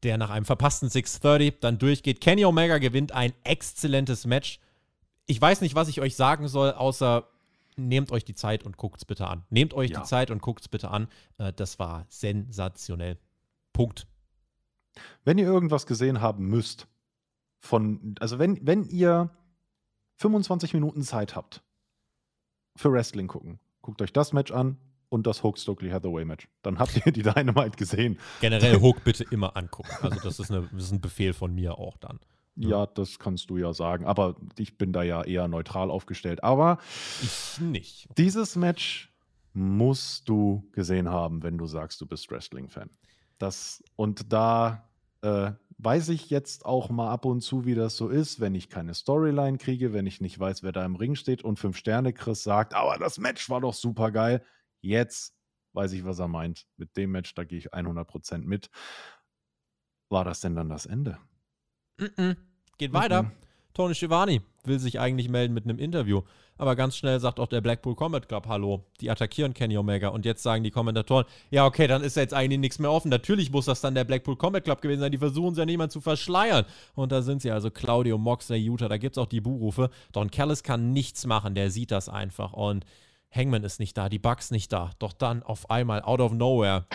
der 0.04 0.18
nach 0.18 0.30
einem 0.30 0.46
verpassten 0.46 0.90
630 0.90 1.60
dann 1.60 1.80
durchgeht. 1.80 2.22
Kenny 2.22 2.46
Omega 2.46 2.78
gewinnt 2.78 3.12
ein 3.12 3.34
exzellentes 3.44 4.26
Match 4.26 4.60
ich 5.28 5.40
weiß 5.40 5.62
nicht, 5.62 5.76
was 5.76 5.90
ich 5.90 6.02
euch 6.02 6.16
sagen 6.16 6.48
soll, 6.48 6.72
außer 6.72 7.28
nehmt 7.78 8.12
euch 8.12 8.26
die 8.26 8.36
Zeit 8.36 8.64
und 8.64 8.78
guckt 8.78 8.98
es 8.98 9.06
bitte 9.06 9.28
an. 9.28 9.46
Nehmt 9.50 9.74
euch 9.74 9.92
ja. 9.92 10.00
die 10.00 10.06
Zeit 10.06 10.32
und 10.32 10.42
guckt 10.42 10.62
es 10.62 10.68
bitte 10.68 10.90
an. 10.92 11.08
Äh, 11.38 11.54
das 11.54 11.80
war 11.80 12.06
sensationell. 12.10 13.18
Punkt. 13.74 14.08
Wenn 15.24 15.38
ihr 15.38 15.46
irgendwas 15.46 15.86
gesehen 15.86 16.22
haben 16.22 16.48
müsst, 16.48 16.88
von, 17.60 18.16
also 18.20 18.40
wenn, 18.40 18.66
wenn 18.66 18.84
ihr 18.84 19.30
25 20.18 20.74
Minuten 20.74 21.04
Zeit 21.04 21.36
habt 21.36 21.64
für 22.76 22.92
Wrestling 22.92 23.28
gucken, 23.28 23.60
guckt 23.82 24.02
euch 24.02 24.14
das 24.14 24.34
Match 24.34 24.52
an 24.52 24.78
und 25.10 25.28
das 25.28 25.44
Hook 25.44 25.58
Stokely 25.58 25.90
Hathaway 25.90 26.26
Match. 26.26 26.48
Dann 26.62 26.80
habt 26.80 26.96
ihr 27.06 27.12
die 27.12 27.24
Dynamite 27.24 27.78
gesehen. 27.78 28.20
Generell 28.42 28.80
Hook 28.82 29.04
bitte 29.04 29.24
immer 29.30 29.56
angucken. 29.56 29.92
Also 30.02 30.20
das 30.22 30.40
ist, 30.40 30.52
eine, 30.52 30.68
das 30.72 30.86
ist 30.86 30.92
ein 30.92 31.02
Befehl 31.02 31.34
von 31.34 31.54
mir 31.54 31.78
auch 31.78 31.98
dann. 31.98 32.20
Ja, 32.58 32.86
das 32.86 33.20
kannst 33.20 33.50
du 33.50 33.58
ja 33.58 33.74
sagen. 33.74 34.06
Aber 34.06 34.36
ich 34.58 34.78
bin 34.78 34.92
da 34.92 35.04
ja 35.04 35.24
eher 35.24 35.48
neutral 35.48 35.92
aufgestellt. 35.92 36.44
Aber 36.44 36.80
ich 37.22 37.60
nicht. 37.60 38.08
Dieses 38.18 38.56
Match 38.56 39.14
musst 39.54 40.28
du 40.30 40.68
gesehen 40.72 41.10
haben, 41.10 41.44
wenn 41.44 41.58
du 41.58 41.66
sagst, 41.66 42.02
du 42.02 42.06
bist 42.06 42.30
Wrestling-Fan. 42.32 42.90
Das, 43.38 43.84
und 43.96 44.32
da 44.34 44.90
äh, 45.22 45.52
weiß 45.78 46.10
ich 46.10 46.30
jetzt 46.30 46.66
auch 46.66 46.90
mal 46.90 47.12
ab 47.12 47.26
und 47.26 47.42
zu, 47.42 47.66
wie 47.66 47.76
das 47.76 47.98
so 47.98 48.10
ist, 48.10 48.40
wenn 48.40 48.56
ich 48.56 48.70
keine 48.70 48.94
Storyline 48.94 49.58
kriege, 49.58 49.94
wenn 49.94 50.08
ich 50.08 50.22
nicht 50.22 50.40
weiß, 50.40 50.64
wer 50.64 50.72
da 50.72 50.86
im 50.86 50.96
Ring 50.96 51.16
steht 51.16 51.44
und 51.44 51.60
fünf 51.60 51.78
Sterne 51.78 52.14
Chris 52.14 52.44
sagt, 52.44 52.74
aber 52.74 52.98
das 52.98 53.20
Match 53.20 53.50
war 53.50 53.62
doch 53.62 53.74
super 53.74 54.12
geil. 54.12 54.44
Jetzt 54.82 55.36
weiß 55.74 55.92
ich, 55.94 56.06
was 56.06 56.20
er 56.20 56.28
meint. 56.28 56.68
Mit 56.78 56.98
dem 56.98 57.12
Match, 57.12 57.34
da 57.36 57.44
gehe 57.44 57.60
ich 57.60 57.74
100% 57.74 58.40
mit. 58.40 58.70
War 60.10 60.24
das 60.24 60.42
denn 60.42 60.56
dann 60.56 60.70
das 60.70 60.86
Ende? 60.86 61.20
Mm 61.98 62.06
-mm. 62.06 62.38
Geht 62.78 62.94
weiter. 62.94 63.24
Mhm. 63.24 63.32
Tony 63.74 63.94
Schiavone 63.94 64.42
will 64.64 64.80
sich 64.80 65.00
eigentlich 65.00 65.30
melden 65.30 65.54
mit 65.54 65.66
einem 65.66 65.80
Interview. 65.80 66.22
Aber 66.58 66.76
ganz 66.76 66.98
schnell 66.98 67.20
sagt 67.20 67.40
auch 67.40 67.48
der 67.48 67.62
Blackpool 67.62 67.96
Combat 67.96 68.28
Club 68.28 68.48
Hallo. 68.48 68.84
Die 69.00 69.12
attackieren 69.12 69.54
Kenny 69.54 69.78
Omega. 69.78 70.08
Und 70.08 70.26
jetzt 70.26 70.42
sagen 70.42 70.64
die 70.64 70.72
Kommentatoren, 70.72 71.26
ja, 71.52 71.66
okay, 71.66 71.86
dann 71.86 72.04
ist 72.04 72.16
ja 72.16 72.24
jetzt 72.24 72.34
eigentlich 72.34 72.60
nichts 72.60 72.80
mehr 72.80 72.92
offen. 72.92 73.10
Natürlich 73.10 73.52
muss 73.52 73.66
das 73.66 73.82
dann 73.82 73.94
der 73.94 74.04
Blackpool 74.04 74.36
Combat 74.36 74.64
Club 74.64 74.82
gewesen 74.82 75.02
sein. 75.02 75.12
Die 75.12 75.20
versuchen 75.20 75.52
es 75.52 75.60
ja 75.60 75.66
niemand 75.66 75.92
zu 75.92 76.02
verschleiern. 76.02 76.66
Und 76.96 77.12
da 77.12 77.22
sind 77.22 77.44
sie 77.44 77.52
also 77.52 77.70
Claudio, 77.70 78.18
Moxley, 78.18 78.60
Utah. 78.60 78.90
Da 78.90 78.98
gibt 78.98 79.16
es 79.16 79.22
auch 79.22 79.28
die 79.28 79.42
Buhrufe. 79.42 79.92
Don 80.12 80.32
Callis 80.32 80.64
kann 80.64 80.94
nichts 80.94 81.28
machen. 81.28 81.54
Der 81.54 81.70
sieht 81.70 81.92
das 81.92 82.10
einfach. 82.10 82.54
Und 82.54 82.86
Hangman 83.30 83.64
ist 83.64 83.80
nicht 83.80 83.96
da. 83.96 84.10
Die 84.10 84.20
Bugs 84.20 84.50
nicht 84.50 84.74
da. 84.74 84.90
Doch 84.98 85.14
dann 85.14 85.44
auf 85.44 85.70
einmal, 85.70 86.02
out 86.02 86.22
of 86.22 86.32
nowhere. 86.34 86.86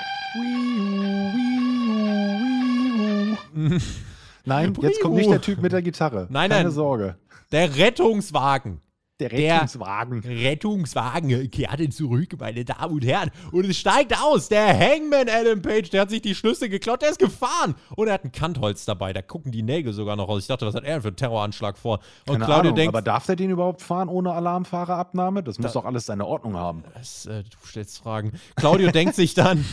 Nein, 4.45 4.75
jetzt 4.81 5.01
kommt 5.01 5.15
nicht 5.15 5.31
der 5.31 5.41
Typ 5.41 5.61
mit 5.61 5.73
der 5.73 5.83
Gitarre. 5.83 6.27
Nein, 6.31 6.51
Keine 6.51 6.65
nein. 6.65 6.73
Sorge. 6.73 7.17
Der 7.53 7.77
Rettungswagen. 7.77 8.81
Der 9.21 9.31
Rettungswagen. 9.31 10.23
Der 10.23 10.37
Rettungswagen 10.37 11.51
kehrte 11.51 11.89
zurück, 11.91 12.37
meine 12.41 12.65
Damen 12.65 12.95
und 12.95 13.05
Herren. 13.05 13.31
Und 13.53 13.67
es 13.67 13.79
steigt 13.79 14.19
aus. 14.21 14.49
Der 14.49 14.67
Hangman 14.77 15.29
Adam 15.29 15.63
Page, 15.63 15.91
der 15.91 16.03
hat 16.03 16.11
sich 16.11 16.23
die 16.23 16.35
Schlüssel 16.35 16.69
geklaut, 16.69 17.03
der 17.03 17.11
ist 17.11 17.19
gefahren. 17.19 17.75
Und 17.95 18.09
er 18.09 18.15
hat 18.15 18.25
ein 18.25 18.33
Kantholz 18.33 18.85
dabei. 18.85 19.13
Da 19.13 19.23
gucken 19.23 19.53
die 19.53 19.63
Nägel 19.63 19.93
sogar 19.93 20.17
noch 20.17 20.29
raus. 20.29 20.43
Ich 20.43 20.49
dachte, 20.49 20.67
was 20.67 20.75
hat 20.75 20.85
er 20.85 21.01
für 21.03 21.09
einen 21.09 21.17
Terroranschlag 21.17 21.79
vor? 21.79 22.01
Und 22.27 22.35
Keine 22.35 22.45
Claudio 22.47 22.61
Ahnung, 22.61 22.75
denkt. 22.75 22.95
Aber 22.95 23.03
darf 23.03 23.27
der 23.27 23.37
den 23.37 23.51
überhaupt 23.51 23.83
fahren 23.83 24.09
ohne 24.09 24.33
Alarmfahrerabnahme? 24.33 25.43
Das 25.43 25.59
muss 25.59 25.73
da, 25.73 25.81
doch 25.81 25.87
alles 25.87 26.07
seine 26.07 26.27
Ordnung 26.27 26.57
haben. 26.57 26.83
Das, 26.95 27.27
äh, 27.27 27.45
du 27.45 27.67
stellst 27.67 27.99
Fragen. 27.99 28.33
Claudio 28.57 28.91
denkt 28.93 29.15
sich 29.15 29.35
dann. 29.35 29.65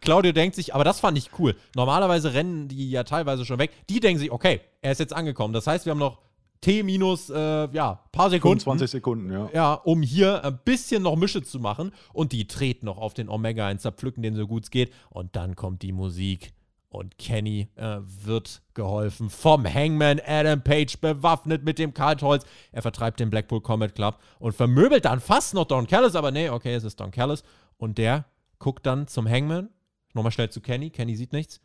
Claudio 0.00 0.32
denkt 0.32 0.56
sich, 0.56 0.74
aber 0.74 0.84
das 0.84 1.00
fand 1.00 1.16
ich 1.16 1.30
cool. 1.38 1.56
Normalerweise 1.74 2.34
rennen 2.34 2.68
die 2.68 2.90
ja 2.90 3.04
teilweise 3.04 3.46
schon 3.46 3.58
weg. 3.58 3.70
Die 3.88 4.00
denken 4.00 4.18
sich, 4.18 4.30
okay, 4.30 4.60
er 4.82 4.92
ist 4.92 4.98
jetzt 4.98 5.14
angekommen. 5.14 5.54
Das 5.54 5.66
heißt, 5.66 5.86
wir 5.86 5.92
haben 5.92 5.98
noch 5.98 6.18
T 6.60 6.82
minus, 6.82 7.30
äh, 7.30 7.34
ja, 7.72 8.04
paar 8.12 8.28
Sekunden. 8.28 8.60
25 8.60 8.90
Sekunden, 8.90 9.32
ja. 9.32 9.48
Ja, 9.54 9.74
um 9.74 10.02
hier 10.02 10.44
ein 10.44 10.58
bisschen 10.64 11.02
noch 11.02 11.16
Mische 11.16 11.42
zu 11.42 11.58
machen. 11.58 11.92
Und 12.12 12.32
die 12.32 12.46
treten 12.46 12.86
noch 12.86 12.98
auf 12.98 13.14
den 13.14 13.28
Omega 13.28 13.66
ein, 13.66 13.78
zerpflücken 13.78 14.22
den 14.22 14.34
so 14.34 14.46
gut 14.46 14.64
es 14.64 14.70
geht. 14.70 14.92
Und 15.08 15.36
dann 15.36 15.56
kommt 15.56 15.82
die 15.82 15.92
Musik. 15.92 16.52
Und 16.90 17.18
Kenny 17.18 17.68
äh, 17.76 17.98
wird 18.02 18.62
geholfen 18.74 19.30
vom 19.30 19.64
Hangman 19.64 20.20
Adam 20.26 20.62
Page, 20.62 20.98
bewaffnet 20.98 21.64
mit 21.64 21.78
dem 21.78 21.94
Kaltholz. 21.94 22.44
Er 22.72 22.82
vertreibt 22.82 23.20
den 23.20 23.30
Blackpool 23.30 23.60
Combat 23.60 23.94
Club 23.94 24.18
und 24.40 24.54
vermöbelt 24.54 25.04
dann 25.04 25.20
fast 25.20 25.54
noch 25.54 25.66
Don 25.66 25.86
Callis. 25.86 26.16
Aber 26.16 26.32
nee, 26.32 26.50
okay, 26.50 26.74
es 26.74 26.84
ist 26.84 26.98
Don 26.98 27.12
Callis. 27.12 27.44
Und 27.78 27.96
der 27.96 28.26
guckt 28.58 28.84
dann 28.84 29.06
zum 29.06 29.28
Hangman, 29.28 29.70
nochmal 30.14 30.32
schnell 30.32 30.50
zu 30.50 30.60
Kenny. 30.60 30.90
Kenny 30.90 31.14
sieht 31.14 31.32
nichts 31.32 31.60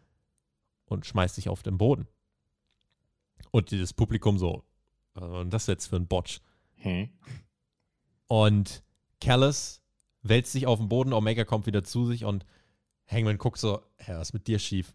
und 0.85 1.05
schmeißt 1.05 1.35
sich 1.35 1.49
auf 1.49 1.63
den 1.63 1.77
Boden. 1.77 2.07
Und 3.51 3.71
dieses 3.71 3.93
Publikum 3.93 4.37
so, 4.37 4.63
und 5.15 5.51
das 5.51 5.67
jetzt 5.67 5.87
für 5.87 5.95
ein 5.95 6.07
Botch? 6.07 6.41
Hm. 6.75 7.09
Und 8.27 8.83
Callis 9.21 9.81
wälzt 10.21 10.51
sich 10.51 10.67
auf 10.67 10.79
den 10.79 10.89
Boden, 10.89 11.13
Omega 11.13 11.43
kommt 11.45 11.65
wieder 11.65 11.83
zu 11.83 12.05
sich 12.05 12.25
und 12.25 12.45
Hangman 13.07 13.37
guckt 13.37 13.59
so, 13.59 13.81
ja, 14.07 14.19
was 14.19 14.29
ist 14.29 14.33
mit 14.33 14.47
dir 14.47 14.59
schief? 14.59 14.91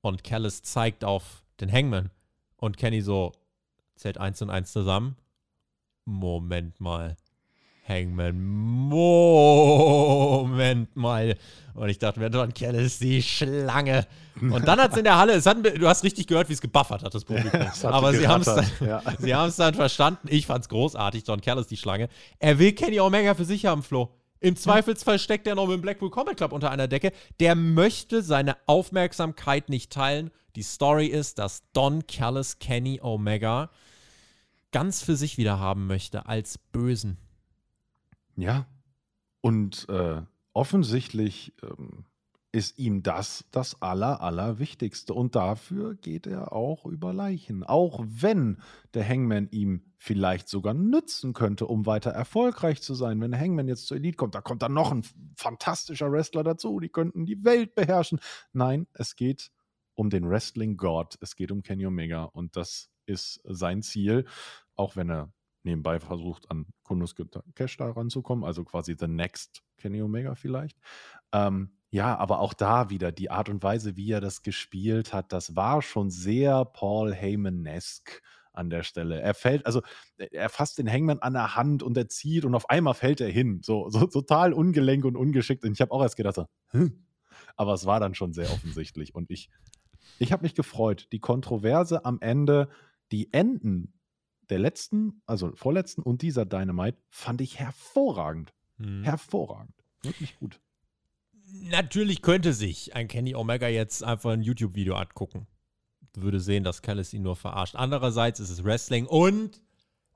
Und 0.00 0.24
Callis 0.24 0.62
zeigt 0.62 1.04
auf 1.04 1.44
den 1.60 1.70
Hangman 1.70 2.10
und 2.56 2.76
Kenny 2.76 3.02
so, 3.02 3.32
zählt 3.96 4.18
eins 4.18 4.42
und 4.42 4.50
eins 4.50 4.72
zusammen. 4.72 5.16
Moment 6.04 6.80
mal. 6.80 7.16
Hangman, 7.86 8.40
Moment 8.88 10.94
mal. 10.94 11.36
Und 11.74 11.88
ich 11.88 11.98
dachte 11.98 12.20
mir, 12.20 12.30
Don 12.30 12.54
Kell 12.54 12.74
ist 12.74 13.00
die 13.00 13.22
Schlange. 13.22 14.06
Und 14.40 14.66
dann 14.68 14.80
hat 14.80 14.92
es 14.92 14.98
in 14.98 15.04
der 15.04 15.16
Halle, 15.16 15.42
hat, 15.42 15.56
du 15.64 15.88
hast 15.88 16.04
richtig 16.04 16.26
gehört, 16.26 16.48
wie 16.48 16.52
es 16.52 16.60
gebuffert 16.60 17.02
hat, 17.02 17.14
das 17.14 17.24
Publikum. 17.24 17.60
Ja, 17.60 17.90
Aber 17.90 18.12
sie 18.12 18.28
haben 18.28 18.42
es 18.42 18.46
dann, 18.46 18.66
ja. 19.26 19.50
dann 19.56 19.74
verstanden. 19.74 20.28
Ich 20.28 20.46
fand 20.46 20.64
es 20.64 20.68
großartig. 20.68 21.24
Don 21.24 21.40
Kell 21.40 21.58
ist 21.58 21.70
die 21.70 21.76
Schlange. 21.76 22.08
Er 22.38 22.58
will 22.58 22.72
Kenny 22.72 23.00
Omega 23.00 23.34
für 23.34 23.44
sich 23.44 23.66
haben, 23.66 23.82
Flo. 23.82 24.10
Im 24.40 24.56
Zweifelsfall 24.56 25.20
steckt 25.20 25.46
er 25.46 25.54
noch 25.54 25.66
mit 25.66 25.76
dem 25.76 25.82
Blackpool 25.82 26.10
Comic 26.10 26.36
Club 26.36 26.52
unter 26.52 26.70
einer 26.70 26.88
Decke. 26.88 27.12
Der 27.38 27.54
möchte 27.54 28.22
seine 28.22 28.56
Aufmerksamkeit 28.66 29.68
nicht 29.68 29.92
teilen. 29.92 30.30
Die 30.56 30.62
Story 30.62 31.06
ist, 31.06 31.38
dass 31.38 31.62
Don 31.72 32.06
Callis 32.06 32.58
Kenny 32.58 33.00
Omega 33.00 33.70
ganz 34.72 35.02
für 35.02 35.16
sich 35.16 35.38
wieder 35.38 35.60
haben 35.60 35.86
möchte 35.86 36.26
als 36.26 36.58
Bösen. 36.58 37.18
Ja. 38.36 38.66
Und 39.40 39.88
äh, 39.88 40.22
offensichtlich 40.52 41.54
ähm, 41.62 42.04
ist 42.52 42.78
ihm 42.78 43.02
das 43.02 43.46
das 43.50 43.80
Aller, 43.80 44.20
Allerwichtigste. 44.20 45.14
Und 45.14 45.34
dafür 45.34 45.94
geht 45.94 46.26
er 46.26 46.52
auch 46.52 46.84
über 46.84 47.12
Leichen. 47.14 47.64
Auch 47.64 48.04
wenn 48.06 48.60
der 48.92 49.08
Hangman 49.08 49.48
ihm 49.50 49.82
vielleicht 49.96 50.48
sogar 50.48 50.74
nützen 50.74 51.32
könnte, 51.32 51.66
um 51.66 51.86
weiter 51.86 52.10
erfolgreich 52.10 52.82
zu 52.82 52.94
sein. 52.94 53.20
Wenn 53.20 53.30
der 53.30 53.40
Hangman 53.40 53.68
jetzt 53.68 53.86
zur 53.86 53.96
Elite 53.96 54.16
kommt, 54.16 54.34
da 54.34 54.42
kommt 54.42 54.62
dann 54.62 54.74
noch 54.74 54.92
ein 54.92 55.02
fantastischer 55.36 56.12
Wrestler 56.12 56.44
dazu. 56.44 56.78
Die 56.78 56.90
könnten 56.90 57.24
die 57.24 57.42
Welt 57.42 57.74
beherrschen. 57.74 58.20
Nein, 58.52 58.86
es 58.92 59.16
geht 59.16 59.50
um 59.94 60.10
den 60.10 60.28
Wrestling-God. 60.28 61.18
Es 61.20 61.36
geht 61.36 61.50
um 61.50 61.62
Kenny 61.62 61.86
Omega. 61.86 62.24
Und 62.24 62.56
das 62.56 62.90
ist 63.06 63.40
sein 63.44 63.82
Ziel. 63.82 64.26
Auch 64.74 64.94
wenn 64.94 65.10
er 65.10 65.32
nebenbei 65.64 66.00
versucht, 66.00 66.50
an 66.50 66.66
Konosuke 66.82 67.26
Cash 67.54 67.76
da 67.76 67.90
ranzukommen, 67.90 68.44
also 68.44 68.64
quasi 68.64 68.96
The 68.98 69.08
Next 69.08 69.62
Kenny 69.76 70.02
Omega 70.02 70.34
vielleicht. 70.34 70.78
Ähm, 71.32 71.72
ja, 71.90 72.16
aber 72.16 72.40
auch 72.40 72.54
da 72.54 72.90
wieder 72.90 73.12
die 73.12 73.30
Art 73.30 73.48
und 73.48 73.62
Weise, 73.62 73.96
wie 73.96 74.10
er 74.10 74.20
das 74.20 74.42
gespielt 74.42 75.12
hat, 75.12 75.32
das 75.32 75.56
war 75.56 75.82
schon 75.82 76.10
sehr 76.10 76.64
Paul 76.64 77.12
Heyman-esque 77.14 78.22
an 78.52 78.70
der 78.70 78.82
Stelle. 78.82 79.20
Er 79.20 79.34
fällt, 79.34 79.66
also 79.66 79.82
er 80.16 80.48
fasst 80.48 80.78
den 80.78 80.90
Hangman 80.90 81.20
an 81.20 81.34
der 81.34 81.56
Hand 81.56 81.82
und 81.82 81.96
er 81.96 82.08
zieht 82.08 82.44
und 82.44 82.54
auf 82.54 82.68
einmal 82.70 82.94
fällt 82.94 83.20
er 83.20 83.30
hin. 83.30 83.60
So, 83.62 83.88
so 83.90 84.06
total 84.06 84.52
ungelenk 84.52 85.04
und 85.04 85.16
ungeschickt. 85.16 85.64
Und 85.64 85.72
ich 85.72 85.80
habe 85.80 85.92
auch 85.92 86.02
erst 86.02 86.16
gedacht, 86.16 86.34
so, 86.34 86.46
hm, 86.68 87.04
Aber 87.56 87.74
es 87.74 87.86
war 87.86 88.00
dann 88.00 88.14
schon 88.14 88.32
sehr 88.32 88.50
offensichtlich. 88.50 89.14
Und 89.14 89.30
ich, 89.30 89.50
ich 90.18 90.32
habe 90.32 90.42
mich 90.42 90.54
gefreut. 90.54 91.08
Die 91.12 91.20
Kontroverse 91.20 92.04
am 92.04 92.20
Ende, 92.20 92.68
die 93.10 93.32
Enden 93.32 93.94
der 94.52 94.58
letzten, 94.58 95.22
also 95.24 95.52
vorletzten 95.54 96.02
und 96.02 96.20
dieser 96.20 96.44
Dynamite 96.44 96.98
fand 97.08 97.40
ich 97.40 97.58
hervorragend. 97.58 98.52
Hm. 98.76 99.02
Hervorragend. 99.02 99.74
Wirklich 100.02 100.38
gut. 100.38 100.60
Natürlich 101.70 102.20
könnte 102.20 102.52
sich 102.52 102.94
ein 102.94 103.08
Kenny 103.08 103.34
Omega 103.34 103.66
jetzt 103.66 104.04
einfach 104.04 104.30
ein 104.30 104.42
YouTube-Video 104.42 104.94
angucken. 104.94 105.46
Würde 106.14 106.38
sehen, 106.38 106.64
dass 106.64 106.82
Callis 106.82 107.14
ihn 107.14 107.22
nur 107.22 107.34
verarscht. 107.34 107.76
Andererseits 107.76 108.40
ist 108.40 108.50
es 108.50 108.62
Wrestling 108.62 109.06
und 109.06 109.62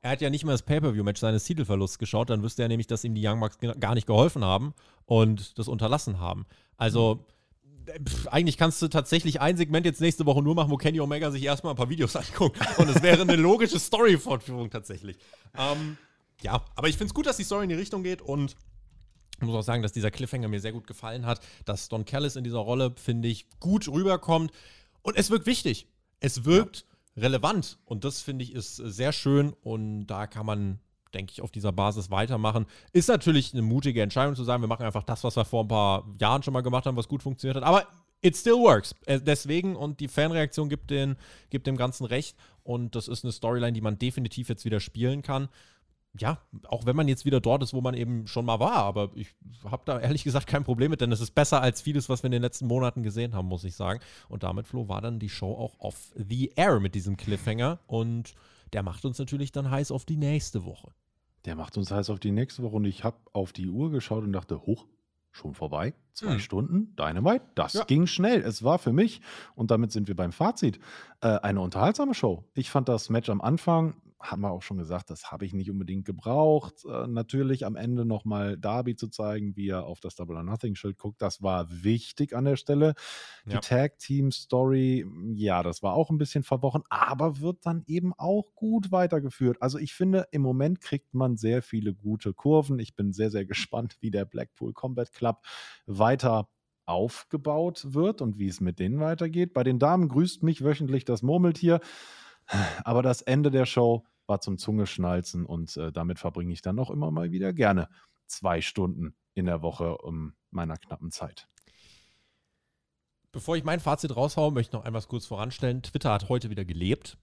er 0.03 0.11
hat 0.11 0.21
ja 0.21 0.29
nicht 0.29 0.45
mal 0.45 0.53
das 0.53 0.63
Pay-Per-View-Match 0.63 1.21
seines 1.21 1.45
Titelverlusts 1.45 1.99
geschaut. 1.99 2.29
Dann 2.29 2.43
wüsste 2.43 2.61
er 2.61 2.69
nämlich, 2.69 2.87
dass 2.87 3.05
ihm 3.05 3.15
die 3.15 3.27
Young 3.27 3.41
Bucks 3.41 3.59
gar 3.81 3.95
nicht 3.95 4.07
geholfen 4.07 4.45
haben 4.45 4.75
und 5.07 5.59
das 5.59 5.69
unterlassen 5.69 6.21
haben. 6.21 6.45
Also. 6.77 7.25
Pff, 7.87 8.29
eigentlich 8.29 8.57
kannst 8.57 8.83
du 8.83 8.89
tatsächlich 8.89 9.41
ein 9.41 9.57
Segment 9.57 9.87
jetzt 9.87 10.01
nächste 10.01 10.27
Woche 10.27 10.43
nur 10.43 10.55
machen, 10.55 10.71
wo 10.71 10.77
Kenny 10.77 11.01
Omega 11.01 11.31
sich 11.31 11.43
erstmal 11.43 11.73
ein 11.73 11.77
paar 11.77 11.89
Videos 11.89 12.17
anguckt. 12.17 12.59
Und 12.79 12.89
es 12.89 13.03
wäre 13.03 13.23
eine 13.23 13.37
logische 13.37 13.79
Story-Fortführung 13.79 14.71
tatsächlich. 14.71 15.19
Ähm, 15.57 15.97
ja, 16.43 16.65
aber 16.75 16.89
ich 16.89 16.97
finde 16.97 17.11
es 17.11 17.15
gut, 17.15 17.27
dass 17.27 17.37
die 17.37 17.45
Story 17.45 17.65
in 17.65 17.71
die 17.71 17.77
Richtung 17.77 18.03
geht 18.03 18.23
und 18.23 18.57
ich 19.39 19.47
muss 19.47 19.55
auch 19.55 19.63
sagen, 19.63 19.83
dass 19.83 19.93
dieser 19.93 20.11
Cliffhanger 20.11 20.49
mir 20.49 20.61
sehr 20.61 20.73
gut 20.73 20.87
gefallen 20.87 21.27
hat, 21.27 21.41
dass 21.67 21.89
Don 21.89 22.05
Callis 22.05 22.37
in 22.37 22.45
dieser 22.45 22.59
Rolle, 22.59 22.95
finde 22.97 23.29
ich, 23.29 23.49
gut 23.61 23.87
rüberkommt. 23.87 24.51
Und 25.03 25.17
es 25.17 25.31
wirkt 25.31 25.47
wichtig. 25.47 25.89
Es 26.21 26.47
wirkt 26.47 26.87
ja. 27.15 27.23
relevant. 27.23 27.79
Und 27.85 28.05
das, 28.05 28.23
finde 28.23 28.45
ich, 28.45 28.55
ist 28.55 28.77
sehr 28.77 29.13
schön. 29.13 29.53
Und 29.63 30.07
da 30.07 30.27
kann 30.27 30.47
man, 30.47 30.81
denke 31.15 31.33
ich, 31.33 31.43
auf 31.43 31.51
dieser 31.51 31.73
Basis 31.73 32.11
weitermachen. 32.11 32.67
Ist 32.93 33.09
natürlich 33.09 33.53
eine 33.53 33.63
mutige 33.63 34.03
Entscheidung 34.03 34.35
zu 34.35 34.45
sagen, 34.45 34.63
wir 34.63 34.69
machen 34.69 34.85
einfach 34.85 35.03
das, 35.03 35.25
was 35.25 35.37
wir 35.37 35.45
vor 35.45 35.65
ein 35.65 35.69
paar 35.69 36.07
Jahren 36.19 36.43
schon 36.43 36.53
mal 36.53 36.63
gemacht 36.63 36.87
haben, 36.87 36.97
was 36.97 37.09
gut 37.09 37.23
funktioniert 37.23 37.57
hat. 37.57 37.65
Aber 37.65 37.87
it 38.23 38.37
still 38.37 38.55
works. 38.55 38.95
Äh, 39.07 39.21
deswegen, 39.21 39.77
und 39.77 40.01
die 40.01 40.09
Fanreaktion 40.09 40.69
gibt, 40.69 40.91
den, 40.91 41.17
gibt 41.51 41.67
dem 41.67 41.77
Ganzen 41.77 42.05
recht. 42.05 42.37
Und 42.63 42.95
das 42.95 43.09
ist 43.09 43.25
eine 43.25 43.33
Storyline, 43.33 43.73
die 43.73 43.81
man 43.81 43.99
definitiv 43.99 44.49
jetzt 44.49 44.65
wieder 44.65 44.81
spielen 44.81 45.23
kann 45.23 45.49
ja, 46.21 46.39
auch 46.69 46.87
wenn 46.87 46.97
man 46.97 47.09
jetzt 47.09 47.25
wieder 47.25 47.41
dort 47.41 47.63
ist, 47.63 47.75
wo 47.75 47.81
man 47.81 47.95
eben 47.95 48.27
schon 48.27 48.45
mal 48.45 48.61
war, 48.61 48.77
aber 48.77 49.11
ich 49.15 49.35
habe 49.65 49.83
da 49.85 50.01
ehrlich 50.01 50.25
gesagt 50.25 50.47
kein 50.47 50.65
Problem 50.65 50.91
mit, 50.91 51.01
denn 51.01 51.13
es 51.13 51.21
ist 51.21 51.35
besser 51.35 51.61
als 51.61 51.81
vieles, 51.81 52.09
was 52.09 52.23
wir 52.23 52.29
in 52.29 52.33
den 52.33 52.43
letzten 52.43 52.67
Monaten 52.67 53.03
gesehen 53.03 53.35
haben, 53.35 53.49
muss 53.49 53.65
ich 53.65 53.75
sagen. 53.75 54.01
Und 54.29 54.43
damit, 54.43 54.67
Flo, 54.67 54.89
war 54.89 55.01
dann 55.01 55.19
die 55.19 55.29
Show 55.29 55.53
auch 55.53 55.79
off 55.79 56.13
the 56.15 56.53
air 56.57 56.81
mit 56.81 56.95
diesem 56.95 57.17
Cliffhanger 57.17 57.79
und 57.87 58.35
der 58.73 58.83
macht 58.83 59.05
uns 59.05 59.19
natürlich 59.19 59.53
dann 59.53 59.71
heiß 59.71 59.91
auf 59.91 60.05
die 60.05 60.17
nächste 60.17 60.65
Woche. 60.65 60.93
Der 61.45 61.55
macht 61.55 61.77
uns 61.77 61.91
heiß 61.91 62.11
auf 62.11 62.19
die 62.19 62.33
nächste 62.33 62.63
Woche 62.63 62.77
und 62.77 62.85
ich 62.85 63.05
habe 63.05 63.19
auf 63.33 63.53
die 63.53 63.69
Uhr 63.69 63.91
geschaut 63.91 64.25
und 64.25 64.33
dachte, 64.33 64.63
hoch, 64.63 64.87
schon 65.31 65.55
vorbei. 65.55 65.95
Zwei 66.13 66.33
hm. 66.33 66.41
Stunden 66.41 66.97
Dynamite, 66.97 67.45
das 67.55 67.75
ja. 67.75 67.85
ging 67.85 68.07
schnell. 68.07 68.41
Es 68.41 68.65
war 68.65 68.79
für 68.79 68.93
mich, 68.93 69.21
und 69.55 69.71
damit 69.71 69.93
sind 69.93 70.09
wir 70.09 70.17
beim 70.17 70.33
Fazit, 70.33 70.81
äh, 71.21 71.29
eine 71.29 71.61
unterhaltsame 71.61 72.15
Show. 72.15 72.45
Ich 72.55 72.71
fand 72.71 72.89
das 72.89 73.11
Match 73.11 73.29
am 73.29 73.41
Anfang 73.41 73.95
haben 74.21 74.43
wir 74.43 74.51
auch 74.51 74.63
schon 74.63 74.79
gesagt, 74.79 75.11
das 75.11 75.31
habe 75.31 75.45
ich 75.45 75.53
nicht 75.53 75.71
unbedingt 75.71 76.05
gebraucht. 76.05 76.85
Äh, 76.85 77.07
natürlich 77.07 77.67
am 77.67 77.77
Ende 77.77 78.05
nochmal 78.05 78.57
Darby 78.57 78.97
zu 78.97 79.09
zeigen, 79.09 79.57
wie 79.57 79.69
er 79.69 79.85
auf 79.85 80.01
das 80.01 80.17
Double 80.17 80.37
or 80.37 80.43
Nothing 80.43 80.75
Schild 80.75 80.99
guckt, 80.99 81.21
das 81.21 81.43
war 81.43 81.67
wichtig 81.71 82.35
an 82.35 82.45
der 82.45 82.57
Stelle. 82.57 82.95
Die 83.45 83.53
ja. 83.53 83.61
Tag 83.61 83.99
Team 83.99 84.31
Story, 84.33 85.07
ja, 85.35 85.63
das 85.63 85.83
war 85.83 85.95
auch 85.95 86.11
ein 86.11 86.19
bisschen 86.19 86.43
verworren, 86.43 86.83
aber 86.89 87.41
wird 87.41 87.65
dann 87.67 87.83
eben 87.87 88.13
auch 88.15 88.55
gut 88.55 88.91
weitergeführt. 88.91 89.61
Also 89.61 89.79
ich 89.79 89.95
finde, 89.95 90.27
im 90.31 90.43
Moment 90.43 90.81
kriegt 90.81 91.15
man 91.15 91.37
sehr 91.37 91.63
viele 91.63 91.95
gute 91.95 92.33
Kurven. 92.33 92.79
Ich 92.79 92.97
bin 92.97 93.13
sehr, 93.13 93.31
sehr 93.31 93.45
gespannt, 93.45 93.97
wie 94.01 94.11
der 94.11 94.25
Blackpool 94.25 94.73
Combat 94.73 95.13
Club 95.13 95.43
weiter 95.87 96.49
aufgebaut 96.87 97.85
wird 97.91 98.23
und 98.23 98.39
wie 98.39 98.49
es 98.49 98.61
mit 98.61 98.79
denen 98.79 99.01
weitergeht. 99.01 99.53
Bei 99.53 99.65
den 99.65 99.79
Damen 99.79 100.09
grüßt 100.09 100.43
mich 100.43 100.65
wöchentlich 100.65 101.05
das 101.05 101.23
Murmeltier. 101.23 101.81
Aber 102.85 103.03
das 103.03 103.23
Ende 103.23 103.51
der 103.51 103.67
Show 103.67 104.05
war 104.27 104.41
zum 104.41 104.59
Zungeschnalzen 104.59 105.47
und 105.47 105.77
äh, 105.77 105.93
damit 105.93 106.19
verbringe 106.19 106.53
ich 106.53 106.63
dann 106.63 106.79
auch 106.79 106.91
immer 106.91 107.11
mal 107.11 107.31
wieder 107.31 107.53
gerne 107.53 107.89
zwei 108.27 108.61
Stunden 108.61 109.15
in 109.35 109.47
der 109.47 109.63
Woche 109.63 109.99
um 109.99 110.35
meiner 110.51 110.77
knappen 110.77 111.11
Zeit. 111.11 111.49
Bevor 113.33 113.57
ich 113.57 113.65
mein 113.65 113.81
Fazit 113.81 114.17
raushaue, 114.17 114.51
möchte 114.51 114.71
ich 114.71 114.73
noch 114.73 114.85
einmal 114.85 115.03
kurz 115.03 115.27
voranstellen. 115.27 115.83
Twitter 115.83 116.13
hat 116.13 116.29
heute 116.29 116.51
wieder 116.51 116.65
gelebt. 116.65 117.19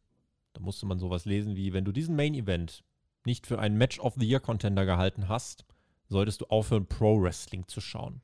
Da 0.53 0.61
musste 0.61 0.85
man 0.85 0.99
sowas 0.99 1.25
lesen 1.25 1.55
wie, 1.55 1.73
wenn 1.73 1.85
du 1.85 1.91
diesen 1.91 2.15
Main 2.15 2.35
Event 2.35 2.83
nicht 3.25 3.47
für 3.47 3.59
einen 3.59 3.77
Match 3.77 3.99
of 3.99 4.13
the 4.17 4.27
Year 4.27 4.39
Contender 4.39 4.85
gehalten 4.85 5.27
hast, 5.27 5.65
solltest 6.09 6.41
du 6.41 6.45
aufhören, 6.45 6.85
Pro 6.85 7.19
Wrestling 7.21 7.67
zu 7.67 7.81
schauen. 7.81 8.21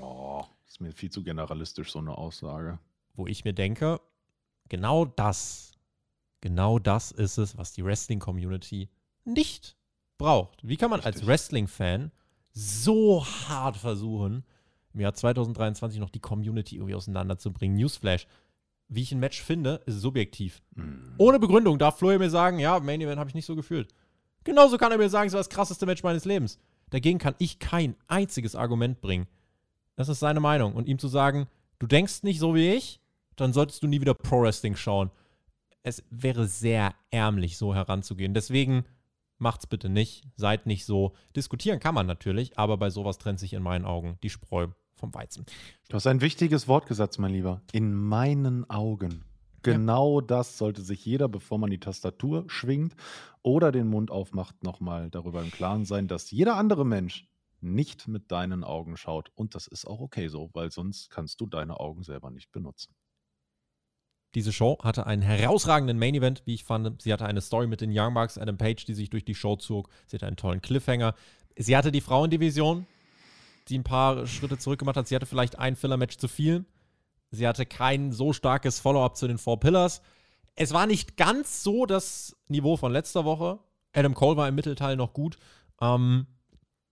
Oh, 0.00 0.44
ist 0.66 0.80
mir 0.80 0.92
viel 0.92 1.10
zu 1.10 1.22
generalistisch, 1.22 1.92
so 1.92 1.98
eine 1.98 2.16
Aussage. 2.16 2.78
Wo 3.14 3.26
ich 3.26 3.44
mir 3.44 3.52
denke, 3.52 4.00
genau 4.68 5.04
das 5.04 5.75
Genau 6.46 6.78
das 6.78 7.10
ist 7.10 7.38
es, 7.38 7.58
was 7.58 7.72
die 7.72 7.84
Wrestling-Community 7.84 8.88
nicht 9.24 9.76
braucht. 10.16 10.60
Wie 10.62 10.76
kann 10.76 10.90
man 10.90 11.00
Richtig. 11.00 11.22
als 11.22 11.26
Wrestling-Fan 11.26 12.12
so 12.52 13.26
hart 13.26 13.76
versuchen, 13.76 14.44
im 14.94 15.00
Jahr 15.00 15.12
2023 15.12 15.98
noch 15.98 16.08
die 16.08 16.20
Community 16.20 16.76
irgendwie 16.76 16.94
auseinanderzubringen? 16.94 17.76
Newsflash. 17.76 18.28
Wie 18.86 19.02
ich 19.02 19.10
ein 19.10 19.18
Match 19.18 19.42
finde, 19.42 19.82
ist 19.86 19.96
subjektiv. 19.96 20.62
Mm. 20.76 21.16
Ohne 21.18 21.40
Begründung 21.40 21.80
darf 21.80 21.98
Flo 21.98 22.16
mir 22.16 22.30
sagen, 22.30 22.60
ja, 22.60 22.78
Main 22.78 23.00
Event 23.00 23.18
habe 23.18 23.28
ich 23.28 23.34
nicht 23.34 23.46
so 23.46 23.56
gefühlt. 23.56 23.92
Genauso 24.44 24.78
kann 24.78 24.92
er 24.92 24.98
mir 24.98 25.10
sagen, 25.10 25.26
es 25.26 25.32
war 25.32 25.40
das 25.40 25.48
krasseste 25.48 25.84
Match 25.84 26.04
meines 26.04 26.26
Lebens. 26.26 26.60
Dagegen 26.90 27.18
kann 27.18 27.34
ich 27.38 27.58
kein 27.58 27.96
einziges 28.06 28.54
Argument 28.54 29.00
bringen. 29.00 29.26
Das 29.96 30.08
ist 30.08 30.20
seine 30.20 30.38
Meinung. 30.38 30.76
Und 30.76 30.86
ihm 30.86 31.00
zu 31.00 31.08
sagen, 31.08 31.48
du 31.80 31.88
denkst 31.88 32.22
nicht 32.22 32.38
so 32.38 32.54
wie 32.54 32.70
ich, 32.70 33.00
dann 33.34 33.52
solltest 33.52 33.82
du 33.82 33.88
nie 33.88 34.00
wieder 34.00 34.14
Pro 34.14 34.42
Wrestling 34.42 34.76
schauen 34.76 35.10
es 35.86 36.02
wäre 36.10 36.48
sehr 36.48 36.96
ärmlich, 37.10 37.56
so 37.56 37.72
heranzugehen. 37.72 38.34
Deswegen 38.34 38.84
macht's 39.38 39.68
bitte 39.68 39.88
nicht, 39.88 40.24
seid 40.34 40.66
nicht 40.66 40.84
so. 40.84 41.14
Diskutieren 41.36 41.78
kann 41.78 41.94
man 41.94 42.06
natürlich, 42.06 42.58
aber 42.58 42.76
bei 42.76 42.90
sowas 42.90 43.18
trennt 43.18 43.38
sich 43.38 43.52
in 43.52 43.62
meinen 43.62 43.84
Augen 43.84 44.18
die 44.24 44.30
Spreu 44.30 44.66
vom 44.96 45.14
Weizen. 45.14 45.46
Du 45.88 45.94
hast 45.94 46.08
ein 46.08 46.20
wichtiges 46.20 46.66
Wort 46.66 46.86
gesagt, 46.86 47.20
mein 47.20 47.32
Lieber. 47.32 47.62
In 47.72 47.94
meinen 47.94 48.68
Augen. 48.68 49.22
Genau 49.62 50.20
ja. 50.20 50.26
das 50.26 50.58
sollte 50.58 50.82
sich 50.82 51.04
jeder, 51.04 51.28
bevor 51.28 51.58
man 51.58 51.70
die 51.70 51.78
Tastatur 51.78 52.44
schwingt 52.48 52.96
oder 53.42 53.70
den 53.70 53.86
Mund 53.86 54.10
aufmacht, 54.10 54.64
nochmal 54.64 55.08
darüber 55.10 55.40
im 55.40 55.52
Klaren 55.52 55.84
sein, 55.84 56.08
dass 56.08 56.32
jeder 56.32 56.56
andere 56.56 56.84
Mensch 56.84 57.28
nicht 57.60 58.08
mit 58.08 58.32
deinen 58.32 58.64
Augen 58.64 58.96
schaut. 58.96 59.30
Und 59.36 59.54
das 59.54 59.68
ist 59.68 59.86
auch 59.86 60.00
okay 60.00 60.26
so, 60.26 60.50
weil 60.52 60.72
sonst 60.72 61.10
kannst 61.10 61.40
du 61.40 61.46
deine 61.46 61.78
Augen 61.78 62.02
selber 62.02 62.30
nicht 62.30 62.50
benutzen. 62.50 62.92
Diese 64.36 64.52
Show 64.52 64.76
hatte 64.82 65.06
einen 65.06 65.22
herausragenden 65.22 65.98
Main 65.98 66.14
Event, 66.14 66.42
wie 66.44 66.52
ich 66.52 66.62
fand. 66.62 67.00
Sie 67.00 67.10
hatte 67.10 67.24
eine 67.24 67.40
Story 67.40 67.66
mit 67.66 67.80
den 67.80 67.90
Young 67.90 68.12
Bucks, 68.12 68.36
Adam 68.36 68.58
Page, 68.58 68.84
die 68.84 68.92
sich 68.92 69.08
durch 69.08 69.24
die 69.24 69.34
Show 69.34 69.56
zog. 69.56 69.88
Sie 70.06 70.16
hatte 70.16 70.26
einen 70.26 70.36
tollen 70.36 70.60
Cliffhanger. 70.60 71.14
Sie 71.56 71.74
hatte 71.74 71.90
die 71.90 72.02
Frauendivision, 72.02 72.86
die 73.68 73.78
ein 73.78 73.82
paar 73.82 74.26
Schritte 74.26 74.58
zurückgemacht 74.58 74.98
hat. 74.98 75.08
Sie 75.08 75.14
hatte 75.14 75.24
vielleicht 75.24 75.58
ein 75.58 75.74
Filler-Match 75.74 76.18
zu 76.18 76.28
viel. 76.28 76.66
Sie 77.30 77.48
hatte 77.48 77.64
kein 77.64 78.12
so 78.12 78.34
starkes 78.34 78.78
Follow-up 78.78 79.16
zu 79.16 79.26
den 79.26 79.38
Four 79.38 79.58
Pillars. 79.58 80.02
Es 80.54 80.74
war 80.74 80.86
nicht 80.86 81.16
ganz 81.16 81.62
so 81.62 81.86
das 81.86 82.36
Niveau 82.48 82.76
von 82.76 82.92
letzter 82.92 83.24
Woche. 83.24 83.58
Adam 83.94 84.12
Cole 84.12 84.36
war 84.36 84.48
im 84.48 84.54
Mittelteil 84.54 84.96
noch 84.96 85.14
gut. 85.14 85.38
Ähm, 85.80 86.26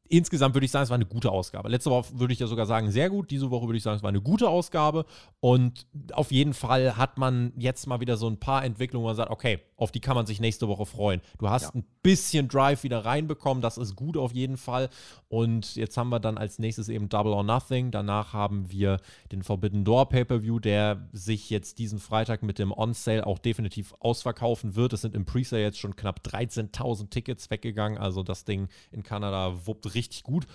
insgesamt 0.09 0.55
würde 0.55 0.65
ich 0.65 0.71
sagen, 0.71 0.85
es 0.85 0.91
war 0.91 0.97
eine 0.97 1.07
gute 1.07 1.31
Ausgabe. 1.31 1.69
Letzte 1.69 1.91
Woche 1.91 2.19
würde 2.19 2.33
ich 2.33 2.39
ja 2.39 2.47
sogar 2.47 2.67
sagen, 2.67 2.91
sehr 2.91 3.11
gut. 3.11 3.31
Diese 3.31 3.51
Woche 3.51 3.67
würde 3.67 3.77
ich 3.77 3.83
sagen, 3.83 3.97
es 3.97 4.03
war 4.03 4.11
eine 4.11 4.21
gute 4.21 4.49
Ausgabe. 4.49 5.07
Und 5.41 5.87
auf 6.13 6.31
jeden 6.31 6.55
Fall 6.55 6.97
hat 6.97 7.19
man 7.19 7.53
jetzt 7.57 7.87
mal 7.87 8.01
wieder 8.01 8.17
so 8.17 8.29
ein 8.29 8.39
paar 8.39 8.65
Entwicklungen, 8.65 9.05
wo 9.05 9.09
man 9.09 9.17
sagt, 9.17 9.31
okay, 9.31 9.61
auf 9.77 9.91
die 9.91 10.01
kann 10.01 10.15
man 10.15 10.27
sich 10.27 10.41
nächste 10.41 10.69
Woche 10.69 10.87
freuen. 10.87 11.21
Du 11.39 11.49
hast 11.49 11.65
ja. 11.65 11.71
ein 11.75 11.85
bisschen 12.03 12.49
Drive 12.49 12.85
wieder 12.85 13.05
reinbekommen, 13.05 13.61
das 13.61 13.77
ist 13.77 13.97
gut 13.97 14.17
auf 14.17 14.33
jeden 14.33 14.57
Fall. 14.57 14.89
Und 15.29 15.75
jetzt 15.75 15.97
haben 15.97 16.11
wir 16.11 16.21
dann 16.21 16.39
als 16.39 16.59
nächstes 16.59 16.89
eben 16.89 17.09
Double 17.09 17.33
or 17.33 17.43
Nothing. 17.43 17.91
Danach 17.91 18.33
haben 18.33 18.71
wir 18.71 19.01
den 19.33 19.43
Forbidden 19.43 19.85
Door 19.85 20.11
Pay-Per-View, 20.11 20.61
der 20.61 21.09
sich 21.13 21.51
jetzt 21.51 21.79
diesen 21.79 21.99
Freitag 21.99 22.43
mit 22.43 22.59
dem 22.59 22.73
On-Sale 22.73 23.27
auch 23.27 23.39
definitiv 23.39 23.95
ausverkaufen 23.99 24.77
wird. 24.77 24.93
Es 24.93 25.01
sind 25.01 25.15
im 25.15 25.25
Pre-Sale 25.25 25.63
jetzt 25.63 25.79
schon 25.79 25.97
knapp 25.97 26.21
13.000 26.25 27.11
Tickets 27.11 27.51
weggegangen. 27.51 27.99
Also 27.99 28.23
das 28.23 28.45
Ding 28.45 28.69
in 28.93 29.03
Kanada 29.03 29.67
wuppt 29.67 29.94
richtig 29.95 30.23
gut. 30.23 30.47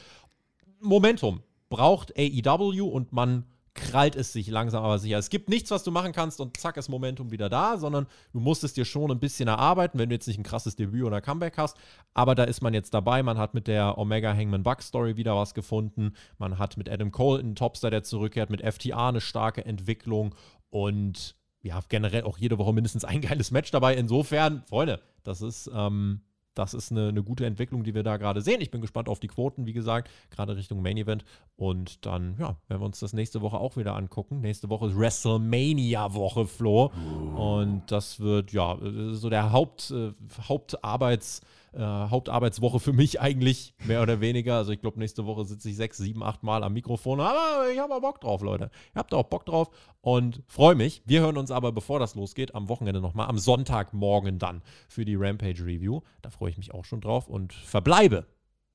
Momentum 0.80 1.42
braucht 1.70 2.14
AEW 2.18 2.86
und 2.86 3.12
man 3.14 3.46
krallt 3.80 4.16
es 4.16 4.34
sich 4.34 4.48
langsam 4.48 4.84
aber 4.84 5.00
sicher. 5.00 5.18
Es 5.18 5.30
gibt 5.30 5.50
nichts, 5.50 5.72
was 5.72 5.84
du 5.84 5.92
machen 5.92 6.12
kannst 6.12 6.42
und 6.42 6.58
zack 6.58 6.78
ist 6.78 6.90
Momentum 6.90 7.32
wieder 7.32 7.50
da, 7.50 7.78
sondern 7.78 8.08
du 8.34 8.40
musst 8.40 8.64
es 8.64 8.74
dir 8.74 8.86
schon 8.86 9.12
ein 9.12 9.20
bisschen 9.20 9.48
erarbeiten, 9.48 10.00
wenn 10.00 10.10
du 10.10 10.16
jetzt 10.16 10.28
nicht 10.28 10.40
ein 10.40 10.44
krasses 10.44 10.76
Debüt 10.76 11.04
oder 11.04 11.22
Comeback 11.22 11.58
hast. 11.58 11.78
Aber 12.14 12.36
da 12.36 12.44
ist 12.44 12.62
man 12.62 12.74
jetzt 12.74 12.94
dabei. 12.94 13.24
Man 13.24 13.38
hat 13.38 13.54
mit 13.54 13.68
der 13.68 13.98
Omega 13.98 14.34
Hangman 14.34 14.64
Buck 14.64 14.82
Story 14.82 15.18
wieder 15.18 15.36
was 15.36 15.54
gefunden. 15.54 16.14
Man 16.38 16.58
hat 16.58 16.78
mit 16.78 16.90
Adam 16.90 17.12
Cole 17.12 17.40
einen 17.40 17.56
Topstar, 17.56 17.92
der 17.92 18.04
zurückkehrt, 18.04 18.50
mit 18.50 18.62
FTA 18.62 19.10
eine 19.10 19.22
starke 19.22 19.66
Entwicklung 19.66 20.36
und 20.70 21.36
ja, 21.62 21.80
generell 21.90 22.24
auch 22.24 22.38
jede 22.38 22.58
Woche 22.58 22.74
mindestens 22.74 23.06
ein 23.06 23.22
geiles 23.22 23.52
Match 23.52 23.72
dabei. 23.72 23.96
Insofern, 23.96 24.64
Freunde, 24.68 25.02
das 25.24 25.42
ist 25.42 25.70
ähm, 25.74 26.22
das 26.60 26.74
ist 26.74 26.92
eine, 26.92 27.08
eine 27.08 27.24
gute 27.24 27.46
Entwicklung, 27.46 27.84
die 27.84 27.96
wir 27.96 28.04
da 28.04 28.18
gerade 28.18 28.42
sehen. 28.42 28.60
Ich 28.60 28.70
bin 28.70 28.82
gespannt 28.82 29.08
auf 29.08 29.22
die 29.22 29.28
Quoten, 29.28 29.66
wie 29.66 29.72
gesagt, 29.72 30.12
gerade 30.30 30.58
Richtung 30.58 30.82
Main 30.82 30.98
Event. 30.98 31.24
Und 31.56 32.06
dann, 32.06 32.36
ja, 32.38 32.58
werden 32.68 32.82
wir 32.82 32.86
uns 32.86 33.00
das 33.00 33.14
nächste 33.14 33.42
Woche 33.42 33.58
auch 33.58 33.78
wieder 33.78 33.96
angucken. 33.96 34.42
Nächste 34.42 34.70
Woche 34.70 34.88
ist 34.88 34.98
WrestleMania-Woche, 34.98 36.48
Flo. 36.48 36.92
Und 37.36 37.84
das 37.88 38.20
wird, 38.20 38.52
ja, 38.52 38.78
so 39.12 39.30
der 39.30 39.54
Haupt, 39.54 39.92
äh, 39.92 40.12
Hauptarbeits- 40.42 41.42
äh, 41.74 41.80
Hauptarbeitswoche 41.80 42.80
für 42.80 42.94
mich 42.94 43.22
eigentlich, 43.22 43.74
mehr 43.86 44.02
oder 44.02 44.22
weniger. 44.22 44.58
Also 44.58 44.72
ich 44.72 44.82
glaube, 44.82 45.00
nächste 45.00 45.26
Woche 45.26 45.46
sitze 45.46 45.70
ich 45.70 45.76
sechs, 45.76 45.98
sieben, 45.98 46.24
acht 46.24 46.44
Mal 46.44 46.64
am 46.64 46.74
Mikrofon. 46.74 47.20
Aber 47.20 47.70
ich 47.72 47.80
habe 47.80 47.96
auch 47.96 48.02
Bock 48.02 48.22
drauf, 48.22 48.42
Leute. 48.42 48.72
Ihr 48.96 49.00
habt 49.00 49.14
auch 49.14 49.26
Bock 49.26 49.46
drauf 49.46 49.70
und 50.02 50.42
freue 50.48 50.76
mich. 50.76 51.02
Wir 51.06 51.22
hören 51.22 51.38
uns 51.38 51.52
aber, 51.52 51.72
bevor 51.72 52.00
das 52.00 52.16
losgeht, 52.16 52.56
am 52.56 52.70
Wochenende 52.70 53.02
nochmal, 53.02 53.28
am 53.28 53.38
Sonntagmorgen 53.38 54.40
dann 54.40 54.62
für 54.88 55.06
die 55.06 55.16
Rampage 55.16 55.64
Review. 55.64 56.02
Da 56.22 56.30
freue 56.30 56.50
ich 56.50 56.58
mich 56.58 56.74
auch 56.74 56.86
schon 56.86 57.02
drauf 57.02 57.28
und 57.28 57.54
verbleibe 57.54 58.26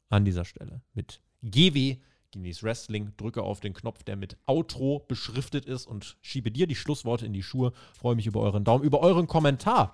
an 0.08 0.24
dieser 0.24 0.44
Stelle 0.44 0.82
mit 0.94 1.20
GW. 1.42 1.98
Genieß 2.32 2.64
Wrestling, 2.64 3.12
drücke 3.16 3.44
auf 3.44 3.60
den 3.60 3.74
Knopf, 3.74 4.02
der 4.02 4.16
mit 4.16 4.36
Outro 4.46 5.04
beschriftet 5.06 5.66
ist 5.66 5.86
und 5.86 6.16
schiebe 6.20 6.50
dir 6.50 6.66
die 6.66 6.74
Schlussworte 6.74 7.26
in 7.26 7.32
die 7.32 7.44
Schuhe. 7.44 7.72
Freue 7.96 8.16
mich 8.16 8.26
über 8.26 8.40
euren 8.40 8.64
Daumen, 8.64 8.82
über 8.82 9.00
euren 9.00 9.28
Kommentar. 9.28 9.92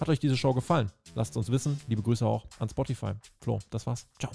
Hat 0.00 0.08
euch 0.08 0.18
diese 0.18 0.36
Show 0.36 0.54
gefallen? 0.54 0.90
Lasst 1.14 1.36
uns 1.36 1.50
wissen. 1.50 1.80
Liebe 1.88 2.02
Grüße 2.02 2.26
auch 2.26 2.46
an 2.58 2.68
Spotify. 2.68 3.12
Flo, 3.40 3.58
das 3.70 3.86
war's. 3.86 4.06
Ciao. 4.18 4.32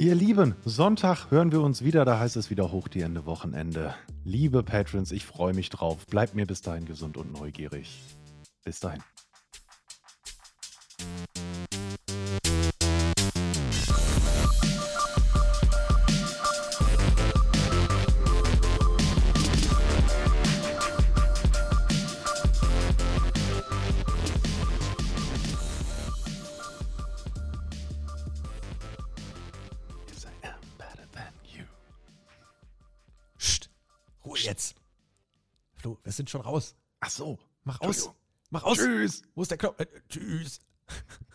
Ihr 0.00 0.14
Lieben, 0.14 0.54
Sonntag 0.64 1.30
hören 1.30 1.50
wir 1.50 1.60
uns 1.60 1.82
wieder. 1.82 2.04
Da 2.04 2.20
heißt 2.20 2.36
es 2.36 2.50
wieder 2.50 2.70
hoch 2.70 2.86
die 2.86 3.00
Ende 3.00 3.26
Wochenende. 3.26 3.94
Liebe 4.24 4.62
Patrons, 4.62 5.10
ich 5.10 5.26
freue 5.26 5.54
mich 5.54 5.70
drauf. 5.70 6.06
Bleibt 6.06 6.34
mir 6.36 6.46
bis 6.46 6.62
dahin 6.62 6.84
gesund 6.84 7.16
und 7.16 7.32
neugierig. 7.32 8.00
Bis 8.64 8.78
dahin. 8.78 9.02
Schon 36.28 36.42
raus. 36.42 36.76
Ach 37.00 37.10
so. 37.10 37.38
Mach 37.64 37.80
aus. 37.80 38.10
Mach 38.50 38.64
aus. 38.64 38.76
Tschüss. 38.76 39.22
Wo 39.34 39.42
ist 39.42 39.50
der 39.50 39.56
Knopf? 39.58 39.80
Äh, 39.80 39.86
tschüss. 40.08 40.60